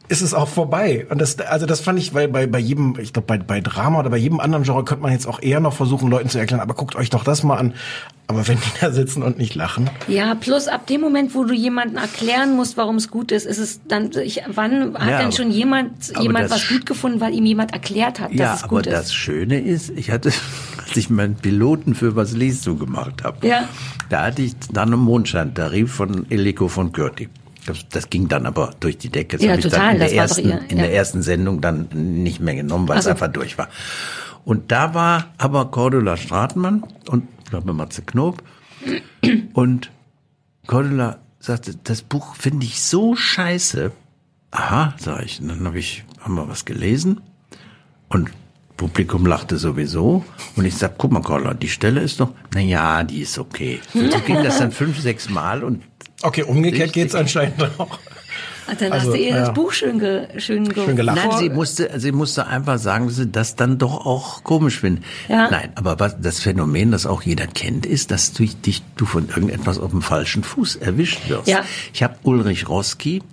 Ist 0.09 0.21
es 0.21 0.33
auch 0.33 0.47
vorbei. 0.47 1.05
Und 1.09 1.19
das, 1.19 1.37
also 1.39 1.65
das 1.65 1.81
fand 1.81 1.99
ich, 1.99 2.13
weil 2.13 2.27
bei, 2.29 2.47
bei 2.47 2.59
jedem, 2.59 2.97
ich 2.99 3.11
glaube, 3.11 3.25
bei, 3.27 3.37
bei 3.37 3.59
Drama 3.61 3.99
oder 3.99 4.09
bei 4.09 4.17
jedem 4.17 4.39
anderen 4.39 4.63
Genre 4.63 4.85
könnte 4.85 5.03
man 5.03 5.11
jetzt 5.11 5.27
auch 5.27 5.41
eher 5.41 5.59
noch 5.59 5.73
versuchen, 5.73 6.09
Leuten 6.09 6.29
zu 6.29 6.37
erklären, 6.39 6.61
aber 6.61 6.73
guckt 6.75 6.95
euch 6.95 7.09
doch 7.09 7.23
das 7.25 7.43
mal 7.43 7.55
an. 7.57 7.73
Aber 8.27 8.47
wenn 8.47 8.57
die 8.57 8.69
da 8.81 8.91
sitzen 8.91 9.21
und 9.23 9.37
nicht 9.37 9.55
lachen, 9.55 9.89
Ja, 10.07 10.35
plus 10.35 10.67
ab 10.69 10.87
dem 10.87 11.01
Moment, 11.01 11.35
wo 11.35 11.43
du 11.43 11.53
jemandem 11.53 11.97
erklären 11.97 12.55
musst, 12.55 12.77
warum 12.77 12.95
es 12.95 13.09
gut 13.09 13.31
ist, 13.31 13.45
ist 13.45 13.57
es 13.57 13.81
dann, 13.87 14.11
ich, 14.23 14.41
wann 14.47 14.93
hat 14.93 15.01
Ja, 15.01 15.17
denn 15.17 15.27
aber- 15.27 15.31
schon 15.33 15.51
jemand, 15.51 15.91
aber 16.13 16.23
jemand 16.23 16.45
das 16.45 16.51
was 16.51 16.67
gut 16.69 16.85
gefunden, 16.85 17.19
weil 17.19 17.33
ihm 17.33 17.45
jemand 17.45 17.73
erklärt 17.73 18.19
hat, 18.21 18.31
dass 18.31 18.39
ja, 18.39 18.53
es 18.55 18.63
aber 18.63 18.75
gut 18.77 18.87
das 18.87 19.07
ist? 19.07 19.13
Schöne 19.15 19.59
ist, 19.59 19.89
ich 19.89 20.09
hatte, 20.11 20.31
als 20.87 20.95
ich 20.95 21.09
meinen 21.09 21.35
Piloten 21.35 21.95
für 21.95 22.15
Was 22.15 22.31
liest 22.33 22.65
du 22.65 22.77
gemacht 22.77 23.23
habe, 23.23 23.45
Ja. 23.45 23.67
da 24.09 24.23
hatte 24.27 24.41
ich 24.41 24.53
dann 24.71 24.93
einen 24.93 25.01
Mondscheintarif 25.01 25.91
von 25.93 26.25
Eliko 26.29 26.69
von 26.69 26.91
Kürti. 26.93 27.27
Das, 27.67 27.87
das 27.89 28.09
ging 28.09 28.27
dann 28.27 28.45
aber 28.47 28.73
durch 28.79 28.97
die 28.97 29.09
Decke. 29.09 29.37
Das 29.37 29.45
Ja, 29.45 29.51
hab 29.51 29.59
ich 29.59 29.67
Dann 29.71 29.91
in 29.93 29.99
der, 29.99 30.13
ersten, 30.13 30.47
ihr- 30.47 30.61
in 30.69 30.77
der 30.77 30.93
ersten 30.93 31.21
Sendung 31.21 31.61
dann 31.61 31.87
nicht 31.91 32.39
mehr 32.39 32.55
genommen, 32.55 32.87
weil 32.87 32.95
Ach 32.97 33.01
es 33.01 33.07
einfach 33.07 33.27
durch 33.27 33.57
war. 33.57 33.67
Und 34.45 34.71
da 34.71 34.93
war 34.93 35.33
aber 35.37 35.69
Cordula 35.69 36.15
Stratmann 36.17 36.83
und, 37.09 37.27
ich 37.43 37.49
glaube, 37.51 37.73
Matze 37.73 38.01
Knob. 38.01 38.41
Und 39.53 39.91
Cordula 40.65 41.17
sagte, 41.39 41.75
das 41.83 42.01
Buch 42.01 42.35
finde 42.35 42.65
ich 42.65 42.81
so 42.81 43.15
scheiße. 43.15 43.91
Aha, 44.51 44.93
sag 44.97 45.23
ich. 45.25 45.41
Und 45.41 45.49
dann 45.49 45.65
habe 45.65 45.79
ich, 45.79 46.05
haben 46.21 46.35
wir 46.35 46.47
was 46.47 46.65
gelesen. 46.65 47.21
Und 48.09 48.29
Publikum 48.77 49.25
lachte 49.25 49.57
sowieso. 49.57 50.23
Und 50.55 50.65
ich 50.65 50.75
sag, 50.77 50.97
guck 50.97 51.11
mal, 51.11 51.21
Cordula, 51.21 51.53
die 51.53 51.67
Stelle 51.67 51.99
ist 52.01 52.19
doch, 52.19 52.31
na 52.53 52.61
ja, 52.61 53.03
die 53.03 53.21
ist 53.21 53.37
okay. 53.39 53.79
Und 53.93 54.11
so 54.13 54.19
ging 54.19 54.43
das 54.43 54.59
dann 54.59 54.71
fünf, 54.71 54.99
sechs 54.99 55.29
Mal 55.29 55.63
und 55.63 55.83
okay, 56.23 56.43
umgekehrt 56.43 56.87
Richtig. 56.89 56.93
geht's 56.93 57.15
anscheinend 57.15 57.61
auch. 57.77 57.99
Ah, 58.69 58.75
Dann 58.77 58.91
Also, 58.91 59.07
hast 59.07 59.15
du 59.15 59.21
ihr 59.23 59.29
ja. 59.29 59.39
das 59.39 59.53
Buch 59.53 59.71
schön, 59.71 59.97
ge, 59.97 60.27
schön, 60.39 60.67
ge 60.67 60.83
Schön 60.83 60.95
gelacht. 60.97 61.17
Nein, 61.17 61.37
sie 61.39 61.49
musste, 61.49 61.89
sie 61.99 62.11
musste 62.11 62.47
einfach 62.47 62.77
sagen, 62.79 63.07
dass 63.07 63.15
sie 63.15 63.27
das 63.27 63.55
dann 63.55 63.77
doch 63.77 64.05
auch 64.05 64.43
komisch 64.43 64.79
finden. 64.81 65.03
Ja. 65.29 65.49
Nein, 65.49 65.71
aber 65.75 65.99
was, 66.01 66.17
das 66.19 66.41
Phänomen, 66.41 66.91
das 66.91 67.05
auch 67.05 67.21
jeder 67.21 67.47
kennt, 67.47 67.85
ist, 67.85 68.11
dass 68.11 68.33
du 68.33 68.45
dich, 68.45 68.83
du 68.97 69.05
von 69.05 69.29
irgendetwas 69.29 69.79
auf 69.79 69.91
dem 69.91 70.01
falschen 70.01 70.43
Fuß 70.43 70.75
erwischt 70.77 71.29
wirst. 71.29 71.47
Ja. 71.47 71.63
Ich 71.93 72.03
habe 72.03 72.15
Ulrich 72.23 72.67
Roski 72.67 73.23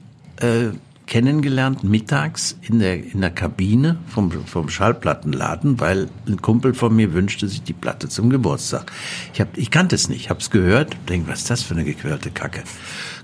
äh, 0.41 0.67
kennengelernt 1.07 1.85
mittags 1.85 2.57
in 2.63 2.79
der 2.79 3.05
in 3.05 3.21
der 3.21 3.31
Kabine 3.31 3.99
vom 4.07 4.31
vom 4.31 4.69
Schallplattenladen, 4.69 5.81
weil 5.81 6.09
ein 6.27 6.41
Kumpel 6.41 6.75
von 6.75 6.95
mir 6.95 7.13
wünschte 7.13 7.49
sich 7.49 7.63
die 7.63 7.73
Platte 7.73 8.09
zum 8.09 8.31
Geburtstag. 8.31 8.91
Ich 9.33 9.41
hab, 9.41 9.57
ich 9.57 9.71
kannte 9.71 9.95
es 9.95 10.09
nicht, 10.09 10.31
hab's 10.31 10.51
gehört, 10.51 10.97
denk, 11.09 11.29
was 11.29 11.41
ist 11.41 11.51
das 11.51 11.63
für 11.63 11.75
eine 11.75 11.85
gequirlte 11.85 12.31
Kacke? 12.31 12.63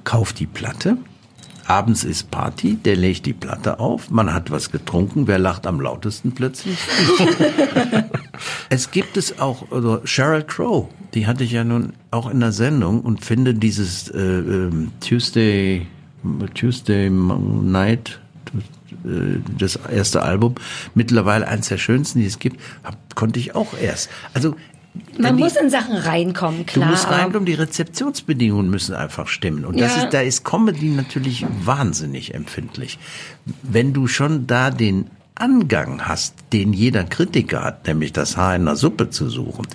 Kauf 0.04 0.32
die 0.32 0.46
Platte. 0.46 0.98
Abends 1.66 2.02
ist 2.02 2.32
Party, 2.32 2.74
der 2.74 2.96
legt 2.96 3.26
die 3.26 3.32
Platte 3.32 3.78
auf, 3.78 4.10
man 4.10 4.34
hat 4.34 4.50
was 4.50 4.72
getrunken, 4.72 5.28
wer 5.28 5.38
lacht 5.38 5.68
am 5.68 5.80
lautesten 5.80 6.32
plötzlich? 6.32 6.76
es 8.70 8.90
gibt 8.90 9.16
es 9.16 9.38
auch, 9.38 9.70
also 9.70 10.00
Sheryl 10.02 10.42
Crow, 10.42 10.88
die 11.14 11.28
hatte 11.28 11.44
ich 11.44 11.52
ja 11.52 11.62
nun 11.62 11.92
auch 12.10 12.28
in 12.28 12.40
der 12.40 12.50
Sendung 12.50 13.02
und 13.02 13.24
finde 13.24 13.54
dieses 13.54 14.08
äh, 14.08 14.18
ähm, 14.18 14.90
Tuesday, 14.98 15.86
Tuesday 16.54 17.10
Night, 17.10 18.20
das 19.58 19.76
erste 19.76 20.22
Album, 20.22 20.54
mittlerweile 20.94 21.46
eins 21.48 21.68
der 21.68 21.78
schönsten, 21.78 22.20
die 22.20 22.26
es 22.26 22.38
gibt, 22.38 22.60
konnte 23.14 23.38
ich 23.38 23.54
auch 23.54 23.74
erst. 23.80 24.10
Also 24.34 24.56
Man 25.18 25.36
die- 25.36 25.42
muss 25.44 25.54
in 25.56 25.70
Sachen 25.70 25.96
reinkommen, 25.96 26.66
Du 26.66 26.72
klar. 26.72 26.90
musst 26.90 27.06
aber- 27.06 27.16
reinkommen, 27.16 27.46
die 27.46 27.54
Rezeptionsbedingungen 27.54 28.68
müssen 28.70 28.94
einfach 28.94 29.28
stimmen. 29.28 29.64
Und 29.64 29.78
das 29.80 29.96
Ja. 29.96 30.02
ist, 30.04 30.12
da 30.14 30.20
ist 30.20 30.44
Comedy 30.44 30.88
natürlich 30.88 31.46
wahnsinnig 31.64 32.34
empfindlich. 32.34 32.98
Wenn 33.62 33.92
du 33.92 34.06
schon 34.08 34.46
da 34.48 34.70
den 34.70 35.06
Angang 35.36 36.02
hast, 36.06 36.34
den 36.52 36.72
jeder 36.72 37.04
Kritiker 37.04 37.62
hat, 37.64 37.86
nämlich 37.86 38.12
das 38.12 38.36
Haar 38.36 38.56
in 38.56 38.64
der 38.66 38.76
Suppe 38.76 39.08
zu 39.10 39.30
suchen, 39.30 39.66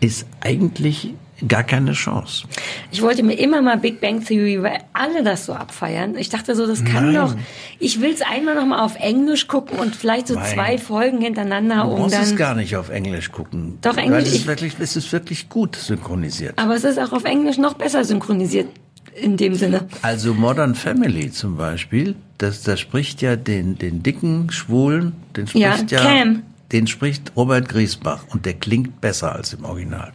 ist 0.00 0.26
eigentlich 0.40 1.14
gar 1.46 1.62
keine 1.62 1.92
Chance. 1.92 2.46
Ich 2.90 3.00
wollte 3.02 3.22
mir 3.22 3.34
immer 3.34 3.62
mal 3.62 3.76
Big 3.78 4.00
Bang 4.00 4.24
Theory, 4.24 4.62
weil 4.62 4.78
alle 4.92 5.22
das 5.22 5.46
so 5.46 5.52
abfeiern. 5.52 6.16
Ich 6.16 6.28
dachte 6.30 6.54
so, 6.56 6.66
das 6.66 6.84
kann 6.84 7.14
doch. 7.14 7.34
Ich 7.78 8.00
will 8.00 8.10
es 8.12 8.22
einmal 8.22 8.54
noch 8.56 8.66
mal 8.66 8.80
auf 8.84 8.96
Englisch 8.96 9.46
gucken 9.46 9.78
und 9.78 9.94
vielleicht 9.94 10.26
so 10.28 10.34
Mein- 10.34 10.52
zwei 10.54 10.78
Folgen 10.78 11.20
hintereinander, 11.20 11.84
Du 11.84 11.90
um 11.92 12.00
musst 12.00 12.16
es 12.18 12.30
dann. 12.30 12.36
gar 12.38 12.54
nicht 12.54 12.74
auf 12.76 12.88
Englisch 12.88 13.30
gucken. 13.30 13.78
Doch, 13.82 13.96
Weil 13.96 14.04
Englisch- 14.04 14.22
Es 14.24 14.28
ist 14.30 14.40
ich- 14.40 14.46
wirklich, 14.46 14.72
es 14.80 14.96
ist 14.96 15.12
wirklich 15.12 15.48
gut 15.48 15.76
synchronisiert. 15.76 16.54
Aber 16.56 16.74
es 16.74 16.84
ist 16.84 16.98
auch 16.98 17.12
auf 17.12 17.24
Englisch 17.24 17.58
noch 17.58 17.74
besser 17.74 18.04
synchronisiert 18.04 18.68
in 19.14 19.36
dem 19.36 19.54
Sinne. 19.54 19.86
Also 20.02 20.34
Modern 20.34 20.74
Family 20.74 21.30
zum 21.30 21.56
Beispiel, 21.56 22.14
das, 22.38 22.62
das 22.62 22.80
spricht 22.80 23.20
ja 23.22 23.36
den, 23.36 23.76
den 23.78 24.02
dicken 24.02 24.50
Schwulen, 24.50 25.12
den 25.36 25.46
Ja, 25.54 25.72
spricht 25.74 25.90
ja, 25.92 26.00
Cam. 26.00 26.42
den 26.72 26.86
spricht 26.86 27.32
Robert 27.36 27.68
Griesbach 27.68 28.24
und 28.30 28.44
der 28.46 28.54
klingt 28.54 29.00
besser 29.00 29.32
als 29.34 29.52
im 29.54 29.64
Original. 29.64 30.12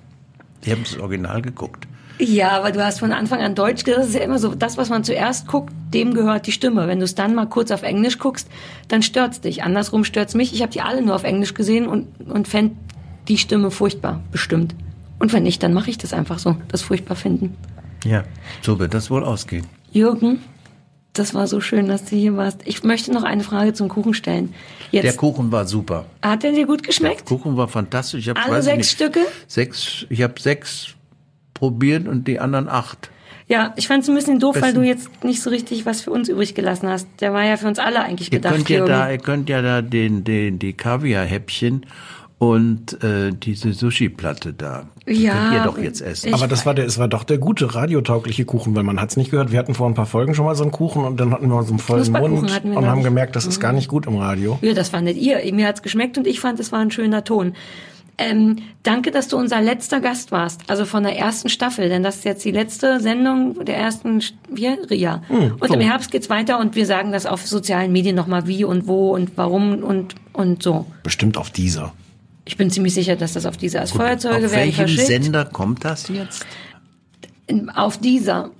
Ich 0.63 0.71
habe 0.71 0.81
das 0.81 0.97
Original 0.97 1.41
geguckt. 1.41 1.87
Ja, 2.19 2.51
aber 2.51 2.71
du 2.71 2.83
hast 2.83 2.99
von 2.99 3.11
Anfang 3.11 3.41
an 3.41 3.55
Deutsch, 3.55 3.83
das 3.83 4.07
ist 4.07 4.15
ja 4.15 4.21
immer 4.21 4.37
so, 4.37 4.53
das, 4.53 4.77
was 4.77 4.89
man 4.89 5.03
zuerst 5.03 5.47
guckt, 5.47 5.73
dem 5.93 6.13
gehört 6.13 6.45
die 6.47 6.51
Stimme. 6.51 6.87
Wenn 6.87 6.99
du 6.99 7.05
es 7.05 7.15
dann 7.15 7.33
mal 7.33 7.47
kurz 7.47 7.71
auf 7.71 7.83
Englisch 7.83 8.19
guckst, 8.19 8.47
dann 8.87 9.01
stört's 9.01 9.41
dich. 9.41 9.63
Andersrum 9.63 10.03
stört's 10.03 10.35
mich. 10.35 10.53
Ich 10.53 10.61
habe 10.61 10.71
die 10.71 10.81
alle 10.81 11.01
nur 11.01 11.15
auf 11.15 11.23
Englisch 11.23 11.53
gesehen 11.53 11.87
und, 11.87 12.07
und 12.29 12.47
fänd 12.47 12.73
die 13.27 13.37
Stimme 13.37 13.71
furchtbar, 13.71 14.21
bestimmt. 14.31 14.75
Und 15.19 15.33
wenn 15.33 15.43
nicht, 15.43 15.63
dann 15.63 15.73
mache 15.73 15.89
ich 15.89 15.97
das 15.97 16.13
einfach 16.13 16.39
so, 16.39 16.55
das 16.67 16.81
furchtbar 16.81 17.15
finden. 17.15 17.55
Ja, 18.05 18.23
so 18.61 18.79
wird 18.79 18.93
das 18.93 19.09
wohl 19.09 19.23
ausgehen. 19.23 19.65
Jürgen, 19.91 20.39
das 21.13 21.33
war 21.33 21.47
so 21.47 21.61
schön, 21.61 21.87
dass 21.87 22.05
du 22.05 22.15
hier 22.15 22.35
warst. 22.37 22.61
Ich 22.65 22.83
möchte 22.83 23.11
noch 23.11 23.23
eine 23.23 23.43
Frage 23.43 23.73
zum 23.73 23.87
Kuchen 23.87 24.13
stellen. 24.13 24.53
Der 24.91 25.03
Jetzt, 25.03 25.17
Kuchen 25.17 25.51
war 25.51 25.65
super. 25.65 26.05
hat 26.21 26.43
er 26.43 26.51
dir 26.51 26.65
gut 26.65 26.81
Der 26.81 26.87
geschmeckt? 26.87 27.25
Kuchen 27.25 27.55
war 27.57 27.67
fantastisch. 27.67 28.21
Ich 28.21 28.29
hab, 28.29 28.43
Alle 28.43 28.57
weiß 28.57 28.65
sechs 28.65 28.77
nicht, 28.77 28.89
Stücke? 28.91 29.19
Sechs, 29.47 30.05
ich 30.09 30.21
habe 30.21 30.39
sechs 30.39 30.89
probiert 31.53 32.07
und 32.07 32.27
die 32.27 32.39
anderen 32.39 32.67
acht. 32.67 33.09
Ja, 33.47 33.73
ich 33.75 33.87
fand 33.87 34.03
es 34.03 34.09
ein 34.09 34.15
bisschen 34.15 34.39
doof, 34.39 34.55
weil 34.55 34.61
Besten- 34.73 34.81
du 34.81 34.87
jetzt 34.87 35.23
nicht 35.23 35.41
so 35.41 35.49
richtig 35.49 35.85
was 35.85 36.01
für 36.01 36.11
uns 36.11 36.29
übrig 36.29 36.55
gelassen 36.55 36.87
hast. 36.89 37.07
Der 37.19 37.33
war 37.33 37.43
ja 37.43 37.57
für 37.57 37.67
uns 37.67 37.77
alle 37.77 38.01
eigentlich 38.01 38.31
Ihr 38.31 38.39
gedacht, 38.39 38.55
könnt 38.55 38.69
ja 38.69 38.85
da, 38.85 39.11
ihr 39.11 39.17
könnt 39.17 39.49
ja 39.49 39.61
da 39.61 39.81
den, 39.81 40.23
den, 40.23 40.59
die 40.59 40.73
Kaviar-Häppchen 40.73 41.85
und 42.51 43.03
äh, 43.03 43.31
diese 43.31 43.73
Sushi-Platte 43.73 44.53
da. 44.53 44.87
Die 45.07 45.23
Ja, 45.23 45.33
könnt 45.33 45.53
ihr 45.53 45.63
doch 45.63 45.77
jetzt 45.77 46.01
essen. 46.01 46.33
Aber 46.33 46.47
das 46.47 46.65
war 46.65 46.73
der, 46.73 46.85
es 46.85 46.97
war 46.97 47.07
doch 47.07 47.23
der 47.23 47.37
gute 47.37 47.73
radiotaugliche 47.73 48.45
Kuchen, 48.45 48.75
weil 48.75 48.83
man 48.83 48.99
hat's 48.99 49.17
nicht 49.17 49.31
gehört. 49.31 49.51
Wir 49.51 49.59
hatten 49.59 49.73
vor 49.73 49.87
ein 49.87 49.93
paar 49.93 50.05
Folgen 50.05 50.35
schon 50.35 50.45
mal 50.45 50.55
so 50.55 50.63
einen 50.63 50.71
Kuchen 50.71 51.05
und 51.05 51.19
dann 51.19 51.31
hatten 51.31 51.47
wir 51.47 51.63
so 51.63 51.69
einen 51.69 51.79
vollen 51.79 52.11
Mund 52.11 52.63
wir, 52.63 52.77
und 52.77 52.85
haben 52.85 53.03
gemerkt, 53.03 53.35
das 53.35 53.45
ist 53.45 53.59
gar 53.59 53.73
nicht 53.73 53.87
gut 53.87 54.07
im 54.07 54.17
Radio. 54.17 54.59
Ja, 54.61 54.73
das 54.73 54.89
fandet 54.89 55.17
ihr. 55.17 55.39
Mir 55.53 55.67
hat's 55.67 55.81
geschmeckt 55.81 56.17
und 56.17 56.27
ich 56.27 56.39
fand, 56.39 56.59
es 56.59 56.71
war 56.71 56.79
ein 56.79 56.91
schöner 56.91 57.23
Ton. 57.23 57.53
Ähm, 58.17 58.57
danke, 58.83 59.09
dass 59.09 59.27
du 59.27 59.37
unser 59.37 59.59
letzter 59.59 59.99
Gast 59.99 60.31
warst, 60.31 60.61
also 60.67 60.85
von 60.85 61.01
der 61.01 61.17
ersten 61.17 61.49
Staffel, 61.49 61.89
denn 61.89 62.03
das 62.03 62.17
ist 62.17 62.25
jetzt 62.25 62.45
die 62.45 62.51
letzte 62.51 62.99
Sendung 62.99 63.65
der 63.65 63.75
ersten, 63.77 64.19
St- 64.19 64.33
wie, 64.49 64.95
ja. 64.95 65.23
Hm, 65.29 65.55
und 65.59 65.73
im 65.73 65.79
Herbst 65.79 66.11
geht's 66.11 66.29
weiter 66.29 66.59
und 66.59 66.75
wir 66.75 66.85
sagen 66.85 67.11
das 67.11 67.25
auf 67.25 67.47
sozialen 67.47 67.91
Medien 67.91 68.15
nochmal 68.15 68.45
wie 68.45 68.65
und 68.65 68.85
wo 68.85 69.15
und 69.15 69.31
warum 69.35 69.83
und, 69.83 70.13
und 70.31 70.61
so. 70.61 70.85
Bestimmt 71.01 71.37
auf 71.37 71.49
dieser. 71.49 71.91
Ich 72.45 72.57
bin 72.57 72.69
ziemlich 72.69 72.93
sicher, 72.93 73.15
dass 73.15 73.33
das 73.33 73.45
auf 73.45 73.57
dieser 73.57 73.81
als 73.81 73.91
Feuerzeuge 73.91 74.35
Auf 74.35 74.41
werden 74.51 74.53
welchem 74.53 74.75
verschickt. 74.87 75.07
Sender 75.07 75.45
kommt 75.45 75.85
das 75.85 76.09
jetzt? 76.09 76.45
Auf 77.75 77.97
dieser. 77.97 78.51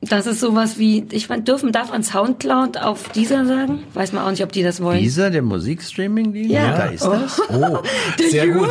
Das 0.00 0.26
ist 0.28 0.38
sowas 0.38 0.78
wie, 0.78 1.04
ich 1.10 1.28
meine, 1.28 1.42
dürfen, 1.42 1.72
darf 1.72 1.90
man 1.90 2.04
Soundcloud 2.04 2.76
auf 2.76 3.08
dieser 3.08 3.44
sagen? 3.44 3.82
Weiß 3.94 4.12
man 4.12 4.24
auch 4.24 4.30
nicht, 4.30 4.44
ob 4.44 4.52
die 4.52 4.62
das 4.62 4.80
wollen. 4.80 5.00
Dieser, 5.00 5.30
der 5.30 5.42
Musikstreaming-Dienst? 5.42 6.52
Ja. 6.52 6.76
Da 6.76 6.84
ist 6.84 7.04
das. 7.04 7.40
Oh, 7.50 7.78
sehr 8.30 8.46
gut. 8.46 8.70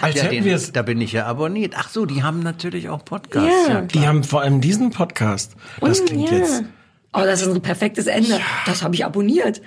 Als 0.00 0.16
Ja, 0.16 0.22
hätten 0.22 0.36
den, 0.36 0.44
wir 0.46 0.54
es. 0.56 0.72
da 0.72 0.80
bin 0.80 0.98
ich 1.02 1.12
ja 1.12 1.26
abonniert. 1.26 1.74
Ach 1.76 1.90
so, 1.90 2.06
die 2.06 2.22
haben 2.22 2.42
natürlich 2.42 2.88
auch 2.88 3.04
Podcasts. 3.04 3.68
Ja. 3.68 3.74
Ja. 3.74 3.80
Die 3.82 4.06
haben 4.08 4.24
vor 4.24 4.40
allem 4.40 4.62
diesen 4.62 4.88
Podcast. 4.88 5.56
Das 5.82 6.00
Und, 6.00 6.06
klingt 6.08 6.30
ja. 6.30 6.38
jetzt. 6.38 6.64
Oh, 7.12 7.20
das 7.22 7.42
ist 7.42 7.48
ein 7.48 7.60
perfektes 7.60 8.06
Ende. 8.06 8.40
Das 8.64 8.82
habe 8.82 8.94
ich 8.94 9.04
abonniert. 9.04 9.60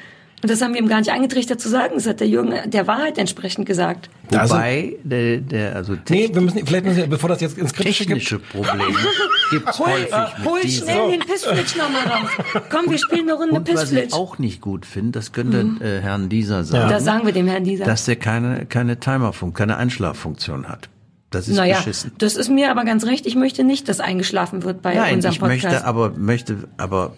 Und 0.45 0.51
das 0.51 0.61
haben 0.61 0.75
wir 0.75 0.79
ihm 0.79 0.87
gar 0.87 0.99
nicht 0.99 1.09
eingetrichtert 1.09 1.59
zu 1.59 1.69
sagen. 1.69 1.93
Das 1.95 2.05
hat 2.05 2.19
der 2.19 2.27
Jürgen 2.27 2.53
der 2.69 2.85
Wahrheit 2.85 3.17
entsprechend 3.17 3.65
gesagt. 3.65 4.11
Wobei, 4.29 4.95
der, 5.03 5.37
der, 5.37 5.75
also 5.75 5.97
Nee, 6.07 6.29
wir 6.31 6.39
müssen, 6.41 6.63
vielleicht 6.67 6.85
müssen 6.85 6.97
wir, 6.97 7.07
bevor 7.07 7.29
das 7.29 7.41
jetzt 7.41 7.57
ins 7.57 7.73
Kritische 7.73 8.05
gibt, 8.05 8.19
technische 8.27 8.37
Probleme 8.37 8.95
gibt's 9.49 9.79
Hol, 9.79 9.87
häufig 9.87 10.37
mit 10.37 10.47
hol 10.47 10.61
dieser. 10.61 10.83
schnell 10.85 11.11
den 11.13 11.19
Pissflitsch 11.21 11.75
nochmal 11.77 12.03
raus. 12.03 12.29
Komm, 12.69 12.91
wir 12.91 12.99
spielen 12.99 13.21
eine 13.21 13.33
Runde 13.33 13.55
Und 13.55 13.73
was 13.73 13.85
ich 13.85 13.89
Pissflitsch. 13.89 14.13
auch 14.13 14.37
nicht 14.37 14.61
gut 14.61 14.85
finde, 14.85 15.13
das 15.13 15.31
könnte 15.31 15.65
äh, 15.83 15.99
Herrn 16.01 16.29
Dieser 16.29 16.63
sagen, 16.63 16.89
Das 16.91 17.03
sagen 17.03 17.25
wir 17.25 17.33
dem 17.33 17.47
Herrn 17.47 17.63
Dieser. 17.63 17.85
dass 17.85 18.05
der 18.05 18.15
keine, 18.17 18.67
keine 18.67 18.99
Timerfunktion, 18.99 19.53
keine 19.55 19.77
Einschlaffunktion 19.77 20.67
hat. 20.67 20.89
Das 21.31 21.47
ist 21.47 21.55
naja, 21.55 21.77
beschissen. 21.77 22.11
das 22.19 22.35
ist 22.35 22.49
mir 22.49 22.69
aber 22.69 22.85
ganz 22.85 23.03
recht. 23.07 23.25
Ich 23.25 23.35
möchte 23.35 23.63
nicht, 23.63 23.89
dass 23.89 23.99
eingeschlafen 23.99 24.61
wird 24.61 24.83
bei 24.83 24.93
Nein, 24.93 25.15
unserem 25.15 25.33
ich 25.33 25.39
Podcast. 25.39 25.63
möchte 25.63 25.85
aber, 25.85 26.11
möchte, 26.11 26.57
aber, 26.77 27.15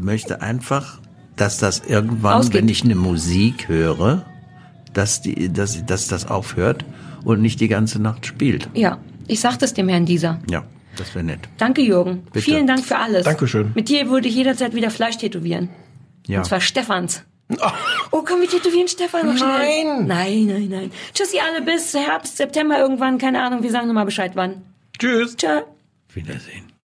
möchte 0.00 0.42
einfach, 0.42 0.98
dass 1.40 1.58
das 1.58 1.80
irgendwann, 1.86 2.34
Ausgeht. 2.34 2.62
wenn 2.62 2.68
ich 2.68 2.84
eine 2.84 2.94
Musik 2.94 3.68
höre, 3.68 4.24
dass 4.92 5.20
die, 5.22 5.52
dass, 5.52 5.84
dass 5.86 6.08
das 6.08 6.26
aufhört 6.26 6.84
und 7.24 7.40
nicht 7.40 7.60
die 7.60 7.68
ganze 7.68 8.00
Nacht 8.00 8.26
spielt. 8.26 8.68
ja, 8.74 8.98
ich 9.26 9.40
sag 9.40 9.58
das 9.58 9.74
dem 9.74 9.88
Herrn 9.88 10.06
Dieser. 10.06 10.40
Ja, 10.50 10.64
das 10.96 11.14
wäre 11.14 11.24
nett. 11.24 11.40
Danke, 11.58 11.82
Jürgen. 11.82 12.22
Bitte. 12.32 12.44
Vielen 12.44 12.66
Dank 12.66 12.84
für 12.84 12.96
alles. 12.96 13.24
Dankeschön. 13.24 13.72
Mit 13.74 13.88
dir 13.90 14.08
würde 14.08 14.26
ich 14.28 14.34
jederzeit 14.34 14.74
wieder 14.74 14.90
Fleisch 14.90 15.18
tätowieren. 15.18 15.68
Ja. 16.26 16.38
Und 16.38 16.44
zwar 16.44 16.60
Stefans. 16.60 17.22
Oh, 18.10 18.22
komm, 18.26 18.40
wir 18.40 18.48
tätowieren 18.48 18.88
Stefan 18.88 19.26
noch 19.26 19.36
schnell. 19.36 19.84
Nein. 19.84 20.06
Nein, 20.06 20.46
nein, 20.46 20.68
nein. 20.70 20.90
Tschüssi 21.14 21.38
alle 21.40 21.62
bis 21.62 21.94
Herbst, 21.94 22.36
September 22.36 22.78
irgendwann. 22.78 23.18
Keine 23.18 23.42
Ahnung, 23.42 23.62
wir 23.62 23.70
sagen 23.70 23.86
nochmal 23.86 24.04
Bescheid 24.04 24.32
wann. 24.34 24.62
tschüss. 24.98 25.36
Ciao. 25.36 25.62
Wiedersehen. 26.12 26.77